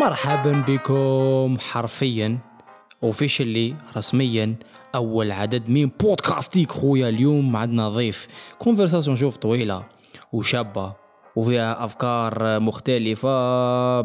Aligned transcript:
مرحبا 0.00 0.64
بكم 0.68 1.56
حرفيا 1.60 2.38
officially 3.02 3.74
رسميا 3.96 4.56
أول 4.94 5.32
عدد 5.32 5.68
من 5.68 5.86
بودكاستيك 6.00 6.72
خويا 6.72 7.08
اليوم. 7.08 7.56
عندنا 7.56 7.88
ضيف 7.88 8.28
conversation 8.58 9.16
شوف 9.16 9.36
طويلة 9.36 9.84
وشابة 10.32 10.92
وفيها 11.36 11.84
أفكار 11.84 12.60
مختلفة 12.60 14.00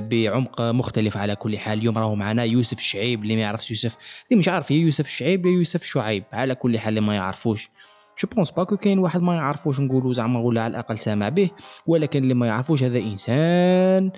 بعمق 0.00 0.60
مختلف 0.60 1.16
على 1.16 1.36
كل 1.36 1.58
حال. 1.58 1.78
اليوم 1.78 1.98
راهو 1.98 2.14
معنا 2.14 2.44
يوسف 2.44 2.78
الشعيب 2.78 3.22
اللي 3.22 3.36
ما 3.36 3.42
يعرفش 3.42 3.70
يوسف 3.70 3.96
اللي 4.30 4.38
مش 4.38 4.48
عارف 4.48 4.70
يا 4.70 4.76
يوسف 4.76 5.06
الشعيب 5.06 5.46
يا 5.46 5.50
يوسف 5.50 5.84
شعيب 5.84 6.24
على 6.32 6.54
كل 6.54 6.78
حال 6.78 6.88
اللي 6.88 7.00
ما 7.00 7.14
يعرفوش. 7.14 7.70
je 8.22 8.28
pense 8.34 8.50
pas 8.50 8.64
que 8.64 8.76
كاين 8.76 8.98
واحد 8.98 9.22
ما 9.22 9.34
يعرفوش 9.34 9.80
نقولوا 9.80 10.12
زعما 10.12 10.40
ولا 10.40 10.62
على 10.62 10.70
الأقل 10.70 10.98
سامع 10.98 11.28
به 11.28 11.50
ولكن 11.86 12.22
اللي 12.22 12.34
ما 12.34 12.46
يعرفوش 12.46 12.82
هذا 12.82 12.98
إنسان 12.98 14.10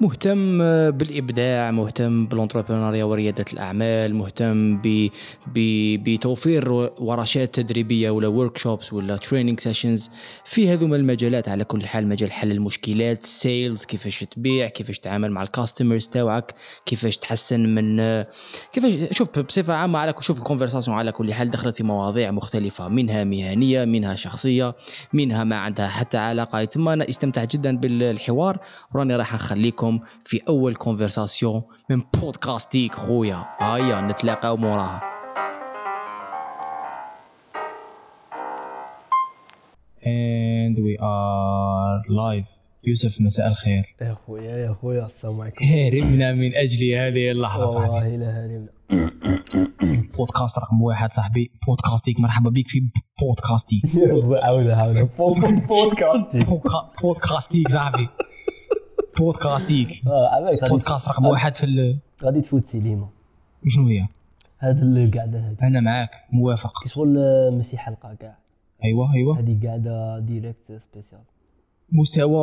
مهتم 0.00 0.58
بالإبداع 0.90 1.70
مهتم 1.70 2.26
بال 2.26 2.35
entrepreneuriat 2.35 3.04
وريادة 3.04 3.44
الأعمال 3.52 4.14
مهتم 4.14 4.76
ب... 4.76 5.08
ب... 5.54 5.58
بتوفير 6.04 6.72
ورشات 6.98 7.54
تدريبية 7.54 8.10
ولا 8.10 8.28
workshops 8.28 8.92
ولا 8.92 9.16
training 9.16 9.60
sessions 9.60 10.10
في 10.44 10.72
هذوما 10.72 10.96
المجالات. 10.96 11.48
على 11.48 11.64
كل 11.64 11.86
حال 11.86 12.08
مجال 12.08 12.32
حل 12.32 12.50
المشكلات 12.52 13.26
sales 13.26 13.84
كيفاش 13.84 14.24
تبيع 14.24 14.68
كيفاش 14.68 14.98
تتعامل 14.98 15.30
مع 15.30 15.42
ال 15.42 15.48
customers 15.48 16.06
تاوعك 16.06 16.54
كيفاش 16.86 17.16
تحسن 17.16 17.74
من 17.74 18.24
كيفاش 18.72 19.18
شوف 19.18 19.38
بصفة 19.38 19.74
عامة 19.74 19.98
على 19.98 20.14
شوف 20.20 20.38
ال 20.38 20.43
conversation 20.43 20.96
على 20.96 21.12
كل 21.12 21.34
حال 21.34 21.50
دخلت 21.50 21.76
في 21.76 21.82
مواضيع 21.82 22.30
مختلفة 22.30 22.88
منها 22.88 23.24
مهنية 23.24 23.84
منها 23.84 24.14
شخصية 24.14 24.74
منها 25.12 25.44
ما 25.44 25.56
عندها 25.56 25.88
حتى 25.88 26.16
علاقة. 26.16 26.64
تما 26.64 26.92
أنا 26.92 27.08
استمتعت 27.08 27.52
جدا 27.56 27.76
بالحوار 27.76 28.58
وراني 28.94 29.16
راح 29.16 29.34
نخليكم 29.66 30.00
في 30.24 30.40
أول 30.48 30.74
كونفرساسيون 30.74 31.62
من 31.90 32.02
بودكاستيك 32.20 32.94
خويا. 32.94 33.44
هيا 33.60 34.00
نتلاقاو 34.00 34.56
موراها. 34.56 35.00
And 40.02 40.76
we 40.78 40.94
are 41.00 42.02
live. 42.08 42.46
يوسف 42.84 43.20
مساء 43.20 43.48
الخير. 43.48 43.82
يا 44.00 44.14
خويا 44.14 44.56
يا 44.56 44.72
خويا 44.72 45.06
السلام 45.06 45.40
عليكم. 45.40 45.64
هرمنا 45.74 46.32
من 46.32 46.50
أجل 46.54 46.94
هذه 46.98 47.30
اللحظة 47.30 47.66
صاحبي. 47.66 47.88
والله 47.90 48.16
لا 48.16 48.44
هرمنا 48.44 48.68
بودكاست 50.16 50.58
رقم 50.58 50.82
واحد 50.82 51.12
صاحبي. 51.12 51.50
بودكاستيك 51.66 52.20
مرحبا 52.20 52.50
بك 52.50 52.68
في 52.68 52.80
بودكاستيك 53.20 53.82
عاودة 54.44 54.76
عاودة 54.76 55.08
بودكاستي 55.18 56.38
بودكا- 56.40 57.00
بودكاستيك 57.02 57.68
صاحبي. 57.68 58.08
بودكاستيك. 59.18 59.88
غادي 60.44 60.68
بودكاست 60.68 61.08
رقم 61.08 61.26
واحد 61.26 61.54
في. 61.56 61.96
غادي 62.24 62.40
تفوت 62.40 62.66
سينما 62.66 63.08
شنو 63.68 63.86
هي؟ 63.88 64.06
هاد 64.60 64.82
القعدة 64.82 65.38
هادي. 65.48 65.56
أنا 65.62 65.80
معاك 65.80 66.10
موافق. 66.32 66.82
كي 66.82 66.88
شغل 66.88 67.18
آه، 67.18 67.50
ماشي 67.50 67.78
حلقة 67.78 68.14
كاع. 68.14 68.36
أيوه 68.84 69.14
أيوه. 69.14 69.38
هادي 69.38 69.68
قعدة 69.68 70.18
ديريكت 70.18 70.72
سبيسيال 70.72 71.20
مستوى 71.92 72.38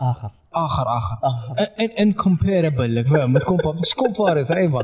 آخر. 0.00 0.30
آخر 0.54 0.96
آخر. 0.98 1.16
آخر. 1.24 1.54
ان 1.80 1.88
ان 2.00 2.12
كومبيربل 2.12 3.04
فاهم 3.04 3.32
ما 3.32 3.38
تكومبار 3.38 3.74
مش 3.74 3.94
كومباري 3.94 4.44
صعيبه 4.44 4.82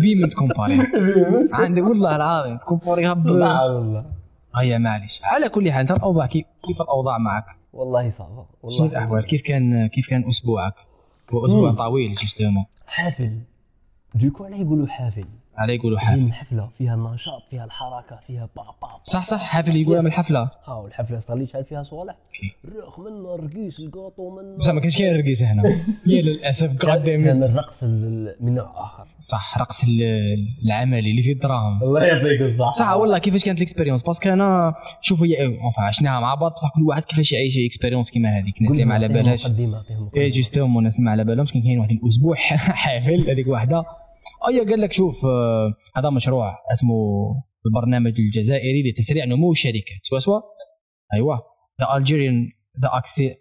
بي 0.00 0.14
من 0.14 0.28
تكومباري 0.28 0.78
عندي 1.52 1.80
والله 1.80 2.16
العظيم 2.16 2.56
تكومباريها 2.56 3.14
ب 3.14 3.26
لا 3.26 3.64
والله. 3.64 4.04
هيا 4.56 4.78
معليش. 4.78 5.20
على 5.24 5.48
كل 5.48 5.72
حال 5.72 5.80
انت 5.80 5.90
الأوضاع 5.90 6.26
كيف 6.26 6.46
كيف 6.66 6.80
الأوضاع 6.80 7.18
معك؟ 7.18 7.44
والله 7.72 8.08
صعبة 8.08 8.34
شنو 8.34 8.46
والله 8.62 8.86
الأحوال؟ 8.86 9.26
كيف 9.26 9.42
كان 9.42 9.86
كيف 9.86 10.10
كان 10.10 10.28
أسبوعك؟ 10.28 10.74
هو 11.32 11.46
أسبوع. 11.46 11.72
طويل 11.72 12.14
justement 12.14 12.64
حافل 12.86 13.38
دوكو 14.14 14.44
علاه 14.44 14.56
يقولوا 14.56 14.86
حافل 14.86 15.24
على 15.58 15.74
يقولوا 15.74 15.98
من 16.16 16.32
حفلة 16.32 16.68
فيها 16.78 16.94
النشاط 16.94 17.42
فيها 17.50 17.64
الحركة 17.64 18.16
فيها 18.26 18.48
با 18.56 18.62
با 18.82 18.88
صح 19.02 19.24
صح 19.24 19.40
حافل 19.42 19.76
يقولها 19.76 20.00
من 20.00 20.06
الحفله 20.06 20.50
ها 20.66 20.74
والحفلة 20.74 21.18
صار 21.20 21.36
لي 21.38 21.46
شحال 21.46 21.64
فيها 21.64 21.82
صوالح. 21.82 22.14
الرخ 22.64 23.00
منه 23.00 23.34
الرقيس 23.34 23.80
القاطو 23.80 24.30
منه. 24.36 24.56
بصح 24.58 24.72
ما 24.72 24.80
كانش 24.80 24.98
كاين 24.98 25.16
رقيس 25.16 25.42
هنا. 25.42 25.62
يا 26.06 26.22
للأسف 26.22 26.66
كان 26.76 26.90
قدام 26.90 27.24
كان 27.24 27.42
الرقص 27.42 27.82
ال- 27.82 28.36
من 28.40 28.54
نوع 28.54 28.84
آخر. 28.84 29.06
صح 29.20 29.58
رقص 29.58 29.84
ال- 29.84 30.48
العملي 30.64 31.10
اللي 31.10 31.22
فيه 31.22 31.32
الدراهم. 31.32 31.82
الله 31.82 32.04
يعطيك 32.04 32.40
الصحة. 32.42 32.72
صح 32.72 32.90
والله 32.92 33.18
كيفاش 33.18 33.44
كانت 33.44 33.58
ال 33.58 33.62
expérience؟ 33.62 34.02
parce 34.02 34.18
que 34.18 34.28
أنا 34.28 34.74
شوفوا 35.02 35.26
هي 35.26 35.46
en 35.46 35.58
fait 35.58 35.82
عشناها 35.82 36.20
مع 36.20 36.34
بعض 36.34 36.52
بصح 36.52 36.70
كل 36.74 36.82
واحد 36.82 37.02
كيفاش 37.02 37.32
يعيش 37.32 37.54
expérience 37.66 38.10
كيما 38.10 38.28
هذيك. 38.38 38.56
الناس 38.58 38.72
اللي 38.72 38.84
ما 38.84 38.94
على 38.94 39.08
بالهاش. 39.08 39.46
et 40.16 40.30
justement 40.30 40.78
الناس 40.78 40.94
اللي 40.96 41.04
ما 41.04 41.10
على 41.10 41.24
بالهمش 41.24 41.52
كان 41.52 41.62
كاين 41.62 41.78
واحد 41.78 41.90
الأسبوع 41.90 42.36
حافل 42.84 43.30
هذيك 43.30 43.46
واحدة. 43.48 43.84
ايا 44.46 44.70
قال 44.70 44.80
لك 44.80 44.92
شوف 44.92 45.24
آه، 45.24 45.74
هذا 45.96 46.10
مشروع 46.10 46.56
اسمه 46.72 46.94
البرنامج 47.66 48.12
الجزائري 48.18 48.90
لتسريع 48.90 49.24
نمو 49.24 49.52
الشركات 49.52 50.00
سوا 50.02 50.18
سوا؟ 50.18 50.40
أيوه. 51.14 51.42
The 51.80 51.86
Algerian 51.86 52.58
The 52.82 52.88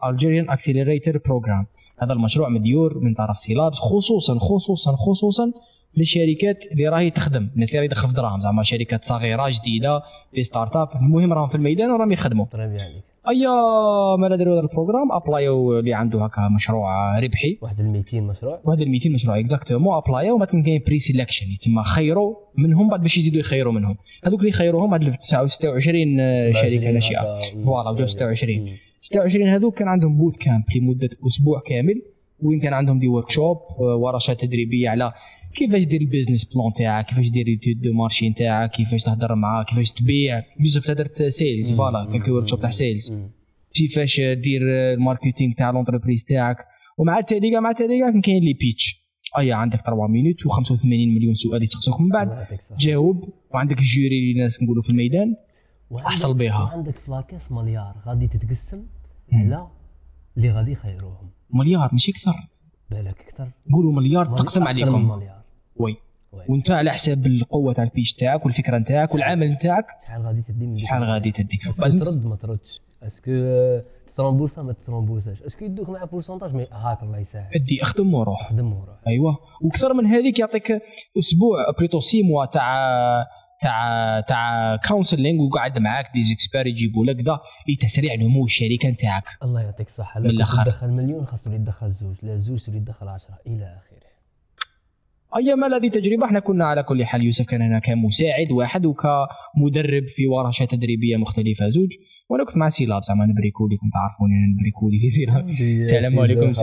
Algerian 0.10 0.48
Accelerator 0.56 1.16
Program. 1.18 1.66
هذا 2.02 2.14
المشروع 2.14 2.50
مديور 2.50 3.00
من 3.00 3.14
طرف 3.14 3.40
Sylabs 3.40 3.78
خصوصا 3.78 4.40
خصوصا 4.40 4.96
خصوصا 4.96 5.52
للشركات 5.98 6.66
اللي 6.72 6.88
راهي 6.88 7.12
تخدم 7.12 7.50
الناس 7.56 7.70
اللي 7.70 7.88
راهي 7.88 8.08
في 8.08 8.14
دراهم. 8.14 8.40
زعما 8.40 8.64
شركات 8.64 9.06
صغيرة 9.06 9.50
جديدة 9.50 10.02
des 10.34 10.44
startups 10.44 10.90
المهم 10.96 11.34
راهم 11.34 11.50
في 11.50 11.56
الميدان 11.56 11.92
وراهم 11.92 12.12
يخدموا. 12.12 12.46
طريبي 12.46 12.82
عليك 12.82 13.04
ما 13.32 14.36
داروا 14.36 14.54
هذا 14.54 14.60
ال 14.62 14.67
programme 14.67 15.12
apply 15.12 15.69
و 15.69 15.80
اللي 15.80 15.94
عنده 15.94 16.26
هكا 16.26 16.50
مشروع 16.56 17.20
ربحي. 17.20 17.58
واحد 17.62 17.80
ال 17.80 17.86
200 17.92 18.22
مشروع. 18.22 18.60
وهذا 18.66 18.84
ال 18.84 18.90
200 18.90 19.10
مشروع 19.10 19.40
exactement 19.40 19.98
apply 19.98 20.29
و 20.29 20.36
وما 20.36 20.46
كاين 20.46 20.82
pre-selection 20.86 21.46
تما 21.62 21.84
خيروا 21.84 22.36
منهم 22.58 22.90
بعد 22.90 23.02
باش 23.02 23.18
يزيدوا 23.18 23.40
يخيروا 23.40 23.74
منهم. 23.74 23.98
هذوك 24.26 24.40
اللي 24.40 24.52
خيروهم 24.52 24.94
هاد 24.94 25.14
26 25.20 26.20
آه، 26.20 26.52
شركه 26.52 26.92
ناشئه 26.92 27.38
voilà 27.66 27.90
وجاو 27.90 28.06
26 28.06 28.78
26 29.02 29.48
هذوك 29.50 29.78
كان 29.80 29.88
عندهم 29.88 30.18
boot 30.18 30.38
camp 30.38 30.64
لمدة 30.76 31.10
أسبوع 31.28 31.62
كامل 31.68 32.02
وين 32.44 32.60
كان 32.60 32.74
عندهم 32.74 33.00
des 33.00 33.08
workshops 33.08 33.58
ورشات 33.80 34.42
تدريبية 34.42 34.90
على 34.90 35.14
كيفاش 35.56 35.84
دير 35.84 36.02
ال 36.02 36.07
business 36.07 36.46
plan 36.56 36.74
تاعك؟ 36.74 37.06
كيفاش 37.06 37.30
دير 37.30 37.48
étude 37.48 37.82
de 37.82 37.94
marché 37.94 38.34
تاعك 38.34 38.72
كيفاش 38.72 39.04
تهضر 39.04 39.36
معاه؟ 39.36 39.64
كيفاش 39.64 39.92
تبيع؟ 39.92 40.44
يوسف 40.60 40.92
درت 40.92 41.24
sales 41.24 41.72
voilà 41.72 42.20
كي 42.26 42.32
work 42.32 42.62
تاع 42.62 42.70
sales 42.70 43.32
كيفاش 43.74 44.20
دير 44.20 44.62
ال 44.94 45.00
marketing 45.00 45.54
تاع 45.58 45.72
l'entreprise 45.72 46.24
تاعك؟ 46.24 46.58
ومع 46.98 47.20
التالي 47.20 47.60
مع 47.60 47.70
التالي 47.70 48.00
كان 48.00 48.22
كاين 48.22 48.44
les 48.44 48.54
pitchs 48.54 49.08
أيا 49.38 49.56
عندك 49.56 49.82
3 49.82 50.08
minutes 50.08 50.36
و85 50.48 50.86
مليون 50.86 51.34
سؤال 51.34 51.64
يسقسوك 51.64 52.02
من 52.02 52.10
بعد. 52.10 52.48
جاوب. 52.80 53.30
وعندك 53.54 53.80
ال 53.80 53.88
jury 53.88 54.20
اللي 54.20 54.32
الناس 54.32 54.64
نقولوا 54.64 54.84
في 54.84 54.90
الميدان. 54.90 55.36
أحصل 55.98 56.34
بها. 56.34 56.64
وعندك 56.64 56.96
ف 56.96 57.02
la 57.02 57.15
caisse 57.15 57.52
مليار. 57.52 57.96
غادي 58.08 58.28
تتقسم 58.28 58.84
على 59.34 59.68
اللي 60.38 60.50
غادي 60.52 60.72
يخيروهم. 60.72 61.30
مليار 61.54 61.90
ماشي 61.92 62.12
أكثر. 62.12 62.34
بالك 62.92 63.16
أكثر. 63.22 63.48
قولوا 63.74 63.94
مليار 63.94 64.30
ملي- 64.30 64.38
تقسم 64.40 64.64
عليكم. 64.68 65.10
مليار. 65.10 65.37
oui. 65.80 65.96
وانت 66.50 66.72
على 66.72 66.92
حساب 66.92 67.28
القوة 67.28 67.74
تاع 67.74 67.84
ال 67.84 67.89
pitch 67.89 68.14
تاعك 68.14 68.46
والفكرة 68.46 68.80
تاعك 68.80 69.14
والعمل 69.14 69.58
تاعك 69.58 69.86
شحال 70.04 70.22
غادي 70.22 70.42
تدي 70.42 70.80
شحال؟ 70.80 71.04
غادي 71.04 71.32
تدي 71.32 71.60
est-ce 71.70 71.88
que 71.88 71.98
ترد 71.98 72.26
ما 72.26 72.36
تردش. 72.36 72.82
est-ce 73.04 73.22
que 73.22 73.32
تترمبوسا 74.08 74.62
ما 74.62 74.74
تترمبوساش 74.74 75.42
est-ce 75.42 75.58
que 75.58 75.66
يدوك 75.66 75.90
مع 75.90 76.04
pourcentage 76.04 76.56
ما 76.56 76.68
هاك 76.72 77.04
الله 77.04 77.18
يسهل. 77.18 77.50
أدي 77.56 77.82
أخدم 77.82 78.14
وروح. 78.14 78.50
خدم 78.50 78.74
وروح. 78.74 78.98
أيوه. 79.08 79.38
وأكثر 79.62 79.94
من 79.94 80.06
هذيك 80.06 80.40
يعطيك 80.40 80.72
أسبوع 81.20 81.72
après 81.78 82.00
t'as 82.00 82.13
six 82.13 82.24
mois 82.24 82.46
تاع 82.46 82.78
تاع 83.62 84.22
تاع 84.22 84.76
counseling 84.88 85.44
وقعد 85.44 85.78
معاك 85.78 86.06
دي 86.14 86.24
زيكسبير 86.24 86.68
يجيبوا 86.68 87.06
لك 87.06 87.16
ذا 87.26 87.40
لتسريع 87.70 88.16
نمو 88.16 88.46
الشركة 88.46 88.90
نتاعك. 88.90 89.24
الله 89.44 89.62
يعطيك 89.62 89.88
الصحة. 89.88 90.20
من 90.20 90.26
لا 90.26 90.32
الآخر. 90.32 90.58
كنت 90.58 90.66
تدخل 90.66 90.90
مليون 90.90 91.26
خاصو 91.26 91.50
اللي 91.50 91.62
يدخل 91.62 91.90
زوج. 91.90 92.16
لا 92.24 92.36
زوج 92.36 92.64
اللي 92.68 92.80
يدخل 92.80 93.08
عشرة. 93.08 93.38
إلى 93.48 93.66
آخره. 93.66 93.87
أيام 95.38 95.64
هذه 95.64 95.88
تجربه؟ 95.90 96.26
إحنا 96.26 96.40
كنا 96.40 96.66
على 96.66 96.84
كل 96.84 97.06
حال 97.06 97.24
يوسف 97.24 97.46
كان 97.46 97.62
هنا 97.62 97.80
كمساعد 97.80 98.52
واحد 98.52 98.86
وكمدرب 98.86 100.04
في 100.16 100.28
ورشات 100.28 100.72
تدريبية 100.72 101.18
مختلفة. 101.18 101.70
زوج 101.70 101.92
وأنا 102.30 102.46
كنت 102.46 102.58
مع 102.58 102.70
Sylabs 102.70 103.04
زعما 103.04 103.26
نبريكولي 103.26 103.78
كنت 103.78 103.94
تعرفوني 103.94 104.34
أنا 104.34 104.48
نبريكولي 104.54 105.00
في 105.00 105.10
Sylabs. 105.10 105.50
السلام 105.80 106.20
عليكم 106.20 106.54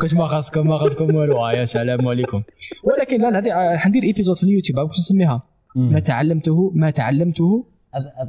كنت 0.00 0.14
ما 0.14 0.28
خاصكم 0.28 0.66
ما 0.66 0.78
خاصكم 0.78 1.14
والو. 1.14 1.36
آه، 1.36 1.52
يا 1.52 1.64
سلام 1.64 2.08
عليكم. 2.08 2.42
ولكن 2.84 3.20
لا 3.22 3.38
هذه 3.38 3.76
حندير 3.78 4.02
épisode 4.02 4.36
في 4.36 4.42
اليوتيوب. 4.42 4.92
شو 4.92 5.00
نسميها؟ 5.00 5.42
ما 5.76 6.00
تعلمته 6.00 6.72
ما 6.74 6.90
تعلمته 6.90 7.66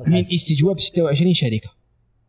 من 0.07 0.17
استجواب 0.33 0.79
26 0.79 1.33
شركة. 1.33 1.69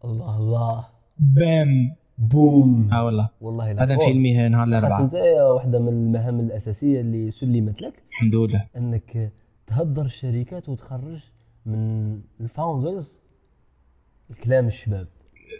الله 0.05 0.39
الله. 0.39 0.85
بام. 1.19 2.00
بوم. 2.21 2.89
آه 2.93 3.05
والله. 3.05 3.29
والله 3.41 3.73
لا 3.73 3.83
هذا. 3.83 3.97
فيلمي 3.99 4.49
نهار 4.49 4.67
خاطر 4.67 4.79
الاربعاء 4.79 5.03
أنت 5.05 5.15
واحدة 5.55 5.79
من 5.79 5.89
المهام 5.89 6.41
الأساسية 6.41 7.01
اللي 7.01 7.31
سلمت 7.31 7.83
لك؟ 7.83 7.93
الحمد 8.11 8.35
لله. 8.35 8.67
إنك 8.77 9.33
تهدر 9.67 10.05
الشركات 10.05 10.69
وتخرج 10.69 11.21
من 11.67 12.13
ال 12.41 12.50
founders 12.50 13.21
الكلام 14.31 14.67
الشباب. 14.67 15.07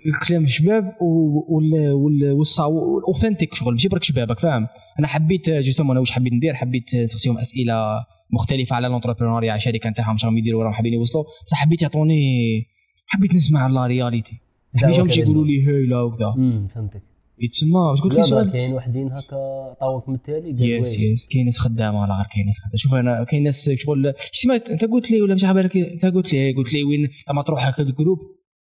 الكلام 0.07 0.47
شباب 0.47 0.93
و- 1.01 1.57
وال 1.57 1.93
وال 1.93 2.45
والصا- 2.45 2.61
وال 2.61 2.78
authentic 2.78 3.55
شغل. 3.55 3.73
ماشي 3.73 3.89
برك 3.89 4.05
شبابك 4.05 4.39
فاهم؟ 4.39 4.67
أنا 4.99 5.07
حبيت 5.07 5.51
justement 5.51 5.91
أنا 5.91 6.01
واش 6.01 6.13
حبيت 6.13 6.33
ندير؟ 6.33 6.55
حبيت 6.55 6.85
تسقسيهم 7.05 7.39
أسئلة 7.39 8.05
مختلفة 8.31 8.77
على 8.77 8.89
l'entrepreneuriat 8.89 9.51
على 9.53 9.59
الشركة 9.59 9.91
نتاعهم 9.91 10.13
واش 10.13 10.25
راهم 10.25 10.39
يديروا 10.39 10.65
راهم 10.65 10.73
حابين 10.73 10.93
يوصلوا. 10.93 11.25
بصح 11.47 11.57
حبيت 11.57 11.83
يعطوني 11.83 12.23
حبيت 13.07 13.35
نسمع 13.35 13.67
la 13.67 13.87
réalité 13.87 14.41
دعوة 14.75 14.99
يمشي 14.99 15.21
يقولوا. 15.21 15.47
لي 15.47 15.67
هيلا 15.67 16.01
وكذا. 16.03 16.35
امم 16.37 16.67
فهمتك. 16.67 17.03
يتسمى 17.39 17.81
واش 17.91 18.01
قلت 18.01 18.13
لي 18.13 18.17
لا 18.17 18.23
لا 18.23 18.29
سؤال. 18.29 18.53
كاين 18.53 18.73
وحدين 18.73 19.07
هكا 19.13 19.75
طاوك 19.81 20.09
من 20.09 20.15
التالي 20.15 20.53
قال 20.53 20.85
yes 20.85 20.99
yes 20.99 21.29
كاين 21.33 21.45
ناس 21.45 21.59
خدامة 21.59 21.99
غير 21.99 22.27
كاين 22.35 22.47
ناس 22.47 22.59
خدامة. 22.59 22.77
شوف 22.77 22.95
أنا 22.95 23.25
كاين 23.25 23.43
ناس 23.43 23.71
شغل 23.75 24.13
شتي 24.33 24.49
ما 24.49 24.55
أنت 24.55 24.85
قلت 24.85 25.11
لي 25.11 25.23
ولا 25.23 25.35
مش 25.35 25.45
على 25.45 25.55
بالك؟ 25.55 25.77
أنت 25.77 26.15
قلت 26.15 26.33
لي 26.33 26.53
قلت 26.53 26.73
لي 26.73 26.85
وين؟ 26.85 27.09
زعما 27.27 27.43
تروح 27.43 27.67
هكا 27.67 27.83
ال 27.83 27.89
group 27.89 28.19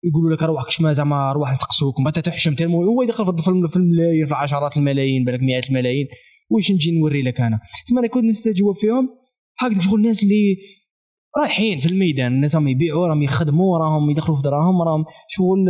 يقولوا 0.03 0.35
لك 0.35 0.43
روح 0.43 0.65
كش 0.67 0.81
ما 0.81 0.91
زعما 0.91 1.31
روح 1.31 1.51
نسقسوك 1.51 1.99
ومن 1.99 2.05
بعد 2.05 2.23
تحشم 2.23 2.53
تلمو 2.55 2.83
هو 2.83 3.01
يدخل 3.01 3.25
في 3.25 3.75
الملايين 3.75 4.25
في 4.25 4.31
العشرات 4.31 4.77
الملايين 4.77 5.23
بالك 5.25 5.39
مئات 5.41 5.63
الملايين 5.69 6.07
واش 6.49 6.71
نجي 6.71 6.91
نوري 6.91 7.21
لك 7.21 7.41
أنا؟ 7.41 7.59
تسمى 7.85 7.99
أنا 7.99 8.07
كنت 8.07 8.23
نستجوب 8.23 8.75
فيهم 8.75 9.09
هكذا 9.59 9.81
شغل 9.81 9.99
الناس 9.99 10.23
اللي 10.23 10.57
رايحين 11.37 11.79
في 11.79 11.85
الميدان 11.85 12.33
الناس 12.33 12.55
راهم 12.55 12.67
يبيعوا 12.67 13.07
راهم 13.07 13.23
يخدموا 13.23 13.77
راهم 13.77 14.09
يدخلوا 14.09 14.37
في 14.37 14.43
دراهم 14.43 14.81
راهم 14.81 15.05
شغل 15.27 15.65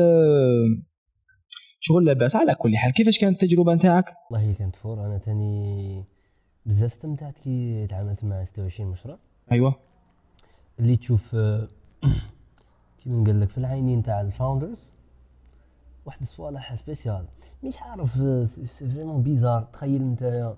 شغل 1.79 2.05
لاباس. 2.05 2.35
على 2.35 2.55
كل 2.55 2.77
حال 2.77 2.93
كيفاش 2.93 3.19
كانت 3.19 3.43
التجربة 3.43 3.73
نتاعك؟ 3.73 4.05
والله 4.31 4.47
هي 4.49 4.53
كانت 4.53 4.75
fort. 4.75 5.05
أنا 5.05 5.17
تاني 5.17 6.03
بزاف 6.65 6.91
استمتعت 6.91 7.37
كي 7.37 7.87
تعاملت 7.87 8.23
مع 8.23 8.45
26 8.45 8.91
مشروع. 8.91 9.17
أيوه. 9.51 9.75
اللي 10.79 10.97
تشوف 10.97 11.35
كيما 13.03 13.21
نقول 13.23 13.41
لك 13.41 13.49
في 13.49 13.57
العينين 13.57 14.03
تاع 14.03 14.21
ال 14.21 14.29
founders 14.29 14.91
واحد 16.05 16.21
الصوالح 16.21 16.75
spécial 16.75 17.25
مش 17.63 17.79
عارف 17.81 18.13
c'est 18.69 18.89
vraiment 18.89 19.23
bizarre 19.23 19.61
تخيل 19.61 20.01
أنت 20.01 20.53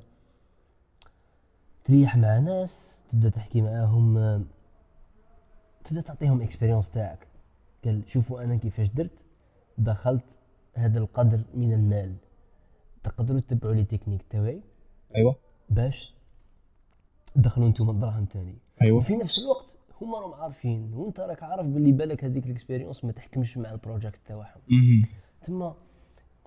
تريح 1.83 2.17
مع 2.17 2.39
ناس 2.39 3.03
تبدأ 3.09 3.29
تحكي 3.29 3.61
معاهم 3.61 4.17
تبدا 5.87 6.01
تعطيهم 6.01 6.41
expérience 6.41 6.91
تاعك. 6.91 7.27
قال 7.85 8.03
شوفوا 8.07 8.43
أنا 8.43 8.55
كيفاش 8.55 8.87
درت 8.87 9.11
دخلت 9.77 10.23
هذا 10.73 10.99
القدر 10.99 11.43
من 11.53 11.73
المال. 11.73 12.15
تقدروا 13.03 13.39
تتبعوا 13.39 13.73
les 13.73 13.83
techniques 13.83 14.21
تاعي 14.29 14.61
أيوه. 15.15 15.35
باش 15.69 16.13
تدخلوا 17.35 17.67
أنتم 17.67 17.89
الدراهم 17.89 18.25
تاني. 18.25 18.57
أيوه. 18.81 18.97
وفي 18.97 19.15
نفس 19.15 19.39
الوقت 19.39 19.77
هما 20.01 20.19
راهم 20.19 20.33
عارفين 20.33 20.93
وأنت 20.93 21.19
راك 21.19 21.43
عارف 21.43 21.65
باللي 21.65 21.91
بالك 21.91 22.23
هذيك 22.23 22.45
ال 22.45 22.51
expérience 22.51 23.05
ما 23.05 23.11
تحكمش 23.11 23.57
مع 23.57 23.71
ال 23.71 23.77
project 23.77 24.19
تاعهم. 24.25 24.61
تما 25.43 25.75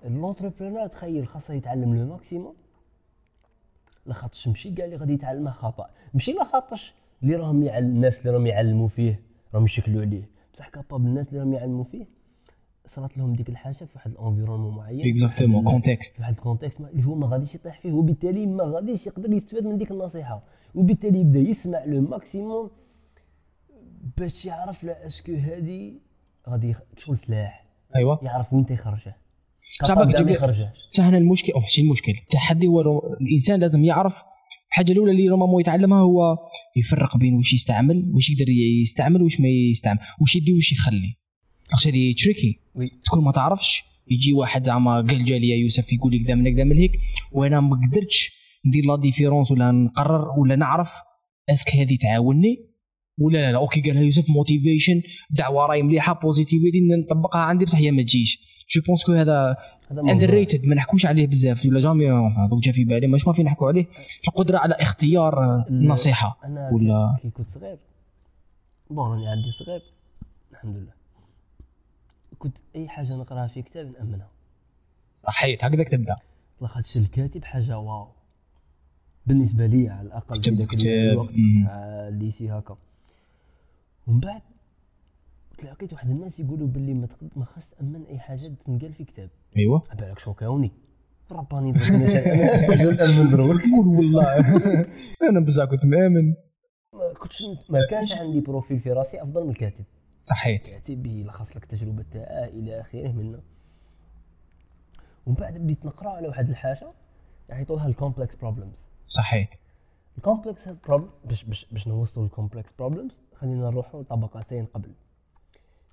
l'entrepreneur 0.03 0.87
تخيل 0.87 1.27
خاصه 1.27 1.53
يتعلم 1.53 1.95
le 1.95 2.05
maximum 2.05 2.55
لاخاطش 4.05 4.47
ماشي 4.47 4.71
كاع 4.71 4.85
اللي 4.85 4.95
غادي 4.95 5.13
يتعلمه 5.13 5.51
خطأ. 5.51 5.89
ماشي 6.13 6.31
لاخاطش 6.33 6.93
اللي 7.23 7.35
راهم 7.35 7.63
يعلم 7.63 7.89
الناس 7.89 8.21
اللي 8.21 8.31
راهم 8.31 8.47
يعلموا 8.47 8.87
فيه. 8.87 9.30
راهم 9.53 9.65
يشكلوا 9.65 10.01
عليه. 10.01 10.29
بصح 10.53 10.69
capable 10.69 11.05
الناس 11.05 11.27
اللي 11.27 11.39
راهم 11.39 11.53
يعلموا 11.53 11.83
فيه 11.83 12.05
صارت 12.85 13.17
لهم 13.17 13.33
ديك 13.33 13.49
الحاجة 13.49 13.73
في 13.73 13.85
واحد 13.95 14.11
ال 14.11 14.16
environnement 14.16 14.75
معين. 14.75 15.09
exactement 15.09 15.63
contexte 15.63 16.15
في 16.15 16.21
واحد 16.21 16.33
ال 16.33 16.38
contexte 16.38 16.81
اللي 16.81 17.03
هو 17.05 17.15
ما 17.15 17.27
غاديش 17.27 17.55
يطيح 17.55 17.79
فيه 17.79 17.91
وبالتالي 17.91 18.45
ما 18.45 18.63
غاديش 18.63 19.07
يقدر 19.07 19.33
يستفاد 19.33 19.63
من 19.67 19.77
ديك 19.77 19.91
النصيحة. 19.91 20.43
وبالتالي 20.75 21.19
يبدأ 21.19 21.39
يسمع 21.39 21.83
le 21.85 22.01
maximum 22.01 22.69
باش 24.17 24.45
يعرف 24.45 24.83
لا 24.83 25.05
est-ce 25.05 25.22
que 25.22 25.31
هادي 25.33 26.01
غادي 26.49 26.75
شغل 26.97 27.17
سلاح. 27.17 27.65
أيوه. 27.95 28.19
يعرف 28.23 28.53
وين 28.53 28.65
تيخرجه. 28.65 29.15
صعب 29.83 29.97
ما 29.97 30.03
لي- 30.11 30.33
يخرجهش 30.33 30.89
بصح 30.93 31.03
هنا 31.03 31.17
المشكل 31.17 31.53
أو 31.53 31.59
ماشي 31.59 31.81
المشكل 31.81 32.11
التحدي 32.23 32.67
هو 32.67 32.81
الإنسان 33.21 33.59
لازم 33.59 33.83
يعرف 33.83 34.15
الحاجة 34.71 34.91
الأولى 34.91 35.11
اللي 35.11 35.29
vraiment 35.29 35.59
يتعلمها 35.59 36.01
هو 36.01 36.37
يفرق 36.77 37.17
بين 37.17 37.33
واش 37.33 37.53
يستعمل 37.53 38.11
واش 38.13 38.29
يقدر 38.29 38.49
يستعمل 38.81 39.21
واش 39.21 39.39
ما 39.39 39.47
يستعمل 39.47 39.99
واش 40.21 40.35
يدي 40.35 40.53
واش 40.53 40.71
يخلي. 40.71 41.15
عرفت 41.73 41.87
هذه 41.87 42.13
tricky 42.13 42.59
oui. 42.75 42.89
تكون 43.05 43.23
ما 43.23 43.31
تعرفش 43.31 43.83
يجي 44.11 44.33
واحد 44.33 44.63
زعما 44.63 44.95
قال 44.95 45.25
جالي 45.25 45.49
يا 45.49 45.55
يوسف 45.55 45.93
يقول 45.93 46.15
لك 46.15 46.27
دا 46.27 46.35
من 46.35 46.47
هكذا 46.47 46.63
من 46.63 46.77
هيك 46.77 46.91
وأنا 47.31 47.61
ما 47.61 47.75
قدرتش 47.75 48.31
ندير 48.65 48.83
la 48.85 49.01
différence 49.01 49.51
ولا 49.51 49.71
نقرر 49.71 50.39
ولا 50.39 50.55
نعرف 50.55 50.91
Est-ce 51.49 51.66
que 51.66 51.75
هذه 51.75 51.97
تعاوني 52.01 52.57
ولا 53.19 53.37
لا 53.37 53.51
لا. 53.51 53.57
okay 53.57 53.81
قالها 53.81 54.01
يوسف 54.01 54.29
motivation 54.29 55.01
دعوة 55.29 55.65
راهي 55.65 55.81
مليحة 55.81 56.19
positivity 56.23 56.79
نطبقها 57.03 57.41
عندي 57.41 57.65
بصح 57.65 57.77
هي 57.77 57.91
ما 57.91 58.03
تجيش. 58.03 58.37
je 58.75 58.81
pense 58.87 59.03
que 59.03 59.11
هذا. 59.11 59.55
underrated 59.99 60.65
ما 60.65 60.75
نحكوش 60.75 61.05
عليه 61.05 61.27
بزاف. 61.27 61.65
ولا 61.65 61.79
jamais 61.79 62.05
donc 62.49 62.59
جا 62.63 62.71
في 62.71 62.83
بالي 62.83 63.07
مش 63.07 63.27
ما 63.27 63.33
في 63.33 63.43
نحكوا 63.43 63.67
عليه. 63.67 63.85
القدرة 64.27 64.57
على 64.57 64.73
اختيار 64.75 65.39
آه، 65.43 65.65
ال- 65.69 65.73
النصيحة. 65.73 66.37
أنا 66.43 66.69
ولا- 66.73 67.17
كي- 67.21 67.29
كنت 67.29 67.49
صغير 67.49 67.77
bon 68.89 69.11
راني 69.11 69.27
عندي 69.27 69.51
صغير 69.51 69.81
الحمد 70.51 70.75
لله. 70.77 70.91
كنت 72.39 72.57
أي 72.75 72.87
حاجة 72.87 73.13
نقراها 73.15 73.47
في 73.47 73.61
كتاب 73.61 73.91
نأمنها. 73.91 74.27
صحيت 75.19 75.63
هكذاك 75.63 75.87
تبدأ. 75.89 76.15
لاخاطش 76.61 76.97
الكاتب 76.97 77.43
حاجة 77.43 77.77
wow. 77.79 78.07
بالنسبة 79.27 79.65
لي 79.65 79.89
على 79.89 80.07
الأقل 80.07 80.43
في 80.43 80.49
ذاك 80.49 80.73
الوقت. 80.73 81.31
تاع 81.31 82.07
ال 82.07 82.14
lycée 82.14 82.49
هكا. 82.51 82.77
ومن 84.07 84.19
بعد 84.19 84.41
تلاقيت 85.61 85.93
واحد 85.93 86.09
الناس 86.09 86.39
يقولوا 86.39 86.67
باللي 86.67 86.93
ما 86.93 87.07
تقد 87.07 87.29
ما 87.35 87.45
خاص 87.45 87.69
تأمن 87.69 88.05
أي 88.05 88.19
حاجة 88.19 88.51
تنقال 88.65 88.93
في 88.93 89.03
كتاب. 89.03 89.29
على 89.91 90.01
بالك 90.01 90.19
شوكاوني 90.19 90.71
رباني 91.31 91.69
أنا 91.69 92.05
أنا 92.73 92.91
نامن 92.91 93.29
دروك 93.29 93.61
قول 93.61 93.87
والله. 93.87 94.39
أنا 95.29 95.39
بزاف 95.39 95.69
كنت 95.69 95.85
مآمن. 95.85 96.33
ما 96.93 97.13
كنتش 97.19 97.43
ما 97.69 97.79
كانش 97.89 98.11
عندي 98.11 98.39
profil 98.39 98.79
في 98.79 98.91
راسي 98.91 99.21
أفضل 99.21 99.43
من 99.43 99.49
الكاتب. 99.49 99.85
صحيت 100.21 100.67
كاتب 100.67 101.05
يلخص 101.05 101.55
لك 101.55 101.63
التجربه 101.63 102.05
تاعه 102.11 102.45
إلى 102.45 102.81
آخره 102.81 103.11
منا 103.11 103.41
ومن 105.25 105.35
بعد 105.35 105.57
بديت 105.57 105.85
نقرأ 105.85 106.09
على 106.09 106.27
واحد 106.27 106.49
الحاجة 106.49 106.91
يعيطوا 107.49 107.75
لها 107.75 107.87
ال 107.87 107.93
complex 107.93 108.35
problems 108.35 108.73
صحيت 109.07 109.49
ال 110.17 110.23
complex 110.23 110.69
problem 110.87 111.09
باش 111.25 111.43
باش 111.43 111.65
باش 111.71 111.87
نوصلوا 111.87 112.25
لل 112.25 112.35
complex 112.35 112.71
problems 112.79 113.21
خلينا 113.35 113.69
نروحوا 113.69 114.01
لطبقتين 114.01 114.65
قبل. 114.65 114.91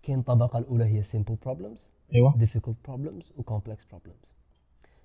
كاين 0.03 0.19
الطبقة 0.19 0.59
الأولى 0.59 0.85
هي 0.85 1.03
simple 1.03 1.37
problems 1.47 1.81
أيوه. 2.15 2.33
difficult 2.33 2.91
problems 2.91 3.39
و 3.39 3.43
complex 3.43 3.79
problems. 3.95 4.29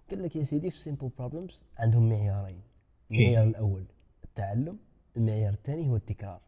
قال 0.10 0.24
لك 0.24 0.36
يا 0.36 0.44
سيدي 0.44 0.72
في 0.72 0.92
simple 0.92 1.10
problems 1.22 1.54
عندهم 1.78 2.10
معيارين. 2.10 2.62
المعيار 3.12 3.44
الأول 3.44 3.86
التعلم 4.24 4.80
المعيار 5.18 5.54
الثاني 5.54 5.90
هو 5.90 5.96
التكرار. 5.96 6.42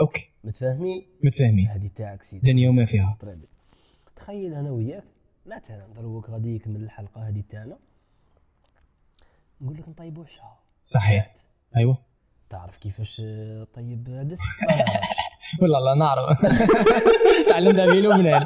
okay. 0.00 0.30
متفاهمين؟ 0.44 1.06
متفاهمين. 1.24 1.68
هذه 1.68 1.90
تاعك 1.96 2.22
سيدي. 2.22 2.52
دنيا 2.52 2.68
وما 2.68 2.86
فيها. 2.86 3.16
طري 3.20 3.34
بي. 3.34 3.48
تخيل 4.16 4.54
أنا 4.54 4.70
وياك 4.70 5.04
مثلا 5.46 5.86
دروك 5.86 6.30
غادي 6.30 6.56
يكمل 6.56 6.82
الحلقة 6.82 7.28
هذه 7.28 7.42
تاعنا. 7.48 7.78
نقول 9.60 9.76
لك 9.76 9.88
نطيبوا 9.88 10.24
عشاء. 10.24 10.62
صحيح. 10.86 11.36
أيوه. 11.76 11.98
تعرف 12.50 12.78
كيفاش 12.78 13.22
طيب 13.74 14.08
عدس 14.08 14.38
ما 14.68 14.76
نعرفش 14.76 15.16
والله 15.60 15.80
لا 15.80 15.94
نعرف. 15.94 16.38
تعلمتها 17.50 17.90
في 17.90 18.00
لبنان. 18.00 18.44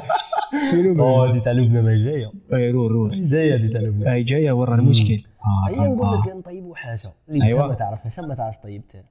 في 0.71 0.75
لبنان. 0.75 1.29
هذه 1.29 1.39
تاع 1.39 1.51
لبنان 1.51 1.83
ما 1.83 1.95
جاية. 2.05 2.31
اي 2.53 2.71
رور 2.71 2.91
رور 2.91 3.09
جاية 3.15 3.55
هذه 3.55 3.71
تاع 3.73 3.81
لبنان 3.81 4.07
هاي 4.07 4.23
جاية 4.23 4.51
ورا 4.51 4.75
المشكل. 4.75 5.23
آه، 5.41 5.69
هيا 5.69 5.87
نقول 5.87 6.07
آه. 6.07 6.21
لك 6.27 6.35
نطيبوا 6.35 6.75
حاجة 6.75 7.13
اللي 7.29 7.45
أيوة. 7.45 7.67
ما 7.67 7.73
تعرفهاش 7.73 8.19
ما 8.19 8.35
تعرف 8.35 8.55
طيبتها 8.63 9.03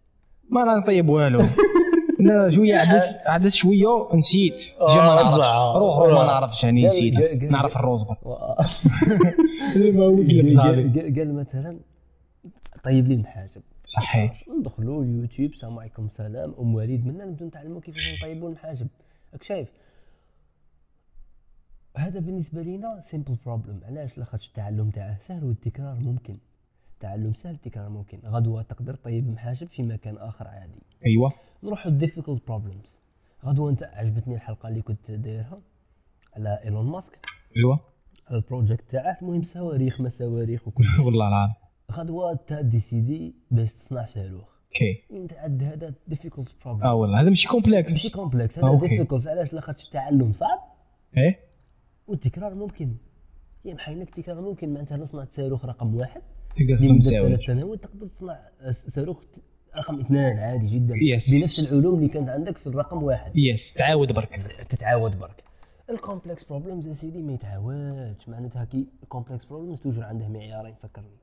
ما 0.50 0.62
أنا 0.62 0.76
نطيب 0.76 1.08
والو. 1.08 1.40
أنا 2.20 2.50
شوية 2.50 2.74
عدس 2.78 3.16
عدس 3.26 3.54
شوية 3.54 4.08
نسيت 4.14 4.60
جا 4.80 4.94
ما 4.94 5.06
نعرف. 5.06 5.34
روح 5.76 5.98
روح 6.08 6.18
ما 6.18 6.24
نعرفش 6.26 6.64
يعني 6.64 6.80
قال- 6.86 6.86
نسيت. 6.96 7.42
نعرف 7.42 7.76
الروز 7.76 8.02
قال 11.16 11.34
مثلا 11.34 11.76
طيب 12.84 13.08
لي 13.08 13.14
المحاجب 13.14 13.62
صحيح. 13.86 14.44
ندخلوا 14.48 15.04
اليوتيوب 15.04 15.52
السلام 15.52 15.78
عليكم 15.78 16.08
سلام. 16.08 16.54
أم 16.58 16.74
وليد 16.74 17.06
منا 17.06 17.24
نبداو 17.24 17.48
نتعلموا 17.48 17.80
كيفاش 17.80 18.02
نطيبوا 18.18 18.48
المحاجب. 18.48 18.88
راك 19.32 19.42
شايف؟ 19.42 19.68
هذا 21.96 22.20
بالنسبة 22.20 22.62
لينا 22.62 23.00
simple 23.00 23.36
problem 23.46 23.80
علاش؟ 23.84 24.18
لاخاطش 24.18 24.48
التعلم 24.48 24.90
تاعه 24.90 25.18
سهل 25.18 25.44
والتكرار 25.44 25.94
ممكن. 25.94 26.36
التعلم 26.94 27.34
سهل 27.34 27.54
التكرار 27.54 27.88
ممكن. 27.88 28.18
غدوة 28.24 28.62
تقدر 28.62 28.94
طيب 28.94 29.30
محاجب 29.30 29.68
في 29.68 29.82
مكان 29.82 30.16
آخر 30.16 30.48
عادي. 30.48 30.82
أيوه. 31.06 31.32
نروحوا 31.62 31.98
difficult 31.98 32.40
problems. 32.50 32.90
غدوة 33.44 33.70
أنت 33.70 33.82
عجبتني 33.82 34.34
الحلقة 34.34 34.68
اللي 34.68 34.82
كنت 34.82 35.10
دايرها 35.10 35.60
على 36.36 36.60
إيلون 36.64 36.86
ماسك. 36.86 37.26
أيوه. 37.56 37.80
ال 38.30 38.38
project 38.38 38.90
تاعه 38.90 39.18
المهم 39.22 39.42
صواريخ 39.42 40.00
ما 40.00 40.08
صواريخ 40.08 40.68
وكل 40.68 40.84
والله 41.04 41.28
العظيم. 41.28 41.65
غدوه 41.92 42.32
انت 42.32 42.52
décidé 42.52 43.34
باش 43.50 43.74
تصنع 43.74 44.04
صاروخ 44.04 44.56
okay. 44.66 45.02
أنت 45.12 45.32
عند 45.32 45.62
هذا 45.62 45.94
difficult 46.10 46.48
problem. 46.64 46.84
آه 46.84 46.94
والله 46.94 47.20
هذا 47.20 47.28
ماشي 47.28 47.48
complex 47.48 47.92
ماشي 47.92 48.10
complex 48.10 48.58
هذا 48.58 48.78
difficult. 48.78 49.26
علاش؟ 49.26 49.52
لاخاطش 49.52 49.86
التعلم 49.86 50.32
صعب. 50.32 50.58
إيه. 51.16 51.38
والتكرار 52.06 52.54
ممكن. 52.54 52.96
يا 53.64 53.74
محينك 53.74 54.08
التكرار 54.08 54.40
ممكن. 54.40 54.74
معناتها 54.74 55.04
صنعت 55.04 55.32
صاروخ 55.32 55.64
رقم 55.64 55.94
واحد. 55.94 56.22
تقدر 56.56 56.84
لمده 56.84 57.10
ثلاث 57.10 57.40
سنوات. 57.40 57.84
تقدر 57.84 58.06
تصنع 58.06 58.40
صاروخ 58.70 59.22
رقم 59.76 60.00
اثنان 60.00 60.38
عادي 60.38 60.66
جدا. 60.66 60.94
Yes. 60.94 61.30
بنفس 61.32 61.60
العلوم 61.60 61.98
اللي 61.98 62.08
كانت 62.08 62.28
عندك 62.28 62.58
في 62.58 62.66
الرقم 62.66 63.02
واحد. 63.02 63.36
yes 63.36 63.72
تعاود 63.72 64.12
برك. 64.12 64.28
تتعاود 64.68 65.18
برك. 65.18 65.44
ال 65.90 65.97
complex 65.97 66.44
problems 66.44 66.88
يا 66.88 66.92
سيدي 66.92 67.22
ما 67.22 67.32
يتعاودش. 67.32 68.28
معناتها 68.28 68.64
كي 68.64 68.86
complex 69.08 69.44
problems 69.44 69.80
toujours 69.80 70.04
عنده 70.04 70.28
معيارين. 70.28 70.74
فكرني. 70.82 71.16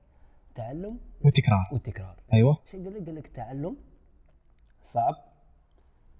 التعلم 0.58 0.98
وتكرار 1.22 1.70
والتكرار. 1.72 2.16
أيوه. 2.34 2.58
شو 2.72 2.78
قال 2.78 2.94
لك؟ 2.94 3.06
قال 3.06 3.16
لك 3.16 3.26
التعلم 3.26 3.76
صعب 4.84 5.16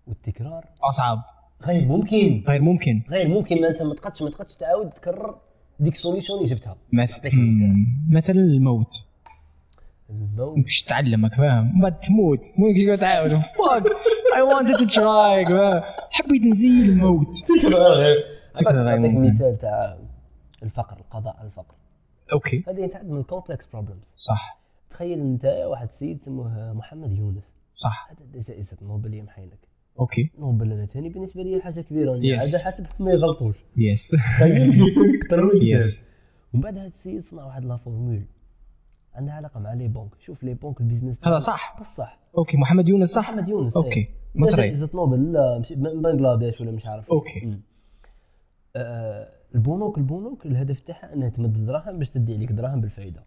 والتكرار 0.08 0.66
أصعب. 0.90 1.24
غير 1.66 1.86
ممكن. 1.86 2.44
غير 2.48 2.62
ممكن. 2.62 3.04
غير 3.10 3.28
ممكن 3.28 3.62
ما 3.62 3.68
أنت 3.68 3.82
ما 3.82 3.94
تقدش 3.94 4.22
ما 4.22 4.30
تقدش 4.30 4.56
تعاود 4.56 4.90
تكرر 4.90 5.40
ديك 5.80 5.94
ال 5.94 5.99
solution 5.99 6.40
اللي 6.40 6.50
جبتها. 6.50 6.76
مثل 6.94 7.12
نعطيك 7.12 7.34
مثال 7.34 7.40
مم، 7.40 7.86
مثلا 8.12 8.36
الموت. 8.36 8.94
الموت. 10.10 10.58
أنت 10.58 10.70
تعلمك؟ 10.88 11.36
فاهم؟ 11.36 11.82
بعد 11.82 12.00
تموت. 12.00 12.40
تموت 12.56 12.76
إيش 12.76 12.86
قاعد 12.86 12.98
تعاود 12.98 13.30
fuck 13.30 13.86
I 14.36 14.42
wanted 14.50 14.80
to 14.80 14.90
try. 14.94 15.50
فاهم. 15.50 15.84
حبيت 16.12 16.42
نزيل 16.42 16.90
الموت. 16.90 17.28
نعطيك 17.50 19.12
ممكن. 19.12 19.34
مثال 19.34 19.58
تاع 19.58 19.98
الفقر 20.64 20.98
القضاء 20.98 21.38
على 21.38 21.48
الفقر. 21.48 21.76
okay. 22.34 22.64
هذه 22.68 22.88
تعد 22.88 23.10
من 23.10 23.18
ال 23.18 23.24
complex 23.24 23.66
problems 23.66 24.14
صح. 24.16 24.60
تخيل 24.90 25.20
أنت 25.20 25.46
واحد 25.46 25.88
السيد 25.88 26.20
اسمه 26.22 26.74
محمد 26.74 27.12
يونس. 27.12 27.50
صح. 27.76 28.12
هذا 28.12 28.26
دا 28.34 28.42
جائزة 28.42 28.78
نوبل 28.82 29.14
يا 29.14 29.24
محيلك 29.24 29.60
okay. 30.00 30.32
نوبل 30.40 30.72
أنا 30.72 30.86
ثاني 30.86 31.10
بالنسبة 31.10 31.44
لي 31.44 31.62
حاجة 31.62 31.82
كبيرة. 31.82 32.20
Yes. 32.20 32.44
هذا 32.48 32.60
حسب 32.60 32.86
ما 33.00 33.12
يغلطوش. 33.12 33.56
yes 33.78 34.12
تخيل. 34.12 34.74
يكون 34.90 35.16
أكثر 35.24 35.44
من 35.46 35.62
yes 35.62 36.04
ومن 36.54 36.62
بعد 36.64 36.78
هذا 36.78 36.88
السيد 36.88 37.24
صنع 37.24 37.46
واحد 37.46 37.66
la 37.66 37.78
formule. 37.78 38.26
عندها 39.14 39.34
علاقة 39.34 39.60
مع 39.60 39.74
les 39.74 39.88
banques. 39.88 40.12
شوف 40.20 40.44
les 40.44 40.54
banques 40.54 40.82
ال 40.82 40.85
business. 40.85 41.20
هذا 41.28 41.38
صح. 41.40 41.80
بصح 41.80 42.20
okay. 42.38 42.58
محمد 42.58 42.88
يونس 42.88 43.10
صح؟ 43.10 43.32
محمد 43.32 43.50
يونس 43.50 43.78
okay. 43.78 43.96
إيه. 43.96 44.10
مصري. 44.36 44.62
جائزة 44.62 44.90
نوبل 44.94 45.34
لا 45.34 45.60
مش 45.60 45.74
بنغلاديش 45.74 46.62
ولا 46.62 46.72
مش 46.72 46.86
عارف. 46.86 47.10
okay. 47.10 47.46
مم. 47.46 47.62
آه 48.76 49.30
البنوك 49.56 49.98
البنوك 49.98 50.46
الهدف 50.46 50.80
تاعها 50.80 51.14
أنها 51.14 51.30
تمد 51.30 51.66
دراهم 51.66 51.98
باش 51.98 52.10
تدي 52.10 52.34
عليك 52.34 52.52
دراهم 52.52 52.82
بالفايدة. 52.82 53.24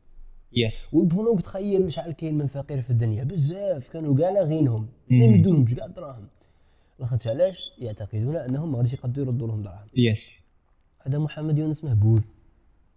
yes 0.53 0.95
والبنوك 0.95 1.41
تخيل 1.41 1.93
شحال 1.93 2.13
كاين 2.13 2.39
من 2.39 2.47
فقير 2.47 2.83
في 2.83 2.91
الدنيا. 2.91 3.25
بزاف 3.25 3.89
كانوا 3.89 4.17
كاع 4.17 4.31
لاغينهم. 4.31 4.89
ما 5.11 5.25
يمدولهمش 5.25 5.75
كاع 5.75 5.87
دراهم. 5.87 6.29
لاخاطش 6.99 7.27
علاش؟ 7.27 7.73
يعتقدون 7.79 8.37
أنهم 8.37 8.73
ما 8.73 8.79
غاديش 8.79 8.93
يقدروا 8.93 9.27
يردوا 9.27 9.49
لهم 9.49 9.63
دراهم. 9.63 9.89
yes 9.97 10.41
هذا 11.07 11.19
محمد 11.19 11.59
يونس 11.59 11.85
مهبول. 11.85 12.23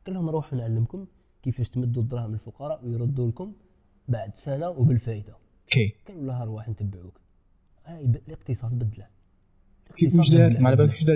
قال 0.06 0.16
لهم 0.16 0.30
روحوا 0.30 0.58
نعلمكم 0.58 1.06
كيفاش 1.44 1.70
تمدوا 1.70 2.02
الدراهم 2.04 2.32
للفقراء 2.32 2.86
ويردوا 2.86 3.28
لكم 3.28 3.54
بعد 4.08 4.32
سنة 4.36 4.70
وبالفايدة. 4.70 5.34
okay 5.64 5.96
قالوا 6.08 6.24
له 6.24 6.44
أرواح 6.44 6.70
نتبعوك. 6.70 7.20
هاي 7.86 8.06
الاقتصاد 8.06 8.72
بدله. 8.72 9.08
الاقتصاد 9.88 10.36
بدله. 10.36 10.60
ما 10.60 10.68
على 10.68 10.76
بالك 10.76 10.92
وش 10.92 11.04
دار 11.04 11.16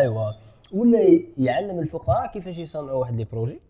ايوا 0.00 0.49
ولا 0.72 0.98
يعلم 1.38 1.78
الفقراء 1.78 2.26
كيفاش 2.32 2.58
يصنعوا 2.58 3.00
واحد 3.00 3.14
les 3.16 3.24
projets؟ 3.24 3.60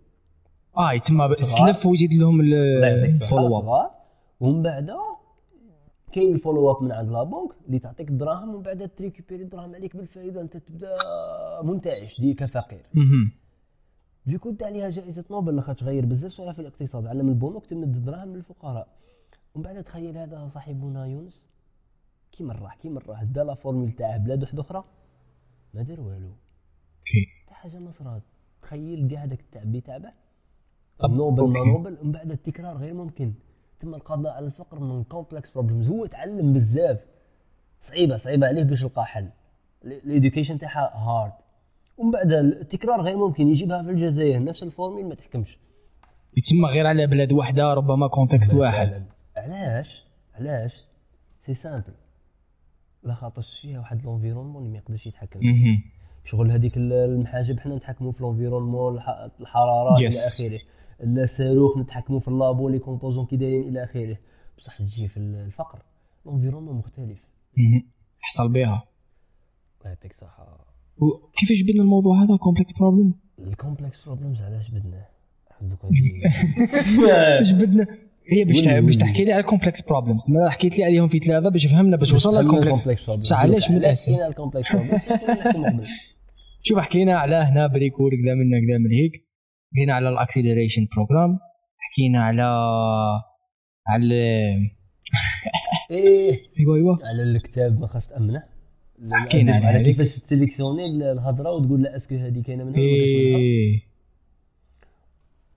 آه 0.76 0.92
يتم. 0.92 1.34
سلف 1.34 1.86
ويزيد 1.86 2.12
لهم 2.14 2.40
ال 2.40 2.57
follow 2.57 3.58
up 3.58 3.90
ومن 4.40 4.62
بعد 4.62 4.90
كاين 6.12 6.34
ال 6.34 6.39
follow 6.39 6.70
up 6.70 6.82
من 6.82 6.92
عند 6.92 7.10
la 7.10 7.22
banque 7.22 7.50
اللي 7.66 7.78
تعطيك 7.78 8.08
الدراهم 8.10 8.54
ومن 8.54 8.62
بعد 8.62 8.88
ت 8.96 9.01
récupérer 9.01 9.42
الدراهم 9.42 9.74
عليك 9.74 9.96
بالفائده 9.96 10.40
أنت 10.40 10.56
تبدا 10.56 10.96
منتعش 11.62 12.20
دي 12.20 12.34
كفقير. 12.34 12.86
du 14.26 14.34
coup 14.34 14.50
دا 14.50 14.66
عليها 14.66 14.88
جائزه 14.88 15.24
نوبل 15.30 15.56
لاخاطش 15.56 15.82
غير 15.84 16.06
بزاف 16.06 16.32
صوالح 16.32 16.52
في 16.52 16.58
الاقتصاد 16.58 17.06
علم 17.06 17.28
البنوك 17.28 17.66
تمد 17.66 17.94
الدراهم 17.96 18.36
للفقراء 18.36 18.88
ومن 19.54 19.64
بعد 19.64 19.82
تخيل 19.82 20.18
هذا 20.18 20.46
صاحبنا 20.46 21.06
يونس 21.06 21.48
كيما 22.32 22.54
راح 22.54 22.76
كيما 22.76 23.00
راح 23.08 23.22
دا 23.22 23.44
la 23.44 23.54
formule 23.54 23.92
تاعه 23.92 24.18
بلاد 24.18 24.42
واحدة 24.42 24.62
أخرى 24.62 24.84
ما 25.74 25.82
دار 25.82 26.00
والو 26.00 26.30
حتى 27.04 27.54
حاجة 27.54 27.78
ما 27.78 27.90
صرات 27.90 28.22
تخيل 28.62 29.08
كاع 29.08 29.24
هذاك 29.24 29.40
التعبي 29.40 29.80
تاعه 29.80 30.12
طب، 30.98 31.10
نوبل 31.10 31.48
ما. 31.48 31.64
نوبل 31.64 31.98
ومن 32.02 32.12
بعد 32.12 32.30
التكرار 32.30 32.76
غير 32.76 32.94
ممكن. 32.94 33.32
تم 33.80 33.94
القضاء 33.94 34.32
على 34.32 34.46
الفقر 34.46 34.78
من 34.80 35.04
complex 35.04 35.50
problems 35.50 35.88
هو 35.88 36.06
تعلم 36.06 36.52
بزاف 36.52 37.04
صعيبة 37.80 38.16
صعيبة 38.16 38.46
عليه. 38.46 38.62
باش 38.62 38.82
يلقى 38.82 39.06
حل. 39.06 39.28
ال 39.84 39.92
education 39.92 40.58
تاعها 40.58 40.96
hard 40.96 41.32
ومن 41.98 42.10
بعد 42.10 42.32
التكرار 42.32 43.00
غير 43.00 43.16
ممكن. 43.16 43.48
يجيبها 43.48 43.82
في 43.82 43.90
الجزائر. 43.90 44.44
نفس 44.44 44.62
ال 44.62 44.68
formule 44.68 45.08
ما 45.08 45.14
تحكمش. 45.14 45.58
يتم 46.36 46.66
غير 46.66 46.86
على 46.86 47.06
بلاد 47.06 47.32
واحدة 47.32 47.74
ربما 47.74 48.08
context 48.08 48.54
واحد. 48.54 49.06
علاش؟ 49.36 50.04
علاش؟ 50.34 50.84
c'est 51.40 51.54
simple 51.54 51.92
لا 53.02 53.14
خاطرش 53.14 53.60
فيها 53.60 53.78
واحد 53.78 54.02
l'environnement 54.04 54.62
اللي 54.62 54.72
ما 54.72 54.78
يقدرش 54.78 55.06
يتحكم. 55.06 55.40
شغل 56.24 56.50
هذيك 56.50 56.76
ال- 56.76 56.92
المحاجب 56.92 57.60
حنا 57.60 57.76
نتحكموا 57.76 58.12
في 58.12 58.22
l'environnement 58.22 58.94
الح- 58.94 59.28
الحراره 59.40 59.94
Yes. 59.96 59.98
إلى 60.00 60.08
اخره 60.08 60.60
الصاروخ 61.00 61.78
نتحكموا 61.78 62.20
في 62.20 62.28
ال 62.28 62.36
labo 62.36 62.68
les 62.68 62.78
composants 62.78 63.26
كي 63.26 63.36
دايرين 63.36 63.68
إلى 63.68 63.84
آخره. 63.84 64.16
بصح 64.58 64.78
تجي 64.78 65.08
في 65.08 65.16
الفقر. 65.16 65.82
l'environnement 66.26 66.76
مختلف. 66.76 67.24
حصل 68.20 68.48
بها. 68.48 68.84
يعطيك 69.84 70.10
الصحة. 70.10 70.66
وكيفاش 70.98 71.62
بدنا 71.62 71.82
الموضوع 71.82 72.22
هذا؟ 72.24 72.36
complex 72.36 72.72
problems 72.72 73.24
ال 73.38 73.47
complex 73.47 74.04
problems 74.06 74.42
علاش 74.42 74.70
بدناه 74.70 75.06
عندك 75.60 75.84
هادي- 75.84 76.22
إيش 77.38 77.52
بدنا؟ 77.52 77.86
هي 78.32 78.44
باش 78.44 78.68
باش. 78.68 78.96
تحكي 78.96 79.24
لي 79.24 79.32
على 79.32 79.42
complex 79.42 79.82
problems 79.82 80.30
ما 80.30 80.50
حكيت 80.50 80.78
لي 80.78 80.84
عليهم 80.84 81.08
في 81.08 81.18
ثلاثة 81.18 81.48
باش 81.48 81.66
فهمنا 81.66 81.96
باش 81.96 82.12
وصلنا 82.12 82.40
لل 82.40 82.49
complex 82.49 82.78
ال 82.80 82.83
complex 82.83 83.04
problems. 83.06 83.26
بصح 83.26 83.40
علاش 83.40 83.70
من 83.70 83.76
الاساس 83.76 84.06
كاين 84.06 84.28
ال 84.30 84.36
complex 84.36 84.72
problems 85.54 85.86
شوف 86.62 86.78
حكينا 86.78 87.18
على 87.18 87.36
هنا 87.36 87.66
parcours 87.66 88.10
كذا 88.10 88.34
من 88.34 88.50
كذا 88.68 88.78
من 88.78 88.90
هيك. 88.90 89.12
حكينا 89.72 89.94
على 89.94 90.08
ال 90.08 90.14
acceleration 90.14 90.86
program 90.96 91.38
حكينا 91.78 92.24
على 92.24 92.42
على 93.86 94.14
إيه. 95.90 96.38
أيوه 96.58 96.76
أيوه. 96.76 96.98
على 97.04 97.22
الكتاب 97.22 97.80
ما 97.80 97.86
خاص 97.86 98.08
تامنه 98.08 98.42
حكينا 99.12 99.54
على. 99.54 99.82
كيفاش 99.84 100.14
ت 100.20 100.25
sélectionner 100.25 100.86
الهضرة 101.12 101.50
وتقول 101.50 101.82
لا 101.82 101.96
est-ce 101.96 102.08
que 102.08 102.14
هذه 102.14 102.42
كاينة 102.42 102.64
منها؟ 102.64 102.80
ولا 102.80 103.32
ما 103.32 103.80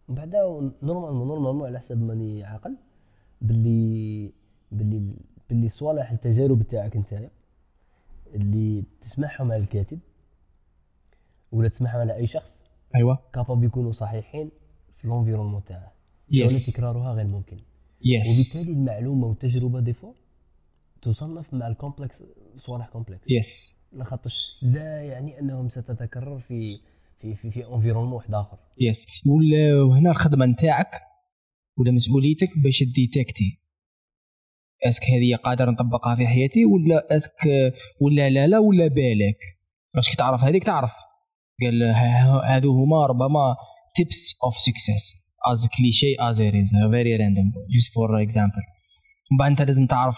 كاينش 0.07 0.25
منها 0.25 0.41
إيه 0.41 0.59
من 0.59 0.69
بعد 0.69 0.73
normalement 0.83 1.27
normalement 1.27 1.67
على 1.67 1.79
حسب 1.79 2.01
ماني 2.01 2.43
عاقل. 2.43 2.77
باللي 3.41 4.31
باللي 4.71 5.15
باللي 5.49 5.69
صوالح 5.69 6.11
التجارب 6.11 6.63
تاعك 6.63 6.95
انت 6.95 7.29
اللي 8.33 8.83
تسمعهم 9.01 9.51
على 9.51 9.61
الكاتب 9.61 9.99
ولا 11.51 11.67
تسمعهم 11.69 11.99
على 11.99 12.15
أي 12.15 12.27
شخص 12.27 12.63
أيوه. 12.95 13.19
capable 13.33 13.63
يكونوا 13.63 13.91
صحيحين 13.91 14.51
في 14.95 15.07
l'environnement 15.07 15.63
تاعه. 15.63 15.91
Yes. 16.31 16.39
ولا 16.41 16.59
تكرارها 16.73 17.13
غير 17.13 17.27
ممكن. 17.27 17.57
yes 18.01 18.27
وبالتالي 18.55 18.77
المعلومة 18.77 19.27
والتجربة 19.27 19.79
des 19.79 19.94
fois 19.94 20.13
تصنف 21.01 21.53
مع 21.53 21.67
ال 21.67 21.74
complex 21.74 22.23
صوالح 22.57 22.89
complex 22.89 23.25
yes 23.29 23.75
لاخاطش 23.91 24.59
لا 24.61 25.03
يعني 25.03 25.39
أنهم 25.39 25.69
ستتكرر 25.69 26.39
في 26.39 26.79
في 27.23 27.35
في 27.35 27.51
في 27.51 27.67
environnement 27.67 28.13
واحد 28.13 28.33
آخر. 28.33 28.57
yes 28.79 29.05
وهنا 29.89 30.11
الخدمة 30.11 30.45
نتاعك 30.45 30.91
ولا 31.77 31.91
مسؤوليتك 31.91 32.49
باش 32.63 32.83
détecter 32.83 33.59
est-ce 34.87 34.98
que 34.98 35.03
هذه 35.03 35.35
قادر 35.35 35.69
نطبقها 35.71 36.15
في 36.15 36.27
حياتي 36.27 36.65
ولا 36.65 37.15
est-ce 37.15 37.31
que 37.31 37.39
ولا 38.01 38.29
لا 38.29 38.47
لا 38.47 38.59
ولا 38.59 38.87
بالك؟ 38.87 39.39
باش 39.95 40.09
كي 40.09 40.15
تعرف 40.15 40.41
هذيك 40.41 40.63
تعرف. 40.63 40.91
قال 41.61 41.83
هادو 42.49 42.71
هما 42.71 43.05
ربما 43.05 43.55
of 44.47 44.53
success. 44.67 45.03
As 45.51 45.59
cliché 45.75 46.11
as 46.27 46.37
it 46.39 46.55
is. 46.61 46.69
Very 46.97 47.13
random. 47.21 47.47
Just 47.75 47.89
for 47.95 48.09
example. 48.25 48.65
من 49.31 49.37
بعد 49.39 49.49
أنت 49.49 49.61
لازم 49.61 49.87
تعرف 49.87 50.17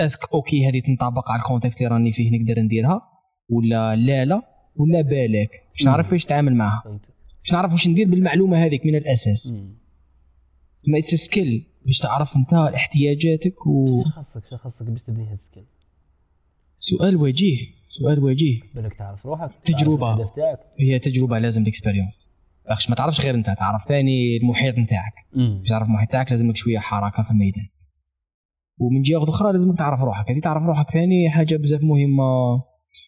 est-ce 0.00 0.32
que 0.34 0.49
okay 0.49 0.68
هذه 0.68 0.80
تنطبق 0.86 1.30
على 1.30 1.40
ال 1.40 1.44
contexte 1.44 1.80
اللي 1.80 1.94
راني 1.94 2.12
فيه 2.12 2.30
نقدر 2.30 2.60
نديرها 2.62 3.02
ولا 3.50 3.96
لا 3.96 4.24
لا. 4.24 4.42
ولا 4.80 5.00
بالك؟ 5.02 5.50
باش 5.72 5.86
نعرف 5.86 6.06
كيفاش 6.06 6.24
نتعامل 6.24 6.54
معها. 6.54 6.82
باش 7.42 7.52
نعرف 7.52 7.72
واش 7.72 7.88
ندير 7.88 8.08
بالمعلومة 8.08 8.64
هذيك 8.64 8.86
من 8.86 8.94
الأساس. 8.94 9.54
تسمى 10.80 10.98
it's 10.98 11.14
skill 11.14 11.66
باش 11.86 11.98
تعرف 11.98 12.36
انت 12.36 12.54
احتياجاتك 12.54 13.54
شو 13.64 14.02
خاصك؟ 14.02 14.42
شو 14.50 14.56
خاصك 14.56 14.82
باش 14.82 15.02
تبني 15.02 15.26
هاد 15.26 15.38
ال 15.38 15.42
skill 15.42 15.64
وجيه. 17.16 17.80
سؤال 17.88 18.24
وجيه. 18.24 18.60
بالك 18.74 18.94
تعرف 18.94 19.26
روحك 19.26 19.50
تجربة. 19.64 20.16
تعرف 20.16 20.34
تاعك. 20.36 20.58
هي 20.80 20.98
تجربة 20.98 21.38
لازم 21.38 21.62
experience 21.66 22.26
لاخاطش 22.66 22.90
ما 22.90 22.96
تعرفش 22.96 23.20
غير 23.20 23.34
انت 23.34 23.46
تعرف 23.46 23.84
ثاني 23.88 24.36
المحيط 24.36 24.78
نتاعك. 24.78 25.12
باش 25.32 25.68
تعرف 25.68 25.86
المحيط 25.86 26.10
تاعك 26.10 26.30
لازمك 26.30 26.56
شوية 26.56 26.78
حركة 26.78 27.22
في 27.22 27.30
الميدان. 27.30 27.66
ومن 28.78 29.02
جهة 29.02 29.28
أخرى 29.28 29.52
لازمك 29.52 29.78
تعرف 29.78 30.00
روحك. 30.00 30.30
هذه 30.30 30.40
تعرف 30.40 30.62
روحك 30.62 30.90
ثاني 30.92 31.30
حاجة 31.30 31.56
بزاف 31.56 31.82
مهمة 31.82 32.58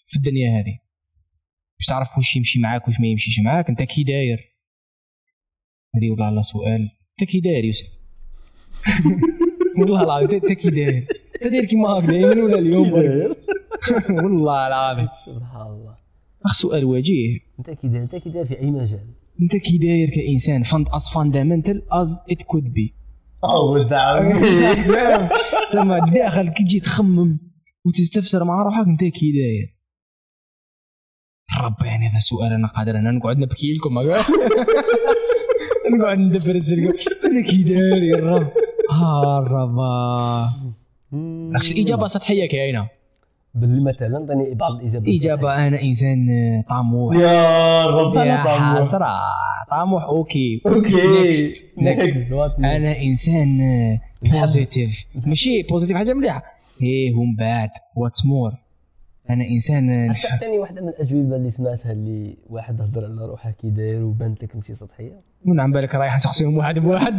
في 0.06 0.16
الدنيا 0.16 0.60
هذه. 0.60 0.78
باش 1.82 1.86
تعرف 1.86 2.16
واش 2.16 2.36
يمشي 2.36 2.60
معاك 2.60 2.88
واش 2.88 3.00
ما 3.00 3.06
يمشيش 3.06 3.34
معاك 3.44 3.68
انت 3.68 3.82
كي 3.82 4.02
داير؟ 4.04 4.38
هذه 5.96 6.10
والله 6.10 6.28
الله 6.28 6.42
سؤال. 6.42 6.90
انت 7.20 7.30
كي 7.30 7.40
داير 7.40 7.64
يوسف؟ 7.64 7.86
والله 9.78 10.02
العظيم 10.02 10.30
انت 10.30 10.52
كي 10.52 10.70
داير؟ 10.70 11.06
انت 11.42 11.52
داير 11.52 11.64
كيما 11.64 11.88
هاك 11.88 12.04
دايما 12.04 12.42
ولا 12.44 12.58
اليوم؟ 12.58 12.92
والله 14.22 14.66
العظيم. 14.66 15.08
سبحان 15.26 15.66
الله. 15.66 15.96
أخ 16.46 16.52
سؤال 16.52 16.84
وجيه 16.84 17.38
انت 17.58 17.70
كي 17.70 17.88
داير 17.88 18.02
انت 18.02 18.16
كي 18.16 18.30
داير 18.30 18.46
في 18.46 18.60
أي 18.60 18.70
مجال؟ 18.70 19.06
انت 19.42 19.56
كي 19.56 19.78
داير 19.78 20.10
كإنسان 20.10 20.62
fund 20.62 20.88
as 20.88 21.10
fundamental 21.14 21.82
as 21.92 22.20
it 22.30 22.42
could 22.42 22.72
be 22.72 22.94
أو 23.44 23.78
تسمى 25.68 26.00
داخل 26.14 26.48
كي 26.48 26.64
تجي 26.64 26.80
تخمم 26.80 27.38
وتستفسر 27.86 28.44
مع 28.44 28.62
روحك 28.62 28.86
انت 28.86 29.00
كي 29.00 29.32
داير؟ 29.32 29.81
ربي 31.60 31.86
يعني 31.86 32.08
هذا 32.08 32.18
سؤال 32.18 32.52
أنا 32.52 32.68
قادر 32.68 32.98
أنا 32.98 33.10
نقعد 33.10 33.38
نبكي 33.38 33.72
لكم 33.74 33.98
نقعد 35.98 36.18
ندبر 36.18 36.54
الزرقاء 36.54 36.94
أنا 37.24 37.42
كي 37.50 37.62
داير 37.62 38.02
يا 38.02 38.16
رب. 38.16 38.48
ها 38.90 39.38
الربا 39.38 40.44
اخش 41.56 41.72
الإجابة 41.72 42.06
سطحية 42.06 42.48
كاينة 42.48 42.88
باللي 43.54 43.90
مثلا 43.90 44.16
عطيني 44.16 44.54
بعض 44.54 44.72
الاجابات 44.80 45.08
إجابة 45.08 45.66
أنا 45.66 45.82
انسان 45.82 46.26
طموح. 46.70 47.16
يا 47.16 47.86
رب 47.86 48.16
يا 48.16 48.22
أنا 48.22 48.44
طموح. 48.44 48.80
حسرة. 48.80 49.06
طموح 49.70 50.04
okay. 50.04 50.62
okay. 50.66 51.52
Next. 51.78 52.32
أنا 52.58 52.98
إنسان 53.02 53.58
positive 54.22 55.04
ماشي 55.26 55.62
positive 55.62 55.96
حاجة 55.96 56.12
مليحة. 56.14 56.42
إيه 56.82 57.14
ومن 57.14 57.36
بعد 57.36 57.68
what's 57.96 58.26
more 58.26 58.52
أنا 59.30 59.44
إنسان 59.44 60.14
تعطيني 60.22 60.58
واحدة 60.58 60.82
من 60.82 60.88
الأجوبة 60.88 61.36
اللي 61.36 61.50
سمعتها 61.50 61.92
اللي 61.92 62.36
واحد 62.50 62.80
هضر 62.80 63.04
على 63.04 63.26
روحه 63.26 63.50
كي 63.50 63.70
داير 63.70 64.02
وبانت 64.04 64.42
لك 64.44 64.56
ماشي 64.56 64.74
سطحية. 64.74 65.20
من 65.44 65.60
عم 65.60 65.72
بالك 65.72 65.94
رايح 65.94 66.20
شخصيهم 66.20 66.56
واحد 66.56 66.78
بواحد 66.78 67.14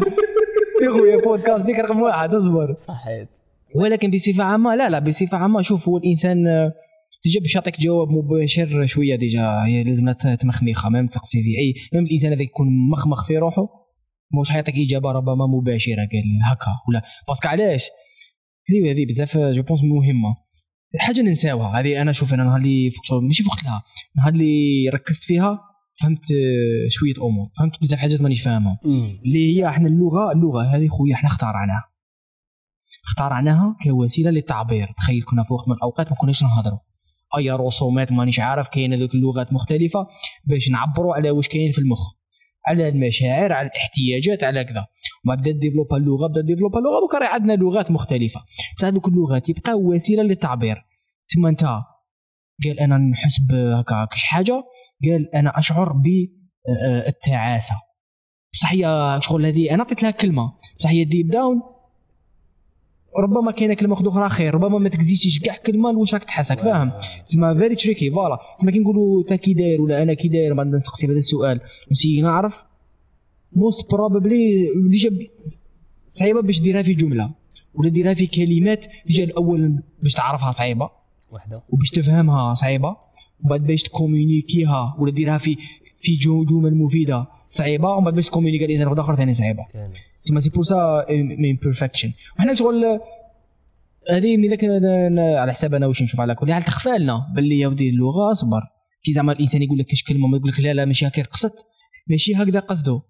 يا 0.84 0.90
خويا 0.92 1.18
بودكاست 1.26 1.66
ديك 1.66 1.80
رقم 1.80 2.02
واحد 2.02 2.34
أصبر. 2.34 2.76
صحيت. 2.78 3.28
ولكن 3.76 4.12
بصفة 4.12 4.44
عامة 4.44 4.76
لا 4.76 4.90
لا 4.90 5.00
بصفة 5.00 5.38
عامة 5.38 5.62
شوف 5.62 5.90
هو 5.90 5.98
الإنسان 5.98 6.48
آه، 6.48 6.74
déjà 7.24 7.40
باش 7.40 7.56
يعطيك 7.56 7.80
جواب 7.80 8.10
مباشر 8.10 8.86
شوية 8.86 9.16
déjà 9.16 9.63
هي 9.68 9.84
لازم 9.84 10.12
تمخميخه 10.40 10.90
même 10.90 11.08
تسقسي 11.08 11.44
في 11.44 11.50
أي 11.50 11.74
même 11.94 12.06
الإنسان 12.06 12.32
هذا 12.34 12.42
يكون 12.42 12.68
مخمخ 12.92 13.28
في 13.28 13.38
روحه 13.38 13.68
مش 14.42 14.52
حيعطيك 14.52 14.76
إجابة 14.78 15.12
ربما 15.12 15.48
مباشرة 15.48 15.96
قال 15.96 16.52
هكا 16.52 16.72
ولا. 16.90 17.02
parce 17.28 17.40
que 17.40 17.48
علاش؟ 17.48 17.90
هذه 18.70 18.92
هذه 18.92 19.06
بزاف 19.06 19.38
je 19.38 19.63
pense 19.63 19.84
مهمة. 19.84 20.36
الحاجة 20.96 21.20
اللي 21.20 21.32
نساوها 21.32 21.80
هذه 21.80 22.02
أنا 22.02 22.12
شوف 22.12 22.34
أنا 22.34 22.44
نهار 22.44 22.58
اللي 22.58 22.92
ماشي 23.22 23.44
فوقت 23.44 23.64
لها 23.64 23.84
نهار 24.18 24.34
اللي 24.34 24.90
ركزت 24.94 25.24
فيها 25.24 25.60
فهمت 26.02 26.32
آه، 26.32 26.90
شوية 26.90 27.14
أمور. 27.28 27.50
فهمت 27.60 27.82
بزاف 27.82 28.00
حاجات 28.00 28.22
مانيش 28.22 28.42
فاهمها 28.42 28.80
اللي 29.26 29.58
هي 29.58 29.70
إحنا 29.70 29.88
اللغة 29.88 30.32
اللغة 30.32 30.76
هذه 30.76 30.88
خويا 30.88 31.16
إحنا 31.16 31.30
اخترعناها. 31.30 31.86
اخترعناها 33.08 33.76
كوسيلة 33.84 34.32
للتعبير. 34.32 34.88
تخيل 34.98 35.24
كنا 35.24 35.44
في 35.44 35.54
وقت 35.54 35.68
من 35.68 35.76
الأوقات 35.76 36.10
ما 36.10 36.16
كناش 36.16 36.44
نهضروا 36.44 36.80
أي 37.38 37.52
رسومات 37.52 38.12
مانيش 38.12 38.40
عارف 38.40 38.68
كاين 38.68 38.94
هذوك 38.94 39.16
اللغات 39.16 39.54
مختلفة 39.54 40.08
باش 40.46 40.70
نعبروا 40.70 41.16
على 41.16 41.32
واش 41.32 41.48
كاين 41.48 41.72
في 41.72 41.78
المخ. 41.78 42.00
على 42.67 42.89
المشاعر 42.89 43.53
على 43.53 43.67
الاحتياجات 43.67 44.43
على 44.43 44.63
كذا. 44.63 44.86
وبعد 45.25 45.39
بدا 45.41 45.51
développa 45.52 45.98
اللغة 45.98 46.27
بدا 46.27 46.41
développa 46.42 46.80
اللغة 46.79 47.00
دوكا 47.00 47.17
راه 47.17 47.27
عندنا 47.27 47.53
لغات 47.53 47.91
مختلفة. 47.91 48.39
بصح 48.77 48.88
هذوك 48.88 49.08
اللغات 49.08 49.50
يبقاو 49.50 49.93
وسيلة 49.93 50.24
للتعبير. 50.24 50.86
تسمى 51.27 51.50
انت 51.50 51.63
قال 52.63 52.79
أنا 52.79 52.98
نحس 52.98 53.39
بهكا 53.50 54.08
حاجة؟ 54.12 54.63
قال 55.03 55.36
أنا 55.36 55.60
أشعر 55.60 55.93
بالتعاسه 55.93 57.75
بصح 58.53 58.74
هي 58.74 59.20
شغل 59.22 59.46
هذه 59.46 59.74
أنا 59.74 59.84
عطيت 59.84 60.03
لها 60.03 60.12
كلمة. 60.12 60.51
بصح 60.77 60.89
هي 60.89 61.03
deep 61.04 61.28
down 61.28 61.62
ربما 63.17 63.52
كاينة 63.52 63.73
كلمة 63.73 64.10
أخرى 64.10 64.30
خير. 64.30 64.54
ربما 64.54 64.78
ما 64.78 64.89
تكزيتيش 64.89 65.39
كاع 65.39 65.56
كلمة 65.56 65.89
واش 65.89 66.13
راك 66.13 66.23
تحسك 66.23 66.60
فاهم؟ 66.60 66.91
تسمى 67.26 67.56
very 67.56 67.76
tricky 67.76 68.12
voilà. 68.12 68.38
تسمى 68.58 68.71
كي 68.71 68.80
نقولوا 68.80 69.21
انت 69.21 69.34
كي 69.34 69.54
داير 69.54 69.82
ولا 69.82 70.04
أنا 70.04 70.13
كي 70.13 70.28
داير 70.28 70.54
بعد 70.54 70.67
نسقسي 70.67 71.08
بهذا 71.08 71.19
السؤال. 71.19 71.60
نسي 71.91 72.21
نعرف؟ 72.21 72.63
most 73.56 73.91
probably 73.91 74.69
déjà 74.89 75.28
صعيبة 76.10 76.41
باش 76.41 76.62
ديرها 76.62 76.82
في 76.82 76.93
جملة. 76.93 77.32
ولا 77.76 77.89
ديرها 77.89 78.13
في 78.13 78.28
كلمات 78.28 78.86
déjà 79.06 79.24
الأول 79.23 79.80
باش 80.04 80.13
تعرفها 80.13 80.52
صعيبة. 80.52 80.89
وحده 81.32 81.62
وباش 81.69 81.89
تفهمها 81.89 82.54
صعيبة. 82.54 82.95
وبعد 83.45 83.62
باش 83.62 83.84
ت 83.84 83.92
communiquer 83.92 84.87
ها 84.87 84.96
ولا 84.99 85.12
ديرها 85.12 85.38
في 85.38 85.58
في 85.99 86.15
جمل 86.15 86.76
مفيدة 86.76 87.26
صعيبة. 87.49 87.89
ومن 87.89 88.06
بعد 88.06 88.15
باش 88.15 88.28
ت 88.28 88.32
communiquer 88.32 88.84
واحد 88.86 88.99
اخر 88.99 89.15
ثاني 89.15 89.34
صعيبة. 89.34 89.65
تسمى 90.24 90.42
c'est 90.41 90.50
pour 90.50 90.63
ça 90.63 91.06
من 91.10 91.56
perfection 91.56 92.12
وحنا 92.40 92.54
شغل 92.56 93.00
هذه 94.12 94.38
ملي 94.38 94.48
ذاك 94.48 94.64
على 95.42 95.52
حساب 95.52 95.74
أنا 95.74 95.88
واش 95.88 96.02
نشوف 96.02 96.22
على 96.22 96.36
كل. 96.36 96.54
حال 96.54 96.64
تخفى 96.64 96.90
لنا 96.90 97.28
باللي 97.36 97.60
يا 97.60 97.68
ودي 97.68 97.90
اللغة 97.90 98.32
أصبر. 98.32 98.62
كي 99.04 99.14
زعما 99.14 99.32
الإنسان 99.32 99.64
يقول 99.64 99.78
لك 99.80 99.86
كاش 99.86 100.04
كلمة 100.04 100.28
ما 100.28 100.38
يقول 100.38 100.52
لك 100.52 100.60
لا 100.60 100.74
لا 100.74 100.86
ماشي 100.86 101.08
هكا 101.08 101.24
قصدت 101.24 101.66
ماشي 102.08 102.36
هكذا 102.36 102.60
قصده. 102.60 103.02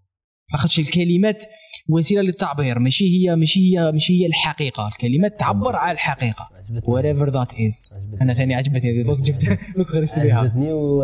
لاخاطش 0.52 0.80
الكلمات 0.80 1.46
وسيلة 1.90 2.22
للتعبير. 2.22 2.80
ماشي 2.80 3.06
هي 3.06 3.36
ماشي 3.36 3.60
هي 3.60 3.92
ماشي 3.92 4.22
هي 4.22 4.26
الحقيقة. 4.26 4.88
الكلمات 4.88 5.40
تعبر 5.40 5.76
على 5.76 5.92
الحقيقة. 5.92 6.48
whatever 6.82 7.28
that 7.32 7.52
is. 7.54 7.94
عجبتني. 7.94 8.22
أنا 8.22 8.34
ثاني 8.34 8.56
عجبتني. 8.56 8.92
هذه 8.92 9.06
دوك 9.08 9.20
جبت 9.20 9.60
دوك 9.78 9.92
غرست 9.92 10.20
بها. 10.20 10.38
عجبتني 10.38 10.74
و... 10.74 11.04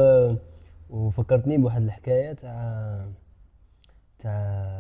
وفكرتني 0.90 1.58
بواحد 1.58 1.82
الحكاية 1.82 2.34
تاع 2.34 3.06
تاع 4.20 4.32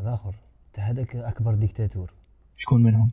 الآخر. 0.03 0.35
هذاك 0.79 1.15
أكبر 1.15 1.55
ديكتاتور. 1.55 2.13
شكون 2.57 2.83
منهم؟ 2.83 3.11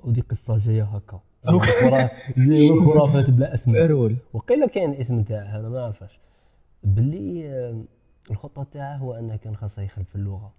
ودي 0.00 0.20
قصة 0.20 0.58
جاية 0.58 0.82
هكا. 0.82 1.20
جاية 2.48 2.80
خرافات 2.84 3.30
بلا 3.30 3.54
أسماء. 3.54 3.86
رول 3.86 4.16
وقيل 4.32 4.66
كاين 4.66 4.90
الاسم 4.90 5.22
تاعه 5.22 5.58
أنا 5.60 5.68
ما 5.68 5.78
نعرفش 5.78 6.18
باللي 6.84 7.84
الخطة 8.30 8.62
تاعه 8.62 8.96
هو 8.96 9.14
أنه 9.14 9.36
كان 9.36 9.56
خاصه 9.56 9.82
يخرب 9.82 10.04
في 10.04 10.16
اللغة. 10.16 10.52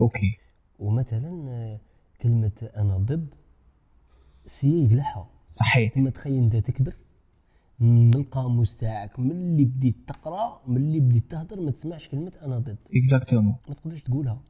okay. 0.00 0.38
ومثلا 0.78 1.44
آه، 1.48 1.78
كلمة 2.22 2.70
أنا 2.76 2.96
ضد 2.96 3.34
سي 4.46 4.84
يقلعها 4.84 5.28
صحيح. 5.50 5.94
ثم 5.94 6.08
تخيل 6.08 6.42
أنت 6.42 6.56
تكبر 6.56 6.94
من 7.80 8.14
القاموس 8.14 8.76
تاعك 8.76 9.18
من 9.18 9.30
اللي 9.30 9.64
بديت 9.64 9.96
تقرأ 10.06 10.60
من 10.66 10.76
اللي 10.76 11.00
بديت 11.00 11.30
تهضر 11.30 11.60
ما 11.60 11.70
تسمعش 11.70 12.08
كلمة 12.08 12.32
أنا 12.42 12.58
ضد. 12.58 12.76
exactement 12.96 13.54
ما 13.68 13.74
تقدرش 13.74 14.02
تقولها. 14.02 14.40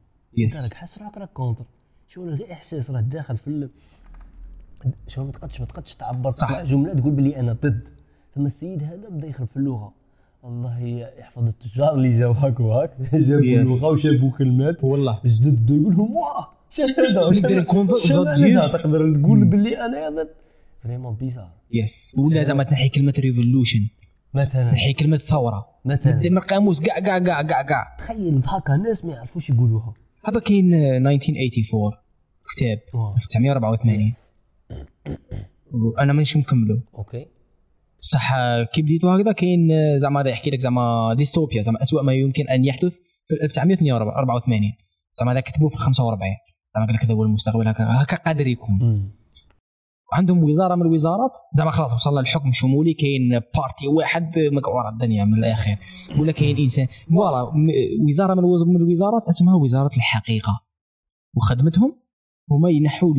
انت 0.43 0.55
راك 0.55 0.65
yes 0.65 0.73
حاس 0.73 1.01
روحك 1.01 1.17
راك 1.17 1.29
contre 1.29 1.65
شغل 2.07 2.29
غير 2.29 2.51
إحساس 2.51 2.91
راه 2.91 3.01
داخل 3.01 3.37
في 3.37 3.47
ال... 3.47 3.69
شغل 5.07 5.25
ما 5.25 5.31
تقدش 5.31 5.59
ما 5.59 5.65
تقدش 5.65 5.95
تعبر. 5.95 6.31
صح. 6.31 6.61
جملة 6.61 6.93
تقول 6.93 7.13
بلي 7.13 7.39
أنا 7.39 7.53
ضد. 7.53 7.87
ثم 8.35 8.45
السيد 8.45 8.83
هذا 8.83 9.09
بدا 9.09 9.27
يخرب 9.27 9.47
في 9.47 9.57
اللغة. 9.57 9.93
الله 10.43 10.79
يحفظ 11.19 11.47
التجار 11.47 11.93
اللي 11.93 12.19
جاو 12.19 12.31
هاك 12.31 12.59
وهاك. 12.59 12.91
جابوا. 13.13 13.43
اللغة 13.43 13.87
وجابوا 13.87 14.31
كلمات. 14.31 14.83
والله. 14.83 15.19
جدد 15.25 15.65
بدا 15.65 15.75
يقول 15.75 15.95
لهم 15.95 16.15
واه 16.15 16.47
يو. 16.79 18.69
تقدر 18.77 19.15
تقول 19.15 19.45
بلي 19.45 19.85
أنا 19.85 20.09
ضد. 20.09 20.29
vraiment 20.83 21.15
bizarre 21.15 21.49
yes 21.71 22.15
ولا 22.17 22.43
زعما 22.43 22.63
تنحي 22.63 22.89
كلمة 22.89 23.13
revolution 23.19 23.87
مثلا. 24.33 24.71
تنحي 24.71 24.93
كلمة 24.93 25.17
ثورة. 25.17 25.67
مثلا. 25.85 26.39
قاموس 26.39 26.79
كاع 26.79 26.99
كاع 26.99 27.19
كاع 27.19 27.41
كاع 27.41 27.61
كاع 27.61 27.95
تخيل 27.97 28.41
هكا 28.45 28.77
ناس 28.77 29.05
ما 29.05 29.13
يعرفوش 29.13 29.49
يقولوها. 29.49 29.93
هذا 30.27 30.39
كاين 30.39 30.73
آه، 30.73 30.97
1984 30.97 31.91
كتاب 32.55 32.79
واه. 32.93 33.15
1984 33.15 34.13
أنا 35.99 36.13
مانيش 36.13 36.37
مكملو 36.37 36.79
okay. 36.97 37.25
بصح 38.01 38.33
آه، 38.33 38.63
كي 38.63 38.81
بديتو 38.81 39.09
هكذا 39.09 39.31
كاين 39.31 39.69
زعما 39.97 40.21
هذا 40.21 40.29
يحكي 40.29 40.49
لك 40.49 40.59
زعما 40.59 41.13
ديستوبيا 41.17 41.61
زعما 41.61 41.81
اسوء 41.81 42.03
ما 42.03 42.13
يمكن 42.13 42.49
أن 42.49 42.65
يحدث 42.65 42.93
في 43.27 43.33
1984 43.43 44.73
زعما 45.19 45.31
هذا 45.31 45.39
كتبوه 45.39 45.69
في 45.69 45.77
45 45.77 46.31
زعما 46.75 46.87
قال 46.87 46.95
لك 46.95 47.03
هذا 47.03 47.13
هو 47.13 47.23
المستقبل 47.23 47.67
هكا 47.67 47.83
هكا 48.03 48.15
قادر 48.15 48.47
يكون. 48.47 49.11
عندهم 50.13 50.43
وزارة 50.43 50.75
من 50.75 50.81
الوزارات؟ 50.81 51.31
زعما 51.57 51.71
خلاص 51.71 51.93
وصلنا 51.93 52.19
للحكم 52.19 52.51
شمولي 52.51 52.93
كاين 52.93 53.29
parti 53.29 53.87
واحد 53.97 54.31
مقعور 54.51 54.89
الدنيا 54.89 55.25
من 55.25 55.33
الآخر. 55.33 55.75
ولا 56.19 56.31
كاين 56.31 56.57
إنسان. 56.57 56.87
voilà 57.09 57.51
وزارة 58.09 58.33
من 58.33 58.39
الوز- 58.39 58.67
من 58.67 58.75
الوزارات 58.75 59.23
اسمها 59.29 59.55
وزارة 59.55 59.95
الحقيقة. 59.97 60.59
وخدمتهم؟ 61.35 61.95
هما 62.51 62.69
ينحوا 62.69 63.13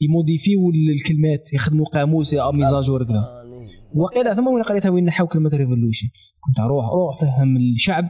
ي 0.00 0.09
modifi 0.09 0.61
و 0.61 0.70
الكلمات 0.70 1.52
يخدموا 1.52 1.86
قاموس 1.86 2.34
mise 2.34 2.65
à 2.65 2.73
jour 2.73 3.04
كذا 3.04 3.42
آني. 3.42 3.68
وقيل 3.94 4.36
ثم 4.36 4.46
وين 4.46 4.62
قريتها؟ 4.64 4.88
وين 4.90 5.04
نحاو 5.04 5.26
كلمة 5.26 5.50
revolution 5.50 6.08
كنت 6.40 6.60
أروح 6.60 6.84
روح 6.86 7.20
فهم 7.20 7.56
الشعب 7.56 8.04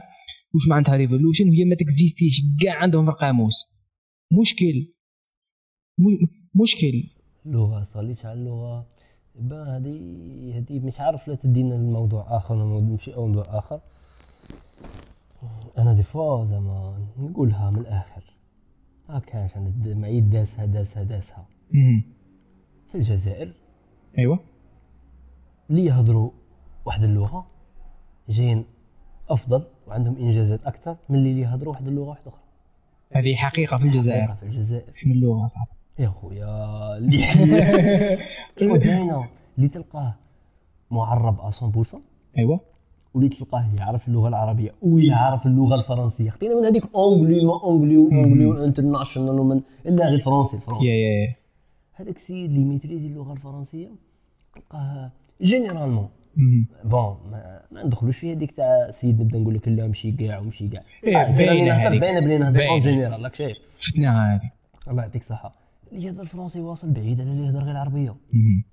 واش 0.53 0.67
معناتها 0.69 0.95
revolution 0.95 1.49
وهي 1.49 1.65
ما 1.65 1.75
ت 1.75 1.82
exist 1.82 2.19
يش 2.19 2.41
كاع 2.61 2.75
عندهم 2.75 3.05
في 3.05 3.11
القاموس. 3.11 3.55
مشكل. 4.41 4.93
مشكل. 6.55 7.03
لغة 7.45 7.83
صليت 7.83 8.25
على 8.25 8.33
اللغة. 8.39 8.85
با 9.35 9.63
هذه 9.77 9.97
هذه 10.57 10.79
مش 10.79 10.99
عارف 10.99 11.27
لا 11.27 11.35
تدينا 11.35 11.73
لموضوع 11.73 12.37
آخر 12.37 12.55
نمشي 12.55 13.15
موضوع 13.15 13.43
آخر. 13.47 13.79
أنا 15.77 15.93
دي 15.93 16.03
فوا 16.03 16.45
زعما 16.45 16.97
نقولها 17.19 17.69
من 17.69 17.79
الآخر. 17.79 18.23
ما 19.09 19.19
كانش 19.19 19.55
أنا 19.57 19.69
د- 19.69 19.87
معي 19.97 20.21
داسها 20.21 20.65
داسها 20.65 21.03
داسها. 21.03 21.45
في 22.91 22.95
الجزائر. 22.95 23.53
أيوه. 24.17 24.39
اللي 25.69 25.85
يهضروا 25.85 26.31
واحد 26.85 27.03
اللغة. 27.03 27.47
جايين 28.29 28.65
أفضل 29.29 29.63
وعندهم 29.87 30.15
إنجازات 30.17 30.63
أكثر 30.65 30.95
من 31.09 31.15
اللي 31.15 31.41
يهضروا 31.41 31.73
واحد 31.73 31.87
اللغة 31.87 32.09
واحدة 32.09 32.27
أخرى. 32.31 32.41
هذه 33.15 33.35
حقيقة 33.35 33.77
في 33.77 33.83
الجزائر. 33.83 34.21
حقيقة 34.21 34.35
في 34.35 34.43
الجزائر. 34.45 34.91
شنو 34.95 35.13
اللغة 35.13 35.51
يا 35.99 36.07
خويا 36.07 36.97
اللي 36.97 37.19
شوف 38.59 38.77
باينه 38.77 39.27
اللي 39.57 39.69
تلقاه 39.69 40.15
معرب 40.91 41.51
100% 41.51 41.97
أيوه. 42.37 42.59
واللي 43.13 43.29
تلقاه 43.29 43.69
يعرف 43.79 44.07
اللغة 44.07 44.27
العربية 44.27 44.71
ويعرف 44.81 45.45
اللغة 45.45 45.75
الفرنسية. 45.75 46.29
خطينا 46.29 46.55
من 46.55 46.65
هذيك 46.65 46.83
anglais 46.95 47.45
ما 47.45 47.63
anglais 47.63 47.97
و 47.97 48.03
anglais 48.03 48.45
و 48.45 48.52
international 48.52 49.39
ومن 49.39 49.61
إلا 49.85 50.09
غير 50.09 50.19
فرنسي 50.19 50.55
الفرنسي 50.55 51.35
هذاك 51.93 52.15
السيد 52.15 52.51
اللي 52.51 52.63
maîtrisé 52.63 53.07
اللغة 53.07 53.33
الفرنسية 53.33 53.89
تلقاه 54.55 55.11
généralement. 55.41 56.09
bon 56.83 57.17
ما, 57.31 57.61
ما 57.71 57.83
ندخلوش 57.83 58.17
في 58.17 58.33
هذيك 58.33 58.51
تاع 58.51 58.91
سيد 58.91 59.21
نبدا 59.21 59.39
نقول 59.39 59.55
لك 59.55 59.67
لا 59.67 59.87
مشي 59.87 60.11
كاع 60.11 60.39
ومشي 60.39 60.67
كاع 60.67 60.81
إيه،. 61.03 61.31
باينة 61.99 62.19
بلي 62.19 62.37
نهضر 62.37 62.67
en. 62.69 62.79
général 62.79 63.23
راك 63.23 63.35
شايف؟ 63.35 63.57
شفناها 63.79 64.35
هذه 64.35 64.51
الله 64.91 65.03
يعطيك 65.03 65.21
الصحة. 65.21 65.64
اللي 65.95 66.07
يهضر 66.07 66.21
الفرنسي 66.23 66.59
واصل 66.61 66.93
بعيد 66.93 67.21
على 67.21 67.31
اللي 67.31 67.45
يهضر 67.45 67.59
غير 67.59 67.71
العربية. 67.71 68.15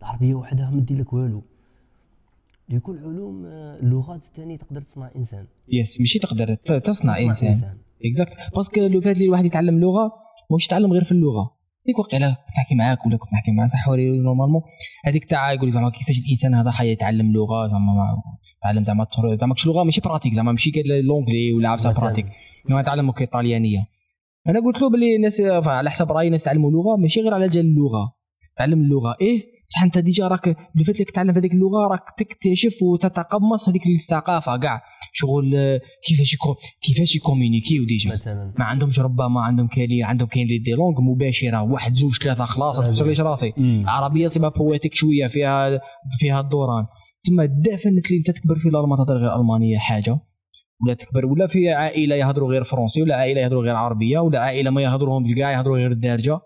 العربية 0.02 0.34
وحدها 0.34 0.70
ما 0.70 0.80
دير 0.80 0.98
لك 0.98 1.12
والو. 1.12 1.42
يكون 2.70 2.98
علوم 2.98 3.46
آه، 3.46 3.80
اللغات 3.80 4.22
الثاني 4.24 4.56
تقدر 4.56 4.80
تصنع 4.80 5.10
إنسان. 5.16 5.46
yes 5.68 6.00
ماشي 6.00 6.18
تقدر 6.18 6.54
تصنع 6.84 7.18
إنسان. 7.18 7.54
exact 8.04 8.32
parce 8.56 8.71
que 8.71 8.80
le 8.80 9.00
fait 9.00 9.12
اللي 9.14 9.24
الواحد 9.24 9.44
يتعلم 9.44 9.78
لغة 9.80 10.12
ماهوش 10.50 10.66
يتعلم 10.66 10.92
غير 10.92 11.04
في 11.04 11.12
اللغة. 11.12 11.56
ديك 11.86 11.98
وقيلا 11.98 12.28
كنت 12.46 12.56
نحكي 12.58 12.74
معاك 12.74 13.06
ولا 13.06 13.16
كنت 13.16 13.32
نحكي 13.32 13.50
مع 13.52 13.66
صح 13.66 13.88
وري 13.88 14.20
normalement 14.20 14.62
هذيك 15.04 15.30
تاع 15.30 15.52
يقول 15.52 15.72
زعما 15.72 15.90
كيفاش 15.90 16.18
الإنسان 16.18 16.54
هذا 16.54 16.70
حي 16.70 16.92
يتعلم 16.92 17.32
لغة 17.32 17.68
زعما 17.68 17.92
ما- 17.94 18.22
يتعلم 18.58 18.84
زعما 18.84 19.06
زعما 19.40 19.54
كش 19.54 19.66
لغة 19.66 19.82
ماشي 19.84 20.00
pratique 20.00 20.34
زعما 20.34 20.52
ماشي 20.52 20.70
قال 20.70 21.04
l'anglais 21.06 21.52
ولا 21.52 21.68
عفسة. 21.68 21.92
pratique 21.92 22.26
انه 22.70 22.80
يتعلم 22.80 23.12
ايطاليانيه 23.20 23.86
أنا 24.48 24.60
قلت 24.60 24.82
له 24.82 24.90
بلي 24.90 25.16
الناس 25.16 25.40
على 25.66 25.90
حسب 25.90 26.12
رأيي 26.12 26.26
الناس 26.26 26.42
تعلموا 26.42 26.70
لغة 26.70 26.96
ماشي 26.96 27.20
غير 27.20 27.34
على 27.34 27.48
جال 27.48 27.66
اللغة. 27.66 28.12
تعلم 28.56 28.80
اللغة. 28.80 29.16
إيه؟ 29.20 29.52
بصح 29.68 29.82
أنت 29.82 29.98
déjà 29.98 30.28
راك 30.28 30.46
le 30.48 30.84
fait 30.84 31.00
que 31.00 31.10
تتعلم 31.10 31.30
هذيك 31.30 31.52
اللغة 31.52 31.88
راك 31.90 32.02
تكتشف 32.18 32.82
وتتقمص 32.82 33.68
هذيك 33.68 33.82
الثقافة 33.86 34.56
كاع. 34.56 34.82
شغل 35.12 35.78
كيفاش 36.06 36.34
يكو 36.34 36.54
كيفاش 36.82 37.16
ي 37.16 37.23
communiqu 37.23 37.84
يو 37.84 37.92
déjà؟ 37.92 38.12
مثلا. 38.14 38.54
ما 38.58 38.64
عندهمش 38.64 39.00
ربما 39.00 39.40
عندهم 39.40 39.68
كاين 39.68 40.04
عندهم 40.04 40.28
كاين 40.28 40.46
لي 40.46 40.58
des 40.58 40.70
langues 40.70 41.00
مباشرة 41.00 41.62
واحد 41.62 41.94
زوج 41.94 42.16
ثلاثة 42.22 42.44
خلاص 42.44 42.78
ما 42.78 42.84
تفسرليش 42.86 43.20
راسي؟ 43.20 43.52
العربيه 43.58 44.28
تبقى 44.28 44.50
poétique 44.50 44.94
شوية 44.94 45.28
فيها 45.28 45.80
فيها 46.20 46.40
الدوران. 46.40 46.86
تسمى 47.22 47.46
دافنت 47.46 48.06
اللي 48.06 48.18
أنت 48.18 48.30
تكبر 48.30 48.58
في 48.58 48.68
الالمان 48.68 48.98
تهضر 48.98 49.16
غير 49.16 49.36
المانيه 49.36 49.78
حاجة. 49.78 50.18
ولا 50.82 50.94
تكبر 50.94 51.26
ولا 51.26 51.46
في 51.46 51.68
عائلة 51.68 52.16
يهضروا 52.16 52.50
غير 52.50 52.64
فرنسي 52.64 53.02
ولا 53.02 53.16
عائلة 53.16 53.40
يهضروا 53.40 53.62
غير 53.62 53.76
عربية 53.76 54.18
ولا 54.18 54.40
عائلة 54.40 54.70
ما 54.70 54.82
يهضروهمش 54.82 55.34
كاع 55.34 55.52
يهضروا 55.52 55.76
غير 55.76 55.90
الدارجة 55.92 56.40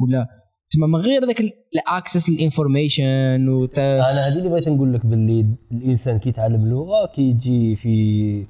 ولا 0.00 0.26
تسمى 0.68 0.86
من 0.86 0.96
غير 0.96 1.26
ذاك 1.26 1.40
ال 1.74 1.82
access 1.82 2.30
لل 2.30 2.48
information 2.48 3.48
وت... 3.48 3.78
أنا 3.78 4.28
هذه 4.28 4.38
اللي 4.38 4.48
بغيت 4.48 4.68
نقول 4.68 4.92
لك 4.92 5.06
باللي 5.06 5.46
الإنسان 5.72 6.18
كي 6.18 6.28
يتعلم 6.28 6.68
لغة 6.68 7.06
كيجي 7.06 7.76
في 7.76 8.46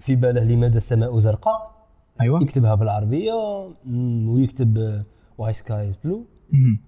في 0.00 0.14
باله 0.16 0.44
لماذا 0.44 0.76
السماء 0.78 1.18
زرقاء 1.18 1.74
أيوه. 2.20 2.42
يكتبها 2.42 2.74
بالعربية 2.74 3.32
ويكتب 4.26 5.02
why 5.38 5.52
sky 5.52 5.92
blue. 6.04 6.26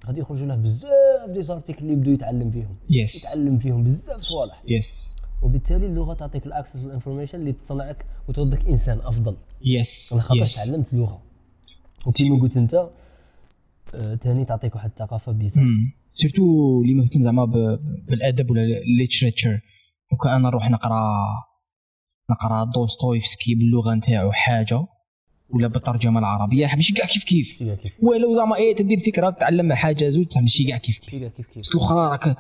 غادي 0.07 0.21
يخرجوا 0.21 0.47
له 0.47 0.57
بزاف 0.57 1.31
des 1.31 1.43
articles 1.43 1.79
اللي 1.83 1.93
يبدو 1.93 2.11
يتعلم 2.11 2.51
فيهم. 2.51 2.77
yes 2.91 3.25
يتعلم 3.25 3.59
فيهم 3.59 3.85
بزاف 3.85 4.21
صوالح. 4.21 4.63
yes 4.69 5.17
وبالتالي 5.43 5.87
اللغة 5.87 6.15
تعطيك 6.15 6.47
ال 6.47 6.51
access 6.51 6.77
لل 6.77 6.86
information 6.86 7.39
اللي 7.39 7.53
تصنعك 7.53 8.07
وتردك 8.29 8.69
إنسان 8.69 8.99
أفضل. 8.99 9.37
yes 9.65 10.13
على 10.13 10.23
خاطرش 10.23 10.51
yes. 10.51 10.57
تعلمت 10.57 10.95
لغة. 10.95 11.23
وكيما 12.07 12.41
قلت 12.41 12.57
أنت 12.57 12.75
آه، 13.95 14.15
تاني 14.15 14.45
تعطيك 14.45 14.75
واحد 14.75 14.91
الثقافة 14.91 15.33
بيزا. 15.33 15.63
surtout 16.13 16.43
اللي 16.83 16.95
مهتم 16.95 17.23
زعما 17.23 17.45
بالأدب 18.09 18.51
ولا 18.51 18.63
ال 18.63 18.72
literature 18.72 19.61
دوكا 20.13 20.37
أنا 20.37 20.49
نروح 20.49 20.71
نقرا 20.71 21.15
نقرأ 22.31 22.65
دوستويفسكي 22.65 23.55
باللغة 23.55 23.95
نتاعو 23.95 24.33
حاجة 24.33 24.87
ولا 25.51 25.69
بالترجمة 25.69 26.19
العربية. 26.19 26.67
ماشي 26.67 26.95
كاع 26.95 27.07
كيف 27.07 27.25
كيف؟ 27.25 27.63
ولو 28.03 28.37
زعما 28.37 28.57
إيه 28.57 28.77
تدير 28.77 29.01
فكرة 29.07 29.31
تعلم 29.31 29.73
حاجة 29.73 30.09
زوج 30.09 30.27
ماشي 30.39 30.65
كاع 30.65 30.79
كيف 30.79 30.99
كيف. 30.99 31.11
كيف 31.11 31.47
كيف. 31.47 31.75
الاخرى 31.75 32.11
راك 32.11 32.37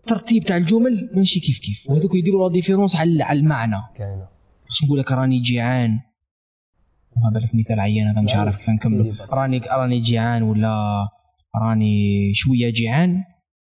الترتيب 0.00 0.44
تاع 0.44 0.56
الجمل 0.56 1.10
ماشي 1.16 1.40
كيف 1.40 1.58
كيف. 1.58 1.90
وهذوك 1.90 2.14
يديروا 2.14 2.48
la 2.48 2.52
différence 2.52 2.96
على 2.96 3.22
على 3.22 3.38
المعنى. 3.40 3.76
كاينة. 3.96 4.28
باش 4.68 4.84
نقول 4.84 4.98
لك 4.98 5.12
راني 5.12 5.40
جيعان. 5.40 5.90
ما 7.16 7.30
بالك 7.34 7.54
مثال 7.54 7.80
عيان 7.80 8.06
هذا 8.06 8.20
مش 8.20 8.32
عارف 8.32 8.70
نكملو 8.70 9.02
برك. 9.02 9.32
راني 9.32 9.58
راني 9.58 10.00
جيعان 10.00 10.42
ولا 10.42 11.08
راني 11.62 11.94
شوية 12.34 12.70
جيعان؟ 12.70 13.24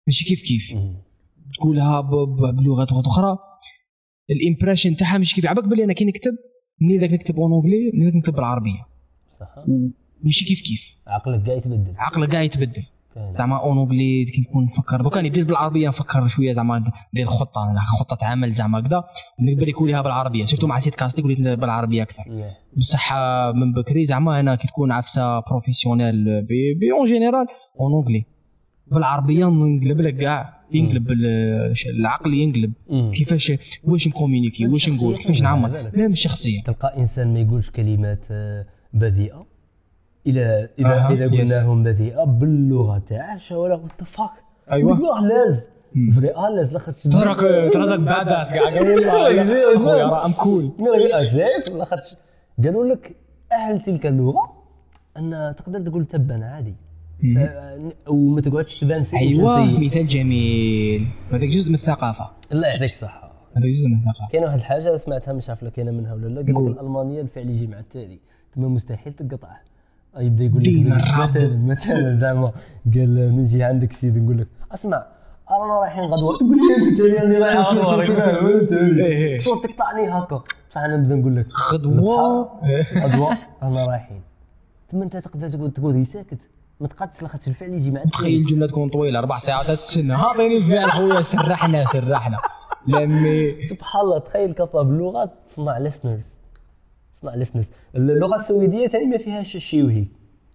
ماشي 0.07 0.25
كيف 0.25 0.41
كيف. 0.41 0.73
تقولها 1.57 2.01
بلغات 2.01 2.91
لغات 2.91 3.05
أخرى. 3.05 3.37
ال 4.29 4.35
impression 4.35 4.95
تاعها 4.95 5.17
مش 5.17 5.35
كيف. 5.35 5.45
عباك 5.45 5.63
بلي 5.63 5.83
أنا 5.83 5.93
كي 5.93 6.05
نكتب 6.05 6.31
مني 6.81 6.97
ذاك 6.97 7.11
نكتب 7.11 7.39
en 7.39 7.51
anglais 7.51 7.91
مني 7.93 8.05
ذاك 8.05 8.15
نكتب 8.15 8.33
بالعربية. 8.33 8.85
صح. 9.39 9.55
ماشي 10.23 10.45
كيف 10.45 10.61
كيف. 10.61 10.81
عقلك 11.07 11.45
قاعد 11.45 11.57
يتبدل. 11.57 11.93
عقلك 11.97 12.31
قاعد 12.31 12.45
يتبدل. 12.45 12.83
زعما 13.29 13.57
en 13.63 13.77
anglais 13.77 14.25
كي 14.25 14.41
نكون 14.41 14.63
نفكر. 14.65 15.01
دوكا 15.01 15.21
ندير 15.21 15.43
بالعربية 15.43 15.89
نفكر 15.89 16.27
شوية 16.27 16.53
زعما 16.53 16.83
ندير 17.13 17.25
خطة 17.25 17.73
خطة 17.99 18.17
عمل 18.25 18.53
زعما 18.53 18.79
هكذا 18.79 19.03
ونقدر 19.39 19.67
يكون 19.67 19.89
لها 19.89 20.01
بالعربية 20.01 20.43
surtout 20.43 20.67
مع 20.67 20.79
سيت 20.79 20.95
كاستيك 20.95 21.25
وليت 21.25 21.39
بالعربية 21.39 22.03
أكثر. 22.03 22.23
Yeah. 22.23 22.77
بصح 22.77 23.13
من 23.55 23.73
بكري 23.73 24.05
زعما 24.05 24.39
أنا 24.39 24.55
كي 24.55 24.67
تكون 24.67 24.91
عفسة 24.91 25.39
professionnelle 25.39 26.41
بي 26.41 26.73
بي 26.73 26.91
en 26.91 27.05
général 27.05 27.45
en 27.79 27.91
anglais 27.93 28.25
بالعربية 28.87 29.45
نقلب 29.45 30.01
لك 30.01 30.17
كاع. 30.17 30.63
ينقلب 30.71 31.11
ال- 31.11 31.73
العقل 31.99 32.33
ينقلب. 32.33 32.73
كيفاش 33.13 33.53
واش 33.83 34.07
نكومينيكي 34.07 34.63
ميم 34.63 34.73
واش 34.73 34.89
نقول 34.89 35.15
كيفاش 35.15 35.41
نعمر. 35.41 35.69
ميم 35.95 36.11
الشخصيه 36.11 36.61
تلقى 36.61 36.97
إنسان 36.97 37.33
ما 37.33 37.39
يقولش 37.39 37.69
كلمات 37.69 38.25
آه، 38.31 38.65
بذيئة. 38.93 39.45
إلى 40.27 40.69
اذا 40.79 40.87
أها، 40.87 41.11
اذا 41.11 41.29
yes. 41.29 41.31
قلناهم 41.31 41.83
بذيئه 41.83 42.23
باللغة 42.23 42.97
تاعه 42.97 43.37
شاورا 43.37 43.75
وات 43.75 44.03
فاك 44.03 44.29
أيوة. 44.71 44.97
يقول 44.97 45.27
لاز 45.29 45.67
فري 46.15 46.29
الاز 46.29 46.73
لاخاطش 46.73 47.03
تراك 47.03 47.37
تراك 47.73 47.99
بعد 47.99 48.25
كاع 48.25 48.69
راه 49.85 50.25
ام 50.25 50.31
كول 50.31 50.71
شايف 51.29 51.69
لاخاطش 51.77 52.15
قالوا 52.63 52.85
لك 52.85 53.15
أهل 53.51 53.79
تلك 53.79 54.05
اللغة 54.05 54.63
أن 55.17 55.53
تقدر 55.57 55.81
تقول 55.81 56.05
تبا 56.05 56.45
عادي. 56.45 56.75
آه، 57.37 57.91
وما 58.07 58.41
تقعدش 58.41 58.79
تبان 58.79 59.03
سيء 59.03 59.19
أيوه 59.19 59.65
سيء. 59.65 59.85
مثال 59.85 60.07
جميل. 60.07 61.07
هذاك 61.31 61.49
جزء 61.49 61.69
من 61.69 61.75
الثقافة. 61.75 62.29
الله 62.51 62.67
يعطيك 62.67 62.89
الصحة. 62.89 63.33
هذا 63.57 63.65
جزء 63.65 63.87
من 63.87 63.95
الثقافة. 63.95 64.31
كاينة 64.31 64.45
واحد 64.45 64.57
الحاجة 64.57 64.97
سمعتها 64.97 65.33
مش 65.33 65.49
عارف 65.49 65.65
كاينة 65.65 65.91
منها 65.91 66.13
ولا 66.13 66.27
لا؟ 66.27 66.53
قال. 66.53 66.65
لك 66.71 66.77
الألمانية 66.79 67.21
الفعل 67.21 67.49
يجي 67.49 67.67
مع 67.67 67.79
التالي. 67.79 68.19
تما 68.55 68.67
مستحيل 68.67 69.13
تقطعه 69.13 69.61
يبدا 70.17 70.43
يقول 70.43 70.63
لك. 70.63 71.03
مثلا 71.19 71.57
مثلا 71.57 72.13
زعما؟ 72.15 72.51
قال 72.95 73.35
نجي 73.35 73.63
عندك 73.63 73.93
سيد 73.93 74.17
نقول 74.17 74.37
لك 74.37 74.47
أسمع 74.71 75.05
رانا 75.51 75.79
رايحين 75.81 76.03
غدوة. 76.03 76.37
تقول 76.37 76.57
لي 76.57 76.89
انت 76.89 77.01
راني 77.01 77.37
رايح 77.37 77.67
غدوة. 77.67 78.01
إيه، 78.01 79.05
إيه. 79.05 79.39
شو 79.39 79.55
تقطعني 79.55 80.09
هكا؟ 80.09 80.43
بصح 80.69 80.81
أنا 80.81 80.97
نبدا 80.97 81.15
نقول 81.15 81.35
لك. 81.35 81.47
غدوة؟ 81.73 82.49
غدوة. 82.95 83.37
رانا 83.63 83.85
رايحين. 83.85 84.21
تما 84.89 85.03
أنت 85.03 85.17
تقدر 85.17 85.49
تقول 85.49 85.71
تقول 85.71 86.05
ساكت. 86.05 86.49
ما 86.79 86.87
تقعدش 86.87 87.21
لاخاطش 87.21 87.47
الفعل 87.47 87.69
يجي 87.69 87.91
مع 87.91 88.03
تخيل 88.03 88.39
الجملة 88.41 88.67
تكون 88.67 88.89
طويلة 88.89 89.19
أربع 89.19 89.37
ساعات. 89.37 89.65
تستنى 89.65 90.13
هاطيني 90.13 90.57
الفعل 90.57 90.91
خويا 90.91 91.21
سرحنا 91.21 91.85
سرحنا. 91.85 92.37
لمي. 92.87 93.65
سبحان 93.65 94.01
الله 94.01 94.19
تخيل 94.19 94.53
كفا 94.53 94.81
باللغة 94.81 95.31
تصنع 95.47 95.77
ليسنرز 95.77 96.32
تصنع 97.23 97.35
ليسنرز 97.35 97.69
اللغة 97.95 98.35
السويدية 98.35 98.87
ثاني 98.87 99.05
ما 99.05 99.17
فيهاش 99.17 99.55
الشيوهي 99.55 100.05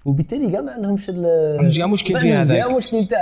وبالتالي 0.05 0.51
كاع 0.51 0.61
ما 0.61 0.73
عندهمش 0.73 1.09
ال 1.11 1.27
عندهمش 1.59 1.79
كاع 1.79 1.87
مشكل 1.87 2.21
في 2.21 2.33
هذاك. 2.33 2.57
كاع 2.57 2.77
مشكل 2.77 3.09
تاع 3.09 3.19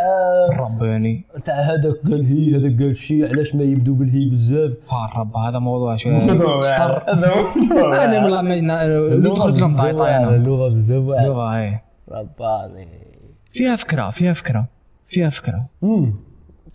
رباني. 0.59 1.25
تاع 1.45 1.55
هذاك 1.61 1.95
قال 2.05 2.25
هي 2.27 2.57
هذاك 2.57 2.83
قال 2.83 2.97
شي 2.97 3.27
علاش 3.27 3.55
ما 3.55 3.63
يبدو 3.63 3.95
بالهي 3.95 4.31
بزاف؟ 4.31 4.73
ها 4.91 5.21
رب 5.21 5.37
هذا 5.37 5.59
موضوع 5.59 5.97
شوية 5.97 6.19
سطر 6.61 7.09
أنا 7.09 8.25
والله 8.25 8.43
ندخل 9.17 9.61
لهم 9.61 9.77
طايطه 9.77 10.17
أنا. 10.17 10.37
اللغة 10.37 10.69
بزاف. 10.69 11.03
اللغة 11.03 11.43
هاي 11.57 11.81
رباني. 12.09 12.89
فيها 13.53 13.77
فكرة 13.77 14.11
فيها 14.11 14.33
فكرة 14.33 14.67
فيها 15.09 15.31
فكرة. 15.31 15.67
امم 15.85 16.15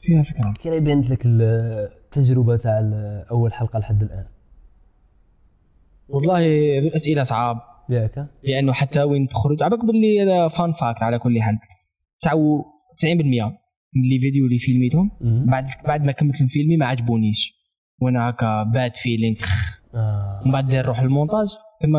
فيها 0.02 0.24
فكرة. 0.24 0.54
كي 0.64 0.80
بانت 0.80 1.10
لك 1.10 1.26
ال- 1.26 1.90
التجربة 2.06 2.56
تاع 2.56 2.80
أول 3.32 3.54
حلقة 3.54 3.80
لحد 3.80 4.02
الآن. 4.04 4.24
والله 6.14 6.46
الأسئلة 6.80 7.24
صعاب 7.24 7.58
ياك 7.90 8.28
لأنه 8.44 8.74
حتى 8.74 9.04
وين 9.04 9.28
تخرج 9.28 9.64
عباك 9.64 9.86
باللي 9.86 10.22
هذا 10.24 10.48
fun 10.48 10.74
fact 10.74 11.04
على 11.04 11.20
كل 11.20 11.42
حال. 11.42 11.58
99% 12.20 13.56
من 13.96 14.02
les 14.10 14.20
vidéos 14.20 14.46
اللي 14.46 14.60
filmé 14.60 14.88
تهم. 14.88 15.12
بعد 15.22 15.66
بعد 15.86 16.04
ما 16.06 16.12
كملت 16.12 16.42
ال 16.42 16.47
filmer 16.47 16.78
ما 16.78 16.86
عجبونيش. 16.86 17.54
وأنا 18.02 18.30
هكا 18.30 18.64
bad 18.64 18.96
feeling 18.96 19.38
آه. 19.96 20.42
ومن 20.44 20.52
بعد 20.52 20.72
نروح 20.72 21.02
للمونتاج 21.04 21.48
ثم 21.82 21.98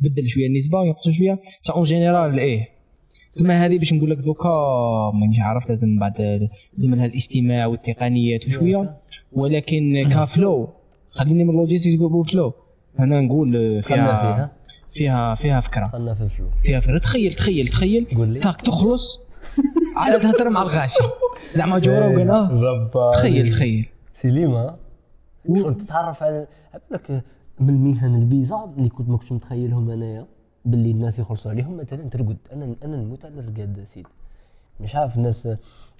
تبدل 0.00 0.28
شوية 0.28 0.46
النسبة 0.46 0.78
وينقصوا 0.78 1.12
شوية. 1.12 1.38
بصح 1.62 1.74
en 1.74 1.84
général 1.84 2.38
إيه. 2.38 2.68
تسمى 3.32 3.54
هذه 3.54 3.78
باش 3.78 3.92
نقول 3.92 4.10
لك 4.10 4.18
دوكا 4.18 4.48
مانيش 5.14 5.40
عارف 5.40 5.68
لازم 5.68 5.98
بعد 5.98 6.20
لازم 6.72 6.94
لها 6.94 7.06
الاستماع 7.06 7.66
والتقنيات 7.66 8.46
وشوية. 8.46 8.96
ولكن 9.32 10.10
ك 10.12 10.23
flow 10.23 10.68
خليني 11.10 11.44
من 11.44 11.54
logistique 11.54 12.00
flow 12.30 12.52
أنا 12.98 13.20
نقول 13.20 13.80
دخلنا 13.80 14.06
فيها 14.06 14.34
فيها. 14.34 14.50
فيها 14.92 15.34
فيها 15.34 15.60
فكرة. 15.60 15.86
دخلنا 15.86 16.14
في 16.14 16.20
ال 16.20 16.24
flow. 16.24 16.46
فيها 16.62 16.80
فكرة. 16.80 16.98
تخيل 16.98 17.34
تخيل 17.34 17.68
تخيل. 17.68 18.06
قول 18.16 18.28
لي. 18.28 18.40
تاك 18.40 18.60
تخلص. 18.60 19.20
على 19.96 20.18
تهضر 20.18 20.50
مع 20.50 20.62
الغاشي. 20.62 20.98
زعما 21.54 21.78
جورا 21.78 22.06
وقنا. 22.06 22.48
ربا 22.52 23.10
تخيل 23.10 23.52
تخيل. 23.52 23.88
سليمة. 24.14 24.76
شغل 25.56 25.74
تتعرف 25.74 26.22
على 26.22 26.46
لك 26.90 27.24
من 27.60 27.68
المهن 27.68 28.14
ال 28.14 28.21
bizarre 28.21 28.70
اللي 28.76 28.88
كنت 28.88 29.08
ما 29.08 29.16
كنتش 29.16 29.32
متخيلهم 29.32 29.90
أنايا 29.90 30.26
باللي 30.64 30.90
الناس 30.90 31.18
يخلصوا 31.18 31.50
عليهم. 31.50 31.76
مثلا 31.76 32.08
ترقد 32.08 32.36
أنا 32.52 32.74
أنا 32.84 32.96
نموت 32.96 33.24
على 33.24 33.40
الرقاد 33.40 33.84
سيدي. 33.84 34.08
مش 34.80 34.96
عارف 34.96 35.16
الناس 35.16 35.46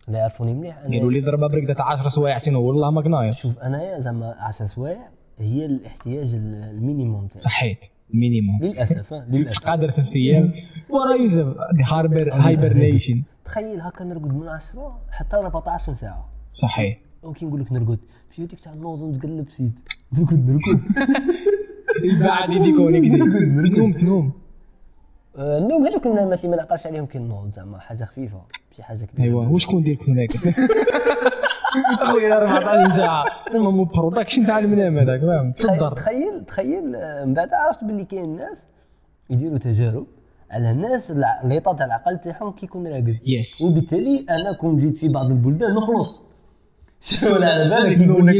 اللي 0.08 0.18
يعرفوني 0.18 0.54
مليح. 0.54 0.78
أنا 0.78 0.96
قالوا 0.96 1.12
لي 1.12 1.20
ضربة 1.20 1.48
برقدة 1.48 1.74
تاع 1.74 1.84
10 1.92 2.08
سوايع 2.08 2.38
والله 2.46 2.90
ما 2.90 3.00
قنايا 3.00 3.30
شوف 3.30 3.58
أنايا 3.58 4.00
زعما 4.00 4.34
10 4.38 4.66
سوايع 4.66 5.08
هي 5.40 5.66
الاحتياج 5.66 6.34
ال- 6.34 6.54
ال 6.54 6.63
minimum 6.63 7.26
تاعي. 7.26 7.40
صحيت 7.40 7.78
minimum 8.14 8.58
للأسف 8.62 9.12
للأسف. 9.14 9.66
قادر 9.66 9.90
ثلاث 9.90 10.08
أيام 10.08 10.52
ورا 10.90 11.14
يوسف 11.14 11.56
هاربر 11.92 12.32
هايبرنيشن 12.32 13.22
تخيل 13.44 13.80
هكا 13.80 14.04
نرقد 14.04 14.32
من 14.34 14.48
10 14.48 14.98
حتى 15.10 15.36
14 15.36 15.94
ساعة. 15.94 16.28
صحيح. 16.52 16.98
وكي 17.22 17.46
نقول 17.46 17.60
لك 17.60 17.72
نرقد. 17.72 17.98
في 18.30 18.42
هذيك 18.42 18.60
تاع 18.60 18.72
النوزون 18.72 19.18
تقلب 19.18 19.48
سيد؟ 19.50 19.72
نرقد 20.18 20.50
نرقد. 20.50 20.80
بعد 22.20 22.50
يديك 22.50 22.78
ونقدي 22.78 23.08
نوم 23.08 23.90
نوم. 23.98 24.32
آه، 25.38 25.58
النوم 25.58 25.86
هذوك 25.86 26.06
الناس 26.06 26.26
ماشي 26.26 26.48
ما 26.48 26.56
نعقلش 26.56 26.86
عليهم 26.86 27.06
كي 27.06 27.18
نوض 27.18 27.52
زعما 27.54 27.78
حاجة 27.78 28.04
خفيفة 28.04 28.42
ماشي 28.70 28.82
حاجة 28.82 29.04
كبيرة. 29.04 29.24
ايوا. 29.26 29.46
وشكون 29.46 29.82
ديرك 29.82 30.08
هناك؟ 30.08 30.30
خويا 32.10 32.38
14 32.42 32.96
ساعه 32.96 33.24
مو 33.54 33.84
برودكشن 33.84 34.46
تاع 34.46 34.58
المنام 34.58 34.98
هذاك؟ 34.98 35.20
فاهم؟ 35.20 35.52
تخيل 35.52 35.76
تصدر. 35.76 35.92
تخيل 35.96 36.44
تخيل 36.46 36.96
آه، 36.96 37.24
من 37.24 37.34
بعد 37.34 37.48
عرفت 37.54 37.84
باللي 37.84 38.04
كاين 38.04 38.36
ناس 38.36 38.66
يديروا 39.30 39.58
تجارب 39.58 40.06
على 40.50 40.70
الناس 40.70 41.10
l'état 41.44 41.72
تاع 41.72 41.86
العقل 41.86 42.18
تاعهم 42.18 42.52
كي 42.52 42.66
يكون 42.66 42.86
راقد. 42.86 43.16
yes 43.26 43.62
وبالتالي 43.62 44.24
أنا 44.30 44.52
كون 44.60 44.76
جيت 44.76 44.98
في 44.98 45.08
بعض 45.08 45.26
البلدان 45.30 45.74
نخلص. 45.74 46.22
شغل 47.00 47.44
على 47.44 47.70
بالك 47.70 48.00
يقول 48.00 48.26
لك 48.26 48.34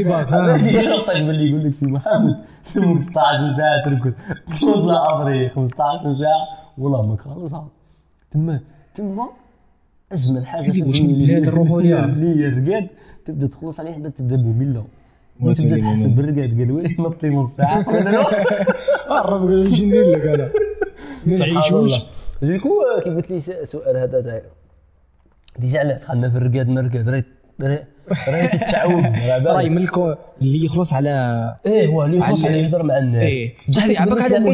يخطك 0.75 1.17
باللي 1.17 1.51
يقول 1.51 1.65
لك 1.65 1.73
سي 1.75 1.87
محمد. 1.87 2.45
15 2.75 3.57
ساعة 3.57 3.85
ترقد. 3.85 4.13
تطلع 4.61 5.11
عمري 5.11 5.49
15 5.49 6.15
ساعة 6.15 6.47
والله 6.79 7.07
ما 7.07 7.17
خلصها 7.17 7.69
تما 8.31 8.61
تما 8.95 9.29
اجمل 10.13 10.47
حاجة 10.47 10.71
في 10.71 10.81
الدنيا؟ 10.83 12.05
اللي 12.05 12.29
هي 12.45 12.47
الرقاد 12.49 12.89
تبدأ 13.25 13.47
تخلص 13.47 13.81
عليه 13.81 13.97
بعد 13.99 14.13
تبدأ 14.13 14.37
ممله 14.37 14.85
وتبدأ 15.41 15.77
ممل. 15.77 16.09
بالرقاد 16.09 16.51
قال 16.59 16.73
وي 16.73 16.97
نط 16.99 17.23
لي 17.23 17.31
نص 17.31 17.57
ساعه 17.57 17.83
قرب 19.09 19.51
إيش 19.51 19.81
ندير 19.83 20.11
لك 20.13 20.27
أنا 20.27 20.51
ما 21.27 21.39
نعيشوش 21.39 21.93
ديكو 22.43 22.71
كي 23.05 23.11
قلت 23.11 23.31
لي 23.31 23.41
سؤال 23.65 23.97
هذا 23.97 24.21
تاع 24.21 24.41
ديجا 25.59 25.79
علاه 25.79 25.97
دخلنا 25.99 26.31
في 26.31 26.39
الرقاد؟ 26.39 26.69
التعوب 28.55 29.05
على 29.17 29.45
راي 29.45 29.63
بالك. 29.65 29.71
من 29.71 29.79
الكو 29.79 30.15
اللي 30.43 30.65
يخلص 30.65 30.93
على 30.93 31.11
إيه 31.67 31.87
هو 31.87 32.05
اللي 32.05 32.17
يخلص 32.17 32.47
على- 32.47 32.51
يهضر 32.51 32.83
مع 32.83 32.99
الناس. 32.99 33.23
إيه. 33.33 33.53
جاتك 33.69 33.91
يعبك 33.91 34.13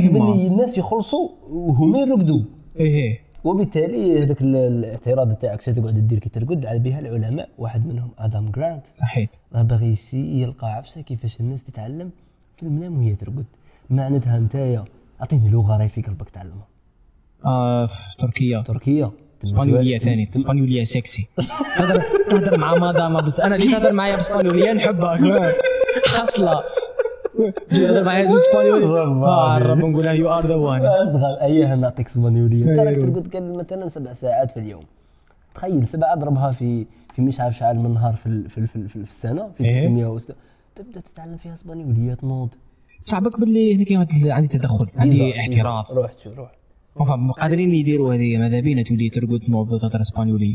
باللي 0.09 0.21
على 0.33 0.47
الناس 0.47 0.79
يخلصوا 0.79 1.29
وهما 1.51 1.99
يرقدوا. 1.99 2.41
إيه. 2.81 3.21
وبالتالي 3.45 4.23
هذاك 4.23 4.41
ال- 4.43 4.57
الاعتراض 4.57 5.35
تاعك 5.35 5.61
تقعد 5.63 5.95
دير 6.09 6.19
كي 6.19 6.29
ترقد 6.29 6.67
على 6.67 6.79
بها 6.79 6.99
العلماء. 7.01 7.49
واحد 7.59 7.87
منهم 7.87 8.11
آدم 8.19 8.51
جرانت. 8.51 8.87
صحيح. 8.95 9.29
راه 9.55 9.63
باغي 9.63 9.87
يسي 9.87 10.43
يلقى 10.43 10.73
عفسه 10.75 11.01
كيفاش 11.01 11.41
الناس 11.41 11.65
تتعلم 11.65 12.11
في 12.57 12.63
المنام 12.63 12.99
وهي 12.99 13.15
ترقد. 13.15 13.45
معناتها 13.91 14.39
نتايا 14.39 14.85
أعطيني 15.21 15.49
لغة 15.49 15.77
راهي 15.79 15.89
في 15.89 16.03
قلبك 16.03 16.31
تعلمها. 16.31 16.67
آه 17.45 17.87
في 17.87 18.17
تركيا. 18.19 18.61
تركيا. 18.63 19.11
اسبانيوليه 19.45 19.99
ثاني. 19.99 20.31
اسبانيوليه 20.37 20.85
سكسي 20.85 21.29
تهضر 21.79 22.03
تهضر 22.31 22.59
مع 22.59 22.75
مدام 22.75 23.17
بس. 23.27 23.41
أنا 23.41 23.57
اللي 23.57 23.67
تهضر 23.73 23.93
معايا 23.93 24.17
باسبانيوليه 24.17 24.73
نحبها. 24.73 25.17
فاهم؟ 25.17 25.53
معايا 28.05 28.37
إسبانيولي. 28.39 28.87
نقولها 29.91 30.13
you 30.13 30.31
are 30.31 30.47
the 30.47 30.55
one 30.55 30.81
اصغر 30.81 31.77
نعطيك 31.77 32.07
إسبانيولية. 32.07 32.71
انت 32.71 32.79
راك. 32.79 32.97
ترقد 32.97 33.35
قال 33.35 33.57
مثلا 33.57 33.89
سبع 33.89 34.13
ساعات 34.13 34.51
في 34.51 34.61
اليوم. 34.61 34.83
تخيل 35.55 35.87
سبعه 35.87 36.13
أضربها 36.13 36.51
في 36.53 36.87
في 37.15 37.23
مش 37.23 37.41
عارف 37.41 37.57
شحال 37.57 37.79
من 37.79 37.95
نهار 37.95 38.15
في 38.15 38.49
في 38.49 38.67
في, 38.67 38.89
في 38.89 38.97
السنة 38.97 39.49
في 39.49 39.65
إيه. 39.65 39.81
300 39.81 40.07
وست... 40.07 40.37
تبدأ 40.75 41.01
تتعلم 41.01 41.37
فيها 41.37 41.55
إسبانيولية 41.55 42.15
تنوض 42.15 42.49
صعبك 43.03 43.41
باللي 43.41 43.77
هنا 43.77 44.05
كاين 44.05 44.33
عندي 44.33 44.49
تدخل 44.49 44.87
عندي 44.97 45.33
بيزا. 45.49 45.85
روح 45.91 46.11
شوف 46.25 46.39
روح. 46.39 46.53
فهم 46.99 47.33
قادرين 47.33 47.75
يديروا 47.75 48.15
هذه 48.15 48.37
ماذا 48.37 48.61
بينا 48.61 48.83
تولي 48.83 49.09
ترقد 49.09 49.41
تنوض 49.47 49.81
تهضر 49.81 50.03
اسبانيوليه 50.03 50.55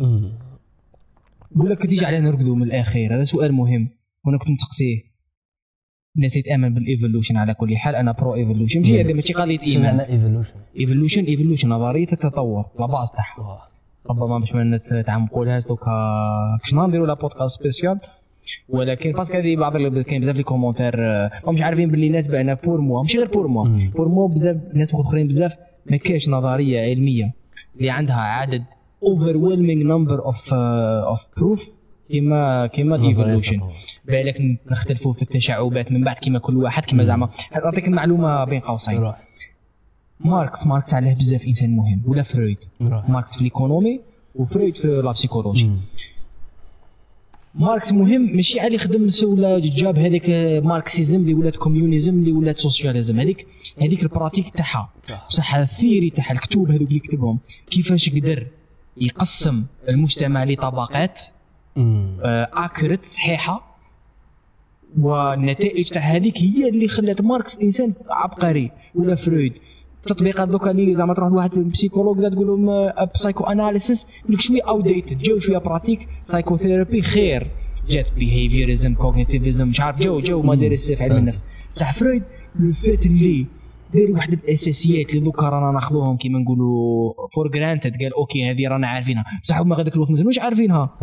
نقول 1.55 1.69
لك 1.69 1.87
تيجي 1.87 2.05
علينا 2.05 2.29
نرقدوا 2.29 2.55
من 2.55 2.63
الاخير 2.63 3.15
هذا 3.15 3.25
سؤال 3.25 3.51
مهم 3.53 3.89
وأنا 4.25 4.37
كنت 4.37 4.49
نسقسيه. 4.49 5.10
الناس 6.15 6.33
تامن 6.33 6.73
بال 6.73 6.85
evolution 6.85 7.37
على 7.37 7.53
كل 7.53 7.77
حال 7.77 7.95
أنا 7.95 8.11
pro 8.11 8.35
evolution 8.35 8.79
ماشي 8.79 9.01
هذه 9.01 9.13
ماشي 9.13 9.33
قضيه 9.33 9.57
ايمان 9.67 9.97
معنى 9.97 10.09
evolution 10.09 10.53
evolution 10.79 11.23
evolution 11.23 11.69
نظريه 11.69 12.07
التطور 12.13 12.65
la 12.79 12.85
base 12.85 13.11
تاعها 13.11 13.67
ربما 14.09 14.39
باش 14.39 14.53
ما 14.53 14.81
نتعمقوا 14.91 15.45
لهاش 15.45 15.67
دوكا 15.67 15.91
باش 16.63 16.73
نديروا 16.73 17.07
la 17.07 17.13
podcast 17.13 17.59
spécial 17.59 17.99
ولكن 18.69 19.11
parce 19.11 19.27
que 19.27 19.37
هذه 19.37 19.55
بعض 19.55 19.77
كاين 19.99 20.21
بزاف 20.21 20.35
les 20.35 20.43
commentaires 20.43 20.93
آه، 21.05 21.31
مش 21.47 21.61
عارفين 21.61 21.89
باللي 21.89 22.07
الناس 22.07 22.27
بان 22.27 22.55
pour 22.55 22.81
moi 22.81 23.01
ماشي 23.01 23.17
غير 23.17 23.27
pour 23.27 23.47
moi. 23.47 23.67
pour 23.95 24.07
moi 24.07 24.27
بزاف 24.27 24.57
ناس 24.73 24.93
اخرين 24.95 25.25
بزاف 25.25 25.55
ما 25.85 25.97
كاينش 25.97 26.29
نظرية 26.29 26.81
علمية. 26.81 27.33
اللي 27.77 27.89
عندها 27.89 28.15
عدد 28.15 28.63
overwhelming 29.05 29.83
number 29.91 30.19
of 30.31 30.37
uh, 30.37 31.13
of 31.13 31.19
proof. 31.39 31.61
كيما 32.11 32.67
كيما 32.67 32.95
ال 32.95 33.01
evolution 33.01 33.57
بالك 34.05 34.59
نختلفوا 34.71 35.13
في 35.13 35.21
التشعبات 35.21 35.91
من 35.91 36.03
بعد 36.03 36.15
كيما 36.15 36.39
كل 36.39 36.57
واحد 36.57 36.85
كيما 36.85 37.05
زعما. 37.05 37.29
نعطيك 37.65 37.87
المعلومه 37.87 38.43
بين 38.45 38.59
قوسين. 38.59 39.13
ماركس 40.19 40.67
ماركس 40.67 40.93
عليه 40.93 41.13
بزاف 41.13 41.45
إنسان 41.45 41.75
مهم 41.75 42.01
ولا 42.05 42.23
فرويد. 42.23 42.57
ماركس 42.79 43.33
في 43.33 43.37
ال 43.41 43.47
économie 43.47 43.99
وفرويد 44.35 44.75
في 44.75 44.87
la 44.87 45.09
psychologie 45.09 45.63
مم. 45.63 45.79
ماركس 47.55 47.93
مهم 47.93 48.35
ماشي 48.35 48.59
على 48.59 48.77
خدم 48.77 49.09
ولا 49.23 49.59
جاب 49.59 49.97
هذاك 49.99 50.29
Marxism 50.63 51.21
اللي 51.21 51.33
ولات 51.33 51.55
communism 51.55 52.13
اللي 52.13 52.31
ولات 52.31 52.55
socialism. 52.57 53.19
هذيك 53.19 53.47
هذيك 53.81 54.03
ال 54.03 54.08
pratique 54.08 54.49
تاعها 54.49 54.89
صح. 55.07 55.27
بصح 55.27 55.55
ال 55.55 55.63
theory 55.63 56.09
تاع 56.09 56.31
الكتب 56.31 56.71
هذوك 56.71 56.89
اللي 56.89 56.99
كتبهم 56.99 57.39
كيفاش 57.69 58.09
قدر 58.09 58.47
يقسم 58.97 59.63
المجتمع 59.89 60.43
لطبقات. 60.43 61.21
accurate 61.77 63.03
صحيحة. 63.03 63.77
والنتائج 64.99 65.89
تاع 65.89 66.01
هذيك 66.01 66.37
هي 66.37 66.69
اللي 66.69 66.87
خلات 66.87 67.21
ماركس 67.21 67.59
إنسان 67.59 67.93
عبقري 68.09 68.71
ولا 68.95 69.15
فرويد. 69.15 69.53
التطبيقات 69.97 70.47
دوكا 70.47 70.71
اللي 70.71 70.95
زعما 70.95 71.13
تروح 71.13 71.29
لواحد 71.29 71.53
ال 71.53 71.60
psychologue 71.60 72.33
تقول 72.33 72.47
لهم 72.47 72.91
psychoanalysis 73.13 74.21
يقول 74.23 74.33
لك 74.33 74.41
شوية 74.41 74.61
outdated 74.67 75.17
جو 75.17 75.39
شوية 75.39 75.57
pratique 75.57 76.07
psychotherapy 76.21 77.01
خير. 77.01 77.47
جات 77.87 78.13
behaviorism 78.13 78.93
cognitivism 78.93 79.67
مش 79.67 79.81
عارف 79.81 79.99
جو 79.99 80.19
جو 80.19 80.41
مدارس 80.41 80.91
في 80.91 81.03
علم 81.03 81.17
النفس. 81.17 81.43
بصح 81.71 81.93
فرويد؟ 81.93 82.23
le 82.59 82.73
fait 82.73 83.05
اللي 83.05 83.45
دار 83.93 84.11
واحد 84.11 84.33
الاساسيات 84.33 85.09
اللي 85.09 85.19
دوكا 85.21 85.49
رانا 85.49 85.71
ناخذوهم 85.71 86.17
كيما 86.17 86.39
نقولوا 86.39 87.13
for 87.35 87.47
granted 87.53 87.91
قال 87.91 88.13
okay 88.13 88.51
هذه 88.51 88.67
رانا 88.67 88.87
عارفينها. 88.87 89.23
بصح 89.43 89.59
هما 89.59 89.75
غاديك 89.75 89.95
الوقت 89.95 90.11
ما 90.11 90.17
كانوش 90.17 90.39
عارفينها. 90.39 90.97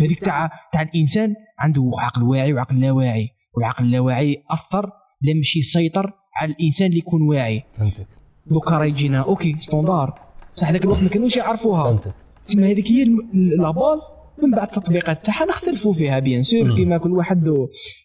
هذيك 0.00 0.20
تاع 0.20 0.50
تاع 0.72 0.82
الإنسان 0.82 1.34
عنده 1.58 1.90
عقل 1.98 2.22
واعي 2.22 2.52
وعقل 2.52 2.80
لا 2.80 2.92
واعي. 2.92 3.28
والعقل 3.56 3.84
اللاواعي 3.84 4.36
أثر 4.50 4.86
لم 5.22 5.36
يمشي 5.36 5.58
يسيطر 5.58 6.12
على 6.36 6.52
الإنسان 6.52 6.86
اللي 6.86 6.98
يكون 6.98 7.22
واعي. 7.22 7.62
فهمتك. 7.74 8.06
دوكا 8.46 8.70
راه 8.76 8.84
يجينا 8.84 9.20
okay 9.20 9.56
standard 9.56 10.14
بصح 10.52 10.70
ذاك 10.70 10.84
الوقت 10.84 11.02
ما 11.02 11.08
كانوش 11.08 11.36
يعرفوها. 11.36 11.84
فهمتك. 11.84 12.14
تسمى 12.42 12.72
هذيك 12.72 12.90
هي 12.90 13.02
الم- 13.02 13.30
la 13.62 13.70
base 13.70 14.00
من 14.42 14.50
بعد 14.50 14.68
التطبيقات 14.68 15.26
تاعها 15.26 15.44
نختلفوا 15.44 15.92
فيها 15.92 16.18
bien 16.18 16.42
sûr. 16.42 16.76
كيما 16.76 16.98
كل 16.98 17.12
واحد 17.12 17.46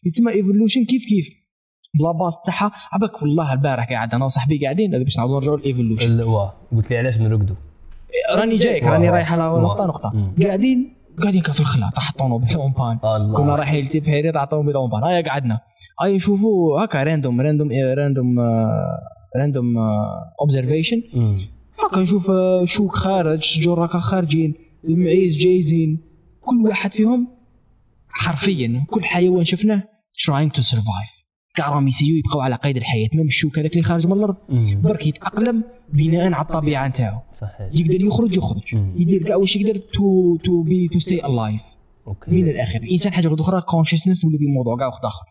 يتسمى 0.05 0.31
evolution 0.31 0.85
كيف 0.85 1.05
كيف. 1.09 1.27
ب 1.93 1.99
la 1.99 2.11
base 2.11 2.41
تاعها. 2.45 2.71
عباك 2.91 3.21
والله 3.21 3.53
البارح 3.53 3.89
قاعد 3.89 4.13
أنا 4.13 4.25
وصاحبي 4.25 4.63
قاعدين 4.63 5.03
باش 5.03 5.17
نعاودوا 5.17 5.39
نرجعوا 5.39 5.57
لل 5.57 5.68
evolution. 5.68 6.21
قلت 6.71 6.91
لي 6.91 6.97
علاش 6.97 7.19
نرقدوا 7.21 7.55
راني 8.35 8.55
جايك. 8.55 8.83
راني 8.83 9.09
رايح 9.09 9.33
على 9.33 9.43
نقطة. 9.43 9.85
نقطة. 9.85 10.33
قاعدين 10.43 10.93
قاعدين 11.21 11.41
كان 11.41 11.53
في 11.53 11.59
الخلا 11.59 11.89
تحت 11.95 12.11
الطوموبيل 12.11 12.49
كنا 13.37 13.55
رايحين 13.55 13.85
لتبهيري 13.85 14.31
تاع 14.31 14.43
الطوموبيل 14.43 14.75
en 14.75 14.83
panne 14.83 15.03
هيا 15.03 15.29
قعدنا. 15.29 15.59
هيا 16.03 16.15
نشوفوا 16.15 16.83
هكا 16.83 17.03
random 17.03 17.41
random 17.41 17.69
random 17.97 18.39
random 19.35 19.77
observation. 20.41 21.01
هكا 21.85 21.99
نشوف 21.99 22.29
آه، 22.31 22.65
شوك 22.65 22.95
خارج 22.95 23.39
شجور 23.39 23.85
هكا 23.85 23.99
خارجين 23.99 24.53
المعيز 24.83 25.37
جايزين. 25.37 26.01
كل 26.41 26.67
واحد 26.67 26.91
فيهم 26.91 27.27
حرفيا 28.09 28.85
كل 28.89 29.03
حيوان 29.03 29.45
شفناه 29.45 29.83
trying 30.25 30.51
to 30.57 30.61
survive. 30.61 31.16
كاع 31.57 31.69
راهم 31.69 31.87
يسيو 31.87 32.15
يبقاو 32.15 32.41
على 32.41 32.55
قيد 32.55 32.77
الحياة 32.77 33.09
même 33.13 33.27
الشوك 33.27 33.59
هذاك 33.59 33.71
اللي 33.71 33.83
خارج 33.83 34.07
من 34.07 34.13
الأرض. 34.13 34.35
برك 34.83 35.07
يتأقلم 35.07 35.63
بناء 35.93 36.33
على 36.33 36.45
الطبيعة 36.45 36.87
نتاعو. 36.87 37.19
صحيح. 37.33 37.69
يقدر 37.73 38.01
يخرج 38.01 38.37
يخرج. 38.37 38.73
يدير 38.73 39.23
كاع 39.23 39.35
واش 39.35 39.55
يقدر 39.55 39.77
to 39.77 40.37
to 40.37 40.63
be 40.63 40.87
to 40.87 40.99
stay 40.99 41.25
alive 41.25 41.61
من 41.61 42.07
okay 42.07 42.31
الآخر. 42.31 42.75
الانسان 42.75 43.13
حاجة 43.13 43.35
أخرى 43.39 43.61
consciousness 43.61 44.25
ولا 44.25 44.37
في 44.37 44.45
موضوع 44.45 44.77
كاع 44.77 44.87
واحد 44.87 45.05
أخر. 45.05 45.25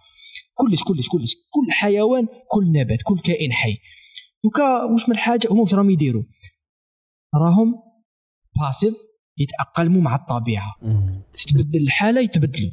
كلش 0.54 0.82
كلش 0.82 1.08
كلش. 1.08 1.34
كل 1.34 1.72
حيوان 1.72 2.26
كل 2.26 2.72
نبات 2.72 2.98
كل 3.04 3.18
كائن 3.18 3.52
حي. 3.52 3.76
دوكا 4.44 4.84
واش 4.92 5.08
من 5.08 5.14
الحاجة؟ 5.14 5.48
هما 5.50 5.60
واش 5.60 5.74
راهم 5.74 5.90
يديروا؟ 5.90 6.22
راهم 7.34 7.74
باسيف 8.60 8.94
يتأقلموا 9.38 10.02
مع 10.02 10.14
الطبيعة. 10.14 10.74
تتبدل 11.32 11.82
الحالة 11.82 12.20
يتبدلوا. 12.20 12.72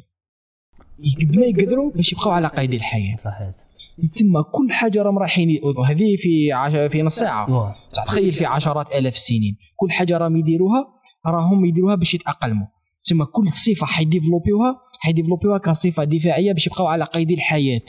قد 1.20 1.36
ما 1.36 1.46
يقدروا 1.46 1.92
باش 1.92 2.12
يبقاو 2.12 2.32
على 2.32 2.48
قيد 2.48 2.72
الحياة. 2.72 3.16
صحيح. 3.16 3.52
يتسمى 3.98 4.42
كل 4.52 4.72
حاجة 4.72 5.02
راهم 5.02 5.18
رايحين 5.18 5.48
هذه 5.88 6.16
في 6.18 6.52
عش... 6.52 6.90
في 6.92 7.02
نص 7.02 7.14
ساعة. 7.14 7.52
واه 7.52 7.74
تخيل 8.06 8.32
في 8.32 8.46
عشرات 8.46 8.92
آلاف 8.92 9.14
السنين. 9.14 9.56
كل 9.76 9.90
حاجة 9.90 10.18
راهم 10.18 10.36
يديروها 10.36 10.86
راهم 11.26 11.64
يديروها 11.64 11.94
باش 11.94 12.14
يتأقلموا. 12.14 12.66
تسمى 13.04 13.24
كل 13.24 13.52
صفة 13.52 13.86
حيديفلوبيوها 13.86 14.80
حيديفلوبيوها 15.00 15.58
كصفة 15.58 16.04
دفاعية 16.04 16.52
باش 16.52 16.66
يبقاو 16.66 16.86
على 16.86 17.04
قيد 17.04 17.30
الحياة. 17.30 17.80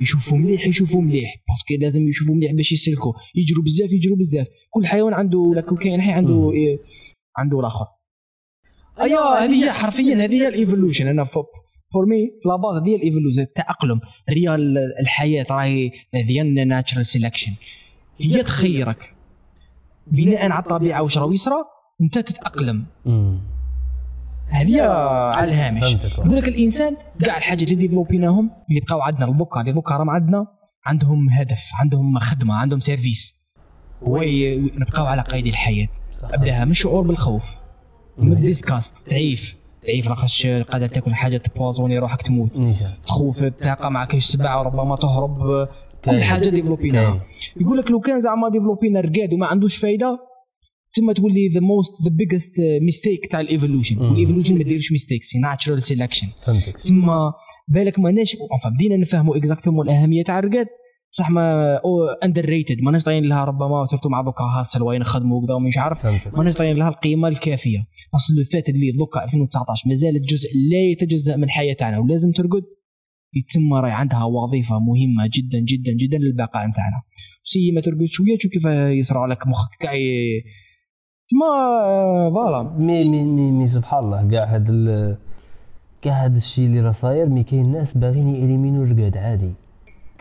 يشوفوا 0.00 0.38
مليح 0.38 0.66
يشوفوا 0.66 1.00
مليح. 1.02 1.34
parce 1.48 1.64
que 1.64 1.74
لازم 1.82 2.08
يشوفوا 2.08 2.34
مليح 2.34 2.52
باش 2.52 2.72
يسلكوا. 2.72 3.12
يجروا 3.34 3.64
بزاف 3.64 3.92
يجروا 3.92 4.16
بزاف. 4.16 4.46
كل 4.70 4.86
حيوان 4.86 5.14
عنده 5.14 5.38
ولا 5.38 5.60
كل 5.60 5.76
كائن 5.76 6.00
حي 6.00 6.12
عنده. 6.12 6.52
إيه 6.52 6.78
عنده 7.36 7.60
الآخر. 7.60 7.86
ايوا 9.00 9.44
هذه 9.44 9.64
هي 9.64 9.72
حرفيا 9.72 10.14
هذه 10.14 10.34
هي 10.34 10.48
ال 10.48 10.53
evolution. 10.53 11.06
أنا 11.06 11.24
for 11.92 12.06
me 12.06 12.30
la 12.46 12.56
base 12.56 12.76
هذه 12.82 12.88
هي 12.88 12.96
ال 12.96 13.01
evolution 13.01 13.42
التأقلم 13.42 14.00
هي 14.28 14.54
ال- 14.54 15.00
الحياة. 15.00 15.46
راهي 15.50 15.90
هذه 16.14 16.42
natural 16.42 17.06
selection 17.06 17.52
هي 18.20 18.42
تخيرك. 18.42 19.14
بناء 20.06 20.50
على 20.50 20.62
الطبيعه 20.62 21.02
واش 21.02 21.18
راهو 21.18 21.32
يصرى 21.32 21.56
انت 22.00 22.18
تتأقلم. 22.18 22.84
هذه 24.48 24.82
على 25.36 25.48
الهامش. 25.52 25.82
يقول 26.18 26.36
لك 26.36 26.48
الإنسان 26.48 26.96
كاع 27.24 27.36
الحاجات 27.36 27.62
اللي 27.62 27.74
ديفلوبيناهم 27.74 28.50
اللي 28.68 28.80
بقاو 28.80 29.00
عندنا 29.00 29.24
البوكا 29.24 29.60
اللي 29.60 29.72
دوكا 29.72 29.96
راهم 29.96 30.10
عندنا 30.10 30.46
عندهم 30.86 31.30
هدف 31.30 31.70
عندهم 31.80 32.18
خدمة 32.18 32.54
عندهم 32.54 32.80
service 32.80 33.34
ويبقاو 34.02 35.06
على 35.06 35.22
قيد 35.22 35.46
الحياة. 35.46 35.88
أبداها 36.24 36.64
من 36.64 36.74
شعور 36.74 37.02
بالخوف. 37.02 37.44
من 38.18 38.52
تعيف 39.10 39.54
تعيف 39.82 40.06
لاخاطش 40.06 40.46
قادر 40.46 40.88
تاكل 40.88 41.14
حاجة 41.14 41.36
تبوزوني 41.36 41.98
روحك 41.98 42.22
تموت. 42.22 42.60
تخوف 43.06 43.42
الطاقه 43.42 43.88
معك 43.88 44.14
السبع 44.14 44.60
وربما 44.60 44.96
تهرب 44.96 45.68
كاين. 46.02 46.18
كل 46.18 46.24
حاجة 46.24 46.48
ديفلوبيناها 46.48 47.10
كاين. 47.10 47.20
يقول 47.60 47.78
لك 47.78 47.90
لو 47.90 48.00
كان 48.00 48.20
زعما 48.20 48.48
ديفلوبينا 48.48 49.00
رقاد 49.00 49.32
وما 49.32 49.46
عندوش 49.46 49.76
فايدة 49.76 50.18
تما 50.96 51.12
تولي 51.12 51.48
the 51.54 51.60
most 51.60 51.92
the 52.04 52.10
biggest 52.10 52.52
mistake 52.82 53.26
تاع 53.30 53.40
ال 53.40 53.45
evolution. 53.45 53.98
ال 53.98 54.04
evolution 54.04 54.58
ما 54.58 54.64
ديرش 54.64 54.92
mistakes 54.92 55.36
natural 55.36 55.82
selection 55.82 56.26
فهمتك. 56.46 56.72
تسمى 56.72 57.32
بالك 57.68 57.98
ماناش 57.98 58.36
بدينا 58.76 58.96
نفهموا 58.96 59.36
exactement 59.36 59.88
الأهمية 59.88 60.24
تاع 60.24 60.38
الرقاد. 60.38 60.66
بصح 61.12 61.30
mais 61.30 61.78
underrated 62.24 62.82
ماناش 62.82 63.04
طاين 63.04 63.24
لها 63.24 63.44
ربما 63.44 63.86
surtout 63.90 64.08
مع 64.08 64.22
دوكا 64.22 64.44
hustle 64.44 64.82
وين 64.82 65.00
نخدموا 65.00 65.42
وكذا 65.42 65.54
ومش 65.54 65.78
عارف. 65.78 66.06
ماناش 66.36 66.54
طاين 66.54 66.76
لها 66.76 66.88
القيمة 66.88 67.28
الكافية. 67.28 67.78
أصل 68.14 68.34
لو 68.34 68.44
فات 68.44 68.68
اللي 68.68 68.92
دوكا 68.98 69.24
2019 69.24 69.88
مازالت 69.88 70.22
جزء 70.28 70.48
لا 70.70 70.78
يتجزا 70.92 71.36
من 71.36 71.44
الحياة 71.44 71.74
تاعنا 71.78 71.98
ولازم 71.98 72.32
ترقد. 72.32 72.62
يتسمى 73.34 73.80
راهي 73.80 73.92
عندها 73.92 74.24
وظيفة 74.24 74.78
مهمة 74.78 75.24
جدا 75.36 75.58
جدا 75.58 75.92
جدا 76.02 76.18
للبقاء 76.18 76.66
نتاعنا. 76.66 77.02
سي 77.44 77.72
ما 77.74 77.80
ترقد 77.80 78.04
شوية 78.04 78.36
تشوف 78.38 78.52
كيف 78.52 78.64
يصرى 78.98 79.26
لك 79.28 79.46
مخك؟ 79.46 79.70
كاع 79.80 79.92
تسمى 81.26 81.46
آه، 81.84 82.30
voilà. 82.30 82.62
مي 82.78 83.08
مي 83.10 83.24
مي, 83.24 83.50
mais 83.50 83.66
سبحان 83.66 84.04
الله. 84.04 84.30
كاع 84.30 84.44
هاد 84.54 84.68
ال- 84.70 85.16
كاع 86.02 86.24
هاد 86.24 86.36
الشيء 86.36 86.66
اللي 86.66 86.80
راه 86.80 86.92
صاير 86.92 87.28
mais 87.28 87.42
كاين 87.44 87.72
ناس 87.72 87.96
باغيين 87.98 88.28
يإليمينو 88.28 88.82
الرقاد 88.82 89.16
عادي. 89.16 89.52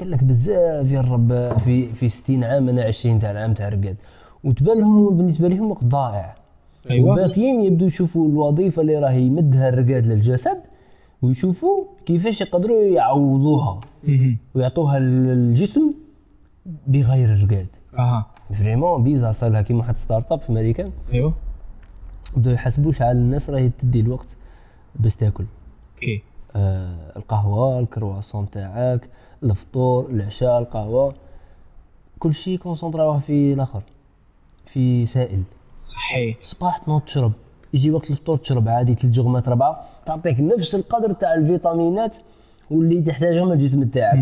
قال 0.01 0.11
لك 0.11 0.23
بزاف 0.23 0.91
يا 0.91 0.99
الرب 0.99 1.57
في 1.57 1.87
في 1.87 2.09
60 2.09 2.43
عام 2.43 2.69
أنا 2.69 2.83
20 2.83 3.19
تاع 3.19 3.31
العام 3.31 3.53
تاع 3.53 3.67
الرقاد 3.67 3.95
وتبان 4.43 4.79
لهم 4.79 5.17
بالنسبة 5.17 5.47
لهم 5.47 5.71
وقت 5.71 5.83
ضائع. 5.83 6.35
أيوة. 6.89 7.11
وباقيين 7.11 7.61
يبدو 7.61 7.85
يشوفوا 7.85 8.29
الوظيفة 8.29 8.81
اللي 8.81 8.99
راه 8.99 9.11
يمدها 9.11 9.69
الرقاد 9.69 10.07
للجسد 10.07 10.57
ويشوفوا 11.21 11.85
كيفاش 12.05 12.41
يقدروا 12.41 12.83
يعوضوها. 12.83 13.81
ويعطوها 14.55 14.99
للجسم 14.99 15.93
بغير 16.87 17.33
الرقاد. 17.33 17.67
أها. 17.99 18.25
vraiment 18.53 19.03
bizarre 19.03 19.31
صار 19.31 19.61
كيما 19.61 19.79
واحد 19.79 19.95
start-up 19.95 20.39
في 20.39 20.49
امريكان 20.49 20.91
أيوه. 21.13 21.33
بداو 22.37 22.53
يحسبوا 22.53 22.91
شحال 22.91 23.17
الناس 23.17 23.49
راهي 23.49 23.69
تدي 23.69 23.99
الوقت 23.99 24.27
باش 24.95 25.15
تاكل. 25.15 25.45
okay. 25.95 26.21
آه 26.55 27.17
القهوة 27.17 27.79
الكرواسون 27.79 28.49
تاعك 28.49 29.09
الفطور 29.43 30.09
العشاء 30.09 30.59
القهوة 30.59 31.13
كل 32.19 32.33
شيء 32.33 32.57
كونسونطراوه 32.57 33.19
في 33.19 33.53
الآخر 33.53 33.81
في 34.73 35.05
سائل. 35.05 35.43
صحيح. 35.83 36.37
صباح 36.43 36.77
تنوض 36.77 37.01
تشرب 37.01 37.31
يجي 37.73 37.91
وقت 37.91 38.11
الفطور 38.11 38.37
تشرب 38.37 38.67
عادي 38.69 38.93
ثلاث 38.93 39.13
جغمات 39.13 39.49
ربعة 39.49 39.85
تعطيك 40.05 40.39
نفس 40.39 40.75
القدر 40.75 41.11
تاع 41.11 41.33
الفيتامينات 41.33 42.17
واللي 42.71 43.01
تحتاجهم 43.01 43.51
الجسم 43.51 43.83
تاعك. 43.83 44.19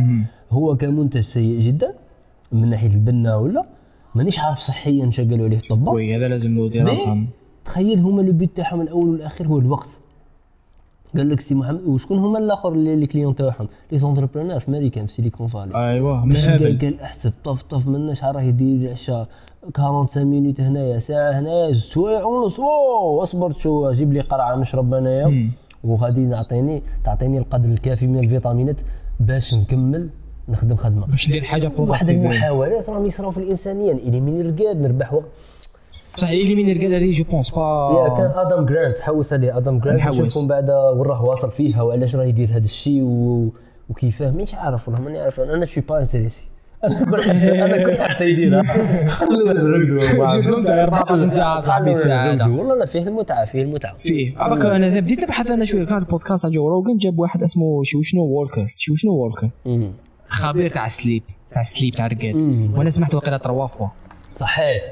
هو 0.52 0.78
كمنتج 0.78 1.20
سيء 1.20 1.60
جدا 1.60 1.94
من 2.52 2.70
ناحية 2.70 2.94
البنه 2.94 3.38
ولا 3.38 3.66
مانيش 4.16 4.40
عارف 4.40 4.60
صحيا 4.60 5.12
شقلوا 5.12 5.46
عليه 5.46 5.58
الطباء 5.58 5.96
oui 5.96 6.16
هذا 6.16 6.28
لازم 6.28 6.52
mais 6.52 7.28
تخيل 7.66 8.00
هما 8.00 8.22
le 8.22 8.32
but 8.32 8.58
تاعهم 8.58 8.82
الأول 8.82 9.10
والاخير 9.10 9.48
هو 9.48 9.60
الوقت. 9.60 10.00
قال 11.18 11.30
لك 11.30 11.40
سي 11.40 11.56
محمد 11.56 11.82
وشكون 11.86 12.20
هما 12.20 12.40
الآخر 12.40 12.72
اللي 12.72 12.94
les 12.94 13.08
clients 13.08 13.36
تاعهم؟ 13.36 13.68
les 13.92 13.98
entrepreneurs 13.98 14.60
في 14.60 14.70
أمريكا 14.70 15.06
في 15.06 15.14
سيليكون 15.14 15.48
فالي 15.48 15.76
أيوه 15.76 16.26
باش 16.26 16.50
قال 16.50 17.00
أحسب 17.02 17.34
طف 17.44 17.62
طف 17.62 17.88
منا 17.88 18.14
شحال 18.14 18.36
راه 18.36 18.42
يدير 18.42 18.88
العشاء 18.88 19.28
45 19.78 20.28
minutes 20.28 20.62
هنايا 20.62 21.00
ساعة 21.00 21.32
هنايا 21.32 21.74
سوايع 21.74 22.24
ونص. 22.24 22.60
wow 22.60 23.24
أصبر 23.24 23.54
شو 23.60 23.92
جيب 23.92 24.14
لي 24.14 24.22
قرعة 24.22 24.56
نشرب 24.56 24.94
انايا. 24.94 25.52
وغادي 25.84 26.30
تعطيني 26.30 26.82
تعطيني 27.04 27.38
القدر 27.38 27.70
الكافي 27.70 28.08
من 28.08 28.20
الفيتامينات 28.20 28.82
باش 29.20 29.54
نكمل 29.54 30.10
نخدم 30.50 30.76
خدمة. 30.76 31.06
باش 31.06 31.30
ندير 31.30 31.44
حاجة 31.44 31.72
واحد. 31.78 32.10
المحاولات 32.10 32.90
راهم 32.90 33.06
يصراو 33.06 33.32
في 33.32 33.38
الإنسانية. 33.38 33.94
يعني 33.94 34.22
من 34.22 34.42
الرقاد 34.42 34.82
نربح 34.82 35.14
وقت 35.14 35.26
بصح 36.20 36.30
اللي 36.30 36.56
من 36.56 36.72
الرقاد 36.72 36.94
هذه 36.94 37.14
je 37.14 37.24
pense 37.24 37.50
y 37.50 38.10
en 38.18 38.28
a 38.28 38.31
pas 38.31 38.42
آدم 38.42 38.66
جرانت 38.66 39.00
حوس 39.00 39.34
عليه. 39.34 39.58
آدم 39.58 39.80
جرانت 39.80 40.00
نحوس. 40.00 40.20
نشوفهم 40.20 40.48
بعد 40.48 40.70
وين 40.70 41.02
راه 41.02 41.24
واصل 41.24 41.52
فيها 41.52 41.82
وعلاش 41.82 42.16
راه 42.16 42.24
يدير 42.24 42.50
هذا 42.50 42.66
الشيء 42.66 43.02
و... 43.04 43.50
وكيفاه 43.90 44.32
مانيش 44.32 44.56
عارف 44.56 44.88
والله 44.88 45.04
ماني 45.04 45.20
عارف. 45.20 45.40
أنا 45.40 45.66
je 45.66 45.71
suis 45.71 45.82
pas 45.90 46.02
intéressé 46.02 46.44
أنا 46.84 47.84
كل 47.84 48.02
حتى 48.02 48.26
يديرها 48.26 48.64
شوف 50.42 50.70
14 50.70 51.30
ساعه 51.30 51.62
صاحبي 51.62 51.92
السعاده 51.92 52.46
والله 52.46 52.78
لا 52.78 52.86
فيه 52.86 53.08
المتعة 53.08 53.46
فيه 53.46 53.62
المتعة. 53.62 53.98
فيه. 53.98 54.38
عباك 54.38 54.66
أنا 54.66 55.00
بديت 55.00 55.20
نبحث 55.20 55.48
أنا 55.48 55.66
شوية 55.66 55.86
كان 55.86 55.98
البودكاست 55.98 56.42
تاع 56.42 56.52
جو 56.52 56.68
روجن 56.68 56.98
جاب 56.98 57.20
واحد 57.20 57.44
اسمه 57.44 57.84
شو 57.84 58.02
شنو 58.02 58.22
وولكر. 58.22 58.76
شو 58.78 58.96
شنو 58.96 59.12
وولكر. 59.12 59.50
خبير 60.28 60.74
تاع 60.74 60.86
ال 60.86 60.92
sleep 60.92 61.24
تاع 61.52 61.62
ال 61.62 61.67
sleep 61.67 61.94
تاع 61.94 62.06
الرقاد. 62.06 62.36
وأنا 62.78 62.90
سمعت 62.90 63.16
وقيلا 63.16 63.38
trois 63.38 63.68
fois 63.68 63.88
صحيت 64.36 64.84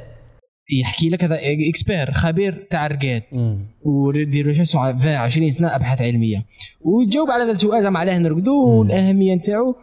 يحكي 0.69 1.09
لك 1.09 1.23
هذا 1.23 1.39
expert 1.69 2.11
خبير 2.11 2.67
تاع 2.71 2.85
الرقاد 2.85 3.23
مم. 3.31 3.65
ودير 3.81 4.45
recherches 4.45 4.71
في 4.71 5.09
20 5.09 5.51
سنة 5.51 5.75
أبحاث 5.75 6.01
علمية. 6.01 6.45
ويجاوب 6.81 7.29
على 7.29 7.43
هذا 7.43 7.51
السؤال 7.51 7.83
زعما 7.83 7.99
علاه 7.99 8.17
نرقدوا 8.17 8.79
والأهمية 8.79 9.35
نتاعو. 9.35 9.75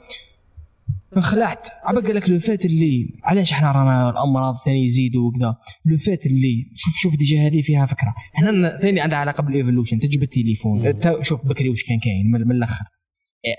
انخلعت 1.16 1.68
عبا 1.85 2.01
قال 2.01 2.16
لك 2.16 2.28
لو 2.28 2.39
فات 2.39 2.64
اللي 2.64 3.20
علاش 3.24 3.53
إحنا 3.53 3.72
رانا 3.72 4.11
الأمراض 4.11 4.55
ثاني 4.64 4.85
يزيدوا 4.85 5.28
وكذا؟ 5.28 5.57
لو 5.85 5.99
فات 5.99 6.26
اللي 6.26 6.66
شوف 6.76 6.95
شوف 7.03 7.16
déjà 7.18 7.47
هذه 7.47 7.61
فيها 7.62 7.87
فكرة. 7.87 8.14
إحنا 8.37 8.78
ثاني 8.82 9.01
عندها 9.01 9.18
علاقة 9.18 9.43
بال 9.42 9.53
evolution 9.53 9.99
تجيب 10.01 10.22
التليفون. 10.22 10.93
شوف 11.22 11.47
بكري 11.47 11.68
واش 11.68 11.82
كان 11.85 11.99
كاين 11.99 12.30
من, 12.32 12.49
من 12.49 12.57
الأخر. 12.57 12.85
إيه، 13.45 13.57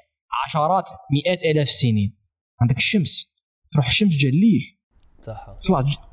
عشرات 0.47 0.89
مئات 1.11 1.39
آلاف 1.39 1.67
السنين 1.67 2.13
عندك 2.61 2.77
الشمس. 2.77 3.35
تروح 3.73 3.87
الشمس 3.87 4.17
جا 4.17 4.29
الليل. 4.29 4.74
صح 5.25 5.49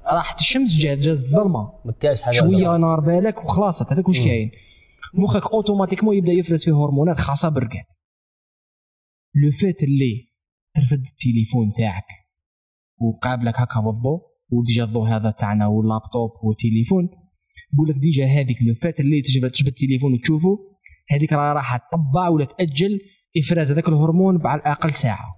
راحت 0.06 0.40
الشمس 0.40 0.78
جات 0.78 0.98
جات 0.98 1.18
الظلمة. 1.18 1.72
ما 1.84 1.92
كاينش 1.92 2.22
حاجة 2.22 2.34
شوية 2.34 2.76
نار 2.76 3.00
بالك 3.00 3.44
وخلاص 3.44 3.82
هذاك 3.92 4.08
واش. 4.08 4.18
كاين؟ 4.18 4.50
مخك 5.14 5.52
automatiquement 5.52 6.16
يبدأ 6.16 6.32
يفرز 6.32 6.64
فيه 6.64 6.72
هرمونات 6.72 7.20
خاصة 7.20 7.48
بالرقاد 7.48 7.84
لو 9.34 9.50
فات 9.50 9.82
اللي 9.82 10.28
ترفد 10.74 11.04
التليفون 11.12 11.72
تاعك. 11.72 12.04
وقابلك 13.00 13.54
هكا 13.56 13.80
بالضوء 13.80 14.20
و 14.50 14.57
déjà 14.57 14.84
الضوء 14.84 15.08
هذا 15.08 15.30
تاعنا 15.30 15.66
واللابتوب 15.66 16.30
والتليفون. 16.42 17.08
يقول 17.74 17.88
لك 17.88 17.96
déjà 17.96 18.24
هذيك 18.26 18.56
لو 18.62 18.74
فات 18.74 19.00
اللي 19.00 19.22
تجبد 19.22 19.50
تجبد 19.50 19.68
التليفون 19.68 20.12
وتشوفه. 20.14 20.58
هذيك 21.10 21.32
راه 21.32 21.52
راح 21.52 21.76
تطبع 21.76 22.28
ولا 22.28 22.44
تأجل 22.44 23.00
إفراز 23.36 23.72
هذاك 23.72 23.88
الهرمون 23.88 24.46
على 24.46 24.60
الاقل 24.60 24.94
ساعة. 24.94 25.36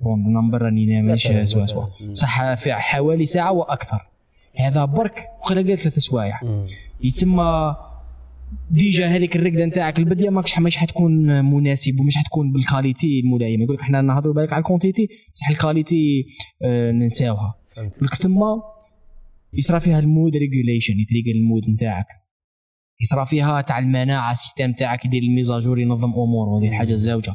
bon 0.00 0.32
نمبر 0.32 0.62
راني 0.62 1.02
مثلاً- 1.16 1.44
سوا. 1.44 1.66
سوا 1.66 1.86
مم. 2.00 2.14
صح 2.14 2.54
في 2.54 2.72
حوالي 2.74 3.26
ساعة 3.26 3.52
وأكثر. 3.52 4.06
هذا 4.56 4.84
برك 4.84 5.14
وقيلا 5.42 5.68
قال 5.68 5.78
ثلاث 5.78 5.98
سوايع. 5.98 6.40
يتم 7.04 7.40
déjà 8.70 9.06
هذيك 9.06 9.36
الرقدة 9.36 9.64
نتاعك. 9.64 9.98
البدية 9.98 10.30
ماكش 10.30 10.58
مش 10.58 10.76
حتكون 10.76 11.44
مناسب 11.44 12.00
ومش 12.00 12.16
حتكون 12.16 12.52
بال 12.52 12.67
qualité 12.67 13.20
الملائمة. 13.24 13.62
يقول 13.64 13.74
لك 13.76 13.82
إحنا 13.82 14.00
نهضروا 14.02 14.34
بالك 14.34 14.52
على 14.52 14.60
ال 14.60 14.65
quantité 14.65 15.08
بصح 15.34 15.50
ال 15.50 15.59
qualité 15.59 16.24
آه 16.64 16.92
ننساوها. 16.92 17.54
لك 18.02 18.14
ثم 18.14 18.40
يصرى 19.54 19.80
فيها 19.80 19.98
ال 19.98 20.05
mood 20.05 20.32
regulation 20.36 20.94
يتريقل 21.00 21.38
ال 21.38 21.44
mood 21.44 21.70
نتاعك. 21.70 22.06
يصرى 23.00 23.26
فيها 23.26 23.60
تاع 23.60 23.78
المناعة 23.78 24.30
ال 24.30 24.35
système 24.35 24.72
تاعك 24.72 25.04
يدير 25.04 25.22
ال 25.22 25.28
mise 25.28 25.50
à 25.50 25.56
jour 25.56 25.78
ينظم 25.78 26.12
اموره 26.12 26.58
هذه 26.60 26.68
الحاجة 26.68 26.92
الزوجه 26.92 27.34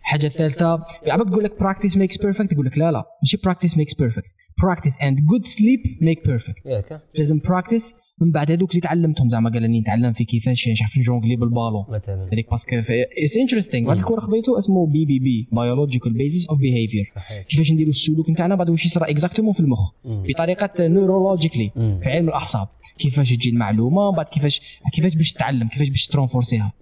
الحاجة 0.00 0.26
الثالثه 0.26 0.84
عبد 1.06 1.30
تقول 1.30 1.44
لك 1.44 1.60
practice 1.60 1.96
makes 1.96 2.18
perfect 2.18 2.52
يقول 2.52 2.66
لك 2.66 2.78
لا 2.78 2.90
لا 2.90 3.04
ماشي 3.22 3.36
practice 3.44 3.78
makes 3.78 3.94
perfect 3.94 4.26
practice 4.62 4.98
and 5.02 5.18
good 5.20 5.44
sleep 5.44 5.80
make 6.00 6.26
perfect 6.26 6.66
لازم 7.14 7.38
practice 7.38 7.94
من 8.20 8.30
بعد 8.30 8.50
هذوك 8.50 8.70
اللي 8.70 8.80
تعلمتهم 8.80 9.28
زعما 9.28 9.50
قال 9.50 9.64
اني 9.64 9.80
نتعلم 9.80 10.12
في 10.12 10.24
كيفاش 10.24 10.68
نعرف 10.68 10.98
نجونغلي 10.98 11.36
بالبالون 11.36 11.84
مثلا. 11.88 12.28
هذيك 12.32 12.50
parce 12.50 12.66
que 12.66 12.76
it's 12.76 13.38
interesting 13.38 13.88
بعد 13.88 13.96
ال 13.96 14.00
cours 14.00 14.20
خذيته 14.20 14.58
اسمه 14.58 14.86
بي 14.86 15.04
بي 15.04 15.18
بي 15.18 15.48
biological 15.52 16.12
basis 16.12 16.46
of 16.46 16.58
behavior 16.58 17.12
كيفاش 17.48 17.72
نديروا 17.72 17.90
السلوك 17.90 18.30
نتاعنا 18.30 18.54
بعد 18.54 18.70
واش 18.70 18.84
يصرى 18.84 19.10
exactement 19.10 19.52
في 19.52 19.60
المخ. 19.60 19.92
بطريقه 20.04 20.88
neurologically 20.88 21.70
مم. 21.76 22.00
في 22.02 22.08
علم 22.10 22.28
الأعصاب. 22.28 22.68
كيفاش 22.98 23.30
تجي 23.32 23.50
المعلومة 23.50 24.12
بعد 24.12 24.26
كيفاش 24.26 24.60
كيفاش 24.94 25.14
باش 25.14 25.32
تتعلم 25.32 25.68
كيفاش 25.68 25.88
باش 25.88 26.06
ترونفورسيها 26.06 26.72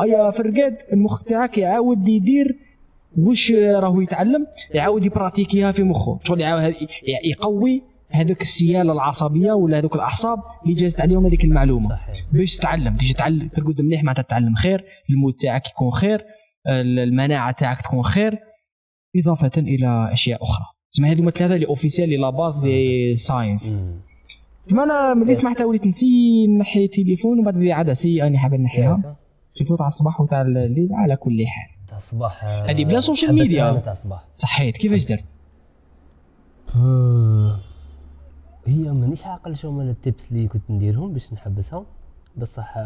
ايا 0.00 0.30
في 0.30 0.40
الرقاد 0.40 0.76
المخ 0.92 1.22
تاعك 1.22 1.58
يعاود 1.58 2.08
يدير. 2.08 2.58
واش 3.18 3.52
راهو 3.52 4.00
يتعلم؟ 4.00 4.46
يعاود 4.74 5.04
يبراتيكيها 5.04 5.72
في 5.72 5.82
مخه. 5.82 6.18
شغل 6.24 6.40
يعاود 6.40 6.74
يقوي 7.24 7.82
هذوك 8.10 8.42
السيالة 8.42 8.92
العصبية 8.92 9.52
ولا 9.52 9.78
هذوك 9.78 9.94
الأعصاب 9.94 10.38
اللي 10.62 10.74
جازت 10.74 11.00
عليهم 11.00 11.26
هذيك 11.26 11.44
المعلومة. 11.44 11.98
باش 12.32 12.56
تتعلم 12.56 12.96
باش 12.96 13.12
تتعلم 13.12 13.48
ترقد 13.48 13.80
مليح 13.80 14.02
معناتها 14.02 14.22
تتعلم 14.22 14.54
خير 14.54 14.84
المود 15.10 15.34
تاعك 15.40 15.66
يكون 15.66 15.90
خير 15.90 16.24
المناعة 16.68 17.52
تاعك 17.52 17.82
تكون 17.82 18.02
خير 18.02 18.38
إضافة 19.16 19.60
إلى 19.60 20.12
أشياء 20.12 20.42
أخرى. 20.42 20.66
تسمى 20.92 21.08
هذوما 21.08 21.30
ثلاثة 21.30 21.54
اللي 21.54 21.66
officiel 21.66 22.20
la 22.20 22.30
base 22.30 22.58
des 22.58 23.14
sciences. 23.16 23.74
تسمى 24.64 24.82
أنا 24.82 25.14
ملي 25.14 25.34
سمعتها 25.34 25.64
وليت 25.64 25.84
نسي 25.84 26.46
نحي 26.46 26.84
التليفون 26.84 27.38
وبعد 27.40 27.56
ذي 27.56 27.72
عاده 27.72 27.92
سيئه 27.92 28.26
اني 28.26 28.38
حاب 28.38 28.54
نحيها. 28.54 29.16
surtout 29.58 29.76
تاع 29.76 29.86
الصباح 29.86 30.20
وتاع 30.20 30.42
الليل 30.42 30.88
على 30.92 31.16
كل 31.16 31.44
حال. 31.46 31.86
تاع 31.86 31.96
الصباح 31.96 32.44
هذه 32.44 32.84
بلا 32.84 33.00
social 33.00 33.34
media. 33.34 33.78
تاع 33.80 33.92
الصباح. 33.92 34.24
صحيت. 34.32 34.76
كيفاش 34.76 35.04
درت؟ 35.04 35.24
آه، 36.76 37.60
هي 38.66 38.92
مانيش 38.92 39.26
عاقل 39.26 39.56
شو 39.56 39.68
هما 39.68 39.82
ال 39.82 39.92
tips 39.92 40.32
اللي 40.32 40.48
كنت 40.48 40.70
نديرهم 40.70 41.12
باش 41.12 41.32
نحبسها 41.32 41.86
بصح 42.36 42.78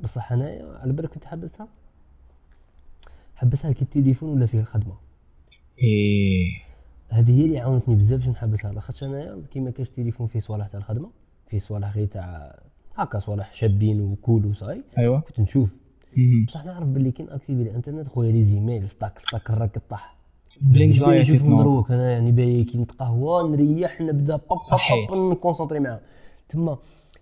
بصح 0.00 0.32
انايا 0.32 0.78
على 0.82 0.92
بالك 0.92 1.10
كنت 1.10 1.24
حبستها 1.24 1.68
حبسها 3.36 3.72
كي 3.72 3.82
التليفون 3.82 4.28
ولا 4.28 4.46
فيه 4.46 4.60
الخدمة. 4.60 4.94
إيه. 5.82 6.62
هذه 7.08 7.40
هي 7.40 7.44
اللي 7.44 7.58
عاونتني 7.58 7.94
بزاف 7.94 8.20
باش 8.20 8.28
نحبسها. 8.28 8.72
لاخاطش 8.72 9.04
انايا 9.04 9.42
كيما 9.50 9.70
كاش 9.70 9.90
تليفون 9.90 10.26
فيه 10.26 10.40
صوالح 10.40 10.66
تاع 10.66 10.80
الخدمة 10.80 11.10
فيه 11.48 11.58
صوالح 11.58 11.96
غير 11.96 12.06
تاع 12.06 12.58
هكا 12.98 13.18
صوالح 13.18 13.54
شابين 13.54 14.00
وكول 14.00 14.46
وصاي. 14.46 14.82
ايوا 14.98 15.18
كنت 15.18 15.40
نشوف. 15.40 15.68
بصح 16.46 16.64
نعرف 16.64 16.88
باللي 16.88 17.10
كي 17.10 17.22
ناكتيفي 17.22 17.62
الانترنت 17.62 18.08
خويا 18.08 18.32
les 18.32 18.44
emails 18.44 18.88
ستاك 18.88 19.18
ستاك 19.18 19.50
الراك 19.50 19.78
طاح. 19.90 20.16
بال 20.60 20.76
anxiety 20.76 21.32
نشوف 21.32 21.42
تنوض. 21.42 21.60
مدروك 21.60 21.90
أنا 21.90 22.10
يعني 22.12 22.32
باي 22.32 22.64
كي 22.64 22.78
نتقهوى 22.78 23.50
نريح 23.50 24.00
نبدأ 24.00 24.36
باب 24.36 24.58
صحيح. 24.60 25.10
باب 25.10 25.18
نكونسونطري 25.30 25.80
معاهم. 25.80 26.00
تما 26.48 26.78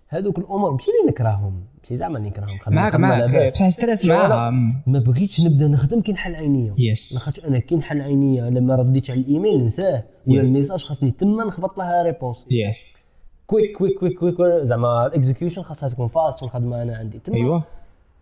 هذوك 0.09 0.39
الأمور 0.39 0.71
ماشي 0.71 0.91
اللي 0.91 1.11
نكرههم 1.11 1.63
ماشي 1.79 1.97
زعما 1.97 2.19
نكرههم 2.19 2.57
خدمة 2.57 2.75
معاك 2.75 2.95
معاك. 2.95 3.53
بصح 3.53 3.67
stress 3.67 4.05
مم. 4.05 4.81
ما 4.87 4.99
بغيتش 4.99 5.41
نبدأ 5.41 5.67
نخدم 5.67 6.01
كي 6.01 6.11
نحل 6.11 6.35
عينيا 6.35 6.75
yes 6.77 7.13
لاخاطش 7.13 7.45
أنا 7.45 7.59
كي 7.59 7.75
نحل 7.75 8.01
عينيا 8.01 8.49
لما 8.49 8.75
رديت 8.75 9.09
على 9.11 9.19
الإيميل 9.19 9.65
نساه 9.65 10.03
ولا. 10.27 10.41
الميساج 10.41 10.83
خاصني 10.83 11.11
تما 11.11 11.43
نخبط 11.43 11.77
لها 11.77 12.03
réponse 12.03 12.45
yes 12.51 13.06
quick 13.47 13.77
quick 13.77 13.99
quick 13.99 14.19
quick 14.19 14.63
زعما 14.63 15.05
ال 15.05 15.11
execution 15.11 15.61
خاصها 15.61 15.89
تكون 15.89 16.07
fast 16.07 16.43
والخدمه 16.43 16.81
أنا 16.81 16.97
عندي. 16.97 17.19
تما 17.19 17.35
ايوا 17.35 17.59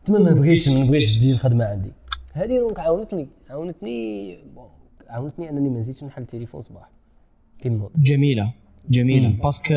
تما 0.05 0.19
ما 0.19 0.31
بغيتش 0.31 0.69
ما 0.69 0.83
بغيتش 0.83 1.11
تجي 1.11 1.31
الخدمة 1.31 1.65
عندي. 1.65 1.91
هذه 2.33 2.59
donc 2.59 2.79
عاونتني 2.79 3.27
عاونتني 3.49 4.37
عاونتني 5.09 5.49
أنني 5.49 5.69
ما 5.69 5.79
نزيدش 5.79 6.03
نحل 6.03 6.21
التليفون 6.21 6.61
صباح. 6.61 6.89
كي 7.59 7.69
نوض. 7.69 7.91
جميلة 7.95 8.53
جميلة. 8.89 9.29
parce 9.43 9.62
que 9.62 9.73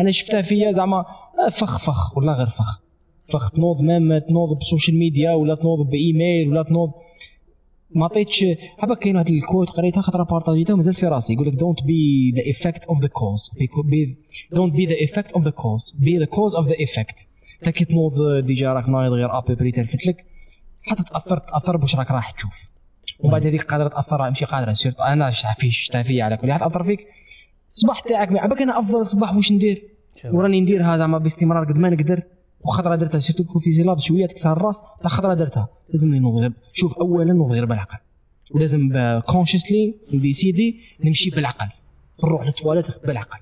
أنا 0.00 0.10
شفتها 0.10 0.42
فيا 0.42 0.72
زعما 0.72 0.98
آه، 1.46 1.48
فخ 1.50 1.78
فخ 1.78 2.18
ولا 2.18 2.32
غير 2.32 2.46
فخ. 2.46 2.80
فخ 3.32 3.50
تنوض 3.50 3.80
même 3.80 4.18
تنوض 4.18 4.56
بال 4.58 4.68
social 4.68 4.98
media 4.98 5.32
ولا 5.32 5.54
تنوض 5.54 5.90
بإيميل 5.90 6.48
ولا 6.48 6.62
تنوض 6.62 6.92
ما 7.90 8.04
عطيتش 8.04 8.44
حبا 8.78 8.94
كاين 8.94 9.16
واحد 9.16 9.28
ال 9.28 9.35
quote 9.35 9.70
قريتها 9.70 10.00
خاطر 10.00 10.22
بارطاجيتها 10.22 10.76
مازال 10.76 10.94
في 10.94 11.06
راسي. 11.06 11.32
يقول 11.32 11.48
لك 11.48 11.54
don't 11.54 11.82
be 11.82 12.32
the 12.36 12.42
effect 12.46 12.84
of 12.84 13.02
the 13.02 13.08
cause 13.08 13.50
don't 14.52 14.74
be 14.74 14.86
the 14.86 14.94
effect 14.94 15.32
of 15.32 15.44
the 15.44 15.50
cause 15.50 15.94
be 15.98 16.18
the 16.18 16.24
cause 16.24 16.54
of 16.54 16.66
the 16.66 16.74
effect 16.80 17.16
تا 17.62 17.70
كي 17.70 17.84
تنوض 17.84 18.44
ديجا 18.44 18.72
راك 18.72 18.88
نايض 18.88 19.12
غير 19.12 19.38
ابيبري 19.38 19.70
تلفت 19.70 20.06
لك 20.06 20.24
حتى 20.82 21.02
تاثر 21.02 21.38
تأثر 21.38 21.76
باش 21.76 21.96
راك 21.96 22.10
راح 22.10 22.30
تشوف. 22.30 22.68
ومن 23.20 23.32
بعد 23.32 23.46
هذيك 23.46 23.62
قادرة 23.62 23.88
تأثر 23.88 24.18
ماشي 24.18 24.44
قادرة 24.44 24.72
سيرتو 24.72 25.02
أنا 25.02 25.30
شتا 25.30 25.52
في 25.58 25.70
شتا 25.70 26.02
فيا 26.02 26.24
على 26.24 26.36
كل 26.36 26.52
حال 26.52 26.60
تأثر 26.60 26.84
فيك. 26.84 27.06
الصباح 27.68 28.00
تاعك 28.00 28.32
ما 28.32 28.40
عباك 28.40 28.62
أنا 28.62 28.78
أفضل 28.78 29.06
صباح 29.06 29.34
واش 29.34 29.52
ندير؟ 29.52 29.82
وراني 30.32 30.60
نديرها 30.60 30.96
زعما 30.96 31.18
باستمرار 31.18 31.64
قد 31.64 31.76
ما 31.76 31.90
نقدر. 31.90 32.22
وخطره 32.60 32.96
درتها. 32.96 33.18
سيرتو 33.18 33.42
تكون 33.42 33.60
في 33.62 33.72
زيلاب 33.72 34.00
شوية 34.00 34.26
تكسر 34.26 34.52
الراس؟ 34.52 34.80
تا 35.02 35.08
خطره 35.08 35.34
درتها. 35.34 35.68
لازم 35.90 36.26
غير 36.26 36.52
شوف 36.72 36.94
اولا 36.94 37.46
غير 37.50 37.64
بالعقل. 37.64 37.98
ولازم 38.50 38.90
كونشسلي 39.26 39.94
نديسيدي 40.14 40.80
نمشي 41.04 41.30
بالعقل. 41.30 41.68
نروح 42.24 42.46
للتواليت 42.46 42.86
بالعقل. 43.06 43.38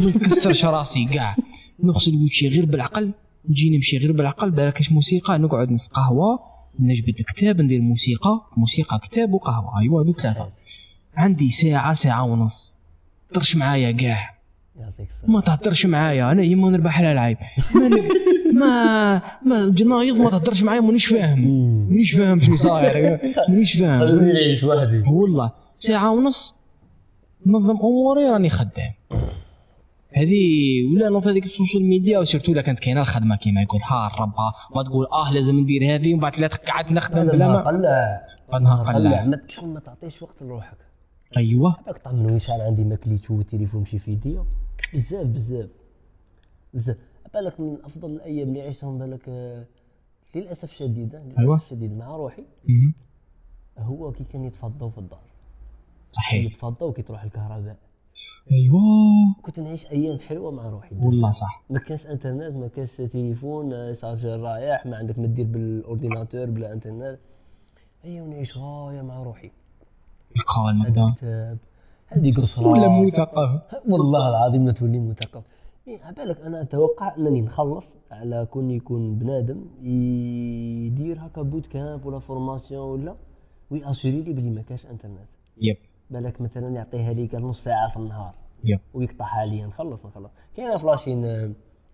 ما 0.00 0.06
نكسرش 0.06 0.64
راسي 0.64 1.04
كاع. 1.04 1.36
نغسل 1.84 2.14
وجهي 2.14 2.48
غير 2.48 2.66
بالعقل. 2.66 3.12
نجي 3.50 3.70
نمشي 3.70 3.98
غير 3.98 4.12
بالعقل. 4.12 4.50
بالك 4.50 4.92
موسيقى. 4.92 5.38
نقعد 5.38 5.70
نسق 5.70 5.92
قهوة. 5.92 6.40
نجبد 6.80 7.14
كتاب 7.28 7.60
ندير 7.60 7.80
موسيقى. 7.80 8.40
موسيقى 8.56 8.98
كتاب 8.98 9.32
وقهوة. 9.32 9.80
أيوا 9.80 10.02
هذو 10.02 10.12
ثلاثة. 10.12 10.50
عندي 11.16 11.48
ساعة 11.48 11.94
ساعة 11.94 12.24
ونص. 12.24 12.76
طرش 13.34 13.56
معايا 13.56 13.92
كاع. 13.92 14.36
ما 15.28 15.40
تهدرش 15.40 15.86
معايا. 15.86 16.32
أنا 16.32 16.42
يما 16.42 16.70
نربح 16.70 16.98
على 16.98 17.12
العيب 17.12 17.36
ما 18.56 19.14
ما 19.14 19.22
ما 19.44 19.70
جنايض 19.70 20.16
ما 20.16 20.30
تهدرش 20.30 20.62
معايا 20.62 20.80
مانيش 20.80 21.06
فاهم. 21.06 21.40
مانيش 21.88 22.12
فاهم 22.12 22.40
شنو 22.40 22.56
صاير. 22.56 23.20
مانيش 23.48 23.76
فاهم. 23.76 24.00
خليني 24.00 24.32
نعيش 24.32 24.64
وحدي. 24.64 25.02
والله 25.08 25.52
ساعة 25.74 26.10
ونص 26.10 26.54
نظم 27.46 27.70
أموري 27.70 28.24
راني 28.24 28.50
خدام. 28.50 28.92
هذه 30.16 30.42
ولا 30.92 31.08
نوض 31.08 31.28
هذيك 31.28 31.44
ال 31.44 31.50
social 31.50 31.84
media 31.84 32.18
و 32.18 32.22
surtout 32.22 32.52
اذا 32.52 32.60
كانت 32.62 32.78
كاينة 32.78 33.00
الخدمة 33.00 33.36
كيما 33.36 33.62
يقول 33.62 33.80
ها 33.82 34.10
ربها 34.20 34.52
ما 34.76 34.82
تقول 34.82 35.06
آه 35.06 35.32
لازم 35.32 35.58
ندير 35.58 35.94
هذه 35.94 36.12
ومن 36.12 36.20
بعد 36.20 36.32
لا 36.38 36.46
قعدت 36.46 36.92
نخدم 36.92 37.24
بلا 37.24 37.48
ما 37.48 37.60
قلع 37.60 38.20
بعد 38.52 38.62
نهار 38.62 38.94
قلع 38.94 39.24
ما 39.24 39.40
شغل 39.48 39.68
ما 39.68 39.80
تعطيش 39.80 40.22
وقت 40.22 40.42
لروحك. 40.42 40.76
أيوه. 41.36 41.76
هذاك 41.86 42.06
وين 42.14 42.38
شحال 42.38 42.60
عندي 42.60 42.84
ما 42.84 42.96
كليت 42.96 43.30
والتليفون 43.30 43.80
مشي 43.82 43.98
في 43.98 44.10
يديا 44.10 44.44
بزاف 44.94 45.26
بزاف. 45.26 45.68
بزاف. 46.74 46.96
بالك 47.34 47.60
من 47.60 47.78
أفضل 47.84 48.10
الأيام 48.10 48.48
اللي 48.48 48.62
عشتهم 48.62 48.98
بالك 48.98 49.28
آه، 49.28 49.64
للأسف 50.34 50.72
شديد 50.72 51.14
آه، 51.14 51.18
للأسف 51.22 51.38
أيوة. 51.38 51.58
شديد 51.70 51.96
مع 51.96 52.16
روحي. 52.16 52.44
هو 53.78 54.12
كي 54.12 54.24
كان 54.24 54.44
يتفضوا 54.44 54.90
في 54.90 54.98
الدار. 54.98 55.22
صحيح. 56.08 56.44
يتفضى 56.44 56.84
وكي 56.84 57.02
تروح 57.02 57.22
الكهرباء. 57.22 57.76
ايوا 58.52 58.78
كنت 59.42 59.60
نعيش 59.60 59.86
أيام 59.86 60.18
حلوة 60.18 60.50
مع 60.50 60.68
روحي. 60.68 60.96
والله 60.96 61.30
صح. 61.30 61.62
ما 61.70 61.78
كانش 61.78 62.06
إنترنت 62.06 62.56
ما 62.56 62.68
كانش 62.68 62.96
تليفون 62.96 63.72
آه، 63.72 63.92
charger 63.92 64.40
رايح 64.40 64.86
ما 64.86 64.96
عندك 64.96 65.18
ما 65.18 65.26
دير 65.26 65.46
بال 65.46 65.62
ordinateur 65.62 66.44
بلا 66.50 66.72
إنترنت. 66.72 67.18
هيا 68.02 68.22
ونعيش 68.22 68.56
غاية 68.56 69.02
مع 69.02 69.22
روحي. 69.22 69.50
القهوه 70.36 70.90
كتاب. 71.14 71.58
هذه 72.06 72.34
قصرة 72.34 72.66
ولا 72.66 72.88
مثقف 72.88 73.62
والله 73.88 74.28
العظيم 74.28 74.66
لا 74.66 74.72
تولي 74.72 74.98
مثقف 74.98 75.42
إيه، 75.88 75.98
بالك 76.16 76.40
أنا 76.40 76.60
أتوقع 76.62 77.16
أنني 77.16 77.40
نخلص 77.40 77.96
على 78.10 78.46
كون 78.50 78.70
يكون 78.70 79.18
بنادم 79.18 79.64
يدير 79.82 81.16
هكا 81.20 81.42
boot 81.42 81.66
camp 81.66 82.06
ولا 82.06 82.18
formation 82.18 83.00
ولا 83.00 83.16
ويأسوري 83.70 84.20
لي 84.22 84.32
بلي 84.32 84.50
ما 84.50 84.62
كاش 84.62 84.86
انترنت 84.86 85.28
yep. 85.60 85.76
بالك 86.10 86.40
مثلا 86.40 86.68
يعطيها 86.76 87.12
لي 87.12 87.26
قال 87.26 87.42
نص 87.42 87.64
ساعة 87.64 87.88
في 87.88 87.96
النهار. 87.96 88.34
yep. 88.64 88.80
ويقطعها 88.94 89.46
لي 89.46 89.64
نخلص 89.64 90.06
نخلص. 90.06 90.30
كاينة 90.56 90.76
في 90.78 90.88
la 90.88 90.98
Chine 90.98 91.24
آه، 91.24 91.50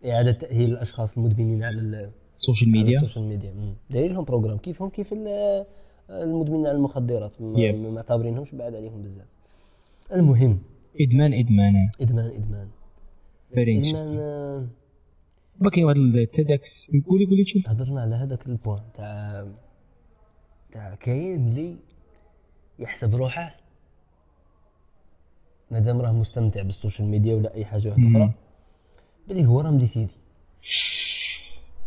إعادة 0.07 0.33
تأهيل 0.33 0.71
الأشخاص 0.73 1.17
المدمنين 1.19 1.63
على 1.65 1.81
ال- 1.81 2.11
ال 2.39 2.43
social 2.43 2.71
media. 2.71 2.97
ال 2.99 3.02
social 3.02 3.25
media. 3.25 3.75
داير 3.91 4.13
لهم 4.13 4.25
programme 4.25 4.59
كيفهم؟ 4.59 4.89
كيف 4.89 5.13
ال- 5.13 5.65
المدمنين 6.11 6.67
على 6.67 6.77
المخدرات؟ 6.77 7.43
ما 7.43 7.91
معتبرينهمش 7.91 8.55
بعد 8.55 8.75
عليهم 8.75 9.03
بزاف. 9.03 9.27
المهم. 10.13 10.59
إدمان 11.01 11.33
ادمان 11.33 11.75
إدمان 12.01 12.27
إدمان. 12.27 12.69
آه، 13.57 14.67
باقي 15.61 15.85
واحد 15.85 15.97
ال 15.97 16.15
TEDx 16.15 16.91
قولي 17.09 17.27
قولي 17.27 17.45
شوف 17.47 17.69
هضرنا 17.69 18.01
على 18.01 18.15
هذاك 18.15 18.47
ال 18.47 18.51
point. 18.51 18.81
تاع 18.95 19.47
تاع 20.73 20.95
كاين 20.95 21.49
اللي 21.49 21.77
يحسب 22.79 23.15
روحه. 23.15 23.57
مادام 25.71 26.01
راه 26.01 26.13
مستمتع 26.13 26.63
بال 26.63 26.74
social 26.74 27.09
media 27.09 27.35
ولا 27.35 27.55
أي 27.55 27.65
حاجة 27.65 27.89
واحدة 27.89 28.09
أخرى. 28.11 28.33
بلي 29.29 29.47
هو 29.47 29.61
راه 29.61 29.71
مديسيدي 29.71 30.13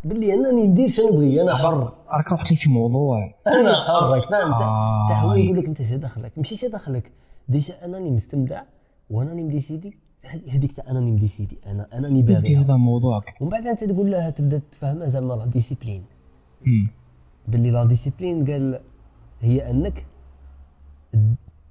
بلي 0.04 0.34
أنني 0.34 0.68
ندير 0.68 0.88
شنو 0.90 1.10
نبغي 1.10 1.42
أنا 1.42 1.56
حر. 1.56 1.94
راك 2.10 2.52
لي 2.52 2.58
في 2.58 2.70
موضوع. 2.70 3.34
أنا 3.48 3.74
حر. 3.88 4.16
راك 4.16 4.30
فاهم. 4.30 4.58
تاع 5.10 5.22
هو 5.22 5.34
يقول 5.34 5.58
لك 5.58 5.68
أنت 5.68 5.82
اش 5.82 5.94
دخلك؟ 5.94 6.38
ماشي 6.38 6.56
اش 6.56 6.66
دخلك. 6.66 7.12
déjà 7.50 7.86
أنني 7.86 8.12
مستمتع 8.12 8.64
وأنني 9.10 9.44
مديسيدي 9.44 9.88
هذ- 9.90 9.96
هذيك 10.26 10.72
تاع 10.72 10.92
انني 10.92 11.12
مديسيدي 11.12 11.58
أنا 11.66 11.98
انني 11.98 12.22
باغي 12.22 12.58
هذا 12.58 12.76
موضوعك. 12.76 13.42
ومن 13.42 13.50
بعد 13.50 13.68
أنت 13.68 13.84
تقول 13.84 14.12
لها 14.12 14.30
تبدأ 14.30 14.62
تفهمها 14.72 15.10
زعما 15.10 15.34
la 15.34 15.46
discipline. 15.46 16.04
باللي 17.48 17.72
la 17.72 17.86
discipline 17.86 18.52
قال 18.52 18.80
هي 19.42 19.70
أنك 19.70 20.06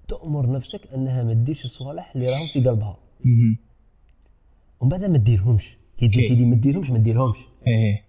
تأمر 0.09 0.51
نفسك 0.51 0.81
أنها 0.95 1.23
ما 1.23 1.33
ديرش 1.33 1.65
الصوالح 1.65 2.13
اللي 2.15 2.27
راهم 2.29 2.47
في 2.53 2.69
قلبها. 2.69 2.97
ومن 4.81 4.91
بعد 4.91 5.05
ما 5.05 5.19
ديرهمش 5.19 5.77
كي 5.99 6.09
ديسيدي 6.09 6.45
ما 6.45 6.57
ديرهمش 6.57 6.91
ما 6.91 6.99
ديرهمش 6.99 7.39
إيه 7.67 8.05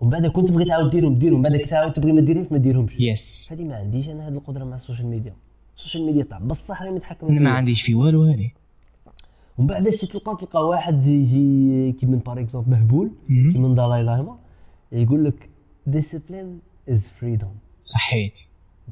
ومن 0.00 0.10
بعد 0.10 0.26
كنت 0.26 0.48
تبغي 0.48 0.64
تعاود 0.64 0.90
ديرهم 0.90 1.14
ديرهم. 1.18 1.42
بعد 1.42 1.56
كي 1.56 1.64
تعاود 1.64 1.92
تبغي 1.92 2.12
ما 2.12 2.20
ديرهمش 2.20 2.52
ما 2.52 2.58
ديرهمش 2.58 2.96
yes 3.00 3.52
هذه 3.52 3.64
ما 3.64 3.76
عنديش 3.76 4.08
أنا 4.08 4.28
هذه 4.28 4.32
القدرة 4.32 4.64
مع 4.64 4.76
ال 4.76 4.80
social 4.80 5.06
media. 5.06 5.34
ال 5.76 5.80
social 5.80 6.06
media 6.06 6.22
تاع 6.22 6.38
بصح 6.38 6.82
راني 6.82 6.94
متحكم 6.94 7.26
أنا 7.26 7.40
ما 7.40 7.50
عنديش 7.50 7.82
في 7.82 7.94
والو 7.94 8.22
هذه. 8.22 8.50
ومن 9.58 9.66
بعد 9.66 9.88
شي 9.88 10.06
تلقى 10.06 10.36
تلقى 10.40 10.66
واحد 10.68 11.06
يجي 11.06 11.92
كي 11.92 12.06
من 12.06 12.18
par 12.18 12.40
exemple 12.40 12.70
مهبول 12.70 13.10
مهم. 13.28 13.52
كي 13.52 13.58
من 13.58 13.74
دالاي 13.74 14.02
لاما 14.02 14.38
يقول 14.92 15.24
لك 15.24 15.48
discipline 15.86 16.60
is 16.88 17.08
freedom 17.08 17.54
صحيت 17.84 18.32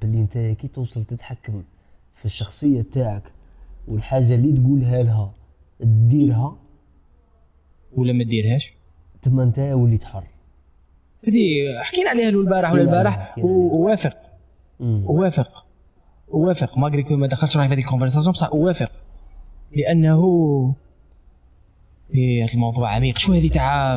باللي 0.00 0.18
انت 0.18 0.38
كي 0.38 0.68
توصل 0.68 1.04
تتحكم 1.04 1.62
في 2.14 2.24
الشخصية 2.24 2.82
تاعك 2.92 3.32
والحاجة 3.88 4.34
اللي 4.34 4.52
تقولها 4.60 5.02
لها 5.02 5.32
ديرها 5.80 6.56
ولا 7.96 8.12
ما 8.12 8.24
ديرهاش؟ 8.24 8.72
تما 9.22 9.42
انت 9.42 9.58
وليت 9.58 10.04
حر 10.04 10.24
هذه 11.28 11.54
حكينا 11.82 12.10
عليها 12.10 12.30
له 12.30 12.40
البارح 12.40 12.72
ولا 12.72 12.82
البارح. 12.82 13.38
ووافق. 13.38 14.16
مم. 14.80 15.04
اوافق 15.08 15.64
اوافق 16.34 16.78
ما 16.78 17.26
دخلتش 17.26 17.56
راهي 17.56 17.68
في 17.68 17.74
هذه 17.74 17.80
ال 17.80 17.84
conversation 17.84 18.32
بصح 18.32 18.46
اوافق 18.46 18.92
لأنه 19.76 20.22
إيه 22.14 22.44
هذا 22.44 22.52
الموضوع 22.54 22.94
عميق. 22.94 23.18
شو 23.18 23.32
هذه 23.32 23.48
تاع 23.48 23.96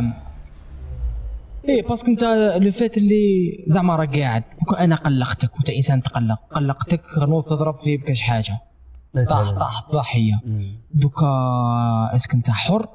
إيه 1.69 1.81
parce 1.87 2.02
que 2.02 2.11
أنت 2.11 2.23
لو 2.61 2.71
فات 2.71 2.97
اللي 2.97 3.57
زعما 3.67 3.95
راك 3.95 4.19
قاعد. 4.19 4.43
أنا 4.79 4.95
قلقتك 4.95 5.55
وأنت 5.55 5.69
إنسان 5.69 6.01
تقلق. 6.01 6.39
قلقتك 6.51 7.01
غتنوض 7.17 7.43
تضرب 7.43 7.79
في 7.83 7.97
بكاش 7.97 8.21
حاجة. 8.21 8.59
طاح 9.29 9.51
طاح 9.51 9.91
ضحيه. 9.91 10.33
donc 10.93 11.25
est-ce 12.15 12.27
que 12.27 12.33
أنت 12.33 12.49
حر؟ 12.49 12.87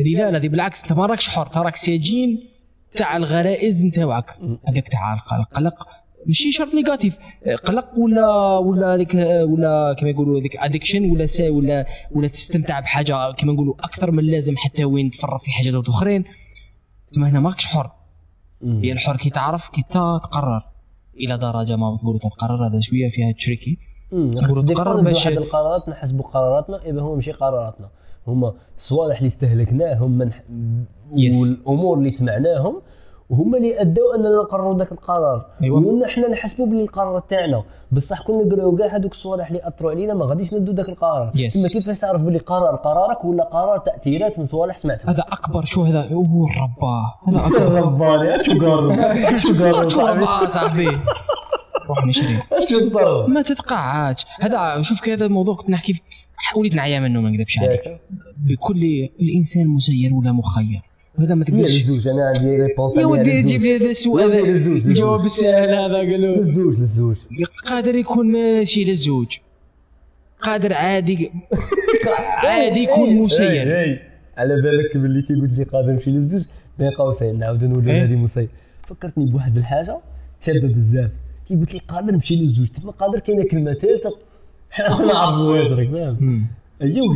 لا 0.00 0.30
لا 0.30 0.38
دي 0.38 0.48
بالعكس. 0.48 0.82
أنت 0.82 0.92
ما 0.92 1.06
راكش 1.06 1.28
حر. 1.28 1.46
تراك 1.46 1.76
سجين 1.76 2.48
تاع 2.92 3.16
الغرائز 3.16 3.86
نتاوعك. 3.86 4.38
هذاك 4.68 4.88
تاع 4.88 5.14
القلق. 5.14 5.88
ماشي 6.26 6.52
شرط 6.52 6.74
négatif 6.74 7.16
قلق 7.64 7.98
ولا 7.98 8.58
ولا 8.58 8.96
ديك 8.96 9.14
ولا 9.48 9.96
كما 9.98 10.10
يقولوا 10.10 10.40
ديك 10.40 10.56
addiction 10.56 11.10
ولا 11.10 11.26
سا 11.26 11.50
ولا 11.50 11.86
ولا 12.12 12.28
تستمتع 12.28 12.80
بحاجة 12.80 13.32
كما 13.32 13.52
نقولوا 13.52 13.74
أكثر 13.80 14.10
من 14.10 14.18
اللازم 14.18 14.54
حتى 14.56 14.84
وين 14.84 15.10
تفرط 15.10 15.40
في 15.42 15.50
حاجات 15.50 15.74
أخرين 15.88 16.24
تسمى 17.08 17.28
هنا 17.28 17.40
ماكش 17.40 17.66
حر. 17.66 17.90
هي 18.62 18.92
الحر 18.92 19.16
كي 19.16 19.30
تعرف 19.30 19.68
كي 19.68 19.82
تقرر 19.90 20.62
إلى 21.16 21.38
درجة 21.38 21.76
ما 21.76 21.96
تقولوا 22.02 22.18
تقرر 22.20 22.68
هذا 22.68 22.80
شوية 22.80 23.10
فيها 23.10 23.32
tricky. 23.46 23.78
نقولوا 24.12 24.62
تقرر 24.62 25.00
باش- 25.00 25.14
واحد 25.26 25.36
القرارات 25.36 25.88
نحسبوا 25.88 26.24
قراراتنا 26.24 26.76
إذا 26.86 27.00
هما 27.00 27.14
ماشي 27.14 27.32
قراراتنا 27.32 27.88
هما 28.26 28.54
الصوالح 28.76 29.16
اللي 29.16 29.26
استهلكناهم 29.26 30.10
من 30.18 30.30
Yes. 31.12 31.36
والأمور 31.40 31.98
اللي 31.98 32.10
سمعناهم 32.10 32.82
وهما 33.30 33.58
اللي 33.58 33.80
أدوا 33.80 34.14
أننا 34.16 34.28
نقرروا 34.28 34.78
ذاك 34.78 34.92
القرار. 34.92 35.46
أيوة. 35.62 35.80
وقلنا 35.80 36.06
إحنا 36.06 36.28
نحسبوا 36.28 36.66
باللي 36.66 36.82
القرار 36.82 37.20
تاعنا. 37.20 37.62
بصح 37.92 38.22
كنا 38.22 38.44
نقراو 38.44 38.76
كاع 38.76 38.86
هذوك 38.86 39.12
الصوالح 39.12 39.46
اللي 39.48 39.68
أثروا 39.68 39.90
علينا 39.90 40.14
ما 40.14 40.24
غاديش 40.24 40.54
ندو 40.54 40.72
ذاك 40.72 40.88
القرار. 40.88 41.32
Yes. 41.32 41.54
تما 41.54 41.68
كيفاش 41.68 41.98
تعرف 41.98 42.22
باللي 42.22 42.38
قرار 42.38 42.76
قرارك 42.76 43.24
ولا 43.24 43.44
قرار 43.44 43.78
تأثيرات 43.78 44.38
من 44.38 44.46
صوالح 44.46 44.76
سمعتهم؟ 44.76 45.10
هذا 45.10 45.24
أكبر 45.32 45.64
شو 45.64 45.82
هذا؟ 45.82 46.08
أوه 46.12 46.46
الربا 46.50 47.04
هذا 47.28 47.46
أكبر. 47.46 47.80
رباني 47.86 48.44
شو 48.44 48.52
قرر؟ 48.52 49.88
شو 49.88 50.00
قرر؟ 50.00 50.46
صاحبي. 50.56 50.98
روح 51.88 52.06
نشري 52.06 52.42
ما 53.34 53.42
تتقعدش 53.42 54.26
هذا 54.40 54.82
شوف 54.82 55.08
هذا 55.08 55.24
الموضوع 55.26 55.54
كنت 55.54 55.70
نحكي 55.70 56.02
وليت 56.56 56.74
نعيا 56.74 57.00
منه 57.00 57.20
ما 57.20 57.30
نكذبش 57.30 57.58
عليك. 57.58 58.00
بكل 58.36 59.08
الإنسان 59.20 59.66
مسير 59.66 60.14
ولا 60.14 60.32
مخير. 60.32 60.82
هذا 61.18 61.34
ما 61.34 61.44
هي 61.48 61.52
تقدرش 61.52 61.76
للزوج 61.76 62.08
أنا 62.08 62.26
عندي 62.26 62.56
ريبونس 62.56 62.96
يا 62.96 63.06
ودي 63.06 63.42
جيب 63.42 63.62
لي 63.62 63.76
هذا 63.76 63.90
السؤال. 63.90 64.30
للزوج،. 64.30 64.86
الجواب 64.86 65.20
السهل 65.20 65.68
هذا 65.68 65.96
قالوا. 65.96 66.36
للزوج 66.36 66.78
للزوج. 66.78 67.16
قادر 67.66 67.94
يكون 67.94 68.32
ماشي 68.32 68.84
للزوج. 68.84 69.26
قادر 70.42 70.72
عادي 70.72 71.30
عادي 72.44 72.80
يكون 72.80 73.16
مسير. 73.16 73.50
اي 73.50 73.84
اي 73.84 74.00
على 74.36 74.54
بالك 74.62 74.96
باللي 74.96 75.22
كي 75.22 75.34
قلت 75.34 75.58
لي 75.58 75.64
قادر 75.64 75.92
نمشي 75.92 76.10
للزوج 76.10 76.42
بين 76.78 76.90
قوسين 76.90 77.38
نعاود 77.38 77.64
نولوا 77.64 77.92
إيه. 77.92 78.04
هذه 78.04 78.16
مسير. 78.16 78.48
فكرتني 78.86 79.24
بواحد 79.30 79.56
الحاجة 79.56 79.98
شابة 80.40 80.68
بزاف. 80.68 81.10
كي 81.48 81.54
قلت 81.54 81.74
لي 81.74 81.80
قادر 81.88 82.14
نمشي 82.14 82.36
للزوج 82.36 82.66
تما 82.66 82.90
قادر 82.90 83.18
كاينة 83.18 83.44
كلمة 83.44 83.72
ثالثه 83.72 84.10
حنا 84.70 84.96
ما 84.98 85.04
نعرفوهاش 85.04 85.68
راك 85.68 85.88
فاهم؟ 85.90 86.16
مم. 86.20 86.46
ايوا 86.82 87.14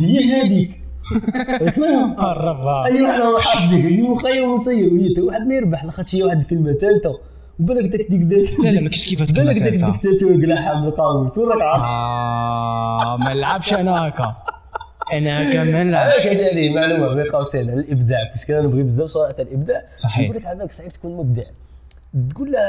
هي 1.11 1.19
هذيك 1.19 1.61
راك 1.61 1.73
فاهم 1.73 2.19
الربا 2.19 2.85
ايوا 2.85 3.11
حنا 3.11 3.39
حاسبين 3.39 3.85
هي 3.85 4.01
مخير 4.01 4.43
ومسير 4.43 4.93
وهي 4.93 5.13
تا 5.13 5.21
واحد 5.21 5.41
ما 5.47 5.55
يربح. 5.55 5.83
لاخاطش 5.85 6.15
هي 6.15 6.23
واحد 6.23 6.39
الكلمة 6.39 6.73
ثالثه 6.73 7.19
وبالك 7.59 7.89
داك 7.91 8.07
ديك 8.11 8.51
لا 8.59 8.69
لا 8.69 8.81
ما 8.81 8.89
كاينش 8.89 9.05
كيف 9.05 9.31
بالك 9.31 9.57
داك 9.57 9.73
تكلم 9.73 9.85
الدكتاتور 9.85 10.33
قلاعها 10.33 10.81
من 10.81 10.87
القاموس 10.87 11.37
وين 11.37 11.49
راك 11.49 11.61
عارف؟ 11.61 11.83
آه 11.83 13.17
ما 13.17 13.33
نلعبش 13.33 13.73
أنا 13.73 14.07
هكا. 14.07 14.35
أنا 15.13 15.51
هكا 15.51 15.63
ما 15.63 15.83
نلعبش 15.83 16.25
هذه 16.25 16.51
هذه 16.53 16.75
معلومة 16.75 17.13
بين 17.13 17.25
قوسين 17.25 17.69
على 17.69 17.79
الإبداع. 17.79 18.19
باش 18.31 18.45
كان 18.45 18.63
نبغي 18.63 18.83
بزاف 18.83 19.09
صراحة 19.09 19.35
الإبداع. 19.39 19.81
صحيح. 19.97 20.25
يقول 20.29 20.35
لك 20.35 20.45
عباك 20.45 20.71
صعيب 20.71 20.91
تكون 20.91 21.17
مبدع. 21.17 21.43
تقول 22.29 22.51
له 22.51 22.59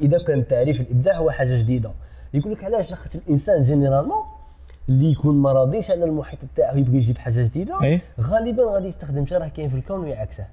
إذا 0.00 0.18
كان 0.26 0.48
تعريف 0.48 0.80
الإبداع 0.80 1.16
هو 1.16 1.30
حاجة 1.30 1.56
جديدة. 1.56 1.90
يقول 2.34 2.52
لك 2.52 2.64
علاش 2.64 2.90
لاخاطرش 2.90 3.16
الإنسان 3.16 3.62
généralement 3.62 4.22
اللي 4.88 5.10
يكون 5.10 5.34
ما 5.34 5.52
راضيش 5.52 5.90
على 5.90 6.04
المحيط 6.04 6.38
تاعو 6.56 6.76
يبغي 6.76 6.96
يجيب 6.96 7.18
حاجة 7.18 7.42
جديدة 7.42 7.82
إيه. 7.82 8.02
غالبا 8.20 8.62
غادي 8.64 8.88
يستخدم 8.88 9.26
شي 9.26 9.36
راه 9.36 9.48
كاين 9.48 9.68
في 9.68 9.76
الكون 9.76 10.00
ويعكسه. 10.00 10.46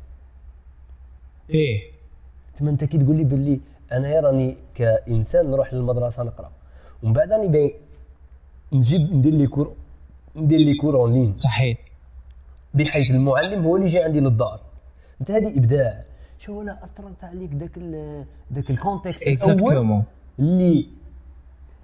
إيه. 1.49 1.91
تما 2.55 2.69
أنت 2.69 2.83
كي 2.83 2.97
تقول 2.97 3.15
لي 3.15 3.23
باللي 3.23 3.59
أنا 3.91 4.19
راني 4.19 4.57
كإنسان 4.75 5.51
نروح 5.51 5.73
للمدرسة 5.73 6.23
نقرأ 6.23 6.51
ومن 7.03 7.13
بعد 7.13 7.31
راني 7.33 7.47
باغي 7.47 7.71
نجيب 8.73 9.13
ندير 9.13 9.33
les 9.33 9.47
cours 9.47 9.73
ندير 10.35 10.59
les 10.59 10.77
cours 10.77 10.95
en 10.95 11.13
ligne 11.13 11.33
صحيح. 11.33 11.77
بحيث 12.73 13.11
المعلم 13.11 13.63
هو 13.63 13.75
اللي 13.75 13.87
يجي 13.87 13.99
عندي 13.99 14.19
للدار. 14.19 14.59
أنت 15.21 15.31
هذه 15.31 15.57
إبداع. 15.57 16.01
شو 16.39 16.61
أنا 16.61 16.83
اثرت 16.83 17.23
عليك 17.23 17.53
ذاك 17.53 17.77
ذاك 18.53 18.69
ال 18.69 18.76
contexte 18.76 19.27
الأول؟ 19.27 20.03
اللي 20.39 20.87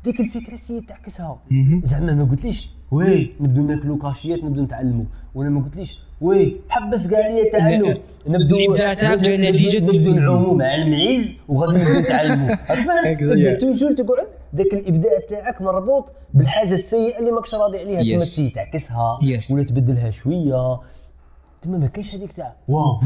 ديك 0.06 0.20
الفكرة 0.20 0.56
سي 0.56 0.82
تعكسها. 0.82 1.40
زعما 1.84 2.14
ما 2.14 2.24
قلتليش 2.24 2.70
oui 2.92 3.32
نبدو 3.40 3.62
ناكلو 3.68 3.98
cachets 3.98 4.44
نبدو 4.44 4.64
نتعلموا 4.64 5.06
ولا 5.36 5.50
ما 5.50 5.62
قلتليش 5.64 6.00
oui 6.22 6.56
حبس 6.70 7.08
كاع 7.12 7.28
لي 7.28 7.42
التعلم 7.42 7.98
نبدو 8.28 8.58
نبدو 9.92 10.14
نعوموا 10.14 10.54
مع 10.56 10.76
المعيز 10.76 11.32
وغادي 11.48 11.78
نبدو 11.78 12.00
نتعلموا 12.00 12.56
عرفت 12.70 13.20
تبدأ. 13.20 13.54
toujours 13.54 13.94
تقعد 13.94 14.28
ذاك 14.56 14.74
الإبداع 14.74 15.20
تاعك 15.30 15.62
مربوط 15.62 16.14
بالحاجة 16.34 16.74
السيئة 16.74 17.20
اللي 17.20 17.32
ماكش 17.32 17.56
راضي 17.56 17.80
عليها. 17.80 18.02
تما 18.04 18.20
Yes. 18.20 18.22
تسي 18.22 18.50
تعكسها 18.50 19.20
Yes. 19.22 19.52
ولا 19.52 19.64
تبدلها 19.64 20.12
شوية. 20.12 20.80
تما 21.62 21.78
ما 21.78 21.88
كاينش 21.88 22.16
هذيك 22.16 22.32
تاع 22.32 22.56
wow 22.68 23.00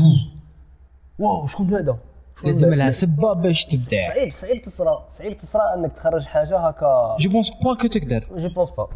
wow 1.20 1.48
شكون 1.48 1.74
هذا؟ 1.74 1.98
لازم؟ 2.44 2.74
لها 2.74 2.92
سبه 2.92 3.34
باش 3.34 3.66
تبدع. 3.66 4.08
صعيب 4.08 4.32
صعيب 4.32 4.62
تصرى 4.62 5.06
صعيب 5.10 5.38
تصرى 5.38 5.62
انك 5.76 5.92
تخرج 5.94 6.26
حاجة 6.26 6.58
هكا. 6.58 7.18
je 7.20 7.30
pense 7.30 7.50
pas 7.50 7.76
que 7.82 7.88
تقدر. 7.88 8.28
je 8.38 8.50
pense 8.50 8.70
pas 8.70 8.90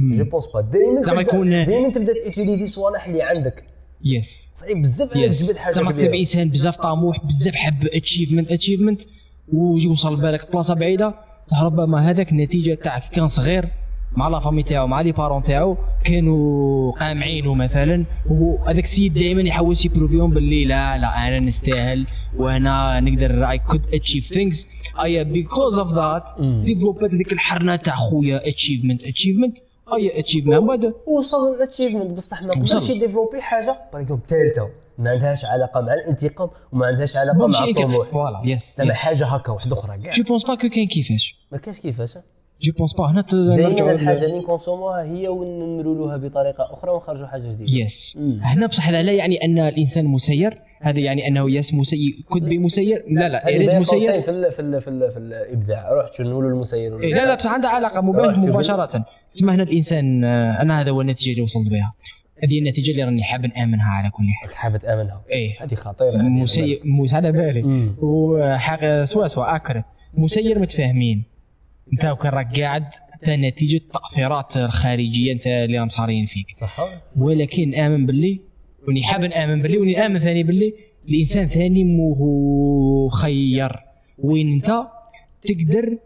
je 0.00 0.24
pense 0.24 0.46
pas 0.54 0.60
دائما 0.60 1.02
زعما 1.02 1.20
يكون- 1.20 1.50
دائما 1.50 1.92
تبدأ 1.92 2.12
t'utiliser 2.24 2.66
صوالح 2.66 3.06
اللي 3.06 3.22
عندك. 3.22 3.64
yes 4.04 4.52
صعيب 4.56 4.82
بزاف 4.82 5.16
انك 5.16 5.24
تجبد 5.34 5.56
حاجة 5.56 5.72
زعما. 5.74 5.92
تصيب 5.92 6.14
إنسان 6.14 6.48
بزاف 6.48 6.76
طموح 6.76 7.24
بزاف 7.24 7.54
حب 7.56 7.86
achievement 7.94 8.50
achievement 8.52 9.02
ويوصل 9.52 10.16
بالك 10.20 10.52
بلاصة 10.52 10.74
بعيدة. 10.74 11.14
صح 11.46 11.62
ربما 11.62 12.10
هذاك 12.10 12.32
النتيجة 12.32 12.74
تاعك 12.74 13.02
كان 13.14 13.28
صغير. 13.28 13.68
مع 14.18 14.28
la 14.28 14.40
famille 14.40 14.62
تاعو 14.62 14.86
مع 14.86 15.00
les 15.00 15.12
parents 15.12 15.42
تاعو 15.42 15.76
كانوا 16.04 16.92
قامعينه 16.92 17.54
مثلا 17.54 18.04
وهذاك 18.30 18.84
السيد 18.84 19.14
دائما 19.14 19.42
يحاول 19.42 19.76
ي 19.84 19.89
prove 19.89 20.15
يهم 20.15 20.30
باللي 20.30 20.64
لا 20.64 20.98
لا 20.98 21.28
أنا 21.28 21.40
نستاهل 21.40 22.06
وأنا 22.36 23.00
نقدر 23.00 23.50
I 23.50 23.50
could 23.50 23.52
achieve 23.52 23.55
things 23.55 23.58
اي 23.58 23.58
because 23.58 24.66
of 25.04 25.78
that 25.78 26.24
مم. 26.38 26.62
developed 26.64 27.04
هذيك 27.14 27.32
الحرنة 27.32 27.76
تاع 27.76 27.94
خويا 27.94 28.48
achievement 28.48 29.04
achievement 29.04 29.58
اي 29.94 30.20
achievement 30.20 30.64
بعد 30.64 30.94
وصل 31.06 31.54
لل 31.54 31.63
achievement 31.63 32.10
بصح 32.10 32.42
ما. 32.42 32.48
قدرش 32.48 32.90
ي 32.90 32.95
développer 32.95 33.40
حاجة. 33.40 33.76
باغ 33.92 34.04
ثالثة 34.28 34.68
ما 34.98 35.10
عندهاش 35.10 35.44
علاقة 35.44 35.80
مع 35.80 35.94
الانتقام 35.94 36.48
وما 36.72 36.86
عندهاش 36.86 37.16
علاقة 37.16 37.46
مع 37.46 37.64
الطموح. 37.64 38.08
voilà 38.10 38.42
yes 38.44 38.76
زعما 38.78 38.94
حاجة 38.94 39.26
هكا 39.26 39.52
واحدة 39.52 39.72
أخرى 39.72 39.98
كاع. 40.02 40.12
je 40.12 40.22
pense 40.22 40.44
pas 40.44 40.54
que 40.54 40.68
كاين 40.68 40.88
كيفاش 40.88 41.34
ما 41.52 41.58
كاينش 41.58 41.80
كيفاش. 41.80 42.18
je 42.62 42.72
pense 42.72 42.94
pas 42.94 43.10
هنا 43.10 43.22
دائما 43.56 43.92
الحاجة 43.92 44.24
اللي 44.24 44.38
ن 44.38 44.44
consommer 44.44 44.96
ها 44.96 45.02
هي 45.02 45.28
ونمرولوها 45.28 46.16
بطريقة 46.16 46.64
أخرى 46.74 46.90
ونخرجوا 46.90 47.26
حاجة 47.26 47.52
جديدة. 47.52 47.70
yes. 47.70 48.18
هنا 48.42 48.66
بصح 48.66 48.88
هذا 48.88 49.02
لا 49.02 49.12
يعني 49.12 49.44
أن 49.44 49.58
الإنسان 49.58 50.04
مسير. 50.04 50.62
هذا 50.80 50.98
يعني 50.98 51.28
أنه 51.28 51.50
yes 51.50 51.74
مسير 51.74 52.12
could 52.28 52.44
be 52.44 52.58
مسير. 52.58 53.04
لا 53.10 53.28
لا 53.28 53.66
زي 53.66 53.78
مسير. 53.78 54.20
في 54.20 54.30
ال 54.30 54.50
في 54.52 54.60
ال 54.60 54.80
في, 54.80 54.88
ال 54.88 55.10
في 55.10 55.18
الإبداع. 55.18 55.92
روح 55.92 56.12
شنو 56.12 56.30
نقولوا 56.30 56.50
المسير. 56.50 57.00
إيه، 57.00 57.14
لا 57.14 57.26
لا 57.26 57.34
بصح 57.34 57.50
عندها 57.50 57.70
علاقة 57.70 58.00
مباشرة. 58.00 59.04
تسمى 59.32 59.52
هنا 59.52 59.62
الإنسان 59.62 60.24
آه، 60.24 60.62
أنا 60.62 60.80
هذا 60.80 60.90
هو 60.90 61.00
النتيجة 61.00 61.30
اللي 61.30 61.42
وصلت 61.42 61.70
بها. 61.70 61.92
هذه 62.44 62.58
النتيجة 62.58 62.90
اللي 62.90 63.04
راني 63.04 63.22
حاب 63.22 63.46
نآمنها 63.46 63.90
على 63.90 64.10
كل 64.10 64.24
حال. 64.40 64.56
حابب 64.56 64.76
تآمنها؟ 64.76 65.20
إيه. 65.30 65.56
هذه 65.60 65.74
خطيرة 65.74 66.16
مسير 66.16 66.80
موس 66.84 67.14
على 67.14 67.32
بالي. 67.32 67.90
وحاجة 67.98 69.04
سوا 69.04 69.26
سوا 69.26 69.56
اكره 69.56 69.84
مسير 70.14 70.58
متفاهمين. 70.58 71.24
انت 71.92 72.02
كان 72.02 72.32
راك 72.32 72.60
قاعد 72.60 72.84
نتيجة 73.28 73.76
التاثيرات 73.76 74.56
الخارجيه 74.56 75.32
أنت 75.32 75.46
اللي 75.46 75.78
راهم 75.78 75.88
صارين 75.88 76.26
فيك. 76.26 76.46
صح 76.56 76.80
ولكن 77.16 77.74
آمن 77.74 78.06
باللي 78.06 78.40
وني 78.88 79.02
حاب 79.02 79.20
نامن 79.20 79.62
باللي 79.62 79.78
وني 79.78 80.06
آمن 80.06 80.20
ثاني 80.20 80.42
باللي 80.42 80.74
الإنسان 81.08 81.46
ثاني 81.46 81.84
مو 81.84 82.14
هو 82.14 83.08
خير. 83.08 83.76
وين 84.18 84.52
أنت؟ 84.52 84.82
تقدر 85.42 85.98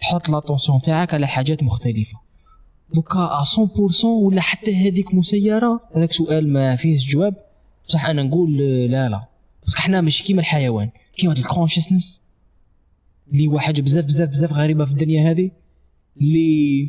تحط 0.00 0.28
لاتونسيون 0.28 0.80
تاعك 0.82 1.14
على 1.14 1.26
حاجات 1.26 1.62
مختلفة. 1.62 2.18
دوكا 2.94 3.38
100% 4.00 4.04
ولا 4.04 4.40
حتى 4.40 4.76
هذيك 4.76 5.14
مسيره 5.14 5.80
هذاك 5.96 6.12
سؤال 6.12 6.52
ما 6.52 6.76
فيهش 6.76 7.06
جواب. 7.06 7.34
بصح 7.88 8.06
أنا 8.06 8.22
نقول 8.22 8.60
آه، 8.62 8.86
لا 8.86 9.08
لا. 9.08 9.24
بس 9.66 9.74
حنا 9.74 10.00
ماشي 10.00 10.24
كيما 10.24 10.40
الحيوان. 10.40 10.90
كيما 11.16 11.32
ال 11.32 11.39
consciousness 11.39 12.23
اللي 13.32 13.46
هو 13.46 13.58
حاجة 13.58 13.80
بزاف 13.80 14.04
بزاف 14.04 14.28
بزاف 14.28 14.52
غريبة 14.52 14.84
في 14.84 14.90
الدنيا 14.90 15.30
هذه 15.30 15.50
اللي 16.20 16.88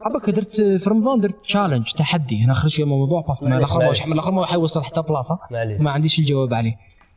عباك 0.00 0.30
درت 0.30 0.56
في 0.56 0.90
رمضان 0.90 1.20
درت 1.20 1.44
challenge 1.44 1.84
تحدي. 1.92 2.44
أنا 2.44 2.54
خرجت 2.54 2.80
من 2.80 2.84
الموضوع 2.84 3.20
الأخر 3.42 3.78
ما 3.78 3.84
معليش. 3.84 4.06
من 4.06 4.12
الأخر 4.12 4.30
ما 4.30 4.46
حيوصل 4.46 4.82
حتى 4.82 5.02
بلاصة. 5.02 5.38
ما 5.80 5.90
عنديش 5.90 6.18
الجواب 6.18 6.54
عليه. 6.54 6.74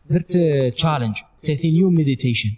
درت 0.10 0.38
challenge 0.76 1.16
30 1.44 1.72
يوم 1.72 1.94
meditation 1.94 2.50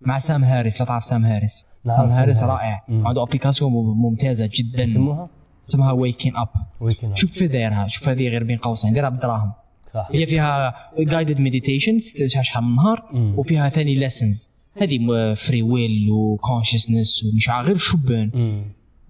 مع 0.00 0.18
سام 0.18 0.44
هاريس 0.44 0.80
لا 0.80 0.86
تعرف 0.86 1.04
سام 1.04 1.24
هاريس؟ 1.24 1.64
سام 1.84 2.08
سام 2.08 2.16
هاريس. 2.16 2.42
رائع. 2.42 2.84
عنده 2.88 3.22
application 3.22 3.72
ممتازة 3.72 4.50
جدا. 4.54 4.82
يسموها 4.82 5.28
اسمها 5.68 5.92
Waking 5.92 6.36
Up 6.36 6.48
Waking 6.80 7.07
Up 7.07 7.16
شوف 7.16 7.32
في 7.32 7.48
دايرها 7.48 7.86
شوف 7.86 8.08
هذه 8.08 8.28
غير 8.28 8.44
بين 8.44 8.58
قوسين 8.58 8.92
ديرها 8.92 9.08
بدراهم 9.08 9.52
صح. 9.94 10.08
هي 10.12 10.26
فيها 10.26 10.74
guided 10.98 11.40
meditation 11.40 12.00
شحال 12.26 12.64
من 12.64 12.74
نهار. 12.74 13.10
وفيها 13.36 13.68
ثاني 13.68 13.94
lessons 13.94 14.57
هذه 14.82 15.34
free 15.34 15.62
will 15.62 16.10
و 16.10 16.18
consciousness 16.18 17.24
ومش 17.24 17.48
عارف 17.48 17.66
غير 17.68 17.78
شبان. 17.78 18.30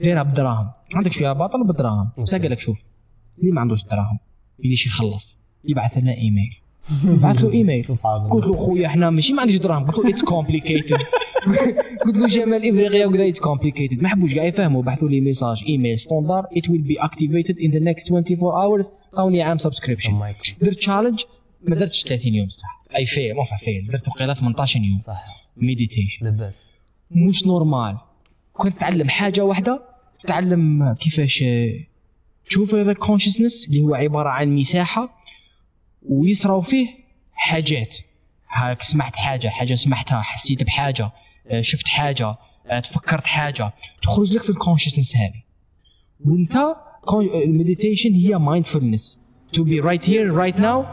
دايرها 0.01 0.23
بدراهم. 0.23 0.71
عندك 0.95 1.13
فيها 1.13 1.33
باطل 1.33 1.65
بدراهم. 1.65 2.09
بس. 2.19 2.35
قال 2.35 2.51
لك 2.51 2.61
شوف. 2.61 2.85
اللي 3.39 3.53
ما 3.53 3.61
عندوش 3.61 3.85
دراهم. 3.85 4.19
يليش 4.65 4.87
يخلص. 4.87 5.39
يبعث 5.65 5.99
لنا 5.99 6.15
ايميل 6.15 6.57
يبعث 7.17 7.37
له 7.45 7.53
ايميل 7.53 7.85
قلت 8.31 8.45
له 8.45 8.57
خويا 8.57 8.87
إحنا 8.87 9.11
ماشي 9.11 9.33
ما 9.33 9.41
عنديش 9.43 9.57
دراهم. 9.57 9.85
قلت 9.85 9.99
له 10.05 10.11
it's 10.11 10.23
complicated 10.25 10.93
قلت 12.05 12.17
له 12.17 12.27
جمال 12.27 12.69
افريقيا 12.69 13.07
وكذا 13.07 13.29
it's 13.29 13.41
complicated 13.41 14.03
ما 14.03 14.09
حبوش 14.09 14.35
كاع 14.35 14.45
يفهموا 14.45 14.83
بعثوا 14.83 15.09
لي 15.09 15.21
message 15.21 15.65
email 15.69 15.99
standard 15.99 16.47
it 16.57 16.71
will 16.71 16.83
be 16.83 16.97
activated 17.01 17.59
in 17.59 17.71
the 17.71 17.79
next 17.79 18.13
24 18.13 18.53
hours 18.63 18.91
عطاوني 19.13 19.43
عام 19.43 19.59
subscription. 19.59 20.13
درت 20.61 20.77
challenge 20.79 21.21
ما 21.63 21.77
درتش 21.77 22.03
30 22.03 22.35
يوم 22.35 22.49
صح. 22.49 22.85
I 22.97 23.07
fail 23.07 23.35
mais 23.35 23.45
fail 23.45 23.87
درت 23.93 24.09
وقيلا 24.09 24.35
18 24.35 24.81
يوم. 24.81 25.01
صح 25.01 25.38
meditation 25.61 26.25
لاباس 26.27 26.63
مش 27.11 27.47
normal 27.47 27.97
كنت 28.53 28.77
تتعلم 28.77 29.09
حاجة 29.09 29.45
واحدة 29.45 29.81
تتعلم 30.19 30.95
كيفاش 31.01 31.43
آه، 31.43 31.73
تشوف 32.45 32.75
هذا 32.75 32.91
ال 32.91 32.97
consciousness 32.97 33.69
اللي 33.69 33.81
هو 33.81 33.95
عبارة 33.95 34.29
عن 34.29 34.55
مساحة 34.55 35.23
ويصراو 36.03 36.61
فيه 36.61 36.87
حاجات. 37.33 37.97
هاك 38.51 38.83
سمعت 38.83 39.17
حاجة 39.17 39.49
حاجة 39.49 39.75
سمعتها 39.75 40.23
حسيت 40.23 40.63
بحاجة 40.63 41.11
آه، 41.47 41.61
شفت 41.61 41.89
حاجة 41.89 42.37
آه، 42.67 42.81
تفكرت 42.81 43.27
حاجة. 43.27 43.73
تخرج 44.03 44.33
لك 44.33 44.43
في 44.43 44.51
ال 44.51 44.56
consciousness 44.56 45.17
هذه. 45.17 45.43
وانت 46.25 46.57
ال 47.45 47.51
meditation 47.51 48.13
هي 48.15 48.39
mindfulness 48.39 49.21
to 49.53 49.65
be 49.65 49.81
right 49.81 50.11
here 50.11 50.35
right 50.35 50.61
now 50.61 50.85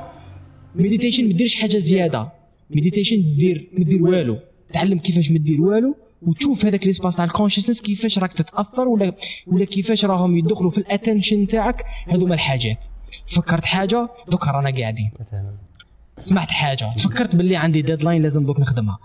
meditation 0.75 1.27
ما 1.27 1.33
ديرش 1.33 1.55
حاجة 1.55 1.77
زيادة. 1.77 2.31
meditation 2.69 3.35
دير 3.35 3.69
ما 3.77 3.83
دير 3.85 4.03
والو. 4.03 4.39
تعلم 4.75 4.99
كيفاش 4.99 5.31
ما 5.31 5.37
دير 5.37 5.61
والو 5.61 5.95
وتشوف 6.21 6.65
هذاك 6.65 6.87
l'espace 6.87 7.15
تاع 7.15 7.25
ال 7.25 7.29
consciousness 7.29 7.81
كيفاش 7.81 8.19
راك 8.19 8.33
تتأثر 8.33 8.87
ولا 8.87 9.13
ولا 9.47 9.65
كيفاش 9.65 10.05
راهم 10.05 10.37
يدخلوا 10.37 10.71
في 10.71 10.77
ال 10.77 10.84
attention 10.84 11.47
تاعك 11.47 11.75
هذوما 12.07 12.33
الحاجات. 12.33 12.77
تفكرت 13.27 13.65
حاجة؟ 13.65 14.09
دوك 14.27 14.47
رانا 14.47 14.79
قاعدين. 14.79 15.11
مثلا. 15.19 15.51
سمعت 16.17 16.51
حاجة. 16.51 16.93
تفكرت 16.97 17.35
باللي 17.35 17.55
عندي 17.55 17.81
deadline 17.81 18.21
لازم 18.21 18.45
دوك 18.45 18.59
نخدمها. 18.59 18.99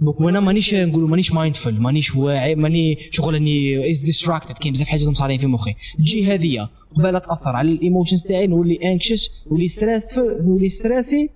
دوك 0.00 0.20
وأنا 0.20 0.40
مانيش 0.40 0.74
نقولوا 0.74 1.08
مانيش 1.08 1.32
mindful 1.32 1.80
مانيش 1.80 2.14
واعي 2.14 2.54
ماني 2.54 2.98
شغل 3.12 3.36
اني 3.36 3.90
is 3.90 4.00
distracted 4.00 4.58
كاين 4.58 4.72
بزاف 4.72 4.88
حاجات 4.88 5.08
مصارين 5.08 5.38
في 5.38 5.46
مخي. 5.46 5.74
تجي 5.98 6.34
هذه 6.34 6.68
قبل 6.96 7.20
تأثر 7.20 7.56
على 7.56 7.72
ال 7.72 7.78
emotions 7.78 8.22
تاعي 8.22 8.46
نولي 8.46 8.78
anxious 8.92 9.46
نولي 9.50 9.68
stress 9.68 10.18
نولي 10.18 10.68
stressé 10.68 11.30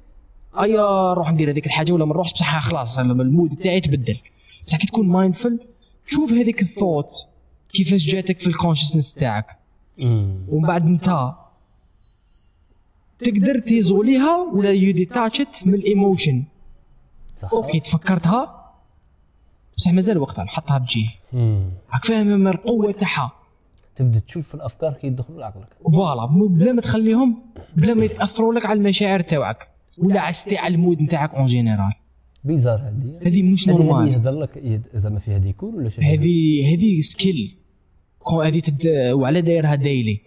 أيا 0.61 1.13
نروح 1.13 1.33
ندير 1.33 1.51
هذيك 1.51 1.67
الحاجة 1.67 1.93
ولا 1.93 2.05
ما 2.05 2.13
نروحش 2.13 2.33
بصح 2.33 2.69
خلاص 2.69 2.99
ال 2.99 3.10
mood 3.10 3.57
تاعي 3.57 3.81
تبدل 3.81 4.19
بصح 4.67 4.79
كي 4.79 4.87
تكون 4.87 5.09
mindful 5.09 5.61
تشوف 6.05 6.33
هذيك 6.33 6.63
الثوت 6.63 7.13
كيفاش 7.73 8.07
جاتك 8.07 8.39
في 8.39 8.47
ال 8.47 8.52
consciousness 8.52 9.15
تاعك. 9.15 9.47
ومن 9.99 10.63
بعد 10.63 10.87
انت 10.87 11.33
تقدر 13.19 13.59
تيزوليها 13.59 14.37
ولا 14.53 14.71
you 14.71 14.93
detached 14.93 15.67
من 15.67 15.75
ال 15.75 15.83
emotion. 15.83 16.45
صح. 17.37 17.53
okay 17.53 17.81
تفكرتها؟ 17.81 18.73
بصح 19.77 19.93
مازال 19.93 20.19
وقتها 20.19 20.45
نحطها 20.45 20.79
بجيه. 20.79 21.09
راك 21.93 22.05
فاهم 22.05 22.27
من 22.27 22.49
القوة 22.49 22.93
تاعها. 22.93 23.33
تبدأ 23.97 24.19
تشوف 24.19 24.55
الأفكار 24.55 24.93
كي 24.93 25.07
يدخلوا 25.07 25.41
لعقلك. 25.41 25.69
voilà 25.93 26.27
بلا 26.27 26.73
ما 26.73 26.81
تخليهم 26.81 27.43
بلا 27.77 27.95
ما 27.95 28.05
ياثروا 28.05 28.55
لك 28.55 28.67
على 28.67 28.79
المشاعر 28.79 29.21
تاعك. 29.21 29.72
ولا 29.99 30.21
على 30.21 30.33
ستي 30.33 30.57
على 30.57 30.75
ال 30.75 30.80
mood 30.80 31.03
نتاعك 31.03 31.35
en 31.35 31.47
général؟ 31.47 31.93
bizarre 32.45 32.79
هذه. 32.79 33.19
هذه 33.27 33.43
مش 33.43 33.69
هذه 33.69 33.77
هذه 33.77 33.83
normal. 33.83 34.13
يهضر 34.13 34.41
لك 34.41 34.81
زعما 34.95 35.19
فيها 35.19 35.39
des 35.39 35.52
cours 35.52 35.75
ولا 35.75 35.91
حاجة؟ 35.91 36.15
هذه 36.15 36.75
هذه 36.75 37.01
skill 37.01 37.57
كون 38.19 38.47
هذه 38.47 38.61
تد... 38.61 38.87
وعلى 39.13 39.43
دايرها 39.43 39.75
daily 39.75 40.21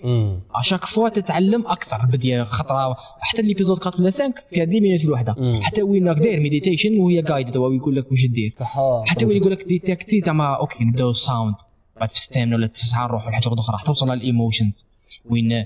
à 0.56 0.60
chaque 0.60 0.86
fois 0.86 1.10
تتعلم 1.10 1.68
أكثر. 1.68 2.06
بدي 2.06 2.46
خطرة 2.46 2.96
حتى 3.20 3.42
l'épisode 3.42 3.78
4 3.78 4.00
ولا 4.00 4.10
5 4.10 4.34
فيها 4.50 4.64
10 4.64 4.80
minutes 4.80 5.06
الوحدة. 5.06 5.36
حتى 5.62 5.82
وين 5.82 6.08
راك 6.08 6.18
داير 6.18 6.40
meditation 6.40 7.00
وهي 7.00 7.22
guide 7.22 7.58
هو 7.58 7.72
يقول 7.72 7.96
لك 7.96 8.12
واش 8.12 8.26
دير. 8.26 8.54
صح 8.58 9.04
حتى 9.06 9.26
وين 9.26 9.38
يقول 9.38 9.52
لك 9.52 9.64
détecter 9.68 10.20
زعما 10.20 10.56
okay 10.56 10.84
نبداو 10.84 11.10
ال 11.10 11.18
sound 11.18 11.56
بعد 12.00 12.10
في 12.10 12.20
ستان 12.20 12.54
ولا 12.54 12.68
تسعة 12.68 13.08
نروح 13.08 13.28
ولا 13.28 13.36
حاجة 13.36 13.54
أخرى 13.54 13.78
حتى 13.78 13.88
توصل 13.88 14.10
لل 14.10 14.25
emotions 14.25 14.86
وين 15.26 15.66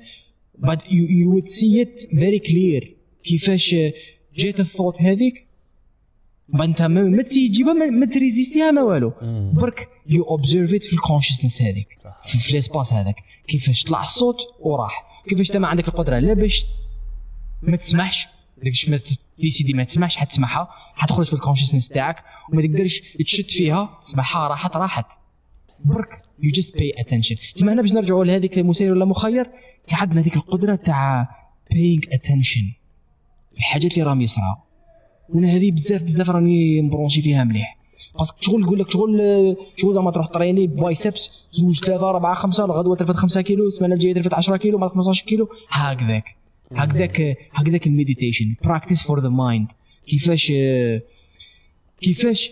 بعد 0.58 0.80
you 0.92 1.32
would 1.32 1.44
see 1.44 1.82
it 1.82 1.98
very 2.20 2.40
clear 2.40 2.96
كيفاش 3.30 3.76
جات 4.36 4.60
الثوت 4.60 5.02
هذيك؟ 5.02 5.48
انت 6.64 6.82
ما 6.82 7.24
تجيبها 7.24 7.74
ما, 7.74 8.06
تريزيستيها 8.06 8.72
ما 8.72 8.82
والو. 8.82 9.14
برك 9.54 9.90
you 10.08 10.24
observe 10.24 10.70
في 10.70 10.94
ال 10.94 10.99
consciousness 10.99 11.62
هذيك. 11.62 11.88
في, 12.24 12.52
ال 12.52 12.58
espace 12.58 12.94
هذاك. 12.94 13.16
كيفاش 13.48 13.84
طلع 13.84 14.02
الصوت 14.02 14.38
وراح. 14.60 15.24
كيفاش 15.30 15.50
انت 15.50 15.58
ما 15.58 15.68
عندك 15.68 15.88
القدرة؟ 15.88 16.20
لا 16.20 16.34
باش 16.34 16.66
ما 17.62 17.78
تسمعش 17.78 18.28
باش 18.64 18.90
ما 18.90 19.00
décidé 19.40 19.74
ما 19.74 19.84
تسمعش 19.84 20.16
حتسمعها 20.16 20.68
حتخرج 20.96 21.26
في 21.26 21.34
ال 21.34 21.38
consciousness 21.38 21.88
تاعك 21.88 22.24
وما 22.52 22.62
تقدرش 22.62 23.02
تشد 23.26 23.46
فيها. 23.46 24.00
تسمعها 24.02 24.48
راحت 24.48 24.76
راحت. 24.76 25.06
برك 25.86 26.22
you 26.44 26.52
just 26.52 26.78
pay 26.78 26.94
attention 26.98 27.36
تسمع 27.36 27.74
هنا 27.74 27.82
باش 27.82 27.94
نرجعوا 27.94 28.26
لهذيك 28.26 28.58
مسير 28.58 28.92
ولا 28.92 29.06
مخير؟ 29.06 29.50
عندنا 29.92 30.22
هذيك 30.22 30.36
القدرة 30.36 30.76
تاع 30.76 31.30
paying 31.72 32.02
attention 32.12 32.72
الحاجات 33.60 33.94
اللي 33.94 34.04
راهم 34.04 34.22
يصراو 34.22 34.56
وأنا 35.30 35.56
هذه 35.56 35.72
بزاف 35.72 36.04
بزاف 36.04 36.30
راني 36.30 36.82
مبرونشي 36.82 37.22
فيها 37.22 37.44
مليح. 37.44 37.78
parce 38.20 38.31
que 38.31 38.38
شغل 38.42 38.62
نقول 38.62 38.80
لك 38.80 38.92
شغل 38.92 39.18
شغل 39.78 39.94
زعما 39.94 40.12
تروح 40.12 40.28
تريني 40.28 40.68
biceps 40.68 41.48
زوج 41.52 41.80
ثلاثة 41.80 42.10
اربعه 42.10 42.34
خمسة 42.34 42.66
الغدوة 42.66 42.96
ترفد 42.96 43.16
خمسة 43.16 43.42
كيلو 43.42 43.68
السمانة 43.68 43.94
الجاية 43.94 44.14
ترفد 44.14 44.34
10 44.34 44.58
كيلو 44.58 44.78
بعد 44.78 44.90
15 44.90 45.26
كيلو. 45.26 45.50
هكذاك. 45.70 46.24
هكذاك 46.72 47.38
هكذاك 47.54 47.88
ال 47.88 47.94
meditation. 47.94 48.56
practice 48.64 49.04
for 49.04 49.20
the 49.20 49.30
mind 49.30 49.68
كيفاش 50.08 50.54
كيفاش 52.02 52.52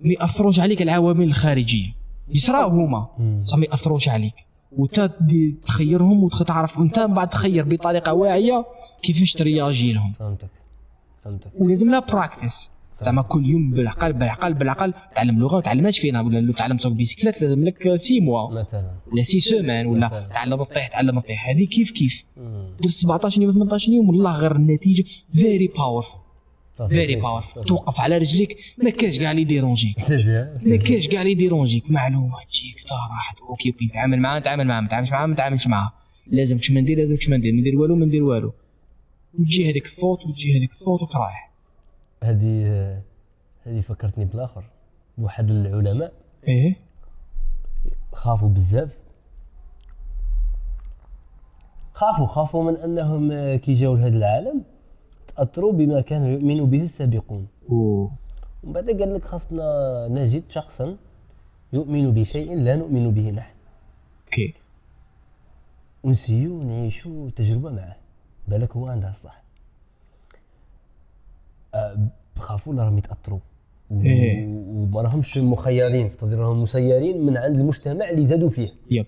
ما 0.00 0.12
يأثروش 0.12 0.60
عليك 0.60 0.82
العوامل 0.82 1.24
الخارجية. 1.24 1.94
يصراو 2.28 2.68
هما. 2.68 3.08
بصح 3.38 3.58
ما 3.58 3.64
يأثروش 3.64 4.08
عليك. 4.08 4.34
وانت 4.78 5.00
تدي- 5.20 5.54
تخيرهم 5.66 6.24
وتعرف 6.24 6.78
وانت 6.78 6.98
من 7.00 7.14
بعد 7.14 7.28
تخير 7.28 7.64
بطريقة 7.64 8.12
واعية 8.12 8.64
كيفاش 9.02 9.32
ترياجي 9.32 9.92
لهم 9.92 10.12
فهمتك. 10.12 10.48
فهمتك. 11.24 11.50
ولازم 11.58 11.90
لها 11.90 12.00
practice 12.00 12.70
زعما 13.00 13.22
كل 13.22 13.46
يوم 13.46 13.70
بالعقل 13.70 14.12
بالعقل 14.12 14.54
بالعقل. 14.54 14.94
تعلم 15.14 15.38
لغة 15.38 15.54
ما 15.56 15.60
تعلمهاش 15.62 15.98
فينا. 15.98 16.20
ولا 16.20 16.38
لو 16.38 16.52
تعلم 16.52 16.76
تسوق 16.76 16.92
بيسكليت 16.92 17.42
لازم 17.42 17.64
لك 17.64 17.96
six 17.96 18.20
mois 18.20 18.50
مثلا. 18.60 18.90
ولا 19.12 19.22
six 19.22 19.40
semaines 19.40 19.86
ولا 19.86 20.06
مثلاً. 20.06 20.28
تعلم 20.28 20.60
الطيح 20.60 20.88
تعلم 20.88 21.18
الطيح. 21.18 21.48
هذه 21.48 21.64
كيف 21.66 21.90
كيف. 21.90 22.24
درت 22.82 22.92
17 22.92 23.42
يوم 23.42 23.52
18 23.52 23.92
يوم 23.92 24.08
والله 24.08 24.36
غير 24.38 24.56
النتيجة. 24.56 25.04
very 25.32 25.70
صافي. 25.76 26.08
very 26.88 27.20
powerful 27.22 27.66
توقف 27.68 28.00
على 28.00 28.18
رجليك 28.18 28.56
ما 28.82 28.90
كاش 28.90 29.18
كاع 29.18 29.30
اللي 29.30 29.44
ديرونجيك. 29.44 29.96
ما 30.62 30.76
كاش 30.76 31.08
كاع 31.08 31.20
اللي 31.20 31.32
يديرونجيك 31.32 31.90
معلومة 31.90 32.36
تجيك 32.48 32.76
راحت. 32.92 33.38
okay 33.40 33.70
okay. 33.70 33.88
تعامل 33.94 34.18
معاه 34.18 34.40
تعامل 34.40 34.66
معاه 34.66 34.80
ما 34.80 34.88
تعاملش 34.88 35.10
معاه 35.10 35.26
ما 35.26 35.36
تعاملش 35.36 35.66
معاه 35.66 35.92
لازم 36.26 36.58
كش 36.58 36.70
ما 36.70 36.80
ندير 36.80 36.98
لازم 36.98 37.16
كش 37.16 37.28
ما 37.28 37.36
ندير. 37.36 37.52
ما 37.52 37.60
ندير 37.60 37.76
والو 37.76 37.96
ما 37.96 38.06
ندير 38.06 38.22
والو. 38.22 38.52
وتجي 39.38 39.70
هذيك 39.70 39.86
الثوت 39.86 40.26
وتجي 40.26 40.58
هذيك 40.58 40.72
الثوت 40.72 41.02
وترايح 41.02 41.50
هذه 42.22 42.66
هذه 43.62 43.80
فكرتني 43.80 44.24
بالآخر. 44.24 44.64
بواحد 45.18 45.50
العلماء 45.50 46.12
إيه. 46.48 46.76
خافوا 48.12 48.48
بزاف. 48.48 48.98
خافوا 51.92 52.26
خافوا 52.26 52.70
من 52.70 52.76
أنهم 52.76 53.54
كي 53.56 53.74
جاوا 53.74 53.96
لهذا 53.96 54.16
العالم 54.18 54.64
تأثروا 55.36 55.72
بما 55.72 56.00
كانوا 56.00 56.28
يؤمنوا 56.28 56.66
به 56.66 56.82
السابقون. 56.82 57.46
اوه 57.70 58.10
ومن 58.62 58.72
بعد 58.72 58.90
قال 58.90 59.14
لك 59.14 59.24
خاصنا 59.24 60.08
نجد 60.10 60.42
شخصا 60.48 60.96
يؤمن 61.72 62.10
بشيء 62.10 62.56
لا 62.56 62.76
نؤمن 62.76 63.10
به 63.10 63.30
نحن. 63.30 63.54
أوكي. 64.26 64.54
ونسيو 66.04 66.62
نعيشو 66.62 67.28
تجربة 67.28 67.70
معه. 67.70 67.96
بالك 68.48 68.76
هو 68.76 68.86
عنده 68.86 69.10
الصح. 69.10 69.42
أه، 71.74 71.98
خافوا 72.38 72.74
راهم 72.74 72.98
يتأثروا. 72.98 73.38
إيه. 73.92 74.46
وما 74.46 75.02
راهمش 75.02 75.38
مخيرين. 75.38 76.10
راهم 76.22 76.62
مسيرين 76.62 77.26
من 77.26 77.36
عند 77.36 77.58
المجتمع 77.58 78.10
اللي 78.10 78.26
زادوا 78.26 78.50
فيه. 78.50 78.72
yep. 78.90 79.06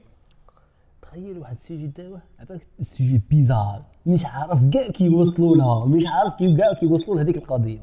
تخيل 1.17 1.39
واحد 1.39 1.55
ال 1.55 1.60
sujet 1.60 1.87
داوه 1.87 2.21
عباك 2.39 2.67
ال 2.81 2.87
sujet 2.87 3.21
bizarre. 3.31 3.85
مش 4.07 4.27
عارف 4.27 4.71
كاع 4.73 4.89
كي 4.89 5.05
يوصلوا 5.05 5.57
لها 5.57 5.87
مش 5.87 6.03
عارف 6.07 6.35
كي 6.35 6.57
كاع 6.57 6.73
كي 6.73 6.87
يوصلوا 6.87 7.17
لهذيك 7.17 7.37
القضية. 7.37 7.79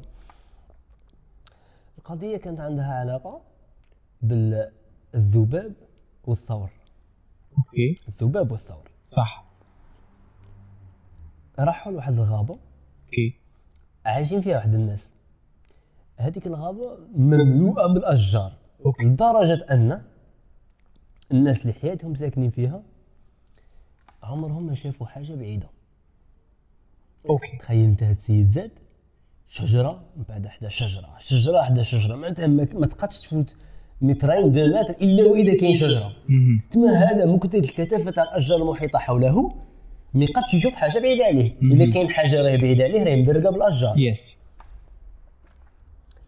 القضية 1.98 2.38
كانت 2.38 2.60
عندها 2.60 2.94
علاقة 2.94 3.42
بالذباب 4.22 5.74
والثور. 6.26 6.70
okay. 7.58 7.96
الذباب 8.08 8.52
والثور. 8.52 8.90
صح. 9.12 9.46
راحوا 11.60 11.92
لواحد 11.92 12.14
الغابة. 12.14 12.58
okay. 13.06 13.36
عايشين 14.06 14.42
فيها 14.42 14.56
واحد 14.56 14.74
الناس. 14.74 15.08
هذيك 16.18 16.48
الغابة 16.48 16.98
مملوءة 17.16 17.94
بالأشجار. 17.94 18.54
okay. 18.86 19.04
لدرجة 19.04 19.66
أن 19.72 20.02
الناس 21.32 21.62
اللي 21.62 21.74
حياتهم 21.74 22.16
ساكنين 22.16 22.50
فيها 22.50 22.84
عمرهم 24.24 24.68
ما 24.68 24.76
شافوا 24.76 25.08
حاجة 25.08 25.34
بعيدة. 25.34 25.70
okay. 27.30 27.58
تخيل 27.58 27.86
أنت 27.86 28.04
هاد 28.04 28.16
السيد 28.16 28.50
زاد 28.52 28.72
شجرة 29.48 30.04
من 30.18 30.24
بعد 30.30 30.48
حدا 30.48 30.70
شجرة 30.70 31.10
شجرة 31.20 31.62
حدا 31.62 31.84
شجرة 31.84 32.16
معناتها 32.16 32.48
ما 32.48 32.68
ما 32.74 32.88
تقدش 32.88 33.20
تفوت 33.20 33.56
مترين 34.02 34.52
deux 34.52 34.68
mètres 34.68 34.94
إلا 35.02 35.24
وإذا 35.24 35.58
كاين 35.58 35.76
شجرة. 35.76 36.16
تما 36.72 36.92
هذا 36.92 37.38
كثر 37.38 37.58
الكثافه 37.58 38.12
تاع 38.12 38.24
الاشجار 38.24 38.62
المحيطة 38.62 39.00
حوله 39.00 39.56
ما 40.14 40.24
يقدش 40.24 40.54
يشوف 40.54 40.74
حاجة 40.74 41.00
بعيدة 41.00 41.26
عليه. 41.26 41.56
إذا 41.62 41.94
كاين 41.94 42.10
حاجة 42.10 42.42
راهي 42.42 42.58
بعيدة 42.58 42.84
عليه 42.84 43.04
راهي 43.04 43.22
مدرقة 43.22 43.52
بالاشجار 43.52 44.00
يس 44.00 44.38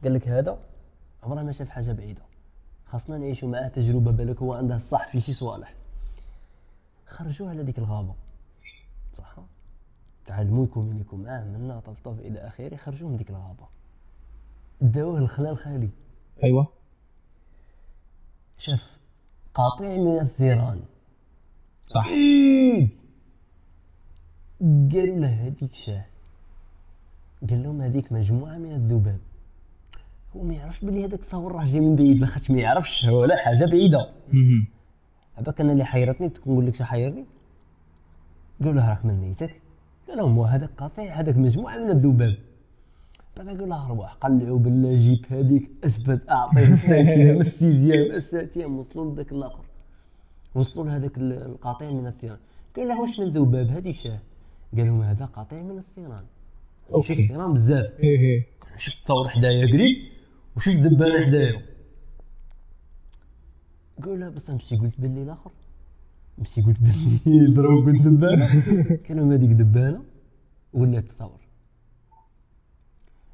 قال 0.04 0.14
لك 0.14 0.28
هذا 0.28 0.58
عمره 1.24 1.44
ما 1.44 1.52
شاف 1.52 1.70
حاجة 1.70 1.92
بعيدة. 1.92 2.22
خاصنا 2.86 3.18
نعيشوا 3.18 3.50
معاه 3.50 3.68
تجربة 3.68 4.12
بالك 4.12 4.42
هو 4.42 4.54
عنده 4.54 4.76
الصح 4.76 5.08
في 5.08 5.20
شي 5.22 5.34
صوالح. 5.34 5.74
خرجوه 7.06 7.50
على 7.50 7.64
ديك 7.64 7.78
الغابة. 7.78 8.16
صح؟ 9.18 9.36
تعلموا 10.26 10.66
يكومينيكو 10.66 11.18
معاه 11.18 11.44
منا 11.44 11.80
طف 11.80 12.00
طف 12.00 12.20
إلى 12.20 12.40
آخره 12.40 12.76
خرجوه 12.76 13.10
من 13.10 13.18
ديك 13.18 13.30
الغابة. 13.30 13.68
داوه 14.82 15.20
الخلال 15.20 15.58
خالي. 15.58 15.90
أيوه. 16.44 16.68
شاف 18.58 18.98
قاطع 19.54 19.98
من 19.98 20.20
الثيران. 20.20 20.82
صح. 21.88 22.06
قالوا 24.92 25.20
له 25.20 25.48
هذيك 25.48 25.74
شاه. 25.74 26.06
قال 27.50 27.64
لهم 27.64 27.82
هذيك 27.82 28.12
مجموعة 28.12 28.58
من 28.58 28.72
الذباب. 28.72 29.20
هو 30.36 30.44
ما 30.44 30.54
يعرفش 30.54 30.86
بلي 30.86 31.06
هذاك 31.06 31.20
تصور 31.20 31.56
راه 31.56 31.66
جاي 31.66 31.80
من 31.82 31.96
بعيد 31.96 32.20
لاخاطش 32.20 32.52
ما 32.52 32.60
يعرفش 32.60 33.06
هو 33.06 33.26
لا 33.26 33.38
حاجة 33.38 33.66
بعيدة. 33.66 34.14
عباك 35.38 35.62
أنا 35.62 35.72
اللي 35.72 35.86
حيرتني 35.86 36.30
تكون 36.30 36.54
نقول 36.54 36.68
لك 36.68 36.76
شو 36.76 36.84
حيرني؟ 36.84 37.26
قالوا 38.60 38.74
له 38.74 38.90
راك 38.90 39.06
من 39.06 39.22
نيتك؟ 39.22 39.62
قال 40.08 40.18
لهم 40.18 40.40
هذاك 40.40 40.70
قاطع 40.78 41.04
هذاك 41.04 41.38
مجموعة 41.38 41.78
من 41.78 41.90
الذباب. 41.90 42.38
بعد 43.38 43.48
قال 43.48 43.70
له 43.70 43.88
روح 43.90 44.14
قلعوا 44.14 44.60
بالجيب 44.60 45.26
هذيك 45.30 45.70
اثبت 45.84 46.30
اعطيه 46.30 46.68
الساكيه 46.68 47.32
السيزيام 47.42 48.12
الساتيام 48.12 48.80
وصلوا 48.80 49.12
لذاك 49.14 49.32
الآخر. 49.32 49.64
وصلوا 50.56 50.86
لهذاك 50.86 51.18
ال- 51.18 51.34
القاطع 51.46 51.90
من 51.92 52.08
الثيران. 52.08 52.38
قال 52.76 52.88
له 52.88 53.02
واش 53.02 53.20
من 53.20 53.30
ذباب؟ 53.30 53.68
هذه 53.70 53.92
شاة. 53.92 54.20
قال 54.78 54.86
لهم 54.86 55.02
هذا 55.02 55.26
قاطع 55.26 55.58
من 55.62 55.78
الثيران. 55.78 56.24
شوف 56.92 57.12
الثيران 57.12 57.54
بزاف. 57.54 58.00
إيه 58.00 58.20
إيه. 58.20 58.46
شفت 58.78 59.08
ثور 59.08 59.30
حدايا 59.30 59.66
قريب 59.68 59.98
وشفت 60.58 60.76
دبانه 60.78 61.26
حدايا. 61.26 61.62
قول 64.04 64.20
له 64.20 64.30
بس 64.30 64.50
مشي 64.50 64.76
قلت 64.76 64.94
باللي 65.02 65.24
الآخر؟ 65.24 65.52
مشي 66.38 66.62
قلت 66.62 66.78
باللي 66.80 67.48
ضرب 67.56 67.86
قلت 67.86 68.02
دبانه 68.08 68.64
لهم 69.16 69.32
هذيك 69.32 69.50
دبانه 69.50 70.02
ولات 70.74 71.12
ثور 71.12 71.40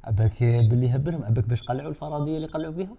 عباك 0.04 0.44
باللي 0.44 0.90
هبلهم 0.96 1.24
عباك 1.24 1.48
باش 1.48 1.62
قلعوا 1.62 1.90
الفرضيه 1.90 2.36
اللي 2.36 2.48
قلعوا 2.48 2.74
بها 2.74 2.96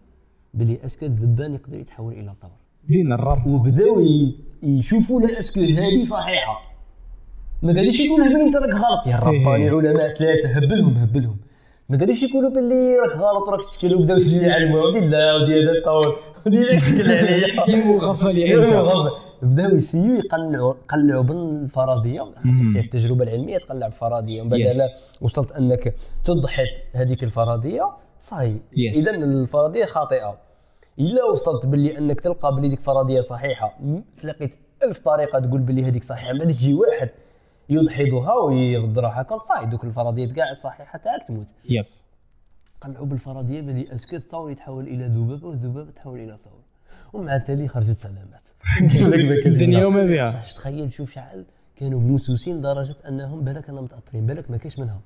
باللي 0.55 0.85
est-ce 0.85 0.99
que 0.99 1.07
الذبان 1.07 1.55
يقدر 1.55 1.79
يتحول 1.79 2.13
إلى 2.13 2.35
ثور. 2.43 2.51
دين 2.89 3.13
الرب. 3.13 3.47
وبداو 3.47 4.01
يشوفوا 4.63 5.21
لا 5.21 5.39
est-ce 5.39 5.53
que 5.53 5.61
هذه 5.61 6.03
صحيحة. 6.03 6.61
ما 7.63 7.73
قالش 7.73 8.01
يقول 8.01 8.21
لهم 8.21 8.41
انت 8.41 8.57
راك 8.57 8.75
غلط. 8.75 9.07
يا 9.07 9.17
رباني 9.19 9.69
علماء 9.69 10.15
ثلاثة 10.15 10.49
هبلهم 10.49 10.97
هبلهم. 10.97 11.37
ما 11.93 11.99
قادوش 11.99 12.23
يقولوا 12.23 12.51
باللي 12.51 12.97
راك 12.97 13.17
غلط 13.17 13.49
راك 13.49 13.61
تشكل 13.71 13.95
وبداو 13.95 14.19
يعلموا 14.43 14.81
ودي 14.83 15.01
لا 15.01 15.35
ودي 15.35 15.63
هذا 15.65 15.73
الطول 15.79 16.17
ودي 16.47 16.61
لا 16.61 16.79
تشكل 16.79 17.11
عليا. 17.13 17.47
يمو 17.71 17.99
غفل. 17.99 18.39
بداو 19.43 19.77
يسيو 19.77 20.15
يقنعوا 20.15 20.75
قلعوا 20.89 21.23
بالفرضيه 21.23 22.25
شايف 22.75 22.85
التجربة 22.85 23.25
العلمية 23.25 23.59
تقلع 23.59 23.87
بالفرضيه 23.87 24.41
ومن 24.43 24.51
بعد 24.51 24.61
Yes. 24.61 25.23
وصلت 25.23 25.53
أنك 25.53 25.95
تضحط 26.25 26.67
هذيك 26.95 27.25
الفرضيه 27.25 27.91
صاي 28.21 28.57
Yes. 28.73 28.97
اذا 28.97 29.11
الفرضيه 29.15 29.85
خاطئة. 29.85 30.39
إلا 30.99 31.25
وصلت 31.25 31.67
باللي 31.67 31.99
أنك 31.99 32.21
تلقى 32.21 32.55
باللي 32.55 32.69
ديك 32.69 32.81
فرضيه 32.81 33.21
صحيحة. 33.21 33.79
تلاقيت 34.23 34.55
ألف 34.83 34.99
طريقة 34.99 35.39
تقول 35.41 35.61
باللي 35.61 35.85
هذيك 35.85 36.05
صحيحة. 36.05 36.33
من 36.33 36.39
بعد 36.39 36.53
تجي 36.55 36.75
واحد. 36.75 37.11
يدحضها 37.73 38.35
ويرد 38.35 38.99
روحها. 38.99 39.23
كون 39.23 39.39
صاي 39.39 39.67
دوك 39.67 39.85
الفرضيات 39.85 40.31
كاع 40.31 40.51
الصحيحه 40.51 40.99
تاعك 40.99 41.29
تموت. 41.29 41.47
yep. 41.69 41.85
قلعوا 42.81 43.07
بالفرضيه 43.07 43.61
بلي 43.61 43.95
est-ce 43.95 44.09
que 44.09 44.17
الثور 44.17 44.51
يتحول 44.51 44.89
إلى 44.89 45.07
ذبابة 45.07 45.47
والذبابة 45.47 45.91
تحول 45.91 46.21
إلى 46.21 46.39
ثور 46.45 46.61
ومع 47.13 47.37
التالي 47.37 47.69
خرجت 47.69 47.99
سلامات. 47.99 48.49
الدنيا. 49.47 49.87
وما 49.87 50.07
فيها 50.07 50.25
بصح 50.25 50.53
تخيل 50.53 50.93
شوف 50.93 51.13
شحال 51.13 51.45
كانوا 51.77 52.01
موسوسين 52.01 52.57
لدرجة 52.59 52.97
أنهم 53.09 53.45
بالك 53.45 53.69
أنا 53.69 53.81
متأثرين 53.81 54.27
بالك 54.27 54.51
ما 54.51 54.57
كاش 54.57 54.79
منها 54.79 55.01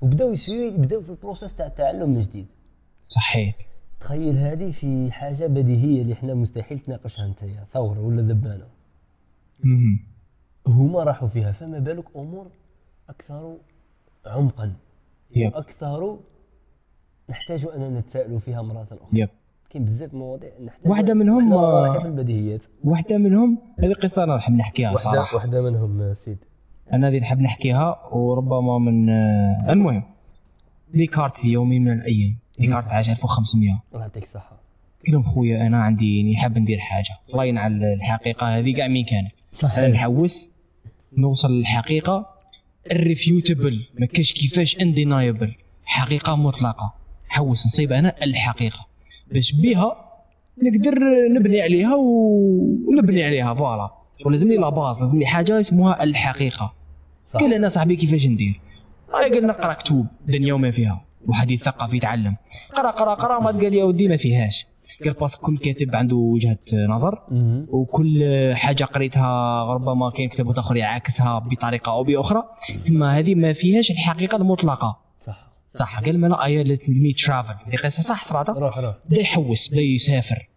وبداو 0.00 0.32
يسويو 0.32 0.62
يبداو 0.62 1.02
في 1.02 1.10
ال 1.10 1.15
process 1.15 1.54
تاع 1.54 1.66
التعلم 1.66 2.10
من 2.10 2.20
جديد 2.20 2.46
صحيح. 3.06 3.56
تخيل 4.00 4.36
هذه 4.36 4.70
في 4.70 5.12
حاجة 5.12 5.46
بديهية 5.46 6.02
اللي 6.02 6.12
إحنا 6.12 6.34
مستحيل 6.34 6.78
تناقشها 6.78 7.24
أنت 7.26 7.38
ثورة 7.72 8.00
ولا 8.00 8.22
ذبانة. 8.22 8.66
هما 10.66 11.04
راحوا 11.04 11.28
فيها 11.28 11.52
فما 11.52 11.78
بالك 11.78 12.04
أمور 12.16 12.46
أكثر 13.08 13.56
عمقا. 14.26 14.72
yep. 15.36 15.54
أكثر 15.54 16.18
نحتاج 17.30 17.66
أن 17.76 17.94
نتساءل 17.94 18.40
فيها 18.40 18.62
مرة 18.62 18.82
أخرى. 18.82 18.98
yep. 19.12 19.28
كاين 19.70 19.84
بزاف 19.84 20.14
مواضيع 20.14 20.50
نحتاج 20.64 20.90
واحدة 20.90 21.14
منهم، 21.14 21.50
في 22.00 22.06
البديهيات. 22.06 22.64
واحدة 22.84 23.18
منهم 23.18 23.58
هذه 23.78 23.92
قصة 23.92 24.24
أنا 24.24 24.36
نحب 24.36 24.52
نحكيها 24.52 24.90
واحدة 24.90 25.10
صراحة. 25.10 25.36
واحدة 25.36 25.70
منهم 25.70 26.14
سيد. 26.14 26.38
أنا 26.92 27.08
هذه 27.08 27.18
نحب 27.18 27.40
نحكيها 27.40 28.06
وربما 28.12 28.78
من 28.78 29.10
المهم 29.70 30.02
ديكارت 30.94 31.38
في 31.38 31.48
يوم 31.48 31.68
من 31.68 31.92
الأيام. 31.92 32.36
ديكارت 32.58 32.88
عاش 32.88 33.10
1500 33.10 33.82
الله 33.92 34.02
يعطيك 34.02 34.22
الصحة. 34.22 34.56
قال 35.06 35.14
لهم 35.14 35.22
خويا 35.22 35.66
أنا 35.66 35.82
عندي 35.82 36.32
نحب 36.32 36.58
ندير 36.58 36.78
حاجة. 36.78 37.18
الله 37.30 37.44
ينعل 37.44 37.84
الحقيقة 37.84 38.58
هذه 38.58 38.76
كاع 38.76 38.88
مين 38.88 39.04
كانت 39.04 39.32
أنا 39.62 39.72
صحيح 39.72 39.90
نحوس 39.90 40.55
نوصل 41.18 41.52
للحقيقة. 41.52 42.26
irrefutable 42.92 43.86
ما 43.98 44.06
كاش 44.06 44.32
كيفاش 44.32 44.80
undeniable 44.80 45.54
حقيقة 45.84 46.36
مطلقة. 46.36 46.94
حوس 47.28 47.66
نصيب 47.66 47.92
أنا 47.92 48.14
الحقيقة. 48.22 48.86
باش 49.32 49.52
بها 49.52 49.96
نقدر 50.62 50.98
نبني 51.34 51.60
عليها 51.60 51.94
ونبني 51.94 53.24
عليها. 53.24 53.54
voilà. 53.54 53.90
ولازمني 54.26 54.56
la 54.56 54.68
base 54.68 55.00
لازمني 55.00 55.26
حاجة 55.26 55.60
اسمها 55.60 56.02
الحقيقة. 56.02 56.72
صح. 57.26 57.40
قال 57.40 57.54
أنا 57.54 57.68
صاحبي 57.68 57.96
كيفاش 57.96 58.26
ندير؟ 58.26 58.60
آه 59.14 59.22
قال 59.22 59.46
نقرا 59.46 59.72
كتب. 59.72 60.06
الدنيا 60.28 60.54
وما 60.54 60.70
فيها. 60.70 61.04
واحد 61.26 61.50
يثقف 61.50 61.94
يتعلم 61.94 62.36
قرأ 62.76 62.90
قرأ 62.90 63.14
قرأ. 63.14 63.40
ما 63.40 63.46
قال 63.60 63.74
يا 63.74 63.84
ودي 63.84 64.08
ما 64.08 64.16
فيهاش. 64.16 64.66
قال 65.04 65.12
parce 65.12 65.27
que 65.27 65.36
كل 65.36 65.58
كاتب 65.58 65.94
عنده 65.94 66.16
وجهة 66.16 66.58
نظر. 66.72 67.18
وكل 67.68 68.22
حاجة 68.54 68.84
قريتها 68.84 69.64
ربما 69.64 70.10
كاين 70.10 70.28
كتاب 70.28 70.58
آخر 70.58 70.76
يعاكسها 70.76 71.38
بطريقة 71.38 71.92
أو 71.92 72.04
بأخرى. 72.04 72.42
ثم 72.78 73.02
هذه 73.02 73.34
ما 73.34 73.52
فيهاش 73.52 73.90
الحقيقة 73.90 74.36
المطلقة. 74.36 74.98
صح. 75.20 75.46
صح. 75.68 76.00
قال 76.00 76.20
ما 76.20 76.26
أنا 76.26 76.44
I 76.44 76.64
let 76.64 76.90
me 76.90 77.12
travel 77.12 77.54
هذه 77.66 77.76
قصة 77.76 78.02
صح 78.02 78.24
صراحة؟ 78.24 78.52
روح 78.52 78.78
روح. 78.78 78.94
بدا 79.06 79.20
يحوس 79.20 79.68
بدا 79.68 79.80
يسافر. 79.80 80.48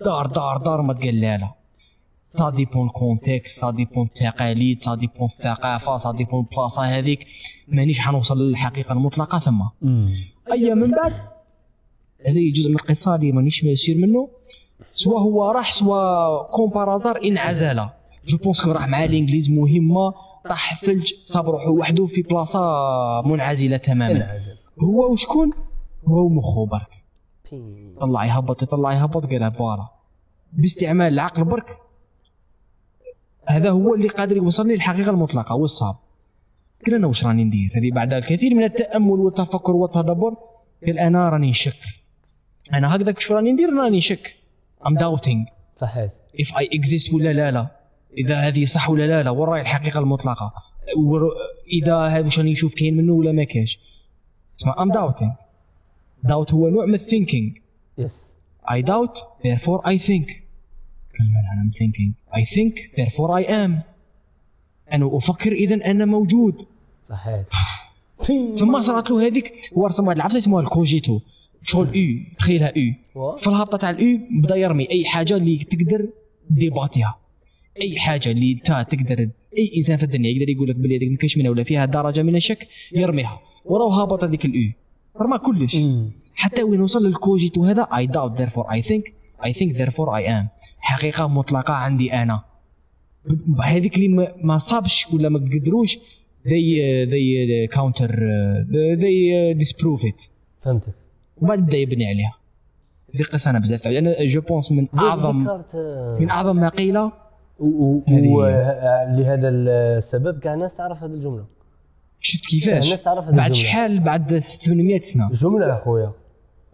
دار 0.00 0.26
دار 0.26 0.56
دار 0.56 0.82
ما 0.82 0.92
تقال 0.92 1.20
لا 1.20 1.36
لا. 1.36 1.50
ça 2.24 2.50
dépend 2.50 2.88
contexte 2.88 3.60
ça 3.60 3.70
dépend 3.70 4.06
التقاليد 4.06 4.78
ça 4.78 4.94
dépend 4.94 5.28
الثقافه 5.28 5.98
ça 5.98 6.12
dépend 6.12 6.46
البلاصه 6.50 6.82
هذيك 6.82 7.26
مانيش 7.68 8.00
حنوصل 8.00 8.38
للحقيقة 8.38 8.92
المطلقة 8.92 9.38
ثم. 9.38 9.60
أيام 10.52 10.78
من 10.78 10.90
بعد؟ 10.90 11.12
هذا 12.26 12.40
جزء 12.54 12.68
من 12.68 12.76
القصة 12.76 13.14
اللي 13.14 13.32
مانيش 13.32 13.64
يسير 13.64 13.98
منه. 13.98 14.28
سواء 14.92 15.18
هو 15.18 15.50
راح 15.50 15.72
سواء 15.72 16.50
comme 16.50 16.74
par 16.74 16.89
hasard 16.89 17.18
انعزل 17.24 17.86
je 18.26 18.38
pense 18.38 18.64
que 18.64 18.72
راح 18.72 18.88
مع 18.88 19.04
الإنجليز 19.04 19.50
مهمة. 19.50 20.14
طاح 20.48 20.72
الثلج 20.72 21.12
صاب 21.20 21.48
روحه 21.48 21.70
وحده 21.70 22.06
في 22.06 22.22
بلاصة 22.22 22.60
منعزلة 23.22 23.76
تماما. 23.76 24.12
انعزل 24.12 24.54
هو 24.80 25.12
وشكون؟ 25.12 25.50
هو 26.06 26.28
مخو 26.28 26.64
برك. 26.64 26.88
طلع 28.00 28.24
يهبط 28.26 28.62
يطلع 28.62 28.92
يهبط 28.92 29.26
قالها 29.26 29.50
voilà. 29.50 29.88
باستعمال 30.52 31.12
العقل 31.12 31.44
برك. 31.44 31.76
هذا 33.48 33.70
هو 33.70 33.94
اللي 33.94 34.08
قادر 34.08 34.36
يوصلني 34.36 34.74
للحقيقة 34.74 35.10
المطلقة 35.10 35.54
والصعب 35.54 35.96
قال 36.86 36.94
أنا 36.94 37.06
واش 37.06 37.26
راني 37.26 37.44
ندير؟ 37.44 37.70
هذه 37.74 37.90
بعد 37.94 38.12
الكثير 38.12 38.54
من 38.54 38.64
التأمل 38.64 39.20
والتفكر 39.20 39.72
والتدبر. 39.72 40.34
قال 40.86 40.98
أنا 40.98 41.28
راني 41.28 41.50
نشك 41.50 42.01
أنا 42.74 42.96
هكذاك 42.96 43.20
شو 43.20 43.34
راني 43.34 43.52
ندير؟ 43.52 43.72
راني 43.72 43.98
نشك 43.98 44.36
I'm 44.86 44.94
doubting 44.94 45.44
صحيح. 45.76 46.10
If 46.42 46.48
I 46.48 46.78
exist 46.78 47.14
ولا 47.14 47.32
لا 47.32 47.50
لا. 47.50 47.66
إذا 48.18 48.40
هذه 48.40 48.64
صح 48.64 48.90
ولا 48.90 49.06
لا 49.06 49.22
لا. 49.22 49.30
وراي 49.30 49.60
الحقيقة 49.60 50.00
المطلقة. 50.00 50.52
إذا 51.82 51.96
هذا 51.96 52.24
واش 52.24 52.38
راني 52.38 52.52
نشوف 52.52 52.74
كاين 52.74 52.96
منه 52.96 53.12
ولا 53.12 53.32
ما 53.32 53.44
كاش 53.44 53.78
اسمع 54.54 54.82
I'm 54.82 54.92
doubting 54.92 55.32
doubt 56.24 56.52
هو 56.52 56.68
نوع 56.68 56.86
من 56.86 56.94
ال 56.94 57.01
thinking 57.01 57.58
yes 57.98 58.28
I 58.64 58.82
doubt 58.82 59.18
therefore 59.18 59.80
I 59.84 59.98
think. 59.98 60.26
كلمة 61.18 61.40
أنا 61.52 61.62
I'm 61.64 61.72
thinking. 61.74 62.12
I 62.32 62.44
think 62.44 62.74
therefore 62.96 63.30
I 63.40 63.48
am. 63.48 63.72
أنا 64.92 65.16
أفكر 65.16 65.52
إذا 65.52 65.74
أنا 65.74 66.04
موجود. 66.04 66.66
صحيح. 67.08 67.46
ثم 68.56 68.82
صارت 68.82 69.10
له 69.10 69.26
هذيك 69.26 69.52
هو 69.78 69.86
رسم 69.86 70.06
واحد 70.06 70.16
العفسة 70.16 70.38
اسمها 70.38 70.60
الكوجيتو. 70.60 71.20
شغل 71.62 71.86
أو 71.86 72.36
تخيلها 72.38 72.72
أو 73.16 73.36
في 73.36 73.46
الهبطه 73.48 73.78
تاع 73.78 73.90
الاو 73.90 74.18
بدا 74.42 74.56
يرمي 74.56 74.90
أي 74.90 75.04
حاجة 75.04 75.36
اللي 75.36 75.56
تقدر 75.64 76.08
ديباتيها. 76.50 77.18
أي 77.80 77.98
حاجة 77.98 78.30
اللي 78.30 78.52
انت 78.52 78.86
تقدر 78.90 79.28
أي 79.58 79.72
إنسان 79.76 79.96
في 79.96 80.02
الدنيا 80.04 80.30
يقدر 80.30 80.48
يقول 80.48 80.68
لك 80.68 80.76
بلي 80.76 80.96
هذيك 80.96 81.10
ما 81.10 81.16
كاينش 81.16 81.38
منها 81.38 81.50
ولا 81.50 81.62
فيها 81.64 81.84
درجة 81.84 82.22
من 82.22 82.36
الشك 82.36 82.68
يرميها. 82.96 83.40
وراه 83.64 84.02
هابط 84.02 84.24
هذيك 84.24 84.44
الاو 84.44 84.70
رمى 85.20 85.38
كلش. 85.38 85.76
حتى 86.34 86.62
وين 86.62 86.80
وصل 86.80 87.06
للكوجيتو 87.06 87.64
هذا 87.64 87.84
I 87.92 88.06
doubt 88.06 88.38
therefore 88.42 88.66
I 88.66 88.80
think 88.88 89.02
I 89.48 89.52
think 89.52 89.76
therefore 89.76 90.08
I 90.20 90.22
am. 90.28 90.46
حقيقة 90.80 91.28
مطلقة 91.28 91.74
عندي 91.74 92.12
أنا. 92.12 92.42
هذيك 93.64 93.96
اللي 93.96 94.08
ما- 94.42 94.58
صابش 94.58 95.06
ولا 95.12 95.28
ما 95.28 95.38
قدروش 95.38 95.98
they 96.44 96.64
they 97.12 97.68
counter 97.76 98.10
they 98.72 99.54
disprove 99.62 100.02
it. 100.10 100.28
فهمتك. 100.64 100.94
وبعد 101.36 101.58
بدا 101.58 101.76
يبني 101.76 102.06
عليها. 102.06 102.34
هذه 103.14 103.22
قصة 103.32 103.50
أنا 103.50 103.58
بزاف. 103.58 103.80
تعجبني. 103.80 104.18
أنا 104.18 104.26
je 104.26 104.40
pense 104.40 104.72
من 104.72 104.86
أعظم 104.98 105.38
ديكارت 105.42 105.74
آه، 105.74 106.18
من 106.18 106.30
أعظم 106.30 106.56
ما 106.56 106.68
قيل. 106.68 106.98
و- 106.98 107.10
و- 107.60 108.02
هذه 108.08 108.28
و- 108.28 108.42
هي. 108.42 108.54
آه، 108.54 109.16
لهذا 109.18 109.48
السبب 109.48 110.38
كاع 110.38 110.54
الناس 110.54 110.74
تعرف 110.74 111.02
هذه 111.02 111.10
الجملة. 111.10 111.44
شفت 112.20 112.46
كيفاش؟ 112.46 112.84
الناس 112.84 113.02
تعرف 113.02 113.28
هذه 113.28 113.36
بعد. 113.36 113.52
شحال؟ 113.52 114.00
بعد 114.00 114.38
800 114.38 114.98
سنة. 114.98 115.28
جملة 115.32 115.74
أخويا. 115.74 116.12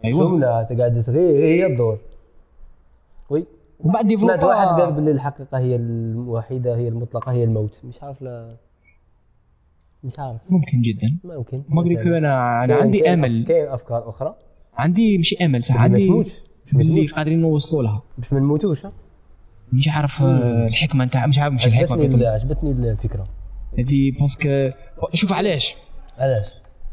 أيوة. 0.04 0.18
جملة 0.30 0.62
تقعد 0.62 0.98
غير 1.10 1.44
هي 1.44 1.66
الدور. 1.66 1.98
oui. 3.30 3.44
وبعد 3.80 4.14
سمعت 4.14 4.44
واحد 4.44 4.66
قال 4.80 4.92
باللي 4.92 5.10
الحقيقة 5.10 5.58
هي 5.58 5.76
الوحيدة 5.76 6.76
هي 6.76 6.88
المطلقة 6.88 7.32
هي 7.32 7.44
الموت. 7.44 7.80
مش 7.84 8.02
عارف 8.02 8.22
لا 8.22 8.56
مش 10.04 10.18
عارف. 10.18 10.40
ممكن 10.50 10.80
جدا. 10.82 11.18
ممكن. 11.24 11.62
ما 11.68 11.82
أنا 11.82 12.66
كاين- 12.66 12.80
عندي 12.82 13.02
أف- 13.02 13.48
كاين 13.48 13.68
أفكار 13.68 14.08
أخرى؟ 14.08 14.34
عندي 14.78 15.18
مش 15.18 15.34
امل 15.42 15.64
ما 15.70 15.80
عندي 15.80 16.08
ما 16.72 16.82
اللي 16.82 17.06
قادرين 17.06 17.40
نوصلوا 17.40 17.82
لها. 17.82 18.02
باش 18.18 18.32
ما 18.32 18.40
نموتوش؟ 18.40 18.86
مش 19.72 19.88
عارف 19.88 20.22
آه، 20.22 20.66
الحكمة 20.66 21.04
نتاع 21.04 21.26
مش 21.26 21.38
عارف 21.38 21.54
مش 21.54 21.66
الحكمة 21.66 21.96
عجبتني 21.96 22.26
عجبتني 22.26 22.70
الفكرة. 22.90 23.28
هذه 23.78 24.10
باسكو 24.20 24.70
شوف 25.14 25.32
علاش. 25.32 25.74
علاش؟ 26.18 26.46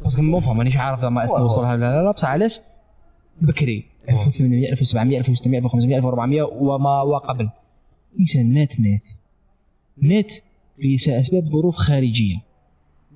باسكو 0.04 0.22
مو 0.22 0.40
فاهم 0.40 0.56
مانيش 0.56 0.76
عارف 0.76 1.04
ما 1.04 1.24
واو. 1.30 1.38
نوصلها 1.38 1.76
لا 1.76 2.02
لا 2.02 2.10
بصح 2.10 2.28
علاش؟ 2.28 2.60
بكري. 3.40 3.84
1800 4.08 4.70
1700 4.72 5.18
1600 5.18 5.58
1500 5.58 5.96
1400 5.96 6.42
وما 6.42 7.02
وقبل 7.02 7.48
إنسان 8.20 8.54
مات 8.54 8.80
مات. 8.80 9.08
مات 9.96 10.34
لاسباب 10.78 11.46
ظروف 11.46 11.76
خارجية. 11.76 12.36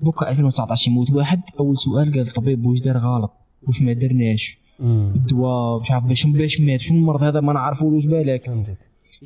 دوكا 0.01 0.29
2019 0.29 0.91
يموت 0.91 1.09
واحد. 1.11 1.41
أول 1.59 1.77
سؤال 1.77 2.11
قال 2.11 2.27
الطبيب 2.27 2.65
واش 2.65 2.79
دار 2.79 2.97
غلط؟ 2.97 3.31
واش 3.67 3.81
ما 3.81 3.93
درناش 3.93 4.57
الدواء 4.81 5.81
مش 5.81 5.91
عارف 5.91 6.03
باش 6.05 6.25
باش 6.27 6.59
مات. 6.61 6.79
شنو 6.79 6.97
المرض 6.97 7.23
هذا؟ 7.23 7.39
ما 7.39 7.53
نعرفولوش 7.53 8.05
بالك 8.05 8.45
فهمتك. 8.45 8.77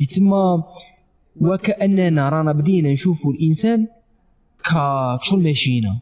يتسمى 0.01 0.63
وكأننا 1.41 2.29
رانا 2.29 2.51
بدينا 2.51 2.89
نشوفوا 2.89 3.33
الإنسان 3.33 3.87
ك 4.63 4.69
شغل 5.23 5.43
machine 5.43 5.99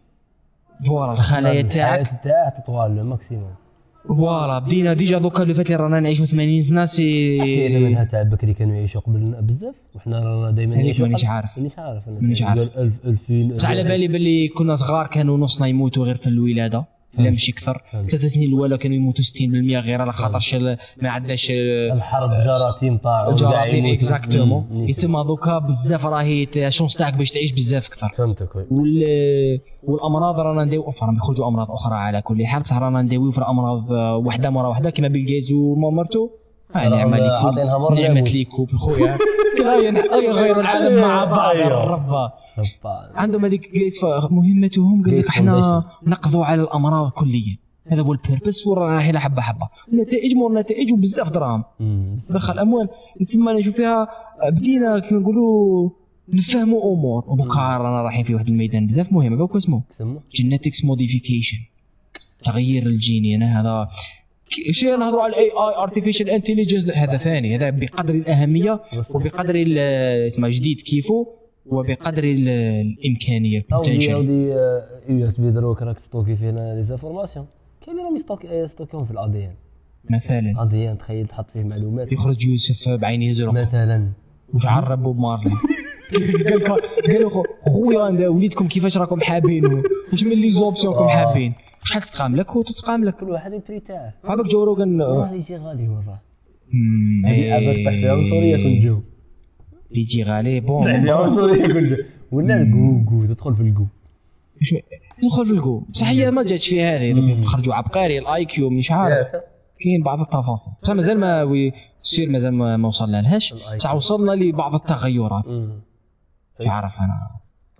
voilà 0.88 1.12
الخلايا 1.12 1.62
تاعك. 1.62 2.20
تاعه 2.24 2.50
تطوال 2.62 2.96
le 2.96 3.04
maximum. 3.04 3.52
voilà 4.08 4.60
بدينا 4.60 4.94
déjà 4.94 5.18
دوكا 5.18 5.44
لو 5.44 5.54
فات 5.54 5.66
اللي 5.66 5.76
رانا 5.78 6.00
نعيشوا 6.00 6.26
80 6.26 6.62
سنة 6.62 6.86
c'est 6.86 7.38
كاينة 7.38 7.80
منها 7.80 8.04
تاع 8.04 8.24
بكري 8.24 8.54
كانوا 8.54 8.76
يعيشوا 8.76 9.02
قبلنا 9.02 9.42
بزاف 9.42 9.76
وحنا 9.96 10.20
رانا 10.20 10.52
دائما 10.52 10.76
نعيشوا 10.76 11.06
مانيش 11.06 11.22
قبل- 11.22 11.30
عارف. 11.32 11.58
مانيش 11.58 11.80
عارف 11.80 12.08
مانيش 12.08 12.42
عارف. 12.42 12.60
قال 12.60 12.84
1000 12.84 13.06
2000 13.06 13.48
بصح 13.52 13.70
على 13.70 13.84
بالي 13.84 14.08
باللي 14.08 14.48
كنا 14.48 14.76
صغار 14.76 15.08
كانوا 15.08 15.38
نصنا 15.38 15.68
يموتوا 15.68 16.06
غير 16.06 16.16
في 16.18 16.28
الولادة. 16.28 16.86
لا 17.18 17.24
ماشي 17.24 17.52
كثر 17.52 17.82
فهمت. 17.92 18.10
ثلاث 18.12 18.26
سنين 18.34 18.50
الأولى 18.50 18.78
كانوا 18.78 18.98
يموتوا 18.98 19.24
60% 19.24 19.80
غير 19.80 20.02
على 20.02 20.12
خاطرش 20.14 20.56
ال- 20.56 20.78
ما 21.02 21.10
عندناش 21.10 21.48
الحرب 21.94 22.30
جراثيم 22.46 22.98
طاعون 22.98 23.36
كاع 23.36 23.50
جراثيم. 23.66 23.86
exactement. 23.86 24.66
يتسمى 24.72 25.24
دوكا 25.28 25.60
بزاف 25.60 26.06
راهي 26.06 26.48
ال 26.56 26.61
chance 26.61 26.94
تاعك 26.94 27.14
باش 27.18 27.32
تعيش 27.32 27.52
بزاف 27.52 27.88
كثر 27.88 28.10
فهمتك 28.18 28.56
وال 28.72 29.04
والأمراض 29.84 30.40
رانا 30.40 30.64
نداو 30.64 30.94
راهم 31.02 31.16
يخرجوا 31.18 31.48
أمراض 31.48 31.72
أخرى 31.72 31.96
على 31.96 32.22
كل 32.22 32.46
حال. 32.46 32.62
بصح 32.64 32.78
رانا 32.78 33.02
نداويو 33.02 33.32
في 33.32 33.38
الأمراض 33.38 33.92
آه، 33.94 34.18
وحدة 34.18 34.50
مرة 34.50 34.70
وحدة 34.70 34.90
كيما 34.90 35.08
بيل 35.08 35.26
جيتس 35.26 35.52
ومرتو 35.52 36.30
نعمة 36.76 37.18
ليكم 37.18 37.46
عاطينها 37.48 37.78
مر 37.78 37.94
ناموس. 37.94 38.32
ليكم 38.34 38.66
خويا 38.78 39.18
يغيروا 40.24 40.62
العالم 40.62 41.02
مع 41.02 41.26
بعض. 41.26 41.56
ربا. 41.58 42.32
هوبا. 42.58 43.12
عندهم 43.16 43.46
هذيك 43.46 43.70
مهمتهم. 44.32 45.04
قال 45.04 45.20
لك 45.20 45.28
إحنا. 45.28 45.84
نقضوا 46.08 46.46
على 46.46 46.62
الأمراض 46.62 47.12
كليا. 47.12 47.58
هذا 47.88 48.02
هو 48.02 48.14
ال 48.14 48.21
purpose 48.21 48.68
ورانا 48.68 48.96
رايحين 48.96 49.20
حبة 49.20 49.42
حبة. 49.42 49.68
نتائج 49.94 50.34
مور 50.36 50.54
نتائج 50.54 50.94
وبزاف 50.94 51.30
دراهم. 51.32 51.64
دخل. 52.30 52.60
اموال 52.60 52.90
تسمى 53.20 53.52
أنا 53.52 53.60
نشوف 53.60 53.76
فيها 53.76 54.08
بدينا 54.50 55.00
كيما 55.00 55.22
نقولوا 55.22 55.90
نفهموا 56.30 56.94
أمور. 56.94 57.24
ودوكا 57.28 57.60
رانا 57.60 58.02
رايحين 58.02 58.24
في 58.24 58.34
واحد 58.34 58.48
الميدان 58.48 58.88
بزاف 58.88 59.14
مهم. 59.14 59.34
هذا 59.34 59.48
اسمه 59.58 59.82
genetics 60.36 60.86
modification 60.86 61.58
تغيير 62.46 62.86
ال 62.86 62.96
gène 62.96 63.36
أنا 63.36 63.62
هذا 63.62 63.88
شيء 64.50 64.98
نهضروا 64.98 65.22
على 65.24 65.30
ال 65.34 65.44
AI 65.52 65.76
artificial 65.84 66.30
intelligence 66.30 66.90
هذا 66.90 67.18
ثاني. 67.18 67.56
هذا 67.58 67.70
بقدر 67.70 68.14
الأهمية 68.14 68.80
وبقدر 69.16 69.54
اسمه 70.28 70.50
جديد 70.50 70.82
كيفو 70.82 71.26
وبقدر 71.66 72.24
ال- 72.24 72.50
الإمكانية 72.50 73.60
ال 73.72 73.76
potential 73.76 74.14
أودي 74.14 74.50
USB 75.10 75.52
دروك 75.52 75.82
راك 75.82 75.96
تستوكي 75.96 76.36
فيه 76.36 76.52
les 76.52 76.84
informations 76.84 77.46
كاين 77.86 77.98
راهم 77.98 78.16
يستوكي 78.16 78.48
يستوكيهم 78.48 79.06
في 79.06 79.12
ال 79.12 79.46
ADN 79.46 79.54
مثلا. 80.10 80.40
ال 80.40 80.92
ADN 80.92 80.98
تخيل 80.98 81.26
تحط 81.26 81.50
فيه 81.52 81.64
معلومات. 81.64 82.12
يخرج 82.12 82.46
يوسف 82.46 82.90
بعينيه 82.90 83.32
زرق. 83.32 83.54
مثلا. 83.54 84.10
وشعر 84.54 84.96
بوب 84.96 85.20
مارلي 85.20 85.52
قال 86.14 86.60
لك- 86.60 87.46
خويا 87.74 88.30
وليدكم 88.30 88.68
كيفاش 88.68 88.98
راكم 88.98 89.22
حابين 89.22 89.66
واش 90.12 90.24
من 90.24 90.32
لي 90.36 90.52
زوبسيون 90.52 90.94
راكم 90.94 91.08
حابين؟ 91.10 91.54
شحال 91.84 92.02
تتقام 92.02 92.36
لك 92.36 92.56
وتتقام 92.56 93.04
لك 93.06 93.16
كل 93.16 93.30
واحد 93.30 93.54
البري 93.54 93.80
تاعه. 93.80 94.14
عباك 94.24 94.46
جو 94.48 94.64
روغن 94.64 95.02
والله 95.02 95.34
يجي 95.34 95.56
غالي 95.58 95.90
والله. 95.90 96.20
هذه 97.26 97.34
إيه، 97.34 97.54
عباك 97.54 97.76
طيح 97.86 98.00
في 98.02 98.10
عنصرية 98.10 98.56
كنت 98.56 98.84
جو. 98.84 99.02
يجي 99.92 100.24
غالي 100.24 100.60
بون. 100.60 100.84
طيح 100.84 101.02
في 101.02 101.10
عنصرية 101.12 101.64
كنت 101.68 101.90
جو. 101.90 101.96
ولا 102.32 102.62
الكوكو 102.62 103.26
تدخل 103.26 103.56
في 103.56 103.62
الكو 103.62 103.86
مش- 104.62 104.74
تدخل 105.18 105.46
في 105.46 105.52
الكو 105.52 105.80
بصح 105.80 106.08
هي 106.08 106.32
ما 106.32 106.44
جاتش 106.44 106.68
فيها 106.70 106.98
هذه. 106.98 107.42
خرجوا 107.42 107.74
عبقري 107.74 108.20
الاي 108.20 108.46
كيو 108.46 108.70
مش 108.70 108.92
عارف 108.92 109.28
كاين 109.80 110.04
بعض 110.06 110.20
التفاصيل. 110.20 110.74
بصح 110.84 110.94
مازال 110.94 111.20
ما 111.20 111.44
وي 111.44 111.72
سير 111.98 112.30
مازال 112.30 112.54
ما 112.54 112.88
وصلنا 112.88 113.22
لهاش. 113.22 113.54
بصح 113.76 113.94
وصلنا 113.94 114.32
لبعض 114.32 114.76
التغيرات. 114.76 115.52
مم. 115.54 115.80
تعرف 116.60 116.94
أنا. 117.00 117.30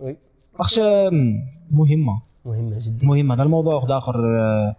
oui 0.00 0.16
اخش 0.60 0.78
مهمة. 1.70 2.22
مهمة 2.44 2.78
جدا. 2.80 3.06
مهمة. 3.06 3.34
هذا 3.34 3.42
الموضوع 3.42 3.74
واحد 3.74 3.90
آخر 3.90 4.40
آه، 4.40 4.76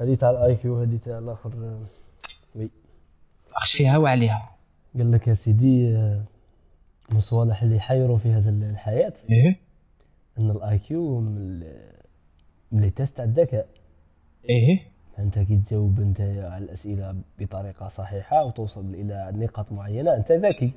هذه 0.00 0.14
تاع 0.14 0.30
ال 0.30 0.54
IQ 0.56 0.80
هذه 0.80 0.98
تاع 1.04 1.18
الآخر 1.18 1.50
آه، 1.62 1.78
oui. 2.58 2.70
اخش 3.54 3.76
فيها 3.76 3.98
وعليها 3.98 4.50
قال 4.98 5.12
لك 5.12 5.28
يا 5.28 5.34
سيدي 5.34 5.96
آه، 5.96 6.22
المصطلح 7.12 7.62
اللي 7.62 7.76
يحيروا 7.76 8.18
في 8.18 8.28
هذا 8.32 8.50
الحياة. 8.50 9.12
إيه؟ 9.30 9.56
أن 10.40 10.50
ال 10.50 10.78
IQ 10.78 11.20
من 11.20 11.60
les 12.72 12.90
tests 12.90 13.16
تاع 13.16 13.24
الذكاء 13.24 13.66
إيه؟ 14.50 14.80
أنت 15.18 15.38
كي 15.38 15.56
تجاوب 15.56 16.00
أنت 16.00 16.20
على 16.20 16.64
الأسئلة 16.64 17.14
بطريقة 17.38 17.88
صحيحة 17.88 18.44
وتوصل 18.44 18.94
إلى 18.94 19.32
نقاط 19.34 19.72
معينة 19.72 20.14
أنت 20.14 20.32
ذكي. 20.32 20.72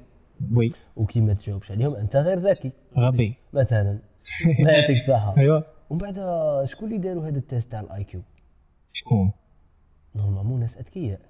Oui. 0.56 0.74
وكي 0.96 1.22
ما 1.22 1.34
تجاوبش 1.34 1.72
عليهم 1.72 1.96
أنت 1.96 2.16
غير 2.16 2.40
ذكي. 2.40 2.72
غبي. 2.98 3.36
مثلا 3.54 4.00
لا 4.66 4.78
يعطيك 4.78 4.98
الصحه 5.02 5.38
أيوه. 5.38 5.64
ومن 5.92 5.98
بعد 5.98 6.16
شكون 6.66 6.88
اللي 6.88 7.00
داروا 7.00 7.28
هذا 7.28 7.38
ال 7.38 7.44
test 7.44 7.72
تاع 7.72 7.80
ال 7.80 8.04
IQ 8.04 8.22
شكون؟ 8.94 9.32
normalement 10.16 10.60
ناس 10.60 10.78
أذكياء. 10.78 11.22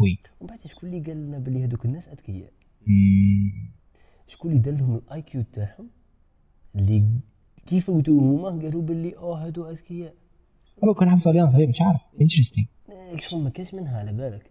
Oui. 0.00 0.18
ومن 0.40 0.48
بعد 0.48 0.58
شكون 0.66 0.88
اللي 0.88 1.00
قال 1.00 1.16
لنا 1.16 1.38
بلي 1.38 1.64
هذوك 1.64 1.84
الناس 1.84 2.08
أذكياء. 2.08 2.52
شكون 4.26 4.50
اللي 4.50 4.62
دار 4.62 4.74
لهم 4.74 4.94
ال 4.94 5.22
IQ 5.22 5.44
تاعهم 5.52 5.90
اللي 6.76 7.04
كي 7.66 7.80
فوتوا 7.80 8.20
هما 8.20 8.48
قالوا 8.62 8.82
بلي 8.82 9.16
آه 9.16 9.46
هادو 9.46 9.70
أذكياء. 9.70 10.14
هو 10.84 10.94
كان 10.94 11.10
حوس 11.10 11.26
عليها 11.26 11.48
صحيح 11.48 11.68
مش 11.68 11.80
عارف. 11.80 12.00
interesting 12.20 12.66
آه، 12.90 13.16
شغل 13.16 13.42
ما 13.42 13.50
كاش 13.50 13.74
منها 13.74 13.98
على 13.98 14.12
بالك. 14.12 14.50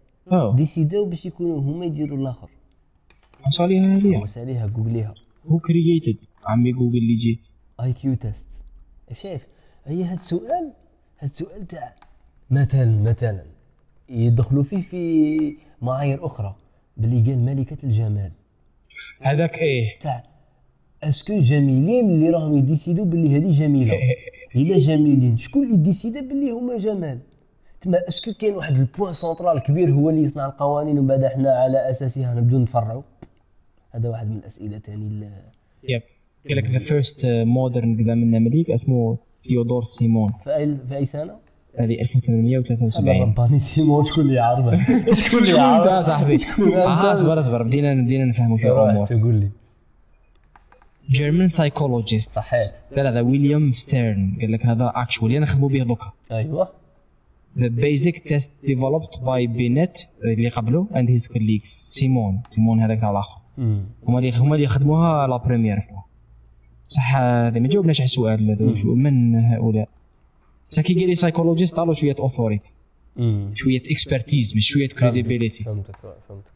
ديسيداو 0.56 1.06
باش 1.06 1.26
يكونوا 1.26 1.60
هما 1.60 1.86
يديروا 1.86 2.18
الآخر. 2.18 2.50
حوس 3.42 3.60
عليها 3.60 3.96
هذه 3.96 4.22
بص 4.22 4.38
عليها 4.38 4.66
جوجليها 4.66 5.14
who 5.46 5.58
created 5.58 6.18
عمي 6.44 6.72
جوجل 6.72 6.98
اللي 6.98 7.12
يجي. 7.12 7.40
IQ 7.80 8.14
test 8.14 8.46
شايف؟ 9.12 9.46
هي 9.84 10.04
هاد 10.04 10.12
السؤال 10.12 10.72
هاد 11.18 11.30
السؤال 11.30 11.66
تاع 11.66 11.94
مثلا 12.50 13.02
مثلا 13.02 13.42
يدخلوا 14.08 14.62
فيه 14.62 14.80
في 14.80 15.56
معايير 15.82 16.26
أخرى 16.26 16.54
باللي 16.96 17.30
قال 17.30 17.38
ملكة 17.38 17.76
الجمال. 17.84 18.32
هذاك 19.20 19.54
إيه. 19.54 19.98
تاع 19.98 20.24
est-ce 21.02 21.27
que 21.27 21.40
جميلين 21.40 22.10
اللي 22.10 22.30
راهم 22.30 22.56
يديسيدو 22.56 23.04
باللي 23.04 23.36
هذه 23.36 23.50
جميلة؟ 23.50 23.92
إلا 24.56 24.78
جميلين 24.78 25.36
شكون 25.36 25.62
اللي 25.66 25.76
ديسيدا 25.76 26.20
باللي 26.20 26.50
هما 26.50 26.76
جمال؟ 26.78 27.18
تما 27.80 28.08
أسكو 28.08 28.32
كاين 28.32 28.54
واحد 28.54 28.74
البوان 28.76 29.12
سونترال 29.12 29.58
كبير 29.58 29.90
هو 29.90 30.10
اللي 30.10 30.22
يصنع 30.22 30.46
القوانين 30.46 30.98
ومن 30.98 31.06
بعد 31.08 31.24
إحنا 31.24 31.50
على 31.52 31.90
أساسها 31.90 32.34
نبدو 32.34 32.58
نتفرعوا؟ 32.58 33.02
هذا 33.90 34.08
واحد 34.08 34.30
من 34.30 34.36
الأسئلة 34.36 34.78
تاني 34.78 35.06
ال- 35.06 35.30
يب. 35.88 36.02
قال 36.48 36.56
لك 36.56 36.70
ذا 36.70 36.78
فيرست 36.78 37.26
مودرن 37.26 37.94
قدام 37.94 38.22
النمليك 38.22 38.70
اسمه 38.70 39.18
ثيودور 39.48 39.84
سيمون 39.84 40.32
في 40.44 40.56
اي 40.56 40.76
في 40.88 40.96
أي 40.96 41.06
سنة؟ 41.06 41.36
هذه 41.78 41.84
هذا 41.84 42.00
1873 42.00 43.22
رباني 43.22 43.58
سيمون 43.58 44.04
شكون 44.04 44.24
اللي 44.24 44.34
يعرفه 44.34 44.70
شكون 45.14 45.38
اللي 45.38 45.50
شكون 45.50 45.60
يعرفه 45.60 46.02
صاحبي. 46.02 46.38
شكون 46.38 46.72
آه 46.72 46.94
أنت؟ 46.94 47.04
اصبر 47.04 47.40
اصبر 47.40 47.62
بدينا 47.62 47.94
بدينا 48.02 48.24
نفهموا 48.24 48.56
في 48.56 48.66
الأمور. 48.66 49.06
تقول 49.06 49.34
لي. 49.34 49.48
جيرمان 51.10 51.48
سايكولوجيست 51.48 52.30
صحيت 52.30 52.70
لا 52.96 53.02
لا 53.02 53.10
هذا 53.10 53.20
ويليام 53.20 53.72
ستيرن 53.72 54.36
قال 54.40 54.52
لك 54.52 54.66
هذا 54.66 54.92
actually 54.94 55.38
نخدموا 55.38 55.68
به 55.68 55.82
دوكا. 55.84 56.12
أيوه. 56.32 56.68
The 57.56 57.68
basic 57.68 58.16
test 58.28 58.48
developed 58.66 59.14
by 59.20 59.46
Binet 59.46 60.06
اللي 60.24 60.48
قبله 60.48 60.86
and 60.92 61.08
his 61.08 61.26
colleagues. 61.32 61.66
سيمون 61.66 62.40
سيمون 62.48 62.80
هذاك 62.80 63.00
تاع 63.00 63.10
الآخر 63.10 63.38
هما 64.08 64.18
اللي 64.18 64.32
هما 64.36 64.56
اللي 64.56 64.68
خدموها 64.68 65.26
la 65.26 65.36
première 65.36 65.80
fois 65.80 66.03
بصح 66.94 67.14
ما 67.14 67.68
جاوبناش 67.68 68.00
على 68.00 68.04
السؤال 68.04 68.50
هذا 68.50 68.94
من 68.94 69.34
هؤلاء؟ 69.34 69.88
بصح 70.70 70.82
كي 70.82 70.94
قال 70.94 71.06
لي 71.06 71.16
سايكولوجيست 71.16 71.76
طالو 71.76 71.94
شوية 71.94 72.16
authority 72.18 72.70
شوية 73.54 73.82
expertise 73.90 74.56
مش 74.56 74.68
شوية 74.68 74.88
credibility 74.88 75.64
فهمتك 75.64 75.96
فهمتك. 75.96 76.50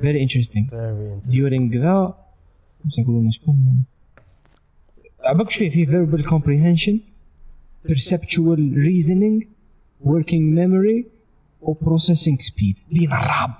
very 0.00 0.22
interesting 0.22 0.68
very 0.68 1.56
int 1.56 1.72
during 1.72 1.76
the 1.76 2.14
باش 2.84 2.98
نقولوا 2.98 3.30
شكون؟ 3.30 3.84
عباك 5.20 5.50
شوية 5.50 5.70
فيه 5.70 5.86
verbal 5.86 6.22
comprehension 6.22 6.96
perceptual 7.88 8.60
reasoning 8.88 9.46
working 10.04 10.56
memory 10.58 11.04
و 11.62 11.74
processing 11.74 12.36
speed. 12.48 12.76
دين 12.92 13.12
الراب 13.12 13.54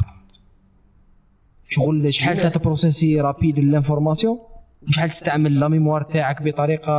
شغل 1.68 2.14
شحال 2.14 2.40
تتبروسيسي 2.40 3.20
rapide 3.20 3.59
ال 3.59 3.65
information؟ 3.65 4.38
وشحال 4.89 5.11
تستعمل 5.11 5.61
la 5.61 5.68
mémoire 5.68 6.03
تاعك 6.03 6.43
بطريقة 6.43 6.93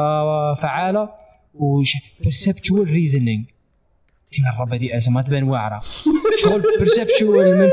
فعالة؟ 0.56 1.10
وش 1.56 1.94
reasoning. 2.86 3.44
دين 4.34 4.48
الراب 4.54 4.74
هذه 4.74 4.98
اسمها 4.98 5.22
تبان 5.22 5.44
واعرة. 5.44 5.80
شغل 6.44 6.64
perceptual 6.64 7.24
من 7.24 7.70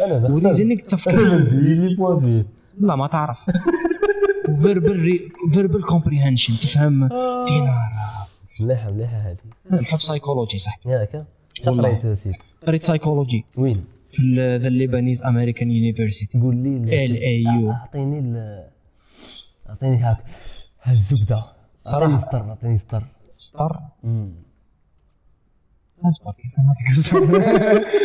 أنا 0.00 0.28
و 0.34 0.39
reasoning 0.39 0.80
أنا 0.80 0.88
تفكير. 0.88 1.38
ندير 1.38 1.76
les 1.88 1.94
points 1.96 2.20
فيه 2.20 2.46
لا 2.80 2.96
ما 2.96 3.06
تعرف. 3.06 3.38
verbal 4.62 5.20
verbal 5.52 5.82
comprehension 5.82 6.52
تفهم؟ 6.54 7.08
دينار 7.48 7.78
مليحة 8.60 8.92
مليحة 8.92 9.16
هذه. 9.16 9.80
نحب 9.82 10.00
سايكولوجي 10.00 10.58
صح؟ 10.58 10.78
ياك. 10.86 11.24
قريت 11.66 12.06
سيدي. 12.06 12.38
قريت 12.66 12.82
سايكولوجي 12.82 13.44
وين؟ 13.56 13.84
في 14.12 14.22
the 14.62 14.68
Lebanese 14.68 15.22
American 15.22 15.70
University 15.70 16.40
قول 16.40 16.56
لي 16.56 17.04
ال- 17.04 17.16
LAU. 17.16 17.70
أعطيني 17.70 18.18
ال- 18.18 18.64
أعطيني 19.68 19.96
هاك 19.96 20.16
هالزبدة. 20.82 21.36
عطيني 21.36 22.18
صراحة 22.18 22.18
سطر 22.18 22.50
عطيني 22.50 22.78
سطر 22.78 23.02
سطر. 23.30 23.80
أصبر 26.04 26.32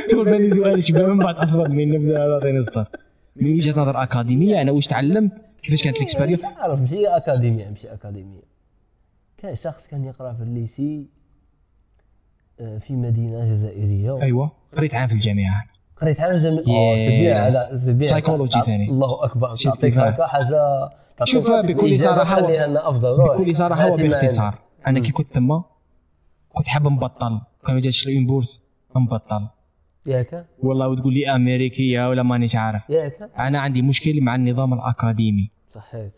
تقول 0.10 0.26
بالي 0.32 0.50
سؤال 0.56 0.84
شباب 0.84 1.06
من 1.10 1.18
بعد 1.20 1.36
أصبر؟ 1.36 1.70
من 1.70 1.90
نبدا 1.90 2.28
نعطيني 2.28 2.64
سطر 2.64 2.88
من 3.36 3.52
وجهة 3.52 3.80
نظر 3.82 4.04
أكاديمية 4.04 4.62
أنا 4.62 4.72
واش 4.72 4.88
تعلمت؟ 4.88 5.32
كيفاش 5.64 5.84
كانت 5.84 5.98
ال 5.98 6.01
experience؟ 6.01 6.40
مش 6.46 6.52
عارف 6.58 6.80
ماشي 6.80 7.08
أكاديمية 7.08 7.70
ماشي 7.70 7.94
أكاديمية. 7.94 8.42
كان 9.38 9.56
شخص 9.56 9.88
كان 9.88 10.04
يقرأ 10.06 10.34
في 10.34 10.44
ال 10.44 10.54
lycée 10.54 11.08
آه، 12.60 12.78
في 12.78 12.94
مدينة 12.94 13.46
جزائرية. 13.54 14.22
أيوه 14.22 14.52
قريت 14.78 14.94
عام 14.94 15.08
في 15.08 15.14
الجامعة. 15.14 15.64
قريت 16.02 16.20
آه 16.20 16.98
Yes. 16.98 17.00
سبيع. 17.00 17.52
سبيع. 17.52 18.08
Psychology 18.20 18.50
تع- 18.54 18.62
ثاني. 18.66 18.90
الله 18.90 19.24
أكبر. 19.26 19.56
تعطيك. 19.56 19.98
هكا 19.98 20.28
حاجة 20.28 20.90
شوف 21.24 21.48
بكل 21.52 21.94
و- 21.94 21.98
تخليها 21.98 22.68
لنا 22.68 22.90
أفضل. 22.90 23.10
روح. 23.20 23.38
بكل 23.38 23.56
صراحة 23.56 23.92
وباختصار. 23.92 24.56
أنا. 24.88 25.00
كي 25.00 25.12
كنت 25.12 25.34
تما 25.34 25.64
كنت 26.54 26.68
حاب 26.68 26.88
نبطل 26.88 27.40
كانوا 27.68 27.82
جا 27.82 27.90
تشري 27.90 28.26
bourse. 28.26 28.64
نبطل 28.98 29.48
ياك 30.06 30.46
والله 30.60 30.88
وتقول 30.88 31.14
لي 31.14 31.36
أمريكية 31.36 32.10
ولا 32.10 32.24
مانيش 32.24 32.56
عارف 32.56 32.90
ياك 32.90 33.30
أنا 33.40 33.60
عندي 33.60 33.82
مشكل 33.82 34.22
مع 34.22 34.36
النظام 34.36 34.74
الأكاديمي. 34.74 35.50
صحيت. 35.76 36.12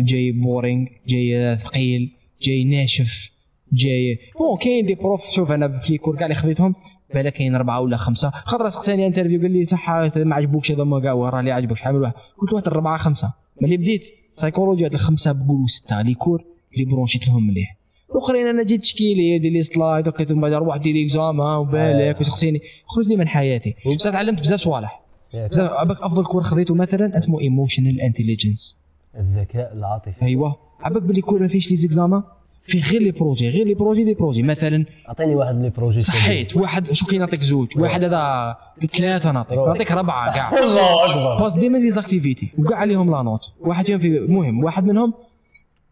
جاي 0.00 0.32
boring 0.32 0.86
جاي 1.08 1.58
ثقيل 1.64 2.12
جاي 2.42 2.64
ناشف 2.64 3.30
جاي 3.72 4.18
bon 4.38 4.56
كاين 4.56 4.86
des 4.86 4.94
profs 4.94 5.30
شوف 5.30 5.50
أنا 5.50 5.78
في 5.78 5.92
les 5.92 6.01
cours 6.01 6.16
كاع 6.16 6.24
اللي 6.26 6.34
خذيتهم 6.34 6.74
بالك 7.14 7.32
كاين 7.32 7.54
اربعه 7.54 7.80
ولا 7.80 7.96
خمسة. 7.96 8.30
خاطر 8.30 8.68
سقساني 8.68 9.06
interview 9.06 9.40
قال 9.40 9.50
لي 9.50 9.64
صح 9.64 9.90
ما 10.16 10.34
عجبوكش 10.34 10.72
هذا 10.72 10.84
ما 10.84 11.00
كاع 11.00 11.12
وراه 11.12 11.40
اللي 11.40 11.52
عجبك 11.52 11.76
شحال 11.76 11.96
واحد. 11.96 12.14
قلت 12.38 12.52
واحد 12.52 12.68
اربعه 12.68 12.98
خمسة. 12.98 13.32
ملي 13.62 13.76
بديت 13.76 14.02
سايكولوجي 14.32 14.84
هاد 14.86 14.92
الخمسة 14.92 15.32
بقولوا 15.32 15.66
ستة 15.66 16.02
les 16.02 16.18
cours 16.18 16.44
اللي 16.74 16.84
برونشيت 16.84 17.28
لهم 17.28 17.46
مليح. 17.46 17.76
الاخرين 18.10 18.46
أنا 18.46 18.62
جيت 18.62 18.80
تشكيلي 18.80 19.38
دير 19.38 19.52
لي 19.52 19.62
slide 19.62 20.08
وكيت 20.08 20.32
من 20.32 20.40
بعد 20.40 20.52
روح 20.52 20.76
دير 20.76 21.06
examen 21.06 21.56
وبالك 21.56 22.20
وسقسيني 22.20 22.60
خرج 22.86 23.08
لي 23.08 23.16
من 23.16 23.28
حياتي. 23.28 23.74
بصح 23.96 24.10
تعلمت 24.10 24.40
بزاف 24.40 24.60
صوالح. 24.60 25.00
بزاف 25.34 25.70
أفضل 25.70 26.24
cours 26.24 26.42
خذيته 26.42 26.74
مثلا 26.74 27.18
اسمه 27.18 27.40
emotional 27.40 28.00
intelligence 28.00 28.78
الذكاء 29.18 29.72
العاطفي. 29.72 30.22
أيوه. 30.22 30.56
عباك 30.80 31.02
بلي 31.02 31.20
cours 31.20 31.42
ما 31.42 31.48
فيش 31.48 31.70
les 31.70 31.76
examens 31.76 32.22
فيه 32.66 32.82
غير 32.82 33.02
les 33.02 33.10
projets 33.10 33.48
غير 33.48 33.66
les 33.66 33.74
projets 33.74 34.04
les 34.04 34.14
projets. 34.14 34.42
مثلا 34.42 34.84
أعطيني 35.08 35.34
واحد 35.34 35.62
les 35.62 35.70
projets. 35.70 36.00
صحيت 36.00 36.56
واحد 36.56 36.92
شو 36.92 37.06
كي 37.06 37.18
نعطيك 37.18 37.42
زوج 37.42 37.68
واحد 37.78 38.04
هذا 38.04 38.56
ثلاثة 38.96 39.32
نعطيك. 39.32 39.58
نعطيك 39.58 39.92
ربعة 39.92 40.34
كاع. 40.34 40.52
الله 40.64 41.04
أكبر. 41.10 41.44
باس 41.44 41.52
ديما 41.60 41.78
des 41.78 41.90
activités 41.90 42.48
وكاع 42.58 42.78
عليهم 42.78 43.10
la 43.10 43.22
note 43.22 43.40
واحد 43.60 43.86
فيهم 43.86 43.98
في 43.98 44.18
المهم 44.18 44.64
واحد 44.64 44.84
منهم 44.84 45.14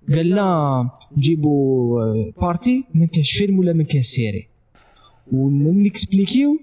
قال 0.08 0.30
لنا 0.30 0.90
نجيبوا 1.18 2.32
partie 2.40 2.84
من 2.94 3.06
كاش 3.06 3.32
فيلم 3.32 3.58
ولا 3.58 3.72
من 3.72 3.84
كاش 3.84 4.04
série 4.04 4.48
ونكسبليكيو 5.32 6.58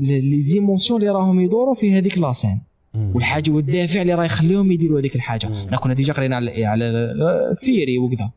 les 0.00 0.40
émotions 0.40 1.00
اللي 1.00 1.12
راهم 1.12 1.40
يدوروا 1.40 1.74
في 1.74 1.98
هذيك 1.98 2.18
la 2.18 2.31
scène 2.31 2.62
والحاجة 2.94 3.50
والدافع 3.50 4.02
اللي 4.02 4.14
راه 4.14 4.24
يخليهم 4.24 4.72
يديروا 4.72 5.00
هذيك 5.00 5.14
الحاجة. 5.14 5.48
كنا 5.82 5.94
déjà 5.94 6.12
قرينا 6.12 6.36
على 6.36 6.64
على 6.64 6.84
ال 7.52 7.59
theory 7.59 7.98
وكذا. 7.98 8.30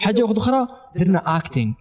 حاجة 0.00 0.22
واحدة 0.22 0.38
أخرى 0.38 0.66
درنا 0.96 1.36
acting 1.36 1.72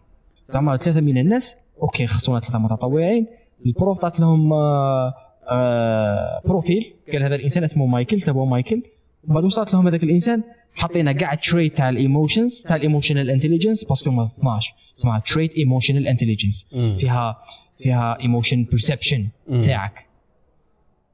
زعما 0.47 0.78
ثلاثة 0.78 1.01
من 1.01 1.18
الناس 1.18 1.55
okay 1.81 2.07
خصونا 2.07 2.39
ثلاثة 2.39 2.59
متطوعين. 2.59 3.28
ال 3.65 3.72
prof 3.72 3.97
عطات 3.97 4.20
لهم 4.20 4.53
آه، 4.53 5.14
آه، 5.49 6.41
profil 6.45 6.93
قال 7.14 7.24
هذا 7.24 7.36
الإنسان 7.36 7.64
اسمه 7.64 7.86
مايكل 7.86 8.22
تبعوا 8.22 8.45
مايكل. 8.45 8.82
وبعد 9.30 9.43
واش 9.43 9.53
صارت 9.53 9.74
لهم 9.74 9.88
هذاك 9.88 10.03
الإنسان 10.03 10.43
حطينا 10.76 11.11
كاع 11.11 11.36
traits 11.36 11.77
تاع 11.78 11.89
ال 11.89 11.97
emotions 11.97 12.61
تاع 12.61 12.76
ال 12.75 12.81
emotional 12.81 13.29
intelligence 13.29 13.86
parce 13.86 14.00
que 14.00 14.09
هما 14.09 14.30
12 14.39 14.74
اسمها 14.97 15.20
trait 15.19 15.53
emotional 15.53 16.07
intelligence 16.07 16.65
فيها 16.99 17.38
فيها 17.80 18.20
emotion 18.19 18.63
perception. 18.63 19.27
تاعك. 19.61 20.05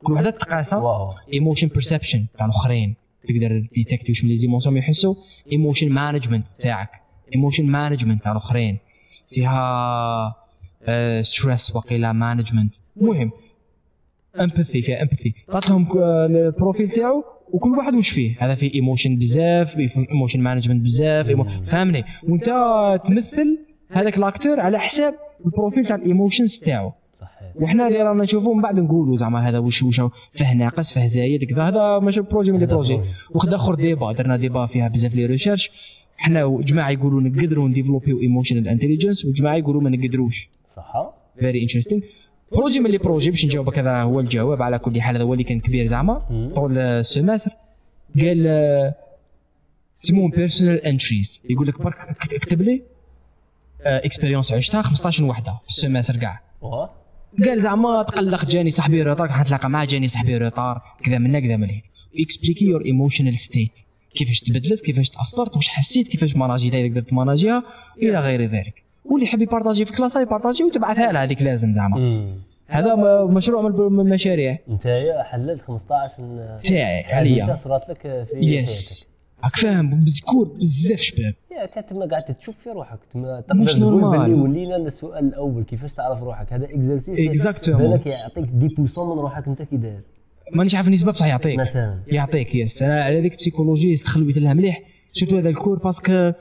كل 0.03 0.13
وحده 0.13 0.29
تقاسها 0.29 1.15
emotion 1.33 1.67
perception 1.67 2.25
تاع 2.37 2.45
الآخرين. 2.45 2.95
تقدر 3.27 3.67
ديتكتي 3.75 4.11
واش 4.11 4.67
من 4.67 4.77
يحسوا 4.77 5.15
emotion 5.51 5.89
management 5.89 6.45
تاعك. 6.59 6.89
emotion 7.35 7.65
management 7.65 8.23
تاع 8.23 8.31
الآخرين. 8.31 8.77
فيها 9.29 10.35
stress 11.21 11.75
وقيلا 11.75 12.11
management 12.11 12.75
المهم 13.01 13.31
empathy 14.39 14.81
فيها 14.81 15.01
امباثي 15.01 15.33
عطات 15.49 15.69
لهم 15.69 15.87
ال 16.35 16.43
profil 16.43 16.89
تاعو 16.89 17.23
وكل 17.51 17.69
واحد 17.69 17.93
واش 17.93 18.09
فيه؟ 18.09 18.37
هذا 18.39 18.55
فيه 18.55 18.73
emotion 18.73 19.15
بزاف 19.15 19.77
emotion 20.11 20.39
management 20.41 20.83
بزاف 20.83 21.27
فهمني؟ 21.67 22.03
وانت 22.23 22.45
تمثل 23.05 23.59
هذاك 23.89 24.17
l'acteur 24.17 24.59
على 24.59 24.79
حساب 24.79 25.15
ال 25.45 25.51
profil 25.51 25.85
تاع 25.85 25.95
ال 25.95 26.02
emotions 26.02 26.59
تاعو. 26.59 26.91
وحنا 27.55 27.87
اللي 27.87 27.99
رانا 28.03 28.23
نشوفوه 28.23 28.53
من 28.53 28.61
بعد 28.61 28.79
نقولوا 28.79 29.17
زعما 29.17 29.49
هذا 29.49 29.57
واش 29.59 29.83
واش 29.83 30.01
فيه 30.33 30.53
ناقص 30.53 30.93
فيه 30.93 31.05
زايد 31.05 31.43
كذا 31.43 31.63
هذا 31.63 31.99
ماشي 31.99 32.21
projet 32.21 32.51
من 32.51 32.59
les 32.59 32.65
projets. 32.65 32.93
وخد 33.35 33.53
آخر 33.53 33.75
débat 33.75 34.11
درنا 34.11 34.37
débat 34.37 34.65
فيها 34.65 34.87
بزاف 34.87 35.15
les 35.15 35.25
recherches 35.25 35.71
حنا 36.17 36.59
جماعة 36.61 36.89
يقولوا 36.89 37.21
نقدروا 37.21 37.69
نديفلوبيو 37.69 38.19
emotional 38.21 38.67
intelligence 38.67 39.25
وجماعة 39.25 39.55
يقولوا 39.55 39.81
ما 39.81 39.89
نقدروش. 39.89 40.49
صح. 40.75 40.93
very 41.39 41.61
interesting 41.63 42.01
projet 42.51 42.79
من 42.79 42.89
les 42.91 42.97
projets 42.97 43.29
باش 43.29 43.45
نجاوبك 43.45 43.79
هذا 43.79 44.01
هو 44.01 44.19
الجواب 44.19 44.61
على 44.61 44.79
كل 44.79 45.01
حال 45.01 45.15
هذا 45.15 45.23
هو 45.23 45.33
اللي 45.33 45.43
كان 45.43 45.59
كبير 45.59 45.85
زعما. 45.85 46.21
طول 46.55 46.77
ال 46.77 46.85
semester 46.85 47.51
قال 48.19 48.43
آه، 48.47 48.95
يسموهم 50.03 50.31
personal 50.31 50.85
entries 50.85 51.41
يقول 51.49 51.67
لك 51.67 51.81
برك 51.81 51.95
اكت- 51.99 52.33
اكتب 52.33 52.61
les 52.61 52.81
expériences 53.85 54.51
عشتها 54.53 54.81
15 54.81 55.23
وحدة 55.25 55.53
في 55.63 55.69
ال 55.69 55.74
semester 55.74 56.15
كاع 56.17 56.41
قال 57.45 57.61
زعما 57.61 58.03
تقلق 58.03 58.45
جاني 58.45 58.71
صاحبي 58.71 59.03
retard 59.03 59.29
حنتلاقى 59.29 59.69
معاه 59.69 59.85
جاني 59.85 60.07
صاحبي 60.07 60.37
retard 60.37 60.81
كذا 61.03 61.17
منا 61.17 61.39
كذا 61.39 61.57
ملي 61.57 61.83
expliquer 62.19 62.65
your 62.65 62.85
emotional 62.85 63.39
state 63.39 63.71
كيفاش 64.15 64.39
تبدلت 64.39 64.81
كيفاش 64.85 65.09
تأثرت 65.09 65.55
واش 65.55 65.67
حسيت 65.67 66.07
كيفاش 66.07 66.35
ماناجيتها 66.35 66.79
اذا 66.79 66.89
قدرت 66.89 67.09
تماناجيها 67.09 67.63
إلى 67.97 68.19
غير 68.19 68.41
ذلك. 68.41 68.83
واللي 69.05 69.25
يحب 69.25 69.41
يبارطاجي 69.41 69.85
في 69.85 69.93
class 69.93 70.15
يبارطاجي 70.15 70.63
وتبعثها 70.63 71.11
له 71.11 71.23
هذيك 71.23 71.41
لازم 71.41 71.73
زعما. 71.73 72.27
هذا 72.67 72.95
مشروع 73.25 73.61
من 73.61 73.93
من 73.93 73.99
المشاريع. 73.99 74.57
انت 74.69 74.87
حللت 75.25 75.61
15 75.61 76.57
تاعي 76.63 77.03
حاليا. 77.03 77.55
صارت 77.55 77.89
لك 77.89 78.01
في 78.01 78.35
yes 78.35 79.08
راك 79.43 79.55
فاهم 79.55 79.99
بذكور 79.99 80.47
بزاف 80.47 80.99
شباب. 80.99 81.33
يا 81.51 81.65
كتما 81.65 82.05
قاعد 82.05 82.23
تشوف 82.23 82.57
في 82.57 82.69
روحك 82.69 82.99
تما 83.13 83.43
مش 83.53 83.73
تقدر 83.73 83.99
تقول. 83.99 84.17
باللي 84.17 84.33
ولينا 84.33 84.75
السؤال 84.75 85.25
الأول 85.25 85.63
كيفاش 85.63 85.93
تعرف 85.93 86.23
روحك؟ 86.23 86.53
هذا 86.53 86.65
exercice 86.65 87.47
Exactement. 87.47 87.69
بالك 87.69 88.05
يعطيك 88.05 88.45
10% 88.45 88.99
من 88.99 89.19
روحك 89.19 89.47
أنت 89.47 89.61
كي 89.61 89.77
داير. 89.77 90.01
مانيش 90.53 90.75
عارف 90.75 90.87
النسبة 90.87 91.11
بصح 91.11 91.25
يعطيك. 91.25 91.59
مثلا. 91.59 91.99
يعطيك 92.07 92.55
yes 92.55 92.83
أنا 92.83 93.03
على 93.03 93.21
ذيك 93.21 93.33
ال 93.33 93.38
psychologie 93.38 93.93
استخلويت 93.93 94.37
لها 94.37 94.53
مليح. 94.53 94.81
شفتوا 95.13 95.39
هذا 95.39 95.49
ال 95.49 95.54
cours 95.54 95.79
parce 95.79 96.12
que 96.12 96.31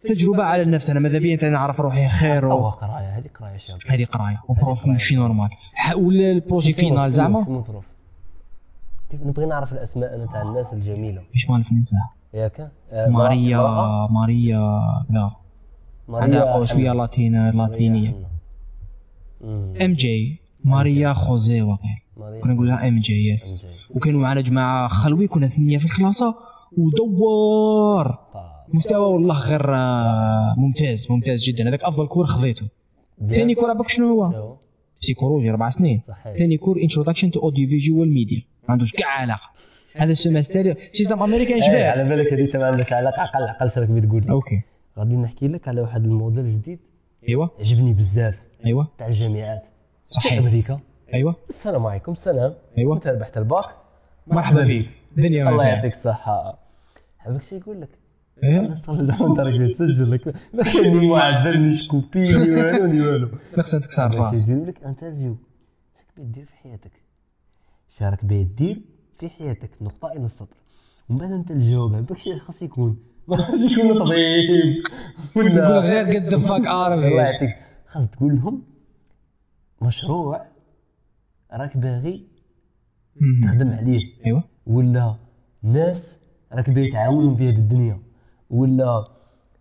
تجربة 0.00 0.42
على 0.42 0.62
النفس. 0.62 0.90
أنا 0.90 1.00
ماذا 1.00 1.18
بيا؟ 1.18 1.48
نعرف 1.48 1.80
روحي 1.80 2.08
خير 2.08 2.44
و... 2.44 2.68
قراية 2.68 3.18
هذه 3.18 3.26
قراية 3.34 3.56
شاب 3.56 3.78
هذه 3.88 4.04
قراية. 4.04 4.40
و 4.48 4.54
prof. 4.54 4.86
ماشي 4.86 5.16
normal. 5.16 5.48
ولا 5.96 6.30
ال 6.32 6.38
projet 6.38 6.72
final 6.72 7.10
زعما؟ 7.12 7.66
نبغي 9.24 9.46
نعرف 9.46 9.72
الأسماء 9.72 10.14
أنا 10.14 10.26
تاع 10.26 10.42
الناس 10.42 10.72
الجميلة؟ 10.72 11.20
إيش 11.34 11.50
مالك 11.50 11.72
ننسى 11.72 11.96
ياك 12.34 12.70
آه، 12.92 13.08
ماريا؟ 13.08 13.58
ماريا 14.10 14.58
لا. 15.10 15.30
ماريا 16.08 16.64
شوية. 16.64 16.92
لاتينا 16.92 17.50
لاتينية. 17.52 18.14
MJ. 19.80 20.40
ماريا 20.64 21.12
خوزي 21.12 21.62
وقيل 21.62 21.96
كنا 22.42 22.52
نقولها 22.54 22.88
MJ 22.88 23.28
yes. 23.28 23.66
وكانوا 23.94 24.20
معنا 24.20 24.40
جماعة 24.40 24.88
خلوي 24.88 25.26
كنا 25.28 25.48
ثمانيه 25.48 25.78
في 25.78 25.84
الكلاسه 25.84 26.34
ودور 26.78 28.08
طا- 28.12 28.74
مستوى 28.74 29.12
والله 29.12 29.40
غير 29.40 29.74
آه، 29.74 30.54
ممتاز 30.58 31.06
ممتاز 31.10 31.44
جدا. 31.44 31.68
هذاك 31.68 31.82
أفضل 31.84 32.06
cours 32.06 32.26
خذيته. 32.26 32.66
ثاني 33.28 33.54
cours 33.54 33.70
عبالك 33.70 33.88
شنو 33.88 34.08
هو؟ 34.22 34.32
شنو؟ 34.32 34.56
psychologie 35.02 35.50
أربع 35.50 35.70
سنين. 35.70 36.02
ثاني 36.38 36.56
cours 36.56 36.80
introduction 36.82 37.30
to 37.30 37.40
audio 37.40 37.68
visual 37.68 38.12
media 38.14 38.42
ما 38.68 38.72
عندوش 38.72 38.92
كاع 38.92 39.08
علاقة. 39.08 39.50
هذا 39.96 40.12
ال 40.12 40.19
semester 40.19 40.76
système 40.92 41.22
américain 41.22 41.54
إيه، 41.54 41.62
شباب 41.62 41.84
على 41.84 42.04
بالك 42.08 42.32
هذه 42.32 42.58
ما 42.58 42.66
عندهاش 42.66 42.92
علاقه 42.92 43.20
عقل 43.22 43.42
عقل 43.42 43.70
شراك 43.70 43.88
بتقول 43.88 44.22
لي 44.22 44.32
okay. 44.32 44.62
غادي 44.98 45.16
نحكي 45.16 45.48
لك 45.48 45.68
على 45.68 45.80
واحد 45.80 46.04
الموديل 46.04 46.50
جديد. 46.50 46.78
أيوه. 47.28 47.50
عجبني 47.58 47.92
بزاف. 47.92 48.42
أيوه. 48.66 48.88
تاع 48.98 49.06
الجامعات. 49.06 49.66
في 50.06 50.12
صحيح 50.12 50.38
أمريكا. 50.38 50.80
أيوه. 51.14 51.36
السلام 51.48 51.86
عليكم 51.86 52.12
السلام. 52.12 52.54
أيوه. 52.78 52.94
انت 52.94 53.06
ربحت 53.06 53.38
الباك. 53.38 53.64
مرحبا 54.26 54.62
بك. 54.62 54.86
الدنيا 55.18 55.48
الله 55.48 55.56
ما. 55.56 55.68
يعطيك 55.68 55.92
الصحة. 55.92 56.58
حبك 57.18 57.42
شي 57.42 57.56
يقول 57.56 57.80
لك؟ 57.80 57.88
إيه؟ 58.42 58.60
أنا 58.60 58.74
صار 58.74 59.04
زعما 59.04 59.26
انت 59.26 59.40
راك 59.40 59.76
تسجل 59.76 60.10
لك. 60.10 60.34
ما 60.54 60.62
كاين 60.62 61.08
معدل 61.08 61.58
ni 61.58 61.76
شكوبي 61.76 62.20
ni 62.20 62.54
والو 62.54 62.86
ni 62.86 63.00
والو. 63.00 63.28
خصك 63.56 63.84
تكسر 63.84 64.06
الراس. 64.06 64.42
يديروا 64.42 64.66
لك 64.66 64.84
interview 64.84 65.36
شراك 65.94 66.16
باغي 66.16 66.28
دير 66.28 66.44
في 66.44 66.56
حياتك. 66.56 66.92
شراك 67.88 68.24
باغي 68.24 68.44
دير 68.44 68.80
في 69.18 69.28
حياتك 69.28 69.70
نقطة 69.80 70.12
إلى 70.12 70.24
السطر. 70.24 70.56
ومن 71.08 71.18
بعد 71.18 71.32
انت 71.32 71.50
الجواب 71.50 72.06
باك 72.06 72.18
شي 72.18 72.38
خاص 72.38 72.62
يكون. 72.62 72.98
ما 73.28 73.36
خاصش 73.36 73.72
يكون 73.72 73.98
طبيب. 73.98 74.84
ولا 75.36 75.80
غير 75.80 76.16
قد 76.16 76.36
فاك 76.36 76.60
الله 76.60 76.70
عارف 76.70 77.04
يعطيك. 77.04 77.56
خاص 77.86 78.08
تقول 78.08 78.36
لهم 78.36 78.62
مشروع 79.82 80.46
راك 81.52 81.76
باغي 81.76 82.26
تخدم 83.42 83.72
عليه. 83.72 84.00
ايوا 84.26 84.40
ولا 84.66 85.16
ناس 85.62 86.18
راك 86.52 86.70
باغي 86.70 86.90
تعاونهم 86.90 87.36
في 87.36 87.48
هذه 87.48 87.56
الدنيا. 87.56 87.98
ولا 88.50 89.08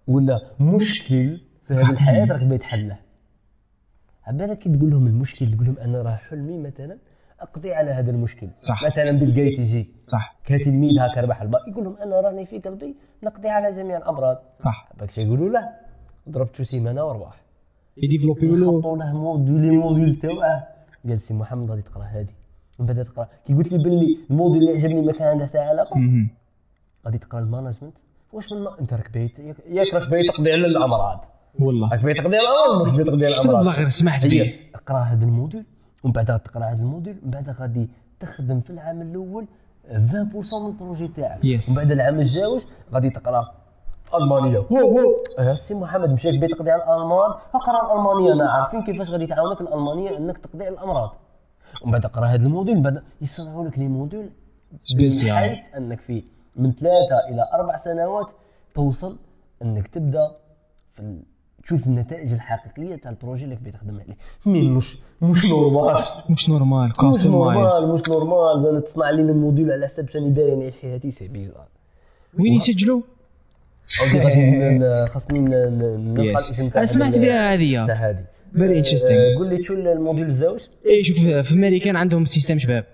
ولا 0.07 0.51
مشكل 0.59 1.41
في 1.67 1.73
هذه 1.73 1.89
الحياة 1.89 2.25
راك 2.25 2.43
باغي 2.43 2.57
تحله 2.57 2.97
عبالك 4.23 4.59
كي 4.59 4.69
تقول 4.69 4.89
لهم 4.91 5.07
المشكل 5.07 5.47
تقول 5.51 5.65
لهم 5.65 5.77
أنا 5.77 6.01
راه 6.01 6.15
حلمي 6.15 6.57
مثلا 6.57 6.97
أقضي 7.39 7.73
على 7.73 7.91
هذا 7.91 8.11
المشكل. 8.11 8.49
صح. 8.59 8.83
مثلا 8.85 9.11
Bill 9.11 9.33
Gates 9.33 9.59
يجي. 9.59 9.89
صح. 10.05 10.35
كتلميذ 10.45 10.99
هكا 10.99 11.21
ربح 11.21 11.41
الباك 11.41 11.61
يقول 11.67 11.83
لهم 11.83 11.97
أنا 11.97 12.21
راني 12.21 12.45
في 12.45 12.59
قلبي 12.59 12.95
نقضي 13.23 13.49
على 13.49 13.71
جميع 13.71 13.97
الأمراض. 13.97 14.37
صح. 14.59 14.89
باك 14.99 15.17
يقولوا 15.17 15.49
له؟ 15.49 15.69
ضربت 16.29 16.61
سيمانة 16.61 17.05
وربح 17.05 17.35
يديفلوبيو 17.97 18.55
له. 18.55 18.77
يحطوا 18.77 18.97
له 18.97 19.13
module 19.13 19.73
module 19.73 20.19
تاعه 20.19 20.67
قال 21.07 21.19
سي 21.19 21.33
محمد 21.33 21.71
غادي 21.71 21.81
تقرأ 21.81 22.03
هذه 22.03 22.33
ومن 22.79 22.87
بعد 22.87 23.03
تقرأ. 23.03 23.27
كي 23.45 23.53
قلت 23.53 23.71
لي 23.71 23.77
باللي 23.77 24.17
ال 24.29 24.34
module 24.34 24.61
اللي 24.61 24.71
عجبني 24.77 25.01
ما 25.01 25.11
كان 25.11 25.27
عنده 25.27 25.45
حتى 25.45 25.57
علاقه. 25.57 26.01
غادي 27.05 27.17
تقرأ 27.17 27.39
ال 27.39 27.44
management. 27.44 27.97
واش 28.33 28.51
من 28.51 28.63
ما 28.63 28.79
أنت 28.79 28.93
راك 28.93 29.11
بيت 29.11 29.39
ياك 29.39 29.93
راك 29.93 30.09
باغي 30.09 30.23
تقضي 30.23 30.51
على 30.51 30.65
الأمراض. 30.65 31.25
والله. 31.59 31.89
راك 31.91 32.01
باغي 32.03 32.13
تقضي 32.13 32.37
على 32.37 32.47
الأمراض 32.47 32.85
مش 32.85 32.91
باغي 32.91 33.03
تقضي 33.03 33.25
على 33.25 33.37
والله 33.37 33.51
الأمراض. 33.51 33.75
غير 33.75 33.89
سمحت 33.89 34.25
لي 34.25 34.53
اقرأ 34.75 34.99
هذا 34.99 35.25
ال 35.25 35.31
module 35.31 35.65
ومن 36.05 36.11
بعد 36.13 36.39
تقرا 36.39 36.63
هذا 36.65 36.81
ال 36.81 36.87
module 36.87 37.19
ومن 37.23 37.31
بعد 37.31 37.49
غادي 37.49 37.89
تخدم 38.19 38.59
في 38.61 38.69
العام 38.69 39.01
الأول 39.01 39.45
20% 39.89 39.89
من 40.53 40.67
ال 40.67 40.73
projet 40.73 41.07
تاعك 41.07 41.39
Yes. 41.41 41.69
ومن 41.69 41.75
بعد 41.77 41.91
العام 41.91 42.19
الزاوج 42.19 42.61
غادي 42.93 43.09
تقرا 43.09 43.51
الألمانية 44.13 44.57
هو 44.57 44.77
هو 44.77 44.99
آه 45.39 45.55
سي 45.55 45.73
محمد 45.73 46.09
مشاك 46.09 46.33
بغيت 46.39 46.51
تقضي 46.55 46.71
على 46.71 46.83
الأمراض 46.83 47.31
اقرا 47.55 47.79
الألمانية 47.85 48.33
أنا 48.33 48.51
عارفين 48.51 48.83
كيفاش 48.83 49.09
غادي 49.09 49.25
تعاونك 49.27 49.61
الألمانية 49.61 50.17
إنك 50.17 50.37
تقضي 50.37 50.65
على 50.65 50.73
الأمراض 50.73 51.15
ومن 51.83 51.91
بعد 51.91 52.05
اقرا 52.05 52.25
هذا 52.25 52.45
ال 52.45 52.49
module 52.49 52.75
من 52.75 52.81
بعد 52.81 53.03
يصنعوا 53.21 53.65
لك 53.67 53.79
les 53.79 53.87
modules. 53.87 54.29
بحيث 55.51 55.75
إنك 55.77 56.01
في 56.01 56.23
من 56.55 56.71
ثلاثة 56.71 57.17
إلى 57.29 57.49
أربع 57.53 57.77
سنوات 57.77 58.31
توصل 58.73 59.17
إنك 59.61 59.87
تبدأ 59.87 60.31
في. 60.91 61.23
تشوف 61.65 61.87
النتائج 61.87 62.33
الحقيقية 62.33 62.95
تاع 62.95 63.11
ال 63.11 63.16
projet 63.16 63.43
اللي 63.43 63.55
كبي 63.55 63.71
تخدم 63.71 63.99
عليه. 63.99 64.17
mais 64.45 64.69
مش 64.69 64.97
مش 65.21 65.45
normal 65.45 66.03
مش 66.29 66.49
normal 66.49 66.91
مش 67.09 67.25
normal 67.25 67.93
مش 67.93 68.01
normal 68.09 68.67
أنا 68.67 68.79
تصنع 68.79 69.09
لي 69.09 69.21
الموديل 69.21 69.71
على 69.71 69.85
حسب 69.85 70.09
شاني 70.09 70.29
باغي 70.29 70.55
نعيش 70.55 70.77
حياتي 70.81 71.11
c'est 71.11 71.27
bizarre. 71.27 71.67
وين 72.39 72.53
يسجلوا؟ 72.53 73.01
okay 74.01 74.19
غادي 74.19 75.07
خاصني 75.13 75.39
نلقى 75.39 76.29
الاسم 76.29 76.69
تاع 76.69 76.85
سمعت 76.85 77.19
بها 77.19 77.53
هذه. 77.53 77.85
تاع 77.85 77.95
هذه. 78.09 78.25
very 78.53 78.75
آه، 78.75 78.79
interesting 78.79 79.37
قول 79.37 79.49
لي 79.49 79.63
شو 79.63 79.73
الموديل 79.73 80.25
الزوج؟ 80.25 80.67
اي 80.85 81.03
شوف 81.03 81.17
في 81.17 81.53
امريكان 81.53 81.95
عندهم 81.95 82.25
système 82.25 82.59
شباب. 82.59 82.85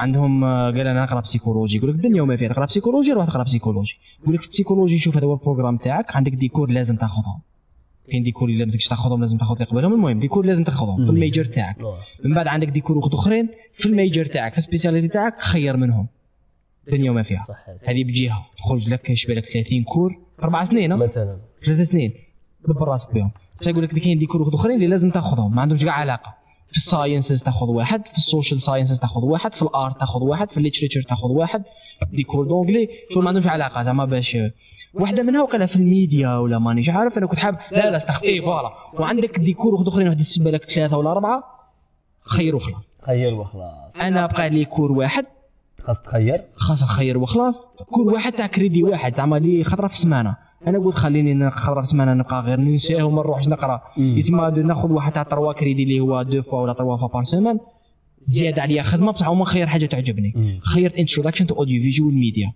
عندهم 0.00 0.44
آه، 0.44 0.70
قال 0.70 0.86
أنا 0.86 1.04
نقرا 1.04 1.20
psychologie 1.20 1.76
يقول 1.76 1.90
لك 1.90 1.96
الدنيا 1.96 2.22
وما 2.22 2.36
فيها 2.36 2.48
تقرأ 2.48 2.64
psychologie 2.64 3.12
روح 3.12 3.26
تقرأ 3.26 3.42
psychologie 3.42 3.98
يقول 4.22 4.34
لك 4.34 4.48
بسيكولوجي 4.48 4.98
شوف 4.98 5.16
هذا 5.16 5.26
هو 5.26 5.34
ال 5.34 5.38
programme 5.38 5.76
تاعك. 5.76 6.16
عندك 6.16 6.32
des 6.32 6.46
cours 6.46 6.70
لازم 6.70 6.96
تاخذهم. 6.96 7.40
كاين 8.10 8.22
des 8.22 8.32
cours 8.32 8.48
اللي 8.48 8.64
ما 8.64 8.72
تاخذهم 8.90 9.20
لازم 9.20 9.36
تاخذ 9.36 9.64
قبلهم 9.64 9.92
المهم 9.92 10.20
des 10.20 10.30
cours 10.30 10.46
لازم 10.46 10.64
تاخذهم. 10.64 11.04
في 11.04 11.10
ال 11.10 11.16
major 11.16 11.44
تاعك. 11.44 11.76
من 12.24 12.34
بعد 12.34 12.46
عندك 12.46 12.68
des 12.68 12.79
cours 12.79 12.98
وقت 12.98 13.14
أخرين. 13.14 13.48
في 13.72 13.86
ال 13.86 13.93
major 13.93 14.26
تاعك 14.26 14.52
في 14.52 14.58
ال 14.58 14.62
spécialité 14.62 15.08
تاعك 15.08 15.40
خير 15.40 15.76
منهم. 15.76 16.06
الدنيا 16.88 17.10
وما 17.10 17.22
فيها. 17.22 17.46
هذه 17.88 18.04
بجهة. 18.04 18.46
تخرج 18.58 18.88
لك 18.88 19.10
يشبه 19.10 19.34
لك 19.34 19.44
30 19.44 19.84
cours. 19.84 20.18
أربع 20.42 20.64
سنين؟ 20.64 20.96
مثلا. 20.96 21.38
ثلاث 21.66 21.88
سنين. 21.88 22.12
دبر 22.68 22.88
راسك 22.88 23.14
بهم. 23.14 23.30
بس 23.60 23.68
يقول 23.68 23.84
لك 23.84 23.94
كاين 23.94 24.18
des 24.18 24.27
cours 24.27 24.42
وقت 24.42 24.54
أخرين 24.54 24.76
اللي 24.76 24.86
لازم 24.86 25.10
تاخذهم. 25.10 25.54
ما 25.54 25.62
عندهمش 25.62 25.84
كاع 25.84 25.92
علاقة. 25.92 26.39
في 26.70 26.76
ال 26.76 26.83
sciences 26.83 27.42
تاخذ 27.42 27.66
واحد 27.66 28.06
في 28.06 28.18
ال 28.18 28.24
social 28.24 28.62
sciences 28.62 29.00
تاخذ 29.00 29.20
واحد 29.24 29.54
في 29.54 29.62
ال 29.62 29.71
art 29.71 29.98
تاخذ 29.98 30.20
واحد 30.22 30.50
في 30.50 30.56
ال 30.56 30.60
literature 30.60 31.02
تاخذ 31.02 31.28
واحد. 31.28 31.62
des 32.12 32.25
cours 32.25 32.46
d'anglais 32.46 32.88
شو 33.14 33.20
ما 33.20 33.28
عندهمش 33.28 33.46
علاقة 33.46 33.82
زعما 33.82 34.04
باش 34.04 34.36
واحدة 34.94 35.22
منها 35.22 35.42
وكان 35.42 35.66
في 35.66 35.76
الميديا 35.76 36.36
ولا 36.36 36.58
مانيش 36.58 36.88
عارف 36.88 37.18
أنا 37.18 37.26
كنت 37.26 37.38
حاب 37.38 37.58
لا 37.72 37.90
لا 37.90 37.96
استخدم 37.96 38.28
et 38.28 38.42
voilà. 38.42 38.70
وعندك 38.94 39.38
des 39.38 39.52
cours 39.52 39.74
وقت 39.74 39.88
أخرين 39.88 40.06
واحد 40.08 40.20
يسبى 40.20 40.50
لك 40.50 40.64
ثلاثة 40.70 40.96
ولا 40.96 41.10
أربعة. 41.10 41.44
خير 42.20 42.56
وخلاص. 42.56 42.98
خير 43.06 43.34
وخلاص. 43.34 43.96
أنا 44.00 44.26
بقى 44.26 44.50
لي 44.50 44.64
cours 44.64 44.92
واحد. 44.92 45.24
خاص 45.82 46.00
تخير. 46.00 46.44
خاص 46.54 46.84
خير 46.84 47.18
وخلاص. 47.18 47.68
كل 47.90 48.14
واحد 48.14 48.32
تاع 48.32 48.46
كريدي 48.46 48.82
واحد 48.82 49.14
زعما 49.14 49.36
لي 49.36 49.64
خطرة 49.64 49.86
في 49.86 49.94
السمانة. 49.94 50.36
أنا 50.66 50.78
قلت 50.78 50.94
خليني 50.96 51.34
ن- 51.34 51.50
خطره 51.50 51.74
في 51.74 51.80
السمانه 51.86 52.14
نبقى 52.14 52.40
غير 52.40 52.60
ننساه 52.60 53.02
وما 53.04 53.22
نروحش 53.22 53.48
نقرأ. 53.48 53.82
يتما 53.96 54.50
ناخذ 54.50 54.92
واحد 54.92 55.12
تاع 55.12 55.22
trois 55.22 55.52
crédits 55.52 55.82
اللي 55.82 56.00
هو 56.00 56.22
deux 56.22 56.42
fois 56.42 56.60
ولا 56.60 56.72
trois 56.72 56.96
fois 56.96 57.08
par 57.08 57.24
semaine 57.24 57.60
زيادة 58.18 58.62
عليا 58.62 58.82
خدمة 58.82 59.12
بصح 59.12 59.28
هما 59.28 59.44
خير 59.44 59.66
حاجة 59.66 59.86
تعجبني. 59.86 60.60
خير 60.60 60.98
introduction 60.98 61.46
to 61.46 61.54
audio 61.54 61.82
visual 61.82 62.14
media 62.14 62.52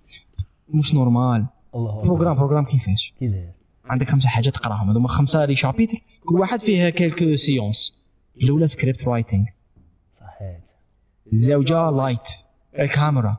مش 0.69 0.95
normal 0.95 1.47
الله. 1.75 2.03
programme 2.03 2.35
programme 2.37 2.65
كيفاش؟ 2.65 3.13
كي 3.19 3.29
داير 3.29 3.51
عندك 3.85 4.11
خمسة 4.11 4.29
حاجات 4.29 4.55
تقراهم 4.55 4.91
هذوما 4.91 5.09
خمسة 5.09 5.45
les 5.45 5.57
chapitres. 5.57 5.99
كل 6.27 6.41
واحد 6.41 6.61
فيه 6.61 6.89
quelques 6.89 7.31
séances. 7.31 8.05
الأولى 8.43 8.69
script 8.69 9.09
writing 9.09 9.47
صحيت. 10.21 10.61
الزوجة 11.33 11.91
light 11.91 12.19
الكاميرا. 12.79 13.37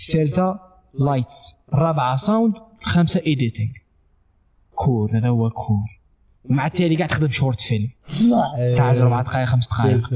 الثالثة 0.00 0.60
lights 0.94 1.56
الرابعة 1.74 2.16
sound 2.16 2.54
الخامسة 2.86 3.20
editing 3.26 3.68
cours 4.74 5.18
هذا 5.18 5.28
هو 5.28 5.50
cours 5.50 5.96
ومع 6.50 6.66
التالي 6.66 6.96
قاعد 6.96 7.08
تخدم 7.08 7.26
short 7.26 7.60
film 7.60 7.88
تاع 8.76 8.92
ربع 8.92 9.22
دقائق 9.22 9.46
خمس 9.46 9.68
دقائق. 9.68 10.08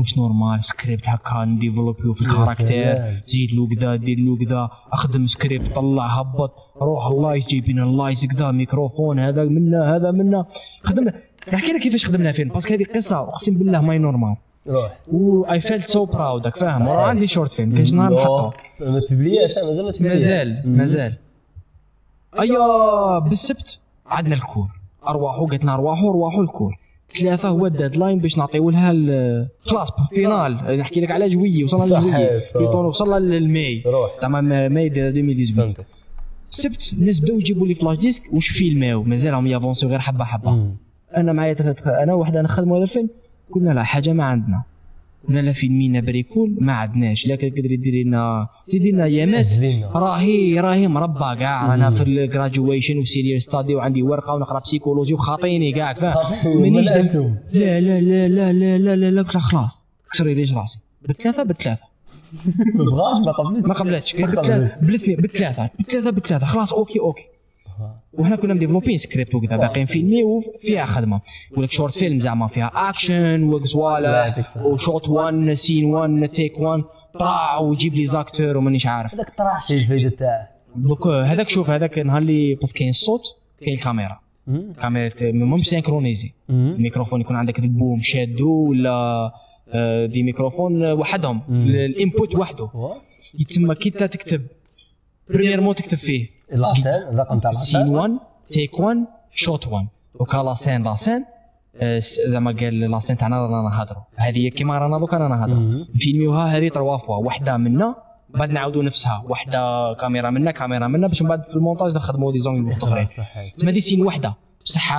مش 0.00 0.18
normal 0.18 0.64
script 0.64 1.08
هكا 1.08 1.44
نديفلوبيو 1.44 2.14
في 2.14 2.22
ال 2.22 2.31
caractère. 2.31 3.20
زيد 3.22 3.52
له 3.52 3.68
كذا 3.68 3.96
دير 3.96 4.18
له 4.18 4.36
كذا 4.44 4.70
أخدم 4.92 5.22
سكريبت 5.22 5.74
طلع 5.74 6.20
هبط. 6.20 6.52
روح 6.82 7.06
ال 7.06 7.13
light 7.13 7.48
جايبين 7.50 7.78
ال 7.78 7.86
light 7.86 8.26
كذا 8.26 8.50
ميكروفون 8.50 9.18
هذا 9.18 9.44
منا 9.44 9.96
هذا 9.96 10.10
منا. 10.10 10.44
خدمنا. 10.82 11.14
نحكي 11.52 11.72
لك 11.72 11.80
كيفاش 11.80 12.04
خدمنا 12.04 12.32
فين 12.32 12.48
parce 12.48 12.64
que 12.64 12.74
هذه 12.74 12.84
قصة 12.94 13.18
أقسم 13.18 13.58
بالله 13.58 13.80
ماي 13.80 13.98
normal 13.98 14.36
روح. 14.68 14.98
و 15.12 15.42
I 15.42 15.60
felt 15.60 15.84
so 15.84 16.04
proud 16.04 16.48
فاهم؟ 16.48 16.88
عندي 16.88 17.26
short 17.26 17.52
film 17.52 17.76
كاش 17.76 17.92
نهار 17.92 18.12
نحطه 18.12 18.52
ما 18.80 19.00
تبلياش 19.00 19.58
أنا، 19.58 19.66
مازال 19.66 20.02
ما 20.02 20.08
مازال 20.08 20.62
مازال. 20.64 21.16
ايا 22.40 23.18
بالسبت. 23.18 23.78
عندنا 24.06 24.34
الكور. 24.34 24.68
أرواحو 25.08 25.46
قالت 25.46 25.62
لنا 25.62 25.74
أرواحو 25.74 26.10
أرواحو 26.10 26.40
الكور. 26.42 26.78
ثلاثة 27.20 27.48
هو 27.48 27.66
الديدلاين 27.66 28.18
باش 28.18 28.38
نعطيو 28.38 28.70
لها 28.70 28.90
ال- 28.90 29.48
خلاص 29.60 29.88
فينال. 30.14 30.78
نحكي 30.78 31.00
لك 31.00 31.10
على 31.10 31.28
جويي 31.28 31.64
وصلنا 31.64 31.86
صح. 31.86 32.04
بيطون 32.58 32.84
وصلنا 32.84 33.16
للماي. 33.16 33.82
زعما 34.22 34.40
ماي 34.68 34.86
2018 34.86 35.54
فهمتك. 35.54 35.86
السبت 36.48 36.92
الناس 36.98 37.20
بداو 37.20 37.36
يجيبوا 37.38 37.66
لي 37.66 37.74
فلاش 37.74 37.98
ديسك 37.98 38.22
واش 38.34 38.48
فيلماو 38.48 39.02
مازالهم 39.02 39.46
يافونسيو 39.46 39.88
غير 39.88 39.98
حبة 39.98 40.24
حبة. 40.24 40.50
مم. 40.50 40.76
أنا 41.16 41.32
معايا 41.32 41.74
أنا 42.02 42.14
وحدة 42.14 42.42
نخدموا 42.42 42.76
هذا 42.76 42.84
الفيلم. 42.84 43.08
قلنا 43.54 43.70
لا 43.70 43.82
حاجة 43.82 44.12
ما 44.12 44.24
عندنا. 44.24 44.62
حنا 45.28 45.40
لا 45.40 45.52
في 45.52 45.66
المينا 45.66 46.00
بريكول 46.00 46.56
ما 46.60 46.72
عندناش 46.72 47.26
لا 47.26 47.36
كيقدر 47.36 47.72
يدير 47.72 48.06
لنا 48.06 48.48
سيدي 48.66 48.90
لنا 48.90 49.06
يامات 49.06 49.46
راهي 49.94 50.60
راهي 50.60 50.88
مربى 50.88 51.40
كاع 51.40 51.74
أنا 51.74 51.90
في 51.90 52.02
ال 52.02 52.11
graduation 52.11 52.98
و 52.98 53.04
serial 53.04 53.42
study 53.42 53.74
وعندي 53.74 54.02
ورقه 54.02 54.34
ونقرا 54.34 54.58
psychologie 54.58 55.14
وخاطيني 55.14 55.72
كاع 55.72 55.92
مانيش 56.60 56.90
لا 57.52 57.80
لا 57.80 58.00
لا 58.00 58.28
لا 58.28 58.52
لا 58.52 58.78
لا 58.78 58.96
لا, 58.96 59.10
لا, 59.10 59.28
خلاص 59.28 59.86
كسري 60.12 60.34
ليش 60.34 60.52
راسي 60.52 60.78
بالثلاثه 61.08 61.42
بالثلاثه 61.42 61.82
ما 62.74 62.84
بغاش 62.84 63.26
ما 63.66 63.74
قبلتش 63.74 64.14
ما 64.16 64.26
قبلتش 64.26 65.08
بالثلاثه 65.20 65.70
بالثلاثه 65.78 66.10
بالثلاثه 66.10 66.46
خلاص 66.46 66.72
okay 66.72 67.00
okay 67.00 67.33
وهنا 68.12 68.36
كنا 68.36 68.54
مديفلوبين 68.54 68.98
سكريبت 68.98 69.34
وكذا 69.34 69.56
باقيين 69.56 69.86
فيلمي 69.86 70.24
وفيها 70.24 70.86
خدمة. 70.86 71.20
يقول 71.52 71.64
لك 71.64 71.72
short 71.72 71.98
film 71.98 72.20
زعما 72.20 72.46
فيها 72.46 72.70
اكشن 72.74 73.52
الصحة. 73.52 74.66
و 74.66 74.74
shot 74.74 75.08
1 75.08 75.52
scène 75.52 75.84
1 75.84 76.28
take 76.28 76.58
1 76.58 76.82
طلع 77.20 77.58
وجيب 77.58 77.94
لي 77.94 78.06
زاكتور 78.06 78.56
ومانيش 78.56 78.86
عارف. 78.86 79.14
هذاك 79.14 79.30
طرح 79.30 79.66
شي 79.66 79.74
الفايده 79.74 80.10
تاعه. 80.10 80.48
دوك 80.76 81.06
هذاك 81.06 81.48
شوف 81.48 81.70
هذاك 81.70 81.98
نهار 81.98 82.18
اللي 82.18 82.54
بس 82.54 82.72
كاين 82.72 82.90
الصوت 82.90 83.22
كاين 83.60 83.78
الكاميرا 83.78 84.20
مم. 84.46 84.72
كاميرا 84.82 85.12
مش 85.32 85.60
سينكرونيزي. 85.60 86.32
الميكروفون 86.50 87.20
يكون 87.20 87.36
عندك 87.36 87.58
البوم 87.58 88.00
شادو 88.02 88.68
ولا 88.68 89.30
دي 90.06 90.22
ميكروفون 90.22 90.92
وحدهم 90.92 91.42
الانبوت 91.48 92.34
وحده 92.36 92.68
يتسمى 93.40 93.74
كي 93.74 93.90
تكتب 93.90 94.42
بريميرمون 95.30 95.74
تكتب 95.74 95.98
فيه 95.98 96.33
لاسين 96.52 96.92
الرقم 96.92 97.38
تاع 97.38 97.50
سين 97.50 97.80
لاسين 97.80 97.94
1 97.94 98.10
تيك 98.46 98.80
1 98.80 98.96
شوت 99.30 99.66
1 99.66 99.86
وكا 100.14 100.36
لاسين 100.36 100.82
لاسين 100.82 101.24
زعما 102.28 102.52
قال 102.60 102.80
la 102.80 102.90
scène 102.90 103.16
تاعنا 103.16 103.46
رانا 103.46 103.68
نهضروا 103.68 104.02
هذه 104.16 104.48
كيما 104.48 104.78
رانا 104.78 104.98
دوكا 104.98 105.16
رانا 105.16 105.36
نهضروا. 105.36 105.84
نفيلميوها 105.94 106.58
هذه 106.58 106.68
trois 106.68 106.96
fois 106.96 107.16
وحدة 107.16 107.56
منا 107.56 107.94
بعد 108.28 108.50
نعاودوا 108.50 108.82
نفسها. 108.82 109.24
واحدة 109.28 109.94
كاميرا 109.94 110.30
منا 110.30 110.50
كاميرا 110.50 110.86
منا 110.86 111.06
باش 111.06 111.22
من 111.22 111.28
بعد 111.28 111.42
في 111.42 111.54
المونتاج 111.54 111.96
نخدموا 111.96 112.32
des 112.32 112.40
angles 112.40 112.58
مختلفين 112.58 113.24
تسمى 113.56 113.72
des 113.72 113.80
scènes 113.80 114.06
واحدة 114.06 114.34
بصح 114.60 114.94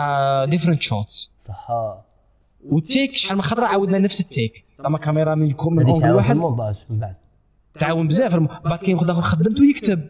different 0.50 0.82
shots 0.82 1.40
صح 1.48 1.68
وال 2.70 2.84
take 2.84 3.12
شحال 3.12 3.36
من 3.38 3.42
خطره 3.42 3.66
عاودنا 3.66 3.98
نفس 3.98 4.20
ال 4.20 4.29
take 4.29 4.66
زعما 4.80 4.98
كاميرا 4.98 5.36
من 5.36 5.52
كل 5.52 5.72
من 5.72 6.12
واحد. 6.12 6.32
المونتاج 6.32 6.76
من 6.90 7.00
بعد. 7.00 7.16
تعاون 7.80 8.06
بزاف. 8.06 8.36
بعد 8.36 8.80
كاين 8.80 8.96
واحد 8.96 9.10
آخر 9.10 9.22
خدمته 9.22 9.64
يكتب. 9.66 10.10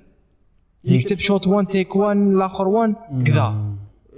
يكتب 0.85 1.17
shot 1.17 1.47
1 1.47 1.67
take 1.67 1.95
1 1.95 2.17
الآخر 2.17 2.67
1 2.67 2.95
كذا 3.27 3.55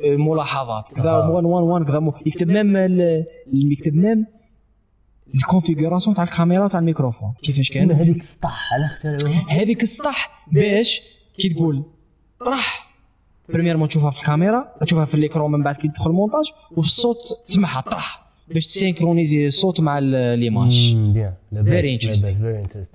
ملاحظات 0.06 0.94
كذا 0.96 1.10
آه. 1.10 1.30
1 1.30 1.46
1 1.46 1.64
1 1.64 1.86
كذا 1.86 2.00
مو- 2.00 2.14
يكتب 2.26 2.48
ميم 2.48 2.78
ال- 2.78 3.26
يكتب 3.54 3.96
ميم 3.96 4.26
ال 5.36 5.41
configuration 5.41 6.16
تاع 6.16 6.24
الكاميرا 6.24 6.66
وتاع 6.66 6.80
الميكروفون 6.80 7.34
كيفاش 7.44 7.70
كاين 7.70 7.88
كان 7.88 7.98
هذيك 7.98 8.18
السطح 8.18 8.74
على 8.74 8.86
اخترعوها 8.86 9.46
هذيك 9.50 9.84
السطح 9.84 10.44
باش 10.52 11.02
كي 11.36 11.50
تقول 11.50 11.84
طرح 12.40 12.88
première 13.50 13.78
ما 13.78 13.88
تشوفها 13.88 14.12
في 14.12 14.20
الكاميرا 14.22 14.74
تشوفها 14.82 15.06
في 15.06 15.14
ال 15.16 15.22
écran 15.22 15.52
من 15.52 15.64
بعد 15.64 15.76
كي 15.76 15.88
تدخل 15.88 16.10
المونتاج 16.10 16.46
وفي 16.72 16.88
الصوت 16.88 17.18
تسمعها 17.46 17.82
طرح 17.82 18.27
باش 18.54 18.68
تسينكرونيزي 18.68 19.48
الصوت 19.48 19.80
مع 19.80 20.00
l'image 20.00 20.72
very 21.64 21.94
interesting 21.94 22.34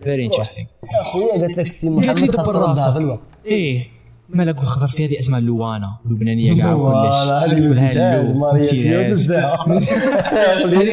very 0.02 0.24
interesting 0.24 0.66
خويا 1.12 1.32
قالت 1.40 1.58
لك 1.58 1.72
سي 1.72 1.90
محمد 1.90 2.36
خاص. 2.36 2.88
في 2.88 2.98
الوقت. 2.98 3.20
إيه. 3.46 3.86
مالك 4.28 4.56
خضر 4.58 4.88
في 4.88 5.06
هذه 5.06 5.20
اسمها 5.20 5.38
اللوانه 5.38 5.96
اللبنانيه 6.06 6.56
كاع 6.56 6.74
كلش 6.74 7.16
هذه 7.28 7.60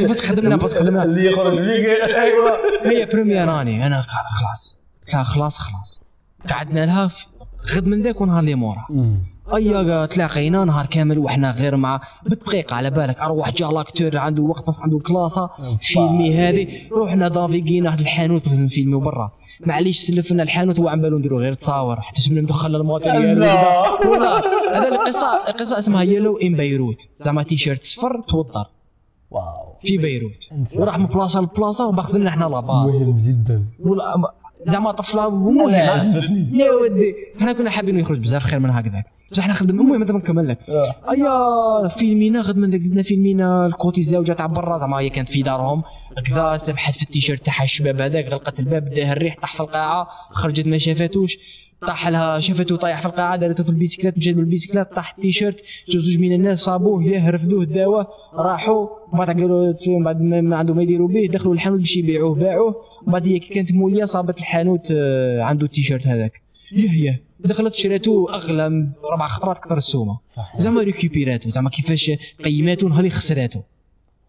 بس 0.09 0.21
خدمنا 0.21 0.55
بس 0.55 0.73
خدمنا. 0.77 1.03
اللي 1.03 1.25
يخرج 1.25 1.53
فيك. 1.53 1.85
أيوه. 2.15 2.51
هي 2.85 3.05
بريمير 3.05 3.61
اني 3.61 3.85
أنا 3.87 4.05
خلاص. 4.31 4.79
خلاص 5.25 5.57
خلاص. 5.57 6.01
قعدنا 6.49 6.85
لها 6.85 7.11
غد 7.75 7.87
من 7.87 8.01
ذاك 8.01 8.21
ونهار 8.21 8.39
اللي 8.39 8.55
مورا. 8.55 8.85
مم. 8.89 9.19
أيا 9.55 10.05
تلاقينا 10.05 10.65
نهار 10.65 10.85
كامل 10.85 11.19
وحنا 11.19 11.51
غير 11.51 11.75
مع. 11.75 12.01
بالدقيقه 12.23 12.75
على 12.75 12.89
بالك 12.89 13.19
أروح 13.19 13.49
جا 13.49 13.65
لاكتور 13.65 14.17
عنده 14.17 14.43
وقت 14.43 14.65
عنده 14.81 14.99
كلاسة 14.99 15.49
فيلمي 15.81 16.35
هذه 16.35 16.67
روحنا 16.91 17.27
دافيقينا 17.27 17.89
واحد 17.89 17.99
الحانوت 17.99 18.43
باش 18.43 18.53
نفيلميو 18.53 18.99
برا 18.99 19.31
معليش 19.65 19.99
سلفنا 19.99 20.43
الحانوت 20.43 20.79
هو 20.79 20.87
عم 20.87 21.01
بالو 21.01 21.17
نديرو 21.17 21.39
غير 21.39 21.53
تصاور. 21.53 22.01
حتى 22.01 22.21
شمنا 22.21 22.41
ندخل 22.41 22.75
الماتيريال. 22.75 23.37
ولا 24.09 24.37
هذا 24.77 24.87
القصة 24.87 25.27
القصة 25.47 25.79
اسمها 25.79 26.03
يلو 26.03 26.37
ان 26.37 26.57
بيروت 26.57 26.97
زعما 27.15 27.43
تيشيرت 27.43 27.81
صفر 27.81 28.21
توضر. 28.27 28.65
واو. 29.31 29.75
في 29.81 29.97
بيروت. 29.97 30.49
وراح 30.75 30.97
من 30.97 31.05
بلاصة 31.05 31.41
لبلاصة 31.41 31.87
وباخذنا 31.87 32.29
إحنا 32.29 32.45
لاباس 32.45 33.01
مهم 33.01 33.17
جدا. 33.17 33.65
زعما 34.61 34.91
طفلة 34.91 35.27
أنا 35.27 35.35
مهم 35.35 35.75
عجبتني. 35.75 36.59
يا 36.59 36.71
ودي. 36.71 37.15
إحنا 37.37 37.53
كنا 37.53 37.69
حابين 37.69 37.99
يخرج 37.99 38.19
بزاف 38.19 38.43
خير 38.43 38.59
من 38.59 38.69
هكذاك. 38.69 39.05
بصح 39.31 39.43
إحنا 39.43 39.53
خدمنا 39.53 39.81
المهم 39.81 40.03
هذا 40.03 40.13
نكمل 40.13 40.47
لك؟ 40.47 40.57
آه. 40.69 40.95
ايا 41.11 41.87
فيلمينا 41.87 42.41
غد 42.41 42.57
من 42.57 42.69
داك 42.69 42.79
زدنا 42.79 43.01
فيلمينا. 43.01 43.65
الكوتي 43.65 44.01
الزوجه 44.01 44.33
تاع 44.33 44.45
برا 44.45 44.77
زعما 44.77 44.99
هي 44.99 45.09
كانت 45.09 45.29
في 45.29 45.41
دارهم. 45.41 45.83
كذا 46.27 46.57
سبحت 46.57 46.95
في 46.95 47.03
التيشيرت 47.03 47.45
تاعها 47.45 47.63
الشباب 47.63 48.01
هذاك 48.01 48.25
غلقت 48.25 48.59
الباب 48.59 48.89
داها 48.89 49.13
الريح 49.13 49.35
طاح 49.41 49.53
في 49.53 49.59
القاعة. 49.59 50.07
خرجت 50.29 50.67
ما 50.67 50.77
شافتوش. 50.77 51.37
طاح 51.81 52.07
لها 52.07 52.39
شافته 52.39 52.75
طايح 52.75 52.99
في 52.99 53.05
القاعة 53.05 53.37
دارته 53.37 53.63
في 53.63 53.69
البيسكلات 53.69 54.17
مشات 54.17 54.35
بالبيسكلات 54.35 54.93
طاح 54.93 55.13
التيشيرت. 55.17 55.61
جوج 55.89 56.01
زوج 56.03 56.19
من 56.19 56.33
الناس 56.33 56.59
صابوه 56.59 57.03
ياه 57.03 57.29
رفدوه 57.29 57.65
داوه. 57.65 58.07
راحوا. 58.33 58.87
بعد 59.13 59.27
قالوا 59.27 59.73
من 59.87 60.03
بعد 60.03 60.21
ما 60.21 60.57
عندهم 60.57 60.77
ما 60.77 60.83
يديروا 60.83 61.07
به 61.07 61.27
دخلوا 61.33 61.53
الحانوت 61.53 61.79
باش 61.79 61.97
يبيعوه 61.97 62.35
باعوه. 62.35 62.75
بعد 63.07 63.27
هي 63.27 63.39
كانت 63.39 63.71
مولية 63.71 64.05
صابت 64.05 64.39
الحانوت 64.39 64.91
آه، 64.91 65.41
عنده 65.41 65.65
التيشيرت 65.65 66.07
هذاك. 66.07 66.48
ياه 66.71 67.19
دخلت 67.39 67.73
شريته 67.73 68.27
أغلى 68.33 68.87
ربع 69.13 69.27
خطرات 69.27 69.57
أكثر 69.57 69.77
السومة. 69.77 70.17
زعما 70.55 70.81
ريكوبيراتو 70.83 71.49
زعما 71.49 71.69
كيفاش 71.69 72.11
قيماتو 72.43 72.87
نهار 72.87 72.99
اللي 72.99 73.09
خسراتو. 73.09 73.59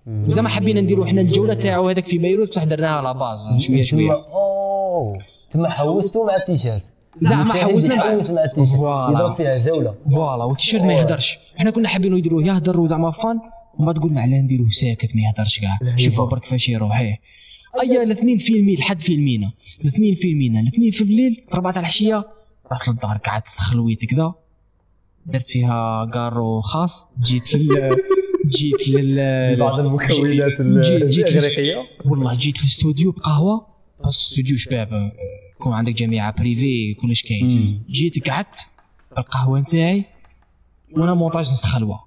وزعما 0.07 0.49
حبينا 0.49 0.81
نديرو 0.81 1.05
حنا 1.07 1.21
الجولة 1.21 1.55
تاعو 1.55 1.89
هذاك 1.89 2.05
في 2.07 2.19
بيروت 2.19 2.49
بصح 2.51 2.65
درناها 2.65 3.03
la 3.03 3.13
base. 3.13 3.61
شوية 3.61 3.85
شوية. 3.85 4.13
أوه. 4.13 5.19
تما 5.51 5.69
حوستوا 5.69 6.27
مع 6.27 6.37
التيشيرت. 6.37 6.93
زعما 7.17 7.53
حوسنا 7.55 7.95
مع- 7.97 8.13
التيشيرت. 8.13 8.81
يضرب 9.11 9.35
فيها 9.35 9.59
جولة. 9.59 9.95
voilà. 10.11 10.45
وال 10.45 10.53
t-shirt 10.53 10.83
ما 10.83 10.93
يهدرش. 10.93 11.39
حنا 11.57 11.71
كنا 11.71 11.89
حابين 11.89 12.17
يديروه. 12.17 12.45
يهدر 12.47 12.81
وزعما 12.81 13.11
fun. 13.11 13.41
ومن 13.75 13.87
بعد 13.87 13.99
قلنا 13.99 14.21
علاه 14.21 14.39
نديروه 14.39 14.67
ساكت 14.67 15.17
ما 15.17 15.23
يهدرش 15.23 15.61
كاع 15.61 15.79
شوفوا 15.97 16.27
برك 16.27 16.43
كيفاش 16.43 16.69
يروح. 16.69 17.19
ايا 17.83 18.03
الاثنين 18.03 18.39
فيلمي 18.39 18.77
لحد 18.77 19.01
فيلمينا 19.01 19.53
الاثنين 19.81 20.15
فيلمينا 20.15 20.61
الاثنين 20.61 20.91
في 20.91 21.01
الليل 21.05 21.45
ربعة 21.53 21.73
تاع 21.73 21.81
العشيه 21.81 22.25
رحت 22.73 22.89
للدار 22.89 23.17
قعدت 23.17 23.47
استخلويت 23.47 24.05
كذا. 24.05 24.35
درت 25.27 25.51
فيها 25.51 26.11
كارو 26.15 26.61
خاص. 26.61 27.07
جيت 27.25 27.55
لل 27.55 27.97
جيت 28.57 28.89
لل 28.89 29.57
بعض 29.61 29.79
المكونات 29.81 30.61
الأغريقية. 30.61 31.87
والله 32.05 32.35
جيت 32.35 32.61
للاستوديو 32.61 33.13
بقهوة. 33.13 33.67
بس 34.05 34.09
استوديو 34.09 34.57
شباب 34.57 34.93
آه، 34.93 35.13
يكون 35.61 35.73
عندك 35.73 35.95
جامعه 35.95 36.35
بريفي 36.39 36.95
كلش 36.95 37.23
كاين. 37.23 37.83
جيت 37.91 38.29
قعدت. 38.29 38.67
القهوة 39.19 39.61
نتاعي. 39.61 40.05
وأنا 40.93 41.15
مونتاج 41.15 41.51
نست 41.51 41.65
خلوه 41.65 42.01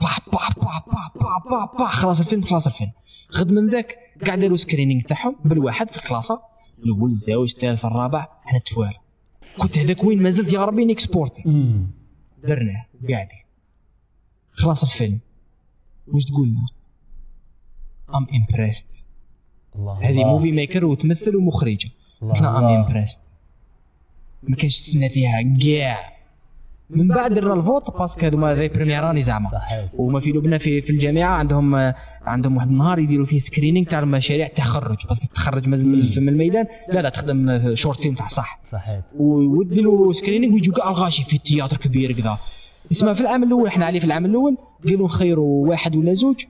با 0.00 0.08
با 0.32 0.38
با 0.56 0.70
با 0.86 1.20
با 1.20 1.50
با 1.50 1.78
با 1.78 1.86
خلاص 1.86 2.20
الفيلم 2.20 2.42
خلاص 2.42 2.66
الفيلم. 2.66 2.92
غد 3.32 3.50
من 3.52 3.70
ذاك. 3.70 3.96
قاع 4.26 4.34
داروا 4.34 4.56
سكرينينغ 4.56 5.02
تاعهم 5.02 5.36
بالواحد 5.44 5.90
في 5.90 5.96
الكلاسة 5.96 6.40
الأول 6.84 7.10
الزوج 7.10 7.52
الثالث 7.54 7.84
الرابع 7.84 8.28
أنا 8.50 8.60
توالى 8.66 8.98
كنت 9.58 9.78
هذاك 9.78 10.04
وين 10.04 10.22
ما 10.22 10.30
زلت 10.30 10.52
يا 10.52 10.64
ربي 10.64 10.84
نكسبورتي 10.84 11.42
درناه 12.42 12.86
قاعدين 13.08 13.38
خلاص 14.52 14.82
الفيلم. 14.84 15.18
واش 16.08 16.24
تقولنا 16.24 16.66
ام 18.14 18.26
امبريست 18.34 19.04
هذه 20.02 20.24
موفي 20.24 20.52
ميكر 20.52 20.84
وتمثل 20.84 21.36
ومخرجه 21.36 21.90
إحنا 22.32 22.58
ام 22.58 22.64
امبريست 22.64 23.20
ما 24.42 24.56
كانش 24.56 24.80
تسنى 24.80 25.08
فيها 25.08 25.56
كاع 25.64 26.18
من 26.90 27.08
بعد 27.08 27.34
درنا 27.34 27.54
الفوت 27.54 27.96
باسكو 27.98 28.26
هذوما 28.26 28.54
ذي 28.54 28.68
بريميراني 28.68 29.22
زعما. 29.22 29.48
وما 29.94 30.20
في 30.20 30.30
لبنان 30.30 30.58
في, 30.58 30.82
في 30.82 30.90
الجامعة 30.90 31.36
عندهم 31.36 31.92
عندهم 32.28 32.56
واحد 32.56 32.68
النهار 32.68 32.98
يديروا 32.98 33.26
فيه 33.26 33.38
سكرينينغ 33.38 33.86
تاع 33.86 33.98
المشاريع 33.98 34.48
تخرج 34.48 34.96
باسكو 35.08 35.26
تخرج 35.34 35.68
من 35.68 36.28
الميدان. 36.28 36.66
لا 36.92 37.00
لا 37.00 37.08
تخدم 37.08 37.74
short 37.74 38.00
film 38.00 38.14
تاع 38.14 38.28
صح. 38.28 38.60
صحيح. 38.70 39.00
وديروا 39.16 40.12
screening 40.12 40.54
ويجوا 40.54 40.74
كاع 40.74 40.88
الغاشي 40.88 41.24
في 41.24 41.36
ال 41.36 41.41
théâtre 41.41 41.76
كبير 41.76 42.12
كذا. 42.12 42.38
اسمع 42.92 43.12
في 43.12 43.20
العام 43.20 43.42
الأول 43.42 43.66
إحنا 43.66 43.86
عليه 43.86 44.00
في 44.00 44.06
العام 44.06 44.24
الأول 44.24 44.56
قالوا 44.84 45.06
نخيروا 45.06 45.68
واحد 45.68 45.96
ولا 45.96 46.12
زوج 46.12 46.44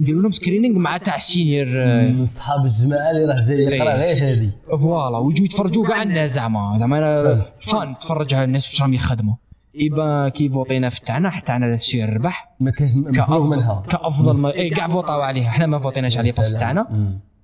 نديروا 0.00 0.22
لهم 0.22 0.32
screening 0.32 0.78
مع 0.78 0.98
تاع 0.98 1.16
ال 1.16 1.26
senior 1.26 1.84
آه، 1.84 2.08
من 2.08 2.26
صحاب 2.26 2.64
الجماعة 2.64 3.10
اللي 3.10 3.24
راه 3.24 3.40
جاي 3.48 3.76
يقرأ 3.76 3.96
غير 3.96 4.16
هذه. 4.16 4.50
voilà 4.70 5.18
ويجوا 5.18 5.44
يتفرجوا 5.46 5.86
كاع 5.86 6.02
الناس 6.02 6.32
زعما 6.32 6.76
زعما. 6.80 7.42
فان 7.42 7.94
تفرج 7.94 8.34
على 8.34 8.44
الناس 8.44 8.66
واش 8.66 8.82
راهم 8.82 8.94
يخدموا. 8.94 9.34
يبا 9.74 10.28
كي 10.28 10.48
فوطينا 10.48 10.88
في 10.90 11.00
تاعنا 11.00 11.30
حتى 11.30 11.46
تاعنا 11.46 11.66
السير 11.66 12.12
ربح 12.16 12.54
ما 12.60 12.70
كانش 12.70 12.92
مفروغ 13.18 13.46
منها 13.46 13.82
كأفضل 13.90 14.36
ما 14.36 14.54
اي 14.54 14.70
كاع 14.70 14.88
فوطاو 14.88 15.20
عليه 15.20 15.48
إحنا 15.48 15.66
ما 15.66 15.78
فوطيناش 15.78 16.16
عليه 16.18 16.32
بس 16.38 16.52
تاعنا. 16.52 16.86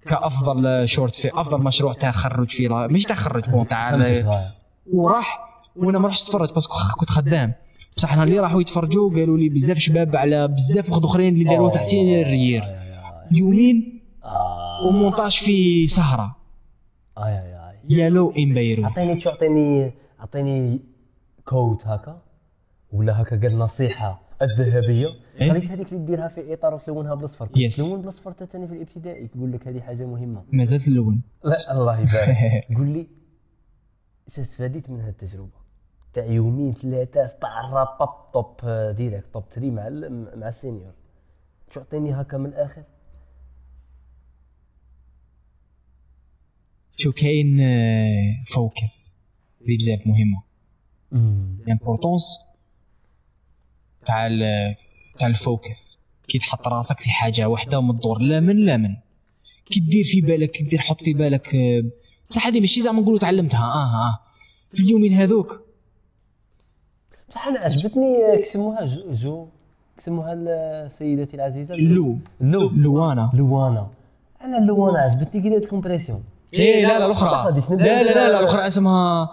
كأفضل 0.07 0.89
شورت 0.89 1.15
في 1.15 1.31
أفضل 1.35 1.63
مشروع 1.63 1.93
تخرج 1.93 2.49
في 2.51 2.67
لا- 2.69 2.87
مش 2.87 3.03
تخرج 3.05 3.51
bon 3.51 3.67
تاع. 3.69 3.91
وراح 4.93 5.39
وأنا 5.77 5.99
ما 5.99 6.09
رحتش 6.09 6.23
اتفرج 6.23 6.53
parce 6.55 6.67
que 6.67 6.75
كنت 6.99 7.11
خدام. 7.11 7.53
بصح 7.97 8.13
أنا 8.13 8.23
اللي 8.23 8.39
راحوا 8.41 8.61
يتفرجوا 8.61 9.11
قالوا 9.11 9.39
لي 9.39 9.49
بزاف 9.49 9.79
شباب 9.79 10.17
على 10.17 10.49
بزاف 10.49 10.91
وحد 10.91 11.05
أخرين 11.05 11.33
اللي 11.35 11.45
داروا 11.45 11.71
تاع 11.71 11.83
senior 11.83 12.27
year 12.27 12.63
آي 12.63 12.69
آي 12.69 12.73
آي. 12.73 13.39
يومين 13.39 14.01
آه. 14.25 14.87
ومونتاج 14.87 15.33
في 15.33 15.85
سهره 15.87 16.37
اي 17.19 17.51
يالو 17.89 18.33
إن 18.39 18.55
بيروت. 18.55 18.85
أعطيني 18.85 19.21
شو 19.21 19.31
اعطيني 19.31 19.91
أعطيني 20.21 20.81
quote 21.51 21.87
هكا 21.87 22.23
ولا 22.93 23.23
هكا 23.23 23.41
قال 23.41 23.59
نصيحة 23.59 24.23
الذهبية. 24.43 25.07
إيه؟ 25.41 25.51
خليك 25.51 25.65
هذيك 25.65 25.93
اللي 25.93 26.07
ديرها 26.07 26.29
في 26.29 26.53
إطار 26.55 26.75
وتلونها 26.75 27.15
بالاصفر 27.15 27.47
كنت 27.47 27.57
Yes. 27.57 27.77
تلون 27.77 28.01
بالاصفر 28.01 28.33
تاني 28.33 28.69
في 28.69 28.75
الابتدائي. 28.75 29.31
يقول 29.35 29.53
لك 29.53 29.69
هذه 29.69 29.81
حاجة 29.81 30.07
مهمة. 30.07 30.45
مازال 30.53 30.87
اللون. 30.87 31.23
لا 31.45 31.73
الله 31.73 32.01
يبارك. 32.01 32.37
قول 32.77 32.89
لي 32.89 33.07
استفاديت 34.29 34.91
من 34.91 35.01
هذه 35.01 35.09
التجربة. 35.09 35.61
تاع 36.13 36.25
يومين 36.25 36.75
ثلاثة 36.75 37.27
تاع 37.27 37.61
الراباب 37.69 38.33
توب 38.33 38.57
ديريكت 38.97 39.27
توب 39.35 39.45
3 39.51 39.71
مع 39.71 39.89
مع 40.37 40.49
ال 40.49 40.54
senior. 40.54 40.93
شو 41.71 41.81
اعطيني 41.81 42.13
هكا 42.13 42.37
من 42.39 42.47
الآخر؟ 42.47 42.83
شو 46.97 47.13
كاين 47.13 47.59
focus. 48.55 49.25
اللي 49.61 49.77
بزاف 49.77 50.07
مهمة. 50.07 50.50
ال 51.13 51.24
importance 51.24 52.39
تاع 54.07 54.29
تاع 55.19 55.27
ال 55.27 55.39
focus 55.39 56.01
كي 56.29 56.39
تحط 56.39 56.69
راسك 56.69 57.01
في 57.01 57.11
حاجة 57.11 57.49
واحدة 57.49 57.79
وما 57.79 57.93
تدور 57.93 58.19
لا 58.19 58.41
من 58.41 58.57
لا 58.67 58.77
من. 58.77 58.97
كي 59.67 59.81
دير 59.81 60.05
في 60.05 60.21
بالك 60.21 60.51
كي 60.51 60.65
دير 60.65 60.79
حط 60.79 61.03
في 61.03 61.13
بالك 61.15 61.55
آه، 61.55 61.85
بصح 62.31 62.47
هذه 62.47 62.61
ماشي 62.61 62.81
زعما 62.81 63.01
نقولوا 63.01 63.19
تعلمتها. 63.19 63.61
آه 63.65 63.95
آه 63.95 64.19
في 64.75 64.83
اليومين 64.83 65.15
هذوك. 65.15 65.61
بصح 67.29 67.47
أنا 67.47 67.59
عجبتني 67.59 68.37
كسموها 68.39 68.85
جو, 68.85 69.13
جو 69.13 69.47
كسموها 69.99 70.89
سيدتي 70.89 71.37
العزيزة. 71.37 71.75
لو. 71.75 72.19
لو. 72.41 72.69
لوانا. 72.69 73.31
لوانا. 73.35 73.89
أنا 74.45 74.59
اللوانه 74.59 74.99
عجبتني 74.99 75.43
كي 75.43 75.49
دارت 75.49 75.65
compression 75.65 76.25
إيه 76.55 76.87
لا 76.87 76.99
لا 76.99 77.07
الأخرى. 77.07 77.61
لا 77.77 78.03
لا 78.03 78.15
لا, 78.15 78.41
الأخرى 78.41 78.67
اسمها 78.67 79.29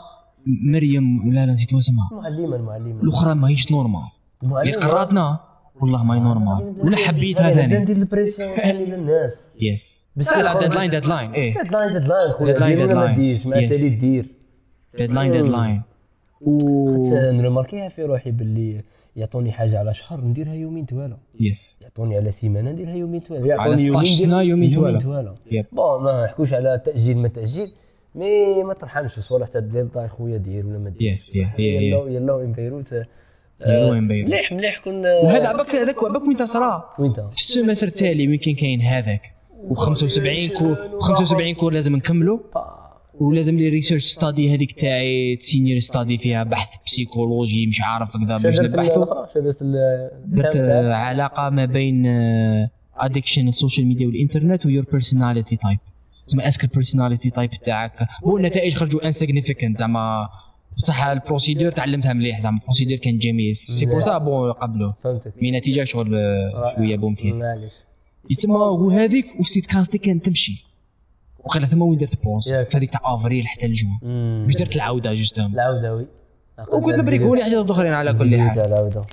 مريم 0.72 1.34
لا 1.34 1.46
لا 1.46 1.54
نسيت 1.54 1.74
اسمها. 1.74 2.10
المعلمه 2.12 2.56
المعلمه 2.56 3.02
الأخرى 3.04 3.36
ماهيش 3.36 3.72
normale. 3.72 4.02
اللي 4.44 4.48
المعلمه 4.74 4.86
قراتنا 4.88 5.40
والله 5.82 6.04
ما 6.04 6.16
هي 6.16 6.20
نورمال. 6.20 6.74
ولا 6.80 6.98
حبيتها 6.98 7.54
ثاني 7.54 7.78
ندير 7.80 7.96
ال 7.98 8.04
pression 8.04 8.56
ثاني 8.58 8.86
للناس. 8.86 9.48
yes 9.62 10.12
باش 10.16 10.28
la 10.38 10.60
deadline 10.60 10.90
deadline 10.92 11.32
إيه. 11.32 11.54
deadline 11.64 11.94
deadline 11.94 12.32
خويا. 12.32 12.54
deadline، 12.54 12.76
دير 12.78 12.86
ولا 12.86 12.96
ما 12.96 13.06
deadline. 13.06 13.16
ديرش 13.16 13.46
ما 13.46 13.56
Yes. 13.56 13.70
تالي 13.70 14.00
دير. 14.00 14.26
deadline 14.98 15.32
deadline 15.32 15.82
و 16.42 16.60
نرماركيها 17.32 17.90
في 17.90 18.04
روحي 18.04 18.32
باللي 18.32 18.82
يعطوني 19.16 19.52
حاجة 19.52 19.80
على 19.80 19.94
شهر 19.94 20.22
نديرها 20.26 20.54
يومين 20.54 20.86
توالى 20.86 21.18
yes 21.40 21.80
يعطوني 21.82 22.16
على 22.18 22.32
سيمانه 22.32 22.72
نديرها 22.72 22.96
يومين 22.96 23.24
توالى 23.24 23.42
على 23.54 23.60
يعطوني 23.62 23.84
يومين 23.84 24.02
16 24.02 24.18
سنة 24.26 24.36
ندير- 24.38 24.50
يومين 24.50 24.72
توالى. 25.00 25.34
bon 25.72 26.04
ما 26.04 26.26
نحكوش 26.26 26.54
على 26.54 26.82
تأجيل 26.86 27.18
ما 27.18 27.28
تأجيل. 27.28 27.72
mais 28.18 28.64
ما 28.64 28.74
ترحمش 28.74 29.20
صوالح 29.20 29.48
تاع 29.48 29.62
ال 29.62 29.67
deadline 29.67 30.08
خويا 30.08 30.38
دير 30.38 30.66
ولا 30.66 30.78
ما 30.78 30.90
ديرش. 30.90 31.20
Yeah, 31.20 31.30
yeah, 31.30 31.58
yeah, 31.58 31.60
يلا 31.60 32.10
يلا 32.10 32.34
وين 32.34 32.52
بيروت 32.52 32.94
وين. 33.68 34.04
مليح 34.04 34.52
مليح 34.52 34.82
كنا 34.86 35.16
وهذا 35.16 35.48
عباك 35.48 35.76
هذاك 35.76 36.04
عباك 36.04 36.22
وين 36.28 36.38
تصرا؟ 36.38 36.90
وين 37.00 37.14
في 37.14 37.40
ال 37.42 37.47
semestre 37.47 37.88
التالي 37.88 38.24
يمكن 38.24 38.56
كاين 38.56 38.82
هذاك. 38.82 39.22
و75 39.70 40.58
cours 40.60 40.76
75 41.00 41.54
cours 41.54 41.74
لازم 41.74 41.96
نكملوا 41.96 42.40
ولازم 43.20 43.58
لي 43.58 43.70
research 43.70 44.04
study 44.04 44.56
هذيك 44.56 44.72
تاعي 44.72 45.36
senior 45.36 45.80
study 45.80 46.18
فيها 46.18 46.44
بحث 46.44 46.70
psychologie 46.86 47.68
مش 47.68 47.82
عارف 47.82 48.10
هكذا 48.16 48.38
باش 48.38 48.60
نبحثوا 48.60 49.26
شدت 49.36 49.64
درت 50.26 50.58
علاقة 50.92 51.50
ما 51.50 51.66
بين 51.66 52.06
addiction 52.98 53.48
ال 53.48 53.53
social 53.53 53.88
media 53.88 54.08
والإنترنت 54.08 54.66
و 54.66 54.70
your 54.70 54.86
personality 54.92 55.56
type 55.56 55.80
تسمى 56.28 56.48
est-ce 56.48 56.59
que 56.59 56.64
ال 56.64 56.69
personality 56.69 57.30
type 57.30 57.50
تاعك. 57.66 57.92
هو 58.26 58.38
النتائج 58.38 58.74
خرجوا 58.74 59.06
insignificant 59.06 59.78
زعما. 59.78 60.30
بصح 60.78 61.04
ال 61.04 61.11
procédure 61.11 61.72
تعلمتها 61.72 62.14
مليح 62.14 62.42
زعما. 62.42 62.58
ال 62.58 62.62
procédure 62.62 62.98
كان 62.98 63.18
جميل. 63.18 63.56
c'est 63.56 63.86
pour 63.86 64.02
ça 64.02 64.18
bon 64.18 64.52
قبله. 64.52 64.94
فهمتك. 65.04 65.34
mais 65.42 65.52
نتيجة 65.52 65.84
شغل. 65.84 66.18
شوية 66.76 66.98
بوم 66.98 67.16
فيه 67.16 67.34
معليش. 67.34 67.74
يتسمى 68.30 68.56
وهذيك 68.56 69.26
وسيت 69.40 69.66
كاستي 69.66 69.98
كانت 69.98 70.26
تمشي. 70.26 70.66
وقيلا 71.40 71.68
ثم 71.68 71.82
وين 71.82 71.98
درت 71.98 72.24
pause 72.24 72.52
ياك. 72.52 72.70
في 72.70 72.78
هذيك 72.78 72.92
تاع 72.92 73.16
أفريل 73.16 73.48
حتى 73.48 73.66
الجون. 73.66 74.00
باش 74.46 74.56
درت 74.56 74.76
العودة 74.76 75.14
justement. 75.14 75.54
العودة 75.54 75.96
oui. 75.96 76.08
وكنت 76.74 76.96
نبريكولي 76.96 77.44
حاجات 77.44 77.70
أخرين 77.70 77.94
على 77.94 78.14
كل 78.14 78.42
حال. 78.42 78.60
العودة. 78.60 79.06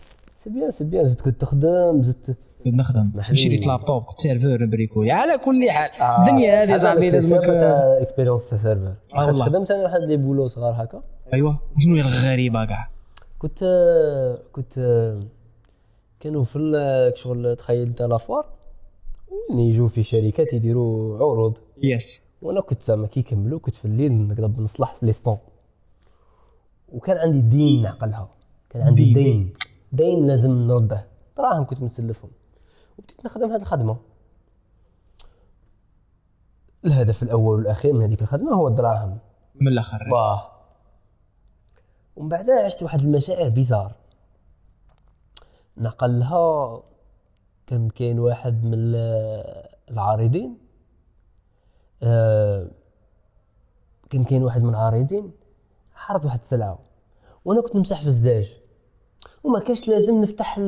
c'est 0.45 0.51
bien 0.51 0.71
c'est 0.71 0.85
bien 0.85 1.07
زدت 1.07 1.21
كنت 1.21 1.41
تخدم 1.41 2.03
زدت 2.03 2.37
نخدم. 2.67 3.23
شريت 3.33 3.67
laptop 3.67 4.05
serveur 4.17 4.63
نبريكولي 4.63 5.13
على 5.13 5.39
كل 5.39 5.71
حال 5.71 5.91
آه، 5.91 6.21
الدنيا 6.21 6.63
هذه 6.63 6.83
صاحبي 6.83 7.11
لازمك 7.11 7.45
تاع 7.45 7.99
expérience 8.01 8.51
تاع 8.51 9.27
والله. 9.27 9.45
خدمت 9.45 9.71
أنا 9.71 9.83
واحد 9.83 10.01
les 10.01 10.17
boulots 10.17 10.47
صغار 10.47 10.75
هكا. 10.77 11.03
ايوا 11.35 11.53
شنو 11.79 11.95
هي 11.97 12.01
الغريبة 12.01 12.65
كاع 12.65 12.89
كنت 13.39 13.65
كنت 14.53 14.75
كانوا 16.21 16.45
في 16.45 17.13
شغل 17.17 17.57
تخيل 17.57 17.83
أنت 17.83 18.03
la 18.03 18.15
foire 18.15 18.47
وين 19.51 19.59
يجوا 19.59 19.89
في 19.89 20.03
شركات 20.03 20.53
يديروا 20.53 21.17
عروض. 21.17 21.59
yes 21.83 22.21
وأنا 22.43 22.61
كنت 22.61 22.83
زعما 22.83 23.07
كي 23.07 23.21
يكملوا 23.21 23.59
كنت 23.59 23.75
في 23.75 23.85
الليل 23.85 24.13
نقدر 24.13 24.47
بنصلح 24.47 24.95
les 25.03 25.13
stands 25.13 25.39
وكان 26.93 27.17
عندي 27.17 27.41
دين 27.41 27.83
نعقلها. 27.83 28.29
كان 28.71 28.83
عندي 28.83 29.05
دين. 29.05 29.15
دين. 29.15 29.53
دين 29.93 30.27
لازم 30.27 30.51
نرده. 30.51 31.07
دراهم 31.37 31.65
كنت 31.65 31.83
متسلفهم. 31.83 32.31
وبديت 32.99 33.27
نخدم 33.27 33.51
هذه 33.53 33.61
الخدمة. 33.61 33.97
الهدف 36.85 37.23
الأول 37.23 37.57
والأخير 37.57 37.93
من 37.93 38.03
هذيك 38.03 38.23
الخدمة 38.23 38.53
هو 38.53 38.69
الدراهم. 38.69 39.19
من 39.55 39.69
الآخر. 39.69 40.11
باه 40.11 40.51
ومن 42.17 42.29
بعدها 42.29 42.65
عشت 42.65 42.83
واحد 42.83 43.01
المشاعر 43.01 43.49
بيزار. 43.49 43.93
نقلها 45.79 46.83
كان 47.67 47.89
كاين 47.89 48.19
واحد 48.19 48.65
من 48.65 48.75
ال- 48.75 49.67
العارضين. 49.91 50.59
آه، 52.03 52.71
كان 54.11 54.25
كاين 54.25 54.43
واحد 54.45 54.63
من 54.63 54.69
العارضين 54.69 55.33
عرض 55.95 56.25
واحد 56.25 56.41
السلعة. 56.41 56.79
وأنا 57.45 57.61
كنت 57.63 57.77
نمسح 57.77 58.01
في 58.01 58.07
الزجاج 58.07 58.55
وما 59.45 59.59
كانش 59.59 59.89
لازم 59.89 60.21
نفتح 60.21 60.59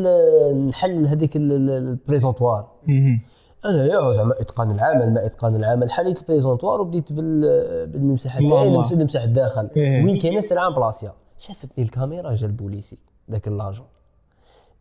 نحل 0.69 1.07
هذيك 1.07 1.37
ال- 1.37 1.53
ال- 1.53 1.71
ال 1.71 1.80
présentoir 1.80 2.69
مهم. 2.87 3.21
أنا 3.65 3.87
يا 3.87 4.13
زعما 4.13 4.41
إتقان 4.41 4.71
العمل 4.71 5.15
ما 5.15 5.27
إتقان 5.27 5.55
العمل. 5.55 5.91
حليت 5.91 6.19
ال 6.19 6.24
présentoir 6.24 6.81
وبديت 6.81 7.13
بال 7.13 7.41
بالمساحه 7.87 8.39
تاعي. 8.49 8.71
نمسح 8.97 9.23
الداخل. 9.23 9.71
إيه. 9.77 10.05
وين 10.05 10.19
كاينة 10.19 10.41
سلعة 10.41 10.71
بلاصيا؟ 10.71 11.13
شافتني 11.39 11.85
الكاميرا 11.85 12.35
جا 12.35 12.47
البوليسي 12.47 12.99
ذاك 13.31 13.49
l'agent. 13.49 13.87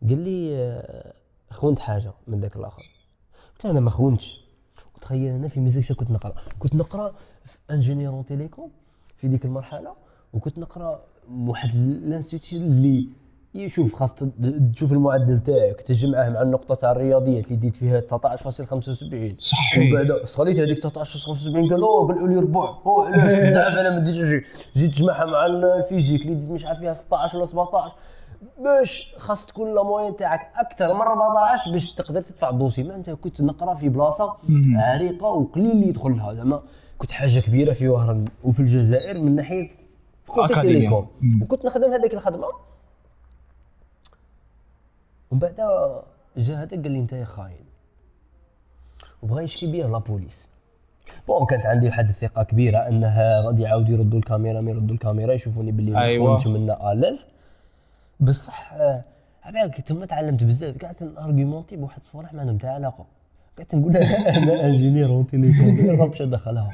قال 0.08 0.18
لي 0.18 0.56
آه، 0.56 1.12
خونت 1.50 1.78
حاجة 1.78 2.12
من 2.26 2.40
ذاك 2.40 2.56
الآخر. 2.56 2.82
قلت 3.54 3.64
له 3.64 3.70
أنا 3.70 3.80
ما 3.80 3.90
خونتش 3.90 4.40
وتخيل 4.96 5.32
أنا 5.32 5.48
في 5.48 5.60
ميزيك 5.60 5.92
كنت 5.92 6.10
نقرأ. 6.10 6.34
كنت 6.58 6.74
نقرأ 6.74 7.14
في 7.44 7.56
ingénieur 7.70 8.14
en 8.14 8.24
télécom 8.24 8.70
في 9.16 9.28
ديك 9.28 9.44
المرحلة 9.44 9.92
وكنت 10.34 10.58
نقرأ 10.58 11.00
واحد 11.30 11.74
ال 11.74 11.84
institut 11.84 12.62
اللي 12.62 13.08
يشوف 13.64 13.94
خاص 13.94 14.14
تد- 14.14 14.72
تشوف 14.74 14.92
المعدل 14.92 15.40
تاعك 15.42 15.80
تجمعه 15.80 16.28
مع 16.28 16.42
النقطة 16.42 16.74
تاع 16.74 16.92
الرياضيات 16.92 17.44
اللي 17.46 17.56
ديت 17.56 17.76
فيها 17.76 18.00
19.75 18.00 19.36
صحيح. 19.38 19.78
ومن 19.78 19.92
بعد 19.92 20.24
صغريت 20.24 20.60
هذيك 20.60 20.78
19.75 20.78 21.70
قال 21.70 21.82
أوه 21.82 22.06
قالوا 22.14 22.28
لي 22.28 22.36
ربع. 22.36 22.74
أوه 22.86 23.06
علاش؟ 23.06 23.32
بزاف 23.48 23.72
أنا 23.72 23.90
ما 23.98 24.04
ديتش 24.04 24.18
نجي 24.18 24.44
زيد 24.74 24.90
تجمعها 24.90 25.24
مع 25.24 25.46
ال 25.46 25.54
physique 25.54 26.22
اللي 26.22 26.34
ديت 26.34 26.50
مش 26.50 26.64
عارف 26.64 26.78
فيها 26.78 26.94
16 26.94 27.36
ولا 27.38 27.46
17 27.46 27.92
باش 28.64 29.14
خاص 29.18 29.46
تكون 29.46 29.74
la 29.74 29.82
moyenne 29.82 30.16
تاعك 30.16 30.40
أكثر 30.56 30.94
من 30.94 31.00
14 31.00 31.72
باش 31.72 31.94
تقدر 31.94 32.20
تدفع 32.20 32.50
ال 32.50 32.54
dossier. 32.54 32.82
ما 32.82 32.94
أنت 32.94 33.10
كنت 33.10 33.40
نقرأ 33.42 33.74
في 33.74 33.88
بلاصة 33.88 34.36
عريقة 34.76 35.26
وقليل 35.26 35.70
اللي 35.70 35.88
يدخلها 35.88 36.34
زعما 36.34 36.62
كنت 36.98 37.12
حاجة 37.12 37.40
كبيرة 37.40 37.72
في 37.72 37.88
وهران 37.88 38.24
وفي 38.44 38.60
الجزائر 38.60 39.20
من 39.20 39.34
ناحية 39.36 39.70
كنت. 40.26 40.52
télécom. 40.60 41.06
وكنت 41.42 41.64
نخدم 41.66 41.92
هذيك 41.92 42.14
الخدمة. 42.14 42.46
ومن 45.30 45.40
بعد 45.40 45.54
جا 46.36 46.54
هذا 46.62 46.70
قال 46.82 46.90
لي 46.90 46.98
انت 46.98 47.14
خاين 47.14 47.66
وبغى 49.22 49.44
يشكي 49.44 49.72
بيا 49.72 49.86
la 49.86 50.01
police 50.01 50.46
bon 51.28 51.46
كانت 51.46 51.66
عندي 51.66 51.86
واحد 51.86 52.08
الثقة 52.08 52.42
كبيرة 52.42 52.78
انها 52.78 53.40
غادي 53.40 53.62
يعاودوا 53.62 53.94
يردوا 53.96 54.18
الكاميرا 54.18 54.60
ما 54.60 54.70
يردوا 54.70 54.94
الكاميرا 54.94 55.32
يشوفوني 55.34 55.72
باللي 55.72 55.90
ما 55.90 56.02
أيوة. 56.02 56.26
خونتش 56.28 56.46
منا 56.46 56.92
الاز 56.92 57.26
بصح 58.20 58.74
عبالك 59.44 59.80
تما 59.80 60.06
تعلمت 60.06 60.44
بزاف. 60.44 60.84
قعدت 60.84 61.02
نارغيومونتي 61.02 61.76
بواحد 61.76 62.00
الصوالح 62.00 62.34
ما 62.34 62.40
عندهم 62.40 62.58
تاع 62.58 62.70
علاقة. 62.72 63.06
قعدت 63.58 63.74
نقول 63.74 63.96
أنا 64.36 64.66
ingénieur 64.66 65.08
en 65.08 65.26
télécom 65.26 66.00
راه 66.00 66.06
مشى 66.06 66.26
دخلها. 66.26 66.70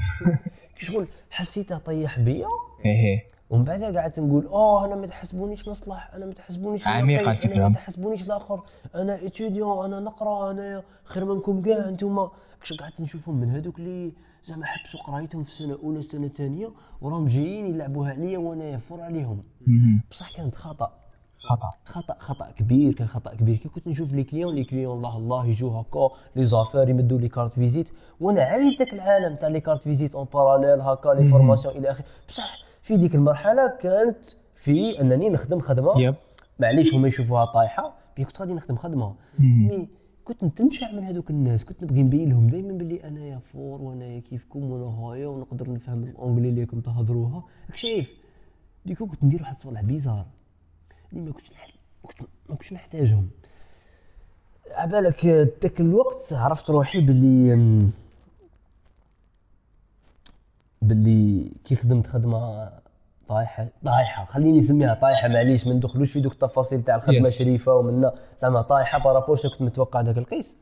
كي 0.76 0.86
شغل 0.86 1.06
حسيتها 1.30 1.78
طيح 1.78 2.20
بيا. 2.20 2.46
إيه. 2.84 3.24
ومن 3.52 3.64
بعدها 3.64 4.00
قعدت 4.00 4.20
نقول 4.20 4.46
آه 4.46 4.84
أنا 4.84 4.96
ما 4.96 5.06
تحسبونيش 5.06 5.68
نصلح 5.68 6.10
أنا 6.14 6.26
ما 6.26 6.32
تحسبونيش 6.32 6.88
عميقة 6.88 7.32
نقي، 7.32 7.54
أنا. 7.54 7.68
ما 7.68 7.74
تحسبونيش 7.74 8.26
الآخر 8.26 8.62
أنا 8.94 9.26
étudiant 9.26 9.84
أنا 9.84 10.00
نقرأ 10.00 10.50
أنا 10.50 10.82
خير 11.04 11.24
منكم 11.24 11.62
كاع 11.62 11.88
أنتم 11.88 12.28
كش 12.62 12.72
قعدت 12.72 13.00
نشوفهم 13.00 13.34
من 13.34 13.50
هذوك 13.50 13.78
اللي 13.78 14.12
زعما 14.44 14.66
حبسوا 14.66 15.00
قرايتهم 15.00 15.42
في 15.42 15.50
السنة 15.50 15.74
الأولى 15.74 15.98
السنة 15.98 16.26
الثانية 16.26 16.70
وراهم 17.00 17.26
جايين 17.26 17.66
يلعبوها 17.66 18.10
عليا 18.10 18.38
وأنا 18.38 18.64
fort 18.64 19.00
عليهم. 19.00 19.42
بصح 20.10 20.36
كانت 20.36 20.54
خطأ. 20.54 20.92
خطأ. 21.38 21.70
خطأ 21.84 22.14
خطأ 22.18 22.50
كبير 22.50 22.92
كان 22.92 23.06
خطأ 23.06 23.34
كبير. 23.34 23.56
كي 23.56 23.68
كنت 23.68 23.86
نشوف 23.88 24.12
les 24.12 24.24
clients 24.24 24.54
les 24.54 24.64
clients 24.64 24.96
الله 24.96 25.16
الله 25.16 25.46
يجوا 25.46 25.80
هكا 25.80 26.08
les 26.36 26.44
affaires 26.46 26.88
يمدوا 26.88 27.18
les 27.18 27.28
cartes 27.28 27.52
visite 27.54 27.90
وأنا 28.20 28.42
عرفت 28.42 28.78
داك 28.78 28.92
العالم 28.92 29.36
تاع 29.36 29.48
les 29.48 29.60
cartes 29.60 29.82
visite 29.82 30.14
en 30.14 30.26
parallèle 30.34 30.80
هكا 30.80 31.08
les 31.08 31.28
formations 31.28 31.76
إلى 31.76 31.90
آخره. 31.90 32.04
بصح 32.28 32.58
في 32.82 32.96
ديك 32.96 33.14
المرحلة 33.14 33.76
كانت 33.80 34.16
في 34.56 35.00
أنني 35.00 35.28
نخدم 35.30 35.60
خدمة. 35.60 35.98
معليش 36.58 36.94
هما 36.94 37.08
يشوفوها 37.08 37.44
طايحة. 37.44 37.94
mais 38.18 38.24
كنت 38.24 38.40
غادي 38.40 38.52
نخدم 38.52 38.76
خدمة. 38.76 39.14
mais 39.38 39.88
كنت 40.24 40.44
نتنشع 40.44 40.92
من 40.92 41.04
هذوك 41.04 41.30
الناس. 41.30 41.64
كنت 41.64 41.82
نبغي 41.82 42.02
نبين 42.02 42.28
لهم 42.28 42.46
دائما 42.46 42.72
باللي 42.72 43.04
أنايا 43.08 43.38
fort 43.52 43.82
وأنايا 43.82 44.20
كيفكم 44.20 44.70
وأنا 44.70 44.96
غاية 45.00 45.26
ونقدر 45.26 45.72
نفهم 45.72 46.04
ال 46.04 46.10
anglais 46.10 46.48
اللي 46.48 46.60
راكم 46.60 46.80
تهضروها. 46.80 47.44
شايف 47.74 48.08
ديكو 48.86 49.06
كنت 49.06 49.24
ندير 49.24 49.40
واحد 49.42 49.54
الصوالح 49.54 49.82
bizarre. 49.82 50.26
اللي 51.12 51.24
ما 51.24 51.32
كنتش 51.32 51.50
نح- 51.50 52.22
ما 52.48 52.54
كنتش 52.56 52.72
نحتاجهم. 52.72 53.28
عبالك 54.70 55.26
ذاك 55.26 55.80
الوقت 55.80 56.32
عرفت 56.32 56.70
روحي 56.70 57.00
باللي 57.00 57.54
أم، 57.54 57.90
باللي 60.82 61.52
كي 61.64 61.76
خدمت 61.76 62.06
خدمة 62.06 62.70
طايحه 63.28 63.68
طايحة. 63.84 64.24
خليني 64.24 64.58
نسميها 64.58 64.94
طايحة 64.94 65.28
معليش 65.28 65.66
ما 65.66 65.72
ندخلوش 65.74 66.12
في 66.12 66.20
دوك 66.20 66.32
التفاصيل 66.32 66.82
تاع 66.82 66.96
الخدمة 66.96 67.28
Yes. 67.30 67.32
شريفة 67.32 67.74
ومنا 67.74 68.14
زعما 68.42 68.62
طايحة 68.62 68.98
par 68.98 69.10
rapport 69.10 69.36
كنت 69.36 69.62
متوقع 69.62 70.00
داك 70.00 70.18
القيس. 70.18 70.56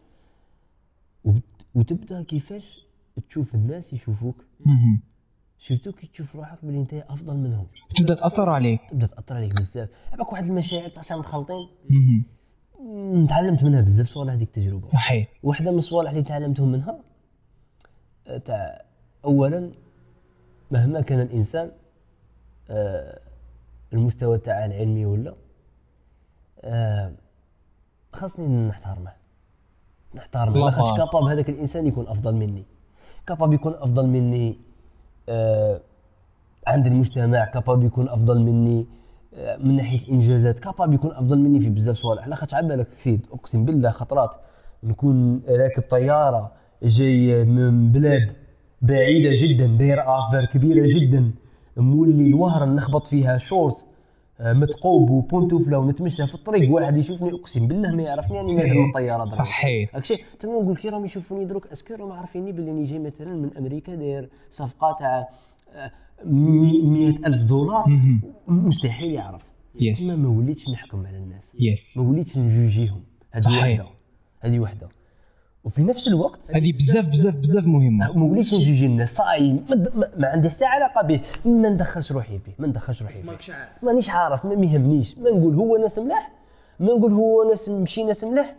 وتبدأ 1.75 2.23
كيفاش 2.23 2.87
تشوف 3.29 3.55
الناس 3.55 3.93
يشوفوك. 3.93 4.45
سيرتو 5.59 5.93
كي 5.93 6.07
تشوف 6.07 6.37
روحك 6.37 6.59
بلي 6.65 6.79
انت 6.79 6.95
أفضل 6.95 7.37
منهم. 7.37 7.67
تبدأ 7.99 8.15
تأثر 8.15 8.49
عليك. 8.51 8.81
تبدأ 8.91 9.07
تأثر 9.07 9.37
عليك 9.37 9.55
بزاف. 9.55 9.89
عباك 10.13 10.33
واحد 10.33 10.45
المشاعر 10.45 10.89
تاع 10.89 11.03
شحال 11.03 11.19
مخلطين 11.19 11.69
تعلمت 13.29 13.65
منها 13.65 13.81
بزاف 13.81 14.09
صوالح 14.09 14.33
هذيك 14.33 14.49
التجربة. 14.49 14.87
صحيح. 14.87 15.29
واحدة 15.43 15.71
من 15.71 15.79
الصوالح 15.79 16.11
اللي 16.11 16.23
تعلمتهم 16.23 16.73
منها 16.73 16.99
آه، 18.27 18.39
تاع 18.39 18.83
أولا 19.25 19.73
مهما 20.71 21.01
كان 21.01 21.21
الإنسان 21.21 21.71
آه، 22.71 23.21
المستوى 23.93 24.39
تاعه 24.39 24.67
العلمي 24.67 25.07
ولا 25.07 25.35
آه، 26.61 27.13
خاصني 28.13 28.47
نحترمه. 28.69 29.13
نحترمه. 30.15 30.55
لا 30.57 30.65
لأخاطش. 30.65 30.99
capable 30.99 31.25
هذاك 31.25 31.49
الإنسان 31.49 31.87
يكون 31.87 32.09
أفضل 32.09 32.35
مني. 32.35 32.65
capable 33.27 33.53
يكون 33.53 33.75
أفضل 33.75 34.07
مني 34.07 34.59
آه، 35.29 35.81
عند 36.67 36.87
المجتمع 36.87 37.45
capable 37.45 37.85
يكون 37.85 38.09
أفضل 38.09 38.43
مني 38.43 38.87
آه، 39.35 39.57
من 39.57 39.77
ناحية 39.77 40.13
إنجازات 40.13 40.59
capable 40.59 40.93
يكون 40.95 41.13
أفضل 41.13 41.39
مني 41.39 41.61
في 41.61 41.69
بزاف 41.71 41.97
صوالح. 41.97 42.27
لا 42.27 42.37
خاطر 42.37 42.61
بالك 42.61 42.89
سيد 42.99 43.27
أقسم 43.33 43.65
بالله 43.65 43.91
خطرات. 43.91 44.37
نكون 44.83 45.43
راكب 45.49 45.83
طيارة 45.83 46.53
جاي 46.83 47.45
من 47.45 47.93
بلاد 47.93 48.33
بعيدة 48.83 49.31
جدا 49.35 49.67
داير 49.67 49.99
affaire 50.19 50.45
كبيرة 50.45 50.87
جدا 50.99 51.31
نولي 51.77 52.27
لوهران 52.27 52.65
نخبط 52.65 53.07
فيها 53.07 53.39
شورت 53.39 53.85
آه، 54.41 54.53
متقوب 54.53 55.11
وبونتوفلا 55.11 55.77
ونتمشى 55.77 56.27
في 56.27 56.35
الطريق 56.35 56.73
واحد 56.73 56.97
يشوفني 56.97 57.31
أقسم 57.33 57.67
بالله 57.67 57.91
ما 57.97 58.03
يعرفني 58.03 58.37
راني 58.39 58.55
نازل 58.55 58.75
من 58.79 58.89
الطيارة. 58.89 59.25
صحيح. 59.25 59.95
هاك 59.95 60.03
الشيء 60.03 60.25
تما 60.39 60.53
نقول 60.53 60.77
كي 60.77 60.89
راهم 60.89 61.05
يشوفوني 61.05 61.45
دروك 61.45 61.67
est-ce 61.67 61.85
que 61.85 61.95
راهم 61.95 62.13
عارفيني 62.13 62.53
باللي 62.53 62.71
نجي 62.73 62.99
مثلا 62.99 63.35
من 63.37 63.57
أمريكا 63.59 63.95
داير 63.95 64.29
صفقة 64.51 64.97
تاع 64.99 65.29
آه، 65.75 65.91
مي- 66.25 66.83
مئة 66.83 67.27
ألف 67.27 67.45
دولار. 67.45 67.85
مستحيل 68.49 69.11
يعرف 69.13 69.43
yes. 69.81 70.15
تما 70.17 70.29
ما 70.29 70.39
وليتش 70.39 70.69
نحكم 70.69 71.07
على 71.07 71.17
الناس 71.19 71.53
yes 71.61 71.99
ما 71.99 72.09
وليتش 72.09 72.39
نجوجيهم 72.39 73.01
هذه. 73.31 73.59
وحدة 73.59 73.87
هذه 74.41 74.59
وحدة 74.61 74.89
وفي 75.65 75.83
نفس 75.83 76.09
الوقت 76.09 76.51
هذه 76.55 76.73
بزاف 76.73 77.07
بزاف 77.09 77.35
بزاف 77.35 77.67
مهمة. 77.67 78.13
ما 78.17 78.25
وليتش 78.25 78.55
نجوجي 78.55 78.87
الناس 78.87 79.15
صاي 79.17 79.53
ما, 79.53 80.29
عندي 80.29 80.51
حتى 80.51 80.65
علاقة 80.65 81.03
به 81.03 81.21
ما 81.45 81.69
ندخلش 81.69 82.13
روحي 82.13 82.39
به 82.39 82.53
ما 82.59 82.67
ندخلش 82.67 83.03
روحي 83.03 83.23
به 83.23 83.39
مانيش 83.83 84.11
عارف 84.11 84.45
ما 84.45 84.67
يهمنيش. 84.67 85.19
ما 85.19 85.31
نقول 85.31 85.55
هو 85.55 85.77
ناس 85.77 85.99
ملاح 85.99 86.33
ما 86.81 86.87
نقول 86.87 87.13
هو 87.13 87.49
ناس 87.49 87.69
مشي 87.69 88.05
ناس 88.05 88.25
ملاح. 88.25 88.57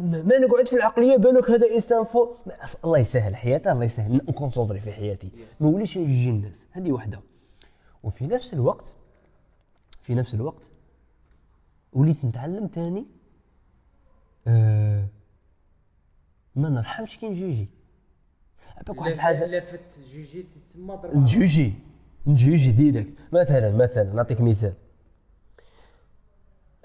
ما 0.00 0.38
نقعد 0.38 0.68
في 0.68 0.76
العقلية 0.76 1.16
بالك 1.16 1.50
هذا 1.50 1.66
إنسان 1.74 2.04
أص- 2.04 2.84
الله 2.84 2.98
يسهل 2.98 3.36
حياته 3.36 3.72
الله 3.72 3.84
يسهل. 3.84 4.14
نكونسونطري 4.14 4.80
في 4.80 4.92
حياتي. 4.92 5.28
ما 5.60 5.68
وليش 5.68 5.98
نجوجي 5.98 6.30
الناس 6.30 6.66
هذه 6.72 6.92
وحدة. 6.92 7.20
وفي 8.04 8.26
نفس 8.26 8.54
الوقت 8.54 8.94
في 10.02 10.14
نفس 10.14 10.34
الوقت 10.34 10.62
وليت 11.92 12.24
نتعلم 12.24 12.66
تاني 12.66 13.06
آه 14.46 15.04
ما 16.56 16.68
نرحمش 16.68 17.16
كي 17.16 17.28
نجوجي 17.28 17.68
عباك 18.76 19.00
واحد 19.00 19.12
الحاجة 19.12 19.46
لافت 19.46 19.98
جوجي 20.14 20.42
تسمى 20.42 20.96
ضربة. 20.96 21.18
نجوجي. 21.18 21.72
نجوجي 22.26 22.72
direct. 22.72 23.12
مثلا 23.32 23.76
مثلا 23.76 24.12
نعطيك 24.14 24.40
مثال. 24.40 24.74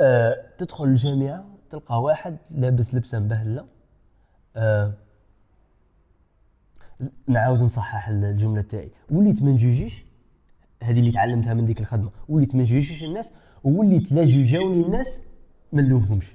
آه 0.01 0.45
تدخل 0.57 0.83
الجامعة 0.83 1.45
تلقى 1.69 2.01
واحد 2.01 2.37
لابس 2.51 2.95
لبسه 2.95 3.19
مبهله 3.19 3.65
آه 4.55 4.93
نعاود 7.27 7.61
نصحح 7.61 8.09
الجملة 8.09 8.61
تاعي. 8.61 8.91
وليت 9.11 9.43
ما 9.43 9.51
نجوجيش؟ 9.51 10.03
هذه 10.83 10.99
اللي 10.99 11.11
تعلمتها 11.11 11.53
من 11.53 11.65
ديك 11.65 11.79
الخدمة. 11.79 12.11
وليت 12.29 12.55
ما 12.55 12.61
نجوجيش 12.61 13.03
الناس؟ 13.03 13.35
ووليت 13.63 14.11
لا 14.11 14.25
جوجاوني 14.25 14.85
الناس 14.85 15.27
ما 15.73 15.81
نلومهمش. 15.81 16.31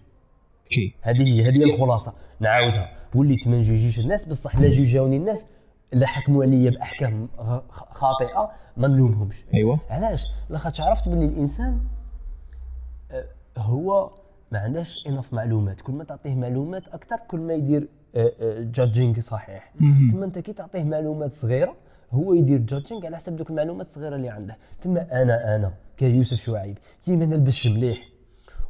هذه 1.02 1.22
هي 1.22 1.48
هذه 1.48 1.58
هي 1.58 1.64
الخلاصة. 1.64 2.14
نعاودها. 2.40 2.95
وليت 3.16 3.48
ما 3.48 3.56
نجوجيش 3.56 3.98
الناس 3.98 4.24
بصح 4.24 4.56
لا 4.60 4.68
جوجاوني 4.68 5.16
الناس 5.16 5.47
لا 5.93 6.06
حكموا 6.06 6.44
عليا 6.44 6.70
بأحكام 6.70 7.28
خاطئة 7.70 8.51
ما 8.76 8.88
نلومهمش. 8.88 9.44
أيوه. 9.55 9.78
علاش؟ 9.90 10.24
لاخاطش 10.51 10.80
عرفت 10.80 11.09
باللي 11.09 11.24
الإنسان 11.24 11.80
آه، 13.10 13.24
هو 13.59 14.10
ما 14.52 14.59
عندهاش 14.59 15.06
enough 15.06 15.35
معلومات. 15.34 15.80
كل 15.80 15.93
ما 15.93 16.05
تعطيه 16.05 16.34
معلومات 16.34 16.88
أكثر 16.88 17.16
كل 17.28 17.40
ما 17.40 17.55
يدير 17.55 17.88
judging 18.60 19.20
صحيح. 19.20 19.72
مهم. 19.80 20.09
تما 20.10 20.24
أنت 20.24 20.38
كي 20.38 20.52
تعطيه 20.52 20.84
معلومات 20.84 21.32
صغيرة 21.32 21.74
هو 22.12 22.34
يدير 22.34 22.59
judging 22.59 23.06
على 23.06 23.16
حسب 23.16 23.36
دوك 23.36 23.51
المعلومات 23.51 23.86
الصغيرة 23.88 24.16
اللي 24.16 24.28
عنده. 24.28 24.56
تما 24.82 25.22
أنا 25.22 25.56
أنا 25.56 25.72
كيوسف 25.97 26.36
شعيب 26.36 26.78
كي 27.05 27.16
ما 27.16 27.26
نلبسش 27.26 27.66
مليح 27.66 27.98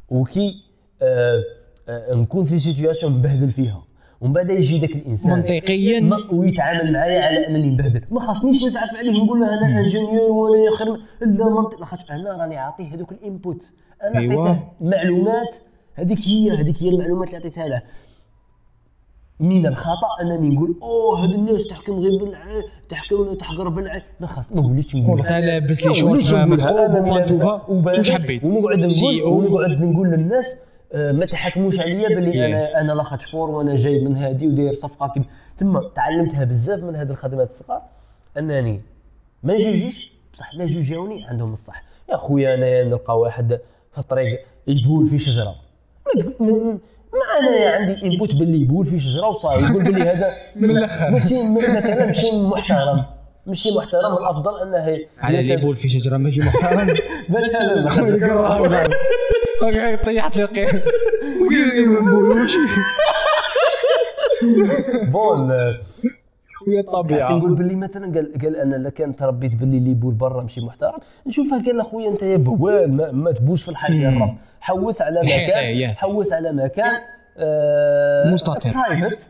وكي 0.09 0.63
آه 1.01 1.43
آه 1.89 2.15
نكون 2.15 2.45
في 2.45 2.59
situation 2.59 3.11
مبهدل 3.13 3.51
فيها 3.51 3.83
ومن 4.21 4.33
بعد 4.33 4.49
يجي 4.49 4.79
ذاك 4.79 4.95
الإنسان 4.95 5.33
منطقيا. 5.33 6.09
ويتعامل 6.31 6.93
معايا 6.93 7.21
على 7.21 7.47
أنني 7.47 7.69
مبهدل. 7.69 8.01
ما 8.11 8.19
خاصنيش 8.19 8.63
نزعف 8.63 8.95
عليه 8.95 9.21
ونقول 9.21 9.39
له 9.39 9.53
أنا 9.53 9.79
ingénieur 9.79 10.31
وأنا 10.31 10.57
يا 10.57 10.71
خير 10.77 10.87
لا 11.21 11.49
منطق 11.49 11.79
لاخاطش 11.79 12.11
أنا 12.11 12.37
راني 12.41 12.57
عاطيه 12.57 12.93
هذوك 12.93 13.11
ال 13.11 13.20
input. 13.20 13.73
أنا 14.03 14.19
أيوة. 14.19 14.49
عطيته 14.49 14.63
معلومات. 14.81 15.57
هذيك 15.95 16.19
هي 16.27 16.51
هذيك 16.51 16.83
هي 16.83 16.89
المعلومات 16.89 17.27
اللي 17.27 17.37
عطيتها 17.39 17.67
له. 17.67 17.81
من 19.39 19.65
الخطأ 19.67 20.07
أنني 20.21 20.55
نقول 20.55 20.79
أوه 20.81 21.23
هاد 21.23 21.33
الناس 21.33 21.67
تحكم 21.67 21.93
غير 21.93 22.17
بالعين 22.17 22.63
تحكم 22.89 23.33
تحقر 23.33 23.69
بالعين 23.69 24.01
ما 24.19 24.27
خاص 24.27 24.51
ما 24.51 24.65
وليتش 24.67 24.95
نقول 24.95 25.19
والله 25.19 25.39
لابس 25.39 25.81
لي 25.81 25.87
ما 25.87 25.93
شورت 25.95 26.33
أنا 26.33 27.09
لابسها 27.09 27.65
ونقعد 27.69 27.99
نقول. 28.79 29.23
ونقعد 29.23 29.81
نقول 29.81 30.07
للناس 30.07 30.61
ما 30.95 31.25
تحكموش 31.25 31.79
عليا 31.79 32.07
باللي 32.15 32.31
Yeah. 32.31 32.35
أنا 32.45 32.81
أنا 32.81 32.91
لاخاطش 32.91 33.25
fort 33.25 33.49
وأنا 33.49 33.75
جاي 33.75 33.99
من 34.01 34.15
هادي 34.15 34.47
وداير 34.47 34.73
صفقة 34.73 35.07
كيف 35.13 35.23
تما 35.57 35.81
تعلمتها 35.95 36.43
بزاف 36.43 36.83
من 36.83 36.95
هذه 36.95 37.09
الخدمات 37.09 37.49
الصغار. 37.51 37.81
أنني 38.37 38.81
ما 39.43 39.53
نجوجيش 39.53 40.11
بصح 40.33 40.55
لا 40.55 40.65
جوجاوني 40.65 41.25
عندهم 41.27 41.53
الصح. 41.53 41.83
يا 42.11 42.17
خويا 42.17 42.53
أنا 42.55 42.83
نلقى 42.83 43.19
واحد 43.19 43.59
في 43.91 43.97
الطريق 43.97 44.39
يبول 44.67 45.07
في 45.07 45.19
شجرة. 45.19 45.55
ما 46.39 46.47
ما- 46.47 46.79
أنا 47.39 47.69
عندي 47.75 48.05
انبوت 48.07 48.35
باللي 48.35 48.61
يبول 48.61 48.85
في 48.85 48.99
شجرة 48.99 49.27
وصاي 49.27 49.63
يقول 49.63 49.83
باللي 49.83 50.01
هذا 50.03 50.31
من 50.55 50.77
الآخر. 50.77 51.09
ماشي 51.11 51.43
مثلا 51.43 52.05
ماشي 52.05 52.31
محترم. 52.31 53.05
ماشي 53.45 53.71
محترم. 53.77 54.13
الأفضل 54.21 54.51
أنه 54.61 54.99
على 55.19 55.39
اللي 55.39 55.53
يبول 55.53 55.75
في 55.77 55.89
شجرة 55.89 56.17
ماشي 56.17 56.39
محترم. 56.39 56.87
مثلا. 57.29 58.87
طيحت 60.03 60.35
لي 60.35 60.43
القير 60.43 60.83
ما 61.87 62.01
نقولوش 62.01 62.55
bon 65.03 65.51
هي 65.51 66.81
قعدت 66.81 66.87
الطبيعه 66.87 67.31
نقول 67.31 67.55
باللي 67.55 67.75
مثلا 67.75 68.13
قال 68.13 68.33
قال 68.41 68.55
أنا 68.55 68.75
لا 68.75 68.89
كان 68.89 69.15
تربيت 69.15 69.55
باللي 69.55 69.77
اللي 69.77 69.89
يبول 69.91 70.13
برا 70.13 70.41
ماشي 70.41 70.61
محترم. 70.61 70.99
نشوفها 71.27 71.63
قال 71.65 71.79
أخويا 71.79 72.09
أنت 72.09 72.23
يا 72.23 72.37
بوال 72.37 72.93
ما, 72.93 73.11
ما 73.11 73.31
تبوش 73.31 73.63
في 73.63 73.69
الحي 73.69 74.01
يا 74.01 74.09
الرب 74.09 74.37
حوس 74.59 75.01
على 75.01 75.21
مكان. 75.23 75.93
حوس 75.95 76.33
على 76.33 76.51
مكان 76.51 77.01
آه 77.37 78.33
مستتر. 78.33 78.69
private 78.69 79.29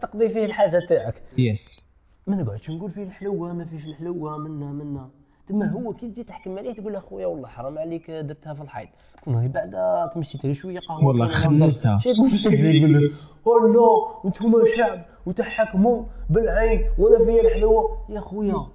تقضي 0.00 0.28
فيه 0.28 0.44
الحاجة 0.44 0.78
تاعك. 0.88 1.14
yes 1.38 1.86
ما 2.26 2.36
نقعدش 2.36 2.70
نقول 2.70 2.90
فيه 2.90 3.02
الحلوة 3.02 3.52
ما 3.52 3.64
فيش 3.64 3.84
الحلوة 3.86 4.38
منا 4.38 4.66
منا. 4.66 5.08
تما 5.48 5.72
هو 5.72 5.92
كي 5.92 6.08
تجي 6.08 6.22
تحكم 6.24 6.58
عليه 6.58 6.72
تقول 6.72 6.92
له 6.92 6.98
أخويا 6.98 7.26
والله 7.26 7.48
حرام 7.48 7.78
عليك 7.78 8.10
درتها 8.10 8.54
في 8.54 8.62
الحيط. 8.62 8.88
كون 9.24 9.36
غير 9.36 9.48
بعدا 9.48 10.10
تمشي 10.14 10.38
تري 10.38 10.54
شوية 10.54 10.80
قهوة 10.80 11.04
والله. 11.06 11.48
نهضر. 11.48 11.98
شي 11.98 12.08
يقول 12.08 12.30
لك 12.44 12.54
زي 12.62 12.76
يقول 12.76 12.94
لك 12.94 13.12
والله 13.44 14.08
أنتم 14.24 14.52
شعب 14.76 15.04
وتحكموا 15.26 16.04
بالعين 16.30 16.84
وأنا 16.98 17.24
فيا 17.24 17.40
الحلوة. 17.42 18.06
يا 18.10 18.20
خويا 18.20 18.66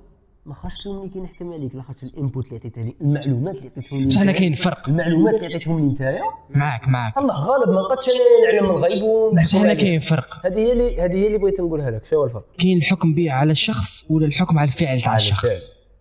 ما 0.45 0.53
خاصش 0.53 0.83
تلومني 0.83 1.09
كي 1.09 1.19
نحكم 1.19 1.53
عليك 1.53 1.75
لاخاطش 1.75 2.03
الإنبوت 2.03 2.47
اللي 2.47 2.57
عطيتها 2.57 2.83
لي 2.83 2.95
المعلومات 3.01 3.55
اللي 3.57 3.67
عطيتهم 3.69 3.99
لي 3.99 4.05
بصح 4.05 4.21
أنا 4.21 4.31
كاين 4.31 4.53
فرق. 4.55 4.89
المعلومات 4.89 5.35
اللي 5.35 5.45
عطيتهم 5.55 5.79
لي 5.79 5.85
نتايا 5.85 6.21
معك 6.49 6.87
معك 6.87 7.17
الله 7.17 7.35
غالب 7.45 7.69
ما 7.69 7.81
نقدش 7.81 8.09
أنا 8.09 8.51
نعلم 8.53 8.69
الغيب 8.69 9.01
بصح 9.43 9.55
ونحكم 9.55 9.57
أنا 9.57 9.73
كاين 9.73 9.99
فرق. 9.99 10.45
هذه 10.45 10.57
هي 10.59 10.71
اللي 10.71 11.01
هذه 11.01 11.13
هي 11.15 11.27
اللي 11.27 11.37
بغيت 11.37 11.61
نقولها 11.61 11.91
لك 11.91 12.05
شو 12.05 12.15
هو 12.15 12.25
الفرق؟ 12.25 12.45
كاين 12.59 12.77
الحكم 12.77 13.13
به 13.13 13.31
على 13.31 13.51
الشخص 13.51 14.05
ولا 14.09 14.25
الحكم 14.25 14.59
على 14.59 14.67
الفعل 14.67 15.01
تاع 15.01 15.09
على 15.09 15.17
الشخص. 15.17 15.92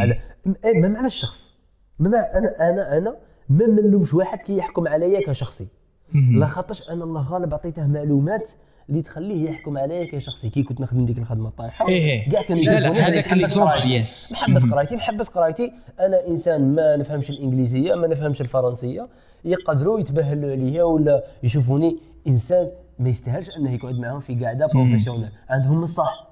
على 0.00 0.18
إيه 0.64 0.80
ما 0.80 0.98
على 0.98 1.06
الشخص. 1.06 1.54
ما 1.98 2.08
أنا 2.08 2.70
أنا 2.70 2.98
أنا 2.98 3.16
ما 3.48 3.66
نلومش 3.66 4.14
واحد 4.14 4.38
كي 4.38 4.56
يحكم 4.56 4.88
عليا 4.88 5.20
كشخصي. 5.26 5.66
لا 6.14 6.46
خاطرش 6.46 6.90
أنا 6.90 7.04
الله 7.04 7.32
غالب 7.32 7.54
عطيته 7.54 7.86
معلومات 7.86 8.50
اللي 8.88 9.02
تخليه 9.02 9.50
يحكم 9.50 9.78
عليا 9.78 10.10
كشخصي. 10.12 10.50
كي 10.50 10.62
كنت 10.62 10.80
نخدم 10.80 11.06
ديك 11.06 11.18
الخدمة 11.18 11.50
طايحه 11.50 11.88
إيه 11.88 12.10
إيه. 12.10 12.30
كاع 12.30 12.56
لا، 12.56 12.80
لا، 12.80 13.08
هذاك 13.08 13.24
yes. 13.28 14.32
محبس 14.32 14.64
قرايتي 14.64 14.96
محبس 14.96 15.28
قرايتي. 15.28 15.72
أنا 16.00 16.26
إنسان 16.28 16.74
ما 16.74 16.96
نفهمش 16.96 17.30
الإنجليزية 17.30 17.94
ما 17.94 18.06
نفهمش 18.06 18.40
الفرنسية. 18.40 19.08
يقدروا 19.44 20.00
يتبهلوا 20.00 20.50
عليا 20.50 20.82
ولا 20.82 21.24
يشوفوني 21.42 21.98
إنسان 22.26 22.70
ما 22.98 23.08
يستاهلش 23.08 23.56
أنه 23.56 23.72
يقعد 23.72 23.94
معاهم 23.94 24.20
في 24.20 24.34
قاعدة 24.34 24.66
professionnelle 24.66 25.28
عندهم 25.48 25.82
الصح. 25.82 26.30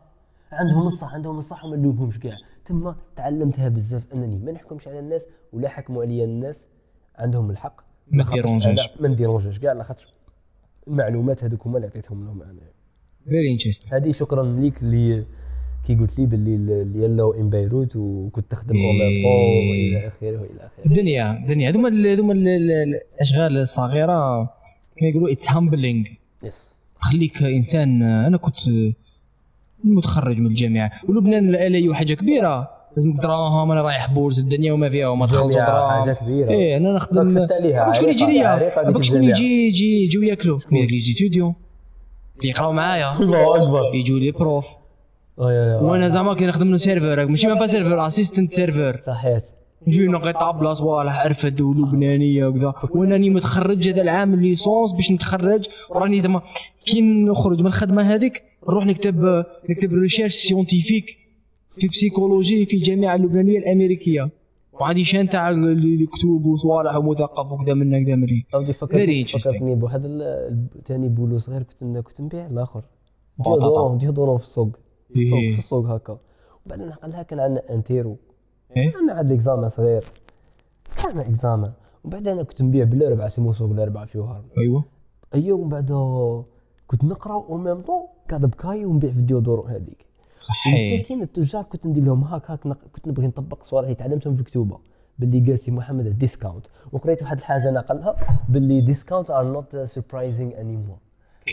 عندهم 0.53 0.87
الصح 0.87 1.15
عندهم 1.15 1.39
الصح 1.39 1.65
وما 1.65 1.77
نلومهمش 1.77 2.19
كاع. 2.19 2.37
تما 2.69 2.97
تعلمتها 3.17 3.69
بزاف 3.69 4.03
أنني 4.15 4.37
ما 4.39 4.53
نحكمش 4.53 4.89
على 4.89 4.99
الناس 4.99 5.27
ولا 5.53 5.69
حكموا 5.69 6.03
عليا 6.03 6.25
الناس 6.25 6.65
عندهم 7.17 7.51
الحق. 7.51 7.81
ما. 8.11 8.25
أنا- 8.25 9.01
ما 9.03 9.09
نديرونجيش 9.09 9.59
كاع 9.59 9.73
لاخاطش 9.73 10.07
المعلومات 10.89 11.45
هذوك 11.45 11.67
هما 11.67 11.77
اللي 11.77 11.87
عطيتهم 11.87 12.25
لهم 12.25 12.43
أنا. 12.43 12.61
very 13.29 13.53
interesting 13.53 13.97
هذه 13.97 14.13
شكرا 14.13 14.43
ليك 14.43 14.83
اللي 14.83 15.25
كي 15.87 15.95
قلت 15.95 16.19
لي 16.19 16.27
باللي 16.27 16.55
ال- 16.57 16.97
اليلو 16.97 17.33
ان 17.33 17.51
بيروت 17.51 17.97
وكنت 17.97 18.51
تخدم. 18.53 18.77
en 18.77 18.99
même 18.99 19.23
temps 19.25 19.71
وإلى 19.71 20.07
آخره 20.09 20.41
وإلى 20.43 20.61
آخره. 20.61 20.85
الدنيا 20.87 21.33
الدنيا. 21.39 21.71
هذوما 21.71 21.89
هذوما 22.13 22.33
ال- 22.33 22.49
ال- 22.49 23.01
الأشغال 23.15 23.57
الصغيرة 23.59 24.43
كما 24.97 25.09
يقولوا 25.09 25.33
it's 25.33 25.51
humbling 25.51 26.05
yes 26.45 26.75
تخليك 27.01 27.43
انسان 27.43 28.03
أنا 28.03 28.37
كنت 28.37 28.55
متخرج 29.85 30.39
من 30.39 30.47
الجامعة. 30.47 30.91
ولبنان 31.09 31.49
الالي 31.49 31.95
حاجة 31.95 32.15
كبيرة. 32.15 32.71
لازم 32.97 33.15
دراهم 33.15 33.71
أنا 33.71 33.83
رايح 33.83 34.13
bourse 34.13 34.39
الدنيا 34.39 34.73
وما 34.73 34.91
فيها 34.91 35.09
وما 35.09 35.25
الجامعة 35.25 35.51
دراهم. 35.51 36.01
حاجة 36.01 36.13
كبيرة. 36.13 36.51
إيه 36.51 36.77
أنا 36.77 36.93
نخدم 36.93 37.47
شكون 37.93 38.09
يجي 38.09 38.27
ليا؟ 38.27 38.73
شكون. 39.03 39.25
يجي 39.25 39.67
يجي 39.69 40.03
يجيو 40.03 40.23
ياكلوا 40.23 40.59
les 40.73 40.99
étudiants 40.99 41.55
اللي 42.39 42.49
يقراو 42.49 42.73
معايا. 42.73 43.11
الله 43.21 43.57
أكبر. 43.57 43.95
يجوا 43.95 44.19
les 44.19 44.31
profs. 44.31 44.67
وأنا 45.39 46.09
زعما 46.09 46.35
كي 46.35 46.47
نخدم 46.47 46.71
له 46.71 46.77
serveur 46.77 47.27
ماشي 47.27 47.47
même 47.47 47.55
pas 47.55 47.67
serveur 47.67 48.07
assistant 48.07 48.53
serveur 48.53 49.01
صحيت 49.07 49.45
نجي 49.87 50.07
نقي 50.07 50.33
طابله 50.33 50.75
صوالح 50.75 51.25
ارفد 51.25 51.61
ولبنانيه 51.61 52.47
وكذا 52.47 52.75
وانني 52.91 53.31
متخرج 53.31 53.89
هذا 53.89 54.03
العام 54.03 54.35
licence 54.35 54.93
باش 54.93 55.13
نتخرج 55.13 55.69
وراني 55.91 56.21
زعما 56.21 56.43
كي 56.87 57.01
نخرج 57.01 57.61
من 57.61 57.67
الخدمه 57.67 58.15
هذيك 58.15 58.43
نروح 58.69 58.87
نكتب 58.87 59.45
نكتب 59.71 59.93
recherche 59.93 60.35
scientifique 60.35 61.05
في 61.71 61.87
psychologie 61.87 62.67
في 62.67 62.77
الجامعة 62.77 63.15
اللبنانيه 63.15 63.59
الامريكيه 63.59 64.31
وعندي 64.81 65.05
chaîne 65.05 65.29
تاع 65.29 65.51
ال- 65.51 66.01
الكتب 66.03 66.47
وصوالح 66.47 66.97
ومثقف 66.97 67.53
وكذا 67.53 67.75
من 67.75 68.05
كذا 68.07 68.15
مري 68.17 68.47
اودي 68.55 68.73
Very 68.73 68.77
فكرتني. 68.77 69.25
فكرتني 69.25 69.75
بهذا 69.75 70.09
ثاني 70.85 71.09
boulot 71.09 71.39
صغير 71.39 71.63
كنت 71.63 71.99
كنت 71.99 72.21
نبيع 72.21 72.47
الآخر. 72.47 72.83
déodorant 73.45 73.99
déodorant 73.99 74.39
في 74.39 74.45
السوق 74.45 74.77
في 75.15 75.23
السوق. 75.25 75.39
في 75.39 75.59
السوق 75.59 75.87
هكا 75.87 76.19
وبعدين 76.67 76.87
نقلها 76.87 77.23
كان 77.23 77.41
عندنا 77.41 77.63
interro 77.71 78.17
إيه؟ 78.77 78.93
عندنا 78.97 79.35
examen 79.35 79.69
صغير. 79.69 80.05
كان 81.05 81.19
examen 81.19 81.73
وبعدين 82.05 82.33
أنا 82.33 82.43
كنت 82.43 82.63
نبيع 82.63 82.85
بالأربعة 82.85 83.29
سيمو 83.29 83.53
سوق 83.53 83.71
الأربعة 83.71 84.05
في 84.05 84.19
وهران 84.19 84.43
أيوه. 84.59 84.85
أيوه 85.35 85.59
ومن 85.59 85.69
بعد 85.69 85.87
كنت 86.87 87.05
نقرأ 87.05 87.35
au 87.35 87.57
même 87.57 87.81
temps 87.81 88.03
قاعد 88.31 88.45
بكاي 88.45 88.85
ونبيع 88.85 89.11
في 89.13 89.19
ال 89.19 89.24
déodorant 89.24 89.71
هذيك. 89.71 90.07
صحيح. 90.41 90.67
المساكين 90.93 91.23
التجار 91.23 91.63
كنت 91.63 91.87
ندير 91.87 92.05
لهم 92.05 92.25
هاك 92.25 92.51
هاك 92.51 92.67
نق- 92.67 92.89
كنت 92.93 93.09
نبغي 93.09 93.27
نطبق 93.27 93.63
صوالح 93.63 93.85
اللي 93.89 93.95
تعلمتهم 93.99 94.35
في 94.35 94.43
كتوبة. 94.45 94.79
باللي 95.19 95.41
قال 95.51 95.59
سي 95.59 95.71
محمد 95.71 96.07
ال 96.07 96.13
discount. 96.13 96.67
وقريت 96.93 97.23
واحد 97.23 97.39
الحاجة 97.39 97.71
نقلها 97.71 98.17
باللي 98.49 98.81
discount 98.81 99.31
are 99.31 99.53
not 99.53 99.77
surprising 99.77 100.61
anymore. 100.61 100.97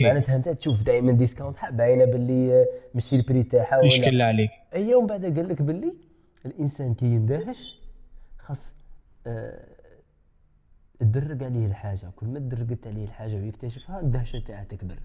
معناتها 0.00 0.36
أنت 0.36 0.48
تشوف 0.48 0.82
دائما 0.82 1.12
discount 1.12 1.56
باينه 1.72 2.04
باللي 2.04 2.66
ماشي 2.94 3.16
ال 3.16 3.21
prix 3.21 3.42
تاعها 3.42 3.78
ولا 3.78 3.86
يشكل 3.86 4.22
عليك. 4.22 4.50
أيوه 4.74 4.98
ومن 4.98 5.06
بعد 5.06 5.24
قال 5.24 5.48
لك 5.48 5.62
باللي 5.62 5.92
الإنسان 6.46 6.94
كي 6.94 7.06
يندهش 7.06 7.80
خاص 8.38 8.74
آه، 9.26 9.66
تدرج 11.00 11.42
عليه 11.44 11.66
الحاجة. 11.66 12.10
كل 12.16 12.26
ما 12.26 12.38
تدرجت 12.38 12.86
عليه 12.86 13.04
الحاجة 13.04 13.34
ويكتشفها 13.36 14.00
الدهشة 14.00 14.38
تاعها 14.38 14.64
تكبر. 14.64 14.98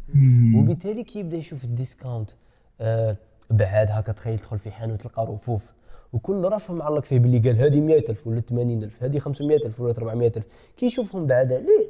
وبالتالي 0.56 1.04
كي 1.04 1.20
يبدأ 1.20 1.38
يشوف 1.38 1.64
ال 1.64 1.72
discount 1.72 2.32
آه 2.82 3.18
بعد 3.50 3.92
هكا 3.92 4.12
تخيل 4.12 4.40
تدخل 4.40 4.60
في 4.60 4.72
حانوت 4.72 5.02
تلقى 5.02 5.26
رفوف. 5.26 5.74
وكل 6.14 6.50
رف 6.52 6.72
معلق 6.72 7.04
فيه 7.04 7.20
باللي 7.20 7.40
قال 7.40 7.58
هذه 7.58 7.82
100000 7.82 8.28
ولا 8.28 8.42
80000 8.42 9.04
هذه 9.04 9.20
500000 9.20 9.80
ولا 9.80 9.94
400000 9.98 10.46
كي 10.78 10.86
يشوفهم 10.86 11.28
بعد 11.28 11.54
عليه 11.54 11.88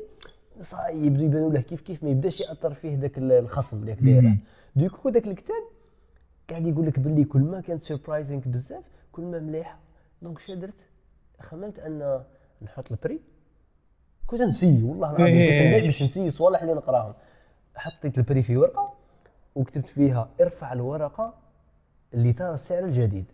صاي 0.62 0.98
يبدو 1.06 1.26
يبانوا 1.26 1.52
له 1.52 1.62
كيف 1.62 1.82
كيف 1.82 2.04
ما 2.04 2.10
يبدأش 2.10 2.40
يأثر 2.42 2.74
فيه 2.74 2.98
ذاك 2.98 3.18
الخصم 3.18 3.78
اللي 3.78 3.94
دايره 3.94 4.38
du 4.76 4.87
coup 4.87 5.10
ذاك 5.10 5.28
الكتاب 5.28 5.64
قاعد 6.50 6.68
يقول 6.68 6.86
لك 6.86 7.00
باللي 7.00 7.24
كل 7.24 7.42
ما 7.42 7.62
كانت 7.62 7.82
surprising 7.82 8.42
بزاف 8.46 8.84
كل 9.12 9.22
ما 9.22 9.40
مليحه 9.40 9.80
donc 10.22 10.40
شا 10.40 10.56
درت 10.56 10.86
خممت 11.40 11.80
أن 11.80 12.24
نحط 12.62 12.92
ال 12.92 12.97
prix. 12.97 13.22
كنت 14.28 14.42
نسي 14.42 14.84
والله 14.84 15.10
العظيم 15.10 15.26
إيه. 15.26 15.52
كنت 15.58 15.68
نبيع 15.68 15.80
باش 15.86 16.04
نسي 16.04 16.30
صوالح 16.32 16.62
اللي 16.62 16.74
نقراهم. 16.74 17.14
حطيت 17.76 18.18
ال 18.18 18.22
prix 18.22 18.42
في 18.44 18.58
ورقة 18.58 18.94
وكتبت 19.56 19.90
فيها 19.90 20.30
ارفع 20.42 20.74
الورقة 20.74 21.34
اللي 22.14 22.34
ترى 22.34 22.54
السعر 22.54 22.84
الجديد. 22.86 23.32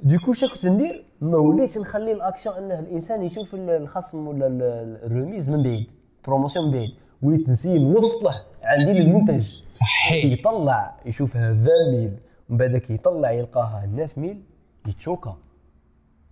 du 0.00 0.11
coup 0.11 0.32
شا 0.32 0.46
كنت 0.46 0.66
ندير؟ 0.66 1.04
ما 1.20 1.36
وليتش 1.38 1.78
نخلي 1.78 2.12
الاكسيون 2.12 2.56
أنه 2.56 2.78
الإنسان 2.78 3.22
يشوف 3.22 3.54
ال- 3.54 3.70
الخصم 3.70 4.28
ولا 4.28 4.46
ال- 4.46 4.62
ال- 4.62 5.04
ال 5.04 5.10
remise 5.10 5.48
من 5.50 5.62
بعيد 5.62 5.90
promotion 6.26 6.64
من 6.64 6.70
بعيد. 6.72 6.90
وليت 7.22 7.48
نسي 7.48 7.78
نوصله 7.78 8.34
عندي 8.62 8.92
للمنتج. 8.92 9.54
صحيح. 9.68 10.24
يطلع 10.24 11.00
يشوفها 11.06 11.50
20 11.50 12.18
ومن 12.50 12.58
بعد 12.58 12.76
كي 12.76 12.94
يطلع 12.94 13.30
يلقاها 13.30 13.88
9 13.96 14.08
mille 14.16 14.42
يتشوكا. 14.88 15.36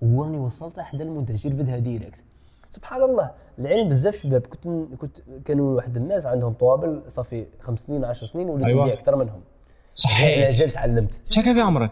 وراني 0.03 0.39
وصلت 0.39 0.81
حدا 0.81 1.05
المنتج 1.05 1.47
يرفدها 1.47 1.79
direct. 1.79 2.25
سبحان 2.71 3.03
الله 3.03 3.31
العلم 3.59 3.89
بزاف 3.89 4.17
شباب. 4.17 4.41
كنت 4.47 4.65
كنت 5.01 5.19
كانوا 5.45 5.77
واحد 5.77 5.97
الناس 5.97 6.27
عندهم 6.27 6.53
طوابل 6.53 7.03
صافي 7.09 7.47
خمس 7.61 7.81
سنين 7.81 8.05
10 8.05 8.27
سنين 8.27 8.49
وليت 8.51 8.67
أيوة. 8.67 8.83
نبيع 8.83 8.95
أكثر 8.95 9.17
منهم. 9.17 9.41
صحيح. 9.95 10.49
أجل 10.49 10.71
تعلمت. 10.71 11.21
شحال 11.31 11.55
في 11.55 11.61
عمرك؟ 11.61 11.91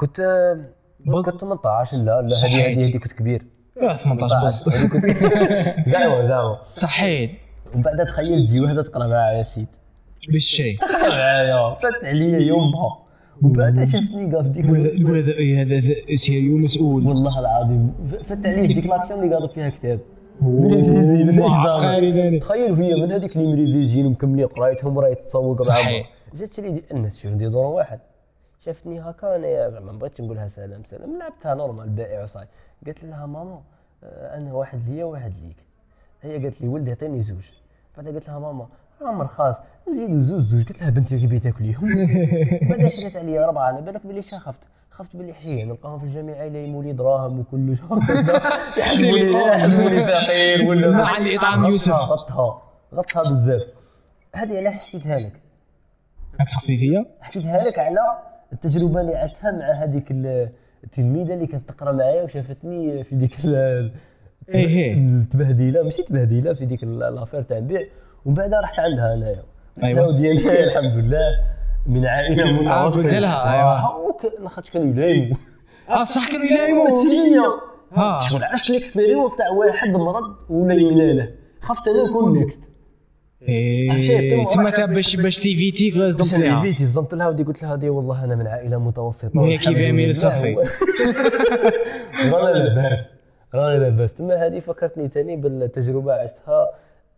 كنت 0.00 0.20
بص. 1.06 1.24
كنت 1.24 1.34
18 1.34 1.96
لا 1.96 2.04
لا. 2.22 2.36
هذه 2.36 2.66
هذه 2.66 2.86
هذه 2.86 2.96
كنت 2.98 3.12
كبير. 3.12 3.42
آه، 3.82 3.96
18 4.04 4.46
بس 4.46 4.68
هذه 4.68 4.86
كنت 4.88 5.04
زعما 5.92 6.26
زعما. 6.26 6.58
صحيح. 6.74 7.32
ومن 7.74 7.82
بعد 7.82 8.06
تخيل 8.06 8.46
تجي 8.46 8.60
وحدة 8.60 8.82
تقرا 8.82 9.06
معايا 9.06 9.38
يا 9.38 9.42
سيد 9.42 9.66
بالشيء. 10.28 10.78
تقرا 10.78 11.08
معايا 11.08 11.74
فات 11.74 12.04
عليا 12.04 12.38
يومها. 12.38 13.09
ومن 13.42 13.52
بعد 13.52 13.84
شافتني 13.84 14.34
قال 14.34 14.44
في 14.44 14.50
ديك 14.50 14.64
يقول 14.64 15.18
هذا 15.58 16.16
sérieux 16.16 16.56
مسؤول. 16.56 17.06
والله 17.06 17.40
العظيم. 17.40 17.94
فت 18.22 18.46
عليه 18.46 18.66
في 18.66 18.72
ديك 18.72 18.86
l'action 18.86 19.22
اللي 19.22 19.34
قاضي 19.34 19.54
فيها 19.54 19.68
كتاب. 19.68 20.00
تخيل 22.40 22.72
وهي 22.72 22.94
من 22.94 23.12
هذيك 23.12 23.36
اللي 23.36 23.48
مريفيزين 23.48 24.06
ومكملين 24.06 24.46
قرايتهم 24.46 25.14
تسوق 25.14 25.68
معاهم 25.68 25.84
صحيح. 25.84 26.10
جات 26.34 26.60
لي 26.60 26.82
الناس 26.92 27.18
في 27.18 27.28
عندي 27.28 27.48
دور 27.48 27.66
واحد. 27.66 28.00
شافتني 28.60 29.00
هكا 29.00 29.36
أنا 29.36 29.68
زعما 29.68 29.92
ما 29.92 29.98
بغيتش 29.98 30.20
نقولها 30.20 30.48
سلام 30.48 30.82
سلام. 30.84 31.18
لعبتها 31.18 31.54
normal 31.54 31.88
بائع 31.88 32.22
وصاي 32.22 32.46
قالت 32.86 33.04
لها 33.04 33.26
ماما 33.26 33.60
آه، 34.04 34.36
أنا 34.36 34.52
واحد 34.52 34.80
ليا 34.88 35.04
وواحد 35.04 35.32
ليك. 35.42 35.56
هي 36.22 36.42
قالت 36.42 36.60
لي 36.60 36.68
ولدي 36.68 36.90
عطيني 36.90 37.20
زوج. 37.20 37.44
بعد 37.96 38.06
قالت 38.06 38.28
لها 38.28 38.38
ماما 38.38 38.66
عمر 39.02 39.26
خاص. 39.26 39.56
نزيدو 39.90 40.20
زوج 40.22 40.40
زوج 40.42 40.68
قلت 40.68 40.80
لها 40.82 40.90
بنتي 40.90 41.18
كيبي 41.18 41.38
تاكليهم 41.38 41.88
بعد 42.70 42.86
شريت 42.86 43.16
عليا 43.16 43.44
اربعه 43.44 43.62
على 43.62 43.82
بالك 43.82 44.06
بلي 44.06 44.22
خفت؟ 44.22 44.68
خفت 44.90 45.16
باللي 45.16 45.32
حشيه 45.32 45.64
نلقاهم 45.64 45.98
في 45.98 46.04
الجامعة 46.04 46.42
يليموا 46.42 46.82
لي 46.82 46.92
دراهم 46.92 47.38
وكل 47.40 47.72
يحسبوني 48.78 49.32
يحسبوني 49.32 50.06
فقير 50.06 50.64
ولا 50.68 50.90
مع 50.90 51.16
الإطعام 51.18 51.64
يوسف. 51.64 51.92
غطها 51.92 52.62
غطها 52.94 53.22
بزاف. 53.30 53.62
هذه 54.34 54.56
علاش 54.56 54.78
حكيتها 54.78 55.18
لك؟ 55.18 55.32
فيا 56.66 57.04
حكيتها 57.20 57.64
لك 57.64 57.78
على 57.78 57.98
التجربة 58.52 59.00
اللي 59.00 59.16
عشتها 59.16 59.50
مع 59.50 59.70
هذيك 59.84 60.10
ال- 60.10 60.48
التلميذة 60.84 61.34
اللي 61.34 61.46
كانت 61.46 61.68
تقرأ 61.68 61.92
معايا 61.92 62.22
وشافتني 62.22 63.04
في 63.04 63.14
ديك 63.16 63.44
إيه 63.44 63.90
إيه. 64.48 64.94
التبهديلة. 64.94 65.82
ماشي 65.82 66.02
تبهديلة 66.02 66.54
في 66.54 66.66
ديك 66.66 66.84
l'affaire 66.84 67.42
تاع 67.42 67.58
البيع. 67.58 67.80
ومن 68.24 68.34
بعد 68.34 68.54
رحت 68.54 68.78
عندها 68.78 69.14
أنايا. 69.14 69.42
أيوة. 69.82 70.00
لها 70.00 70.06
ودي 70.08 70.30
أنا 70.32 70.64
الحمد 70.64 71.04
لله. 71.04 71.20
من 71.86 72.06
عائلة 72.06 72.52
متوسطه 72.52 73.02
قلت 73.02 73.14
لها، 73.14 73.52
أيوة. 73.52 74.16
لاخاطش 74.40 74.70
كانوا 74.70 74.86
يلايموا 74.86 75.36
آه 75.90 76.04
صح 76.04 76.30
كانوا 76.32 76.46
يلايموا 76.46 76.84
ماشي 76.84 77.08
ليا 77.08 78.20
شغل 78.20 78.44
عشت 78.44 78.70
ال 78.70 78.76
expérience 78.76 79.36
تاع 79.36 79.48
واحد 79.48 79.88
مرض 79.88 80.36
ولا 80.48 80.74
يمنى 80.74 81.12
له. 81.12 81.30
خفت 81.60 81.88
أنا 81.88 82.02
نكون 82.08 82.32
next 82.38 82.70
إيه، 83.48 84.28
تم 84.30 84.44
تما 84.44 84.86
باش 84.86 85.16
باش 85.16 85.38
تيفيتيك 85.38 85.94
باش 85.96 86.14
صدمت 86.14 86.42
فيها 86.42 86.60
فيتي 86.60 86.86
صدمت 86.86 87.14
لها 87.14 87.28
ودي 87.28 87.42
قلت 87.42 87.62
لها 87.62 87.74
هذه 87.74 87.90
والله 87.90 88.24
أنا 88.24 88.36
من 88.36 88.46
عائلة 88.46 88.78
متوسطة. 88.78 89.40
وهي 89.40 89.58
كيف 89.58 89.78
لله. 89.78 90.12
صفي. 90.12 90.56
رانا 92.32 92.58
لاباس. 92.58 93.14
رانا 93.54 93.78
لاباس. 93.78 94.14
تما 94.14 94.46
هذه 94.46 94.58
فكرتني 94.58 95.08
ثاني 95.08 95.36
بالتجربة 95.36 96.12
عشتها. 96.12 96.66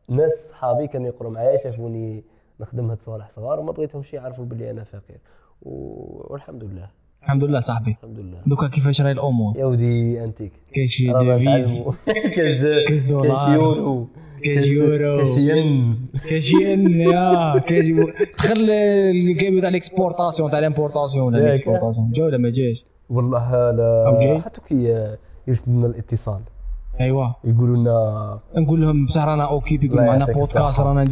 ناس 0.08 0.32
صحابي 0.50 0.86
كانوا 0.86 1.06
يقروا 1.06 1.32
معايا 1.32 1.56
شافوني 1.56 2.24
نخدم 2.60 2.90
هاد 2.90 3.02
صوالح 3.02 3.28
صغار 3.30 3.60
وما 3.60 3.72
بغيتهمش 3.72 4.14
يعرفوا 4.14 4.44
باللي 4.44 4.70
أنا 4.70 4.84
فقير. 4.84 5.18
والحمد 5.62 6.64
لله. 6.64 6.88
الحمد 7.22 7.44
لله 7.44 7.60
صاحبي. 7.60 7.90
الحمد 7.90 8.18
لله. 8.18 8.38
دوكا 8.46 8.68
كيفاش 8.68 9.00
راهي 9.00 9.12
الأمور؟ 9.12 9.56
يا 9.56 9.64
ودي 9.64 10.24
أنتيك. 10.24 10.52
كاين 10.74 10.88
شي 10.88 11.12
devise؟ 11.12 11.82
كاش 12.36 13.48
يورو. 13.48 14.08
كاش 14.44 14.66
يورو. 14.66 15.16
كاش 15.16 15.36
ين. 15.36 16.08
كاين 16.28 17.00
يا 17.00 17.58
كاين 17.58 18.12
دخل 18.38 18.70
ال 18.70 18.88
game 18.88 19.60
تاع 19.60 19.68
ال 19.68 19.75
exportation 19.75 20.50
تاع 20.50 20.58
ال 20.58 20.64
importation 20.64 21.26
ولا 21.26 21.38
ياك. 21.38 21.46
ال 21.46 21.52
exportation 21.52 22.10
جا 22.12 22.24
ولا 22.24 22.38
ما 22.38 22.50
جاش. 22.50 22.84
والله 23.10 23.70
لا؟ 23.70 24.40
حتى 24.44 24.60
كي 24.68 25.08
يرسل 25.48 25.70
لنا 25.70 25.86
الاتصال. 25.86 26.40
ايوا 27.00 27.26
يقولوا 27.44 27.76
لنا 27.76 28.38
نقول 28.56 28.82
لهم 28.82 29.06
بصح 29.06 29.24
رانا 29.24 29.44
okay 29.44 29.74
يقول 29.82 30.00
معنا 30.00 30.24
بودكاست. 30.24 30.80
رانا 30.80 31.04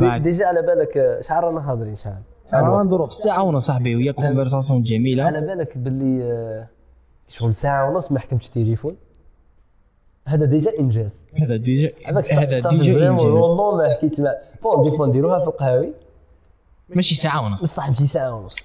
بعد. 0.00 0.22
déjà 0.22 0.46
على 0.46 0.62
بالك 0.62 1.18
شحال 1.20 1.44
رانا 1.44 1.72
هاضرين 1.72 1.96
شحال 1.96 2.22
شحال 2.50 2.64
رانا؟ 2.64 2.82
ندورو 2.82 3.06
في 3.06 3.12
الساعة 3.12 3.42
ونص 3.42 3.66
صاحبي 3.66 3.96
ويا 3.96 4.12
conversation 4.12 4.82
جميلة. 4.82 5.24
على 5.24 5.40
بالك 5.40 5.78
باللي 5.78 6.32
آه، 6.32 6.68
شغل 7.28 7.54
ساعة 7.54 7.90
ونص 7.90 8.12
ما 8.12 8.18
حكمتش 8.18 8.48
تليفون؟ 8.48 8.96
هذا 10.24 10.44
déjà 10.44 10.78
إنجاز. 10.80 11.24
هذا 11.42 11.56
déjà 11.56 11.92
هذاك 12.06 12.32
هذا 12.32 12.70
déjà. 12.70 13.10
والله 13.10 13.76
ما 13.76 13.94
حكيتش 13.94 14.20
مع 14.20 14.34
bon 14.62 14.90
des 14.90 14.96
fois 14.96 15.06
نديروها 15.06 15.38
في 15.38 15.46
القهاوي. 15.46 15.92
ماشي 16.96 17.14
ساعة 17.14 17.44
ونص. 17.44 17.62
بصح 17.62 17.90
بشي 17.90 18.06
ساعة 18.06 18.34
ونص. 18.34 18.56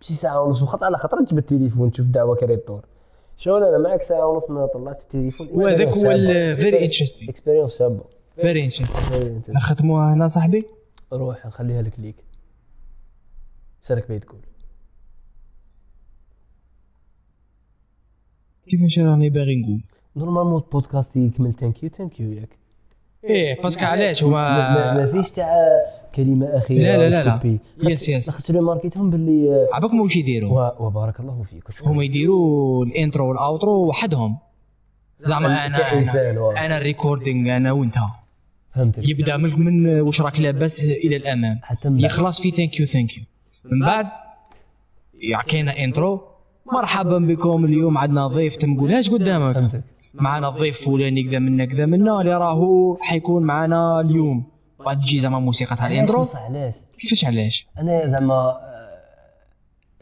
بشي 0.00 0.14
ساعة 0.14 0.42
ونص 0.42 0.62
وخط 0.62 0.84
على 0.84 0.96
خاطر 0.96 1.24
تجبد 1.24 1.38
التليفون 1.38 1.90
تشوف 1.90 2.06
دعوة 2.06 2.36
كريتور. 2.36 2.80
شغل 3.38 3.64
أنا 3.64 3.78
معك 3.78 4.02
ساعة 4.02 4.26
ونص 4.26 4.50
ما 4.50 4.66
طلعت 4.66 5.02
التليفون؟ 5.02 5.48
وهذاك 5.52 5.88
هو 5.88 6.00
very 6.56 6.84
interesting 6.84 7.30
experience 7.30 7.78
شابه 7.78 8.04
very 8.36 8.70
interesting. 8.70 9.50
نختموها 9.50 10.14
هنا 10.14 10.28
صاحبي. 10.28 10.66
روح 11.12 11.46
نخليها 11.46 11.82
لك 11.82 12.00
ليك. 12.00 12.24
شارك 13.82 14.08
بيه 14.08 14.18
تقول 14.18 14.40
كيفاش 18.66 18.98
راني 18.98 19.30
باغي 19.30 19.62
نقول؟ 19.62 19.80
normalement 20.16 20.62
البودكاست 20.62 21.16
يكمل. 21.16 21.52
thank 21.54 21.82
you 21.82 21.88
thank 21.88 22.20
you 22.20 22.32
ياك. 22.32 22.58
إيه 23.24 23.62
parce 23.62 23.76
que 23.76 23.84
علاش؟ 23.84 24.24
ما, 24.24 24.30
ما, 24.30 24.94
ما 24.94 25.06
فيش 25.06 25.30
تاع 25.30 25.52
كلمة 26.14 26.46
أخيرة 26.46 26.82
لا 26.82 27.08
لا 27.08 27.08
لا 27.24 27.24
لا. 27.44 27.90
yes 27.90 28.08
yes 28.08 28.28
لاخاطش 28.28 28.50
لو 28.50 28.62
ماركيتهم 28.62 29.10
باللي 29.10 29.50
آه، 29.50 29.68
عباكم 29.76 30.00
واش 30.00 30.16
يديروا؟ 30.16 30.82
وبارك 30.86 31.20
الله 31.20 31.42
فيك. 31.42 31.64
هما 31.86 32.04
يديروا 32.04 32.84
ال 32.84 32.91
intro 32.91 33.28
وال 33.28 33.45
outro 33.45 33.86
وحدهم. 33.88 34.38
زعما 35.20 35.46
أنا 35.66 35.92
أنا. 35.92 36.66
أنا 36.66 36.76
ال 36.78 36.86
recording 36.86 37.56
أنا 37.56 37.72
وأنت. 37.72 37.94
فهمتك. 38.74 39.08
يبدأ 39.08 39.36
من, 39.36 39.60
من 39.64 40.00
واش 40.00 40.20
راك 40.20 40.40
لاباس 40.40 40.82
إلى 40.82 41.16
الأمام. 41.16 41.58
حتى 41.62 41.88
من. 41.88 42.00
يخلص 42.00 42.40
في 42.40 42.50
thank 42.50 42.80
you 42.80 42.86
thank 42.86 43.16
you 43.18 43.22
من 43.72 43.86
بعد 43.86 44.06
يع- 45.22 45.42
كاينة 45.42 45.70
intro 45.72 46.20
مرحبا 46.72 47.18
بكم 47.18 47.64
اليوم 47.64 47.98
عندنا 47.98 48.26
ضيف 48.26 48.56
تنقولهاش 48.56 49.10
قدامك؟ 49.10 49.54
فهمتك. 49.54 49.84
معنا 50.14 50.48
ضيف 50.48 50.84
فلاني 50.84 51.22
كذا 51.22 51.38
منا 51.38 51.64
كذا 51.64 51.86
منا 51.86 52.20
اللي 52.20 52.34
راهو 52.34 52.96
حيكون 53.00 53.42
معنا 53.42 54.00
اليوم. 54.00 54.44
بعد 54.84 55.00
تجي 55.00 55.18
زعما 55.18 55.38
موسيقى 55.38 55.76
تاع 55.76 55.86
ال 55.86 55.93
intro 55.93 56.26
علاش؟ 56.34 56.74
كيفاش 56.98 57.24
علاش؟ 57.24 57.66
أنا 57.78 58.08
زعما 58.08 58.34
آه، 58.34 58.98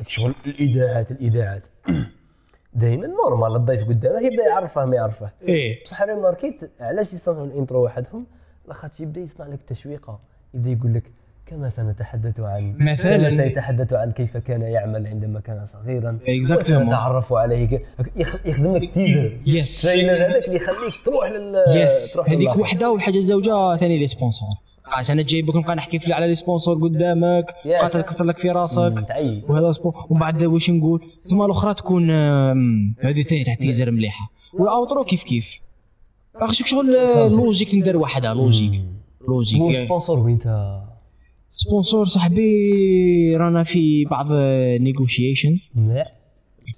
شغل 0.07 0.35
الإذاعات 0.47 1.11
الإذاعات. 1.11 1.67
دائما 2.75 3.07
normal 3.07 3.57
الضيف 3.57 3.89
قدامه 3.89 4.27
يبدأ 4.27 4.45
يعرفه 4.49 4.85
ما 4.85 4.97
يعرفه. 4.97 5.31
إيه. 5.43 5.85
بصح 5.85 6.03
أنا 6.03 6.15
ماركيت 6.15 6.71
علاش 6.81 7.13
يصنعوا 7.13 7.47
ال 7.47 7.53
intro 7.53 7.85
وحدهم؟ 7.85 8.27
لاخاطش 8.69 9.01
يبدأ 9.01 9.21
يصنع 9.21 9.47
لك 9.47 9.63
تشويقة 9.63 10.21
يبدأ 10.55 10.71
يقول 10.71 10.95
لك 10.95 11.13
كما 11.47 11.69
سنتحدث 11.71 12.41
عن 12.41 12.75
مثلاً. 12.81 13.17
كما 13.17 13.31
سيتحدث 13.31 13.93
عن 13.93 14.13
كيف 14.13 14.37
كان 14.37 14.63
يعمل 14.63 15.07
عندما 15.07 15.41
كان 15.41 15.67
صغيرا. 15.67 16.19
وسنتعرف 16.53 17.33
عليه 17.33 17.67
ك- 17.67 17.83
يخدم 18.47 18.77
لك 18.77 18.95
teaser 18.95 19.31
Yes. 19.47 19.83
trailer 19.83 20.13
هذاك 20.27 20.45
اللي 20.45 20.57
يخليك 20.57 20.95
تروح 21.05 21.31
لل 21.31 21.55
yes 21.87 22.13
تروح 22.13 22.31
هذيك. 22.31 22.57
وحدة 22.57 22.91
والحاجة 22.91 23.17
الزوجة 23.17 23.77
ثاني 23.81 23.99
les 23.99 24.09
sponsors 24.09 24.49
عشان 24.87 25.19
أنا 25.19 25.27
جايبك 25.29 25.57
نبقى 25.57 25.77
نحكي 25.77 26.13
على 26.13 26.27
les 26.29 26.35
sponsors 26.35 26.75
قدامك. 26.83 27.45
تكسر 27.93 28.25
لك 28.25 28.39
في 28.39 28.51
راسك. 28.51 28.79
وهذا 29.49 29.73
spon 29.73 29.93
ومن 30.11 30.21
بعد 30.21 30.43
واش 30.43 30.71
نقول؟ 30.71 31.01
تسمى 31.25 31.45
الأخرى 31.45 31.75
تكون 31.75 32.11
هذه 33.01 33.23
ثاني 33.23 33.45
تاع 33.45 33.55
teaser 33.55 33.91
مليحة. 33.91 34.31
وال 34.55 34.69
outro 34.69 35.05
كيف 35.05 35.23
كيف؟ 35.23 35.51
اخشك 36.37 36.67
شغل. 36.67 36.87
logique 37.33 37.75
ندير 37.75 37.97
وحدة 37.97 38.33
logique 38.33 38.83
logique 39.29 39.85
sponsor 39.85 40.19
وين 40.19 40.39
sponsor 41.59 42.05
صاحبي 42.07 43.37
رانا 43.37 43.63
في 43.65 44.05
بعض 44.05 44.27
negotiations 44.81 45.71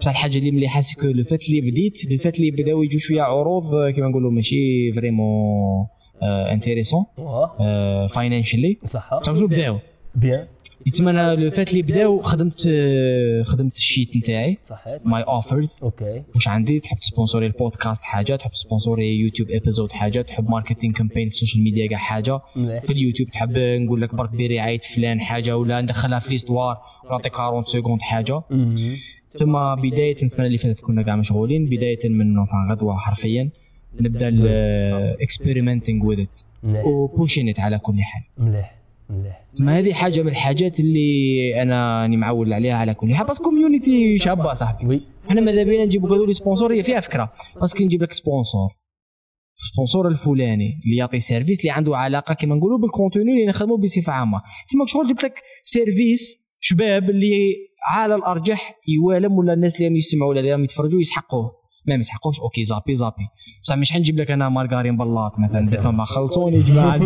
بصح 0.01 0.11
الحاجة 0.11 0.39
اللي 0.39 0.51
مليحة 0.51 0.81
c'est 0.81 0.97
que 0.97 1.07
le 1.07 1.25
fait 1.25 1.43
اللي 1.43 1.61
بديت 1.61 2.11
le 2.11 2.19
fait 2.19 2.35
اللي 2.35 2.51
بداو 2.51 2.83
يجوا 2.83 2.99
شوية 2.99 3.23
عروض 3.23 3.91
كيما 3.95 4.09
نقولوا 4.09 4.31
ماشي 4.31 4.93
vraiment 4.93 5.87
intéressants 6.23 7.05
واه 7.19 8.07
financially 8.07 8.79
صح. 8.85 9.11
بداو 9.47 9.79
bien. 10.15 10.47
يتسمى 10.89 11.11
أنا 11.11 11.35
le 11.35 11.51
fait 11.51 11.69
اللي 11.71 11.83
بداو 11.83 12.19
خدمت 12.21 12.69
آه، 12.73 13.43
خدمت 13.43 13.77
ال 13.77 13.84
sheet 13.84 14.17
نتاعي. 14.17 14.59
صحيت 14.69 15.07
my 15.07 15.23
offers 15.23 15.81
okay. 15.85 16.23
واش 16.35 16.49
عندي؟ 16.49 16.81
تحب 16.81 16.97
تسبونسوري 16.97 17.47
البودكاست 17.47 18.03
حاجة 18.03 18.37
تحب 18.37 18.51
تسبونسوري 18.51 19.17
يوتيوب 19.21 19.51
episode 19.51 19.93
حاجة 19.93 20.23
تحب 20.23 20.51
marketing 20.51 20.95
campaign 20.95 21.29
في 21.29 21.35
ال 21.35 21.39
social 21.39 21.65
media 21.65 21.89
كاع 21.89 21.99
حاجة. 21.99 22.39
في 22.55 22.91
اليوتيوب 22.91 23.29
تحب 23.31 23.53
نقول 23.59 24.03
لك 24.03 24.15
برك 24.15 24.31
برعايه 24.31 24.79
فلان 24.79 25.21
حاجة 25.21 25.57
ولا 25.57 25.81
ندخلها 25.81 26.19
في 26.19 26.31
l'histoire 26.31 26.79
نعطيك 27.11 27.35
40 27.35 27.63
secondes 27.63 28.01
حاجة. 28.03 28.41
ثم 29.31 29.75
بداية 29.75 30.17
السنة 30.23 30.47
اللي 30.47 30.59
فاتت 30.59 30.81
كنا 30.81 31.03
كاع 31.03 31.17
مشغولين. 31.17 31.65
بداية 31.67 32.09
من 32.09 32.39
غدوة 32.71 32.97
حرفيا. 32.97 33.51
نبدأ 34.01 34.29
ال 34.29 34.41
experimenting 34.41 36.07
with 36.07 36.21
it 36.21 36.41
مليح. 36.63 36.87
و 36.87 36.94
pushing 36.95 37.49
it 37.49 37.61
على 37.61 37.79
كل 37.79 37.97
حال. 38.03 38.47
مليح. 38.49 38.78
تسمى 39.53 39.73
هذه 39.73 39.93
حاجة 39.93 40.23
من 40.23 40.29
الحاجات 40.29 40.81
اللي 40.81 41.63
أنا 41.63 42.03
راني 42.03 42.17
معول 42.17 42.53
عليها 42.53 42.75
على 42.75 42.95
كل 42.95 43.15
حال. 43.15 43.27
بس 43.27 43.39
community 43.39 44.19
شابه 44.19 44.55
صاحبي. 44.55 44.87
oui. 44.87 45.01
إحنا 45.29 45.41
ماذا 45.41 45.63
بينا 45.63 45.85
نجيبوا 45.85 46.09
هذول 46.09 46.35
sponsors 46.35 46.75
هي 46.75 46.83
فيها 46.83 47.01
فكرة. 47.01 47.33
parce 47.61 47.76
que 47.76 47.85
نجيب 47.85 48.03
لك 48.03 48.13
sponsor 48.13 48.69
sponsor 49.57 50.09
الفلاني 50.09 50.81
اللي 50.85 50.97
يعطي 50.97 51.19
service 51.19 51.61
اللي 51.61 51.71
عنده 51.71 51.97
علاقة 51.97 52.35
كما 52.35 52.55
نقولوا 52.55 52.79
بال 52.79 52.91
contenu 52.91 53.33
اللي 53.33 53.47
نخدموا 53.47 53.79
بصفة 53.79 54.13
عامة. 54.13 54.43
تسمى 54.67 54.87
شغل 54.87 55.07
جبت 55.07 55.25
لك 55.25 55.35
سيرفيس 55.65 56.49
شباب 56.61 57.11
اللي 57.11 57.55
على 57.91 58.15
الأرجح 58.15 58.75
يوالم 58.89 59.33
ولا 59.33 59.53
الناس 59.53 59.75
اللي 59.75 59.87
راهم 59.87 59.97
يسمعوا 59.97 60.31
ولا 60.31 60.41
اللي 60.41 60.65
يتفرجوا 60.65 61.01
يسحقوه. 61.01 61.58
ما 61.95 62.01
يسحقوش 62.01 62.41
أوكي 62.41 62.65
زابي 62.65 62.95
زابي. 62.95 63.29
بصح 63.65 63.77
مش 63.77 63.93
حنجيب 63.93 64.19
لك 64.21 64.31
أنا 64.31 64.49
مارغارين 64.49 64.97
بلاط 64.97 65.39
مثلا. 65.39 65.67
دير 65.67 65.91
ما 65.91 66.05
خلصوني 66.05 66.61
جماعة. 66.61 66.99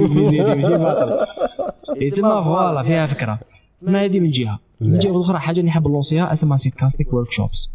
تسمى 2.11 2.45
فوالا 2.45 2.83
فيها 2.83 3.07
فكرة. 3.07 3.39
تسمى 3.81 3.99
هذه 3.99 4.21
من 4.21 4.31
جهة. 4.31 4.59
من 4.81 4.99
جهة 4.99 5.21
أخرى 5.21 5.39
حاجة 5.39 5.61
اللي 5.61 5.71
نحب 5.71 5.89
نلونسيها 5.89 6.33
اسمها 6.33 6.57
سيت 6.57 6.75
كاستيك 6.75 7.13
ورك 7.13 7.33
شوبس 7.33 7.71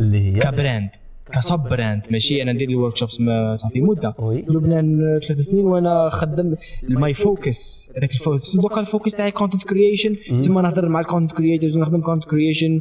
اللي 0.00 0.36
هي؟ 0.36 0.40
كبراند. 0.40 0.90
كسب 1.34 1.58
براند 1.58 2.02
ماشي؟ 2.10 2.42
أنا 2.42 2.52
ندير 2.52 2.68
الورك 2.68 2.96
شوبس 2.96 3.18
صافي 3.54 3.80
مدة. 3.80 4.12
لبنان 4.48 4.98
ثلاث 5.28 5.38
سنين 5.40 5.64
وأنا 5.64 6.10
خدم 6.10 6.54
ال 6.88 6.97
my 6.97 7.14
focus 7.14 7.92
هذاك 7.96 8.12
ال 8.12 8.19
focus 8.19 8.56
دوكا 8.56 8.80
ال 8.80 8.85
focus 8.85 9.12
تاعي 9.12 9.30
content 9.30 9.64
creation 9.64 10.16
تسمى 10.30 10.62
نهضر 10.62 10.88
مع 10.88 11.00
ال 11.00 11.05
content 11.05 11.38
creators 11.38 11.76
ونخدم 11.76 12.00
content 12.00 12.30
creation 12.30 12.80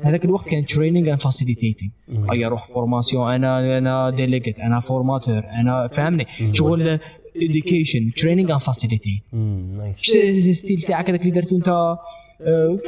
هذاك 0.00 0.24
الوقت 0.24 0.48
كان 0.48 0.62
training 0.62 1.08
and 1.08 1.20
facilitating 1.20 1.90
أي 2.32 2.46
أروح 2.46 2.66
formation 2.68 3.32
أنا 3.32 3.78
أنا 3.78 4.10
delegate 4.10 4.58
أنا 4.58 4.80
formateur 4.80 5.42
أنا 5.60 5.88
فهمني 5.92 6.26
شغل 6.52 6.98
education 7.36 8.12
training 8.20 8.48
and 8.48 8.68
nice 9.32 10.14
ال 10.14 10.25
style 10.25 10.82
تاعك 10.82 11.08
هذاك 11.08 11.20
اللي 11.20 11.32
درتو 11.32 11.56
أنت. 11.56 11.96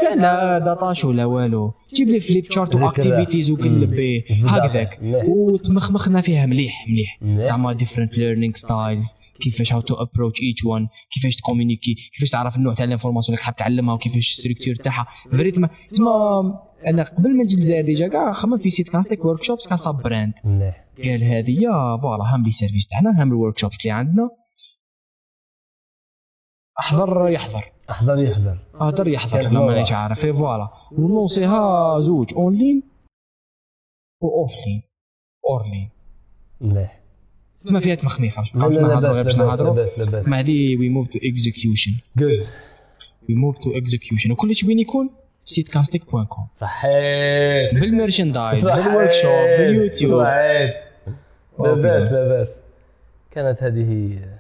كان 0.00 0.20
لا 0.20 0.58
data 0.58 0.81
show 0.81 1.04
ولا 1.04 1.24
والو. 1.24 1.74
جيب 1.94 2.08
لي 2.08 2.20
flip 2.20 2.44
chart. 2.44 2.74
و 2.74 2.81
activities 2.81 3.50
وقلب 3.50 3.90
به. 3.90 4.22
هكذاك. 4.44 4.98
وتمخمخنا 5.28 6.20
فيها 6.20 6.46
مليح 6.46 6.88
مليح. 6.88 7.22
مليح. 7.22 7.46
زعما 7.46 7.72
different 7.72 8.18
learning 8.18 8.52
styles 8.52 9.14
كيفاش 9.40 9.72
how 9.72 9.80
to 9.80 9.94
approach 9.94 10.40
each 10.42 10.64
one 10.64 10.88
كيفاش 11.14 11.36
تكومونيكي 11.36 11.94
كيفاش 12.12 12.30
تعرف 12.30 12.56
النوع 12.56 12.74
تاع 12.74 12.84
ال 12.84 12.89
information 12.89 13.34
اللي 13.34 13.44
حاب 13.44 13.56
تعلمها 13.56 13.94
وكيفاش 13.94 14.28
structure 14.28 14.74
تاعها. 14.74 15.06
فريت 15.32 15.54
تسمى 15.86 16.08
أنا 16.86 17.02
قبل 17.02 17.36
ما 17.36 17.44
نجي 17.44 17.56
للجزائر 17.56 17.84
déjà 17.84 18.08
كاع 18.08 18.32
خممت 18.32 18.62
في 18.62 18.70
سيت 18.70 18.88
كاستيك 18.88 19.24
workshops 19.24 19.68
ك 19.68 19.94
sub-brand 19.94 20.32
مليح 20.44 20.84
قال 21.04 21.24
هذه 21.24 21.50
يا 21.50 21.98
voilà 22.02 22.36
هم 22.36 22.44
les 22.44 22.50
services 22.50 22.86
تاعنا 22.86 23.22
هم 23.22 23.28
ال 23.28 23.58
workshops 23.58 23.76
اللي 23.80 23.90
عندنا. 23.90 24.30
احضر 26.80 27.28
يحضر 27.28 27.72
احضر 27.90 28.18
يحضر 28.18 28.58
احضر 28.80 29.08
يحضر 29.08 29.40
لا 29.42 29.58
هو. 29.58 29.66
مانيش 29.66 29.92
عارف. 29.92 30.24
إيه 30.24 30.32
voilà. 30.32 30.68
ونوصيها 30.92 31.96
زوج 32.00 32.34
اونلاين 32.34 32.82
و 34.22 34.30
offline 34.30 34.82
online 35.48 35.90
مليح 36.60 37.00
تسمى 37.62 37.80
فيها 37.80 37.94
تمخميخه 37.94 38.42
لا 38.54 38.66
لا 38.66 39.00
لا 39.00 39.12
باس 39.12 39.24
باش 39.24 39.36
نهضروا 39.36 39.84
اسمع 40.18 40.40
لي 40.40 40.76
we 40.76 40.88
move 40.88 41.08
to 41.08 41.18
execution 41.22 41.92
good 42.16 42.40
we 43.28 43.34
move 43.34 43.58
to 43.58 43.70
execution 43.78 44.32
وكلش 44.32 44.64
وين 44.64 44.78
يكون 44.78 45.10
سيت 45.40 45.68
كاستيك 45.68 46.10
point 46.10 46.24
com 46.24 46.46
صحيت 46.54 47.74
بال 47.74 47.89
merchandise 47.89 48.70
بال 48.70 49.12
workshop 49.12 49.30
باليوتيوب. 49.58 50.20
صحيت 50.22 50.74
لا 51.58 51.70
okay. 51.70 51.82
باس 51.82 52.02
لا 52.12 52.28
باس 52.28 52.60
كانت 53.30 53.62
هذه 53.62 53.92
هي 53.92 54.35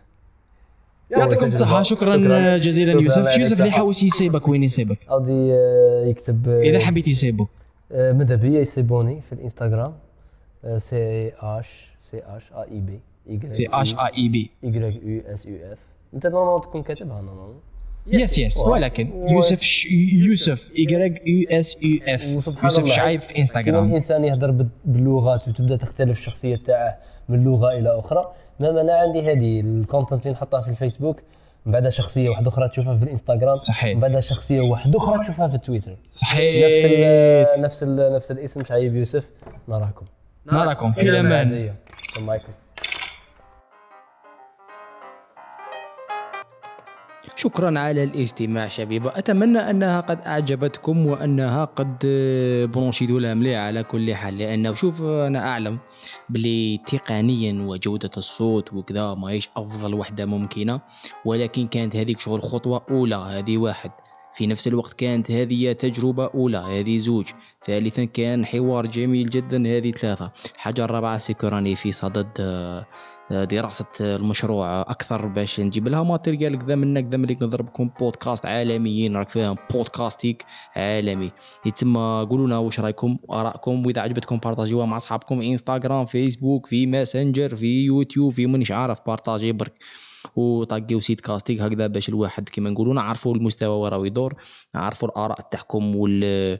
يعطيكم 1.10 1.46
الصحة. 1.46 1.82
شكرا 1.82 2.16
جزيلا 2.56 2.92
شكراً 2.92 3.04
يوسف. 3.04 3.26
عليك. 3.26 3.40
يوسف 3.40 3.58
اللي. 3.60 3.70
حاوس 3.70 4.02
يسيبك. 4.02 4.48
وين 4.48 4.62
يسيبك؟ 4.62 4.98
غادي 5.10 5.50
يكتب 6.10 6.48
إذا 6.48 6.78
حبيت 6.78 7.08
يسيبك. 7.08 7.46
آه، 7.92 8.12
ماذا 8.12 8.34
بيا 8.34 8.60
يسيبوني 8.60 9.20
في 9.20 9.32
الإنستغرام؟ 9.32 9.94
سي 10.76 11.32
اش 11.40 11.90
سي 12.00 12.18
اش 12.18 12.52
ا 12.52 12.62
اي 12.62 12.80
بي 12.80 13.00
سي 13.48 13.66
اش 13.72 13.94
اي 13.94 13.98
اي 14.18 14.28
بي 14.28 14.50
يو 14.62 14.70
يو 15.04 15.22
اس 15.26 15.46
يو 15.46 15.56
اف 15.72 15.78
أنت 16.14 16.26
نورمالمون 16.26 16.60
تكون 16.60 16.82
كاتبها 16.82 17.22
نورمالمون 17.22 17.60
يس 18.06 18.38
يس 18.38 18.58
ولكن 18.58 19.10
يوسف 19.28 19.84
يوسف 20.12 20.70
يو 20.78 20.98
يو 21.26 21.48
اس 21.50 21.76
يو 21.82 21.98
اف 22.08 22.22
يوسف 22.64 22.86
شعيب 22.86 23.20
في 23.20 23.38
انستغرام 23.38 23.84
الانسان 23.84 24.24
يهضر 24.24 24.50
بال- 24.50 24.68
باللغات 24.84 25.48
وتبدأ 25.48 25.76
تختلف 25.76 26.18
الشخصية 26.18 26.56
تاعه 26.56 26.98
من 27.28 27.44
لغة 27.44 27.78
إلى 27.78 27.98
أخرى. 27.98 28.32
ما 28.60 28.80
أنا 28.80 28.94
عندي 28.94 29.32
هذه 29.32 29.60
الكونتنت 29.60 30.26
اللي 30.26 30.32
نحطها 30.32 30.60
في 30.60 30.68
الفيسبوك؟ 30.68 31.20
من 31.66 31.72
بعدها 31.72 31.90
شخصية 31.90 32.28
واحدة 32.28 32.48
أخرى 32.48 32.68
تشوفها 32.68 32.96
في 32.96 33.04
الإنستغرام 33.04 33.56
صحيح. 33.56 33.94
من 33.94 34.00
بعدها 34.00 34.20
شخصية 34.20 34.60
واحدة 34.60 34.98
أخرى 34.98 35.24
تشوفها 35.24 35.48
في 35.48 35.54
التويتر 35.54 35.96
صحيح. 36.10 36.66
نفس 36.66 36.84
ال 36.84 37.60
نفس 37.62 37.82
ال 37.82 38.12
نفس 38.14 38.30
الاسم 38.30 38.64
شعيب 38.64 38.96
يوسف. 38.96 39.30
نراكم. 39.68 40.06
نراكم 40.52 40.92
في 40.92 41.00
الأمان. 41.00 41.72
السلام 42.08 42.30
عليكم. 42.30 42.52
شكرا 47.36 47.78
على 47.78 48.04
الاستماع 48.04 48.68
شبيبة 48.68 49.18
أتمنى 49.18 49.58
أنها 49.58 50.00
قد 50.00 50.20
أعجبتكم 50.20 51.06
وأنها 51.06 51.64
قد 51.64 51.98
برونشيتوا 52.72 53.20
لها 53.20 53.34
مليح 53.34 53.60
على 53.60 53.82
كل 53.82 54.14
حال 54.14 54.38
لأنه 54.38 54.74
شوف 54.74 55.02
أنا 55.02 55.48
أعلم 55.48 55.78
بلي 56.28 56.80
تقنيا 56.86 57.62
وجودة 57.62 58.10
الصوت 58.16 58.72
وكذا 58.72 59.14
ماهيش 59.14 59.50
أفضل 59.56 59.94
وحدة 59.94 60.26
ممكنة 60.26 60.80
ولكن 61.24 61.66
كانت 61.66 61.96
هذيك 61.96 62.20
شغل 62.20 62.42
خطوة 62.42 62.82
أولى 62.90 63.16
هذه 63.16 63.58
واحد. 63.58 63.90
في 64.34 64.46
نفس 64.46 64.68
الوقت 64.68 64.92
كانت 64.92 65.30
هذه 65.30 65.72
تجربة 65.72 66.30
أولى 66.34 66.58
هذه 66.58 66.98
زوج. 66.98 67.26
ثالثا 67.64 68.04
كان 68.04 68.46
حوار 68.46 68.86
جميل 68.86 69.30
جدا 69.30 69.56
هذه 69.56 69.90
ثلاثة. 69.90 70.30
حاجة 70.56 70.84
الرابعة 70.84 71.18
c'est 71.18 71.44
que 71.44 71.59
راني 71.59 71.74
في 71.74 71.92
صدد 71.92 72.28
آه، 73.30 73.44
دراسة 73.44 73.86
المشروع. 74.00 74.80
أكثر 74.80 75.26
باش 75.26 75.60
نجيب 75.60 75.88
لها 75.88 76.02
matériel 76.02 76.58
كذا 76.58 76.74
منك 76.74 77.08
كذا 77.08 77.16
ملي 77.16 77.36
نضربكم 77.42 77.90
بودكاست 78.00 78.46
عالميين 78.46 79.16
راك 79.16 79.28
فاهم 79.28 79.56
بودكاستيك 79.72 80.44
عالمي. 80.76 81.32
يتما 81.66 82.24
قولوا 82.24 82.46
لنا 82.46 82.58
واش 82.58 82.80
رايكم 82.80 83.18
وآرائكم 83.22 83.86
وإذا 83.86 84.00
عجبتكم 84.00 84.36
بارطاجيوها 84.38 84.86
مع 84.86 84.96
أصحابكم. 84.96 85.40
انستغرام 85.40 86.06
فيسبوك 86.06 86.66
في 86.66 86.86
ماسنجر 86.86 87.56
في 87.56 87.84
يوتيوب 87.84 88.32
في 88.32 88.46
منش 88.46 88.72
عارف 88.72 88.98
بارطاجي 89.06 89.52
برك. 89.52 89.72
وطاقيو 90.36 91.00
سيت 91.00 91.20
كاستيك 91.20 91.60
هكذا 91.60 91.86
باش 91.86 92.08
الواحد 92.08 92.48
كيما 92.48 92.70
نقولوا 92.70 92.94
نعرفوا 92.94 93.34
المستوى 93.34 93.76
وراه 93.76 94.06
يدور 94.06 94.34
نعرفوا 94.74 95.08
الآراء 95.08 95.40
تاعكم 95.50 95.96
وال 95.96 96.58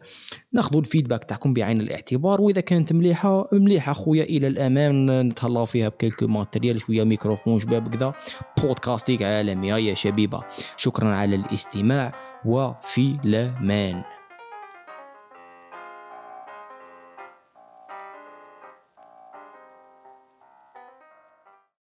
ناخذوا 0.52 0.80
ال 0.80 0.85
feedback 0.85 1.24
تاعكم 1.24 1.54
بعين 1.54 1.80
الاعتبار 1.80 2.40
وإذا 2.40 2.60
كانت 2.60 2.92
مليحة 2.92 3.48
مليحة 3.52 3.92
خويا 3.92 4.24
إلى 4.24 4.46
الامام 4.46 5.10
نتهلاو 5.28 5.64
فيها 5.64 5.88
ب 5.88 5.92
quelques 5.92 6.26
matériel 6.26 6.80
شوية 6.80 7.04
ميكروفون 7.04 7.58
شباب 7.58 7.94
كذا 7.94 8.14
بودكاستيك 8.62 9.22
عالمي 9.22 9.68
يا 9.68 9.94
شبيبة. 9.94 10.40
شكرا 10.76 11.08
على 11.08 11.36
الاستماع 11.36 12.12
وفي 12.44 13.16
الأمان. 13.24 14.15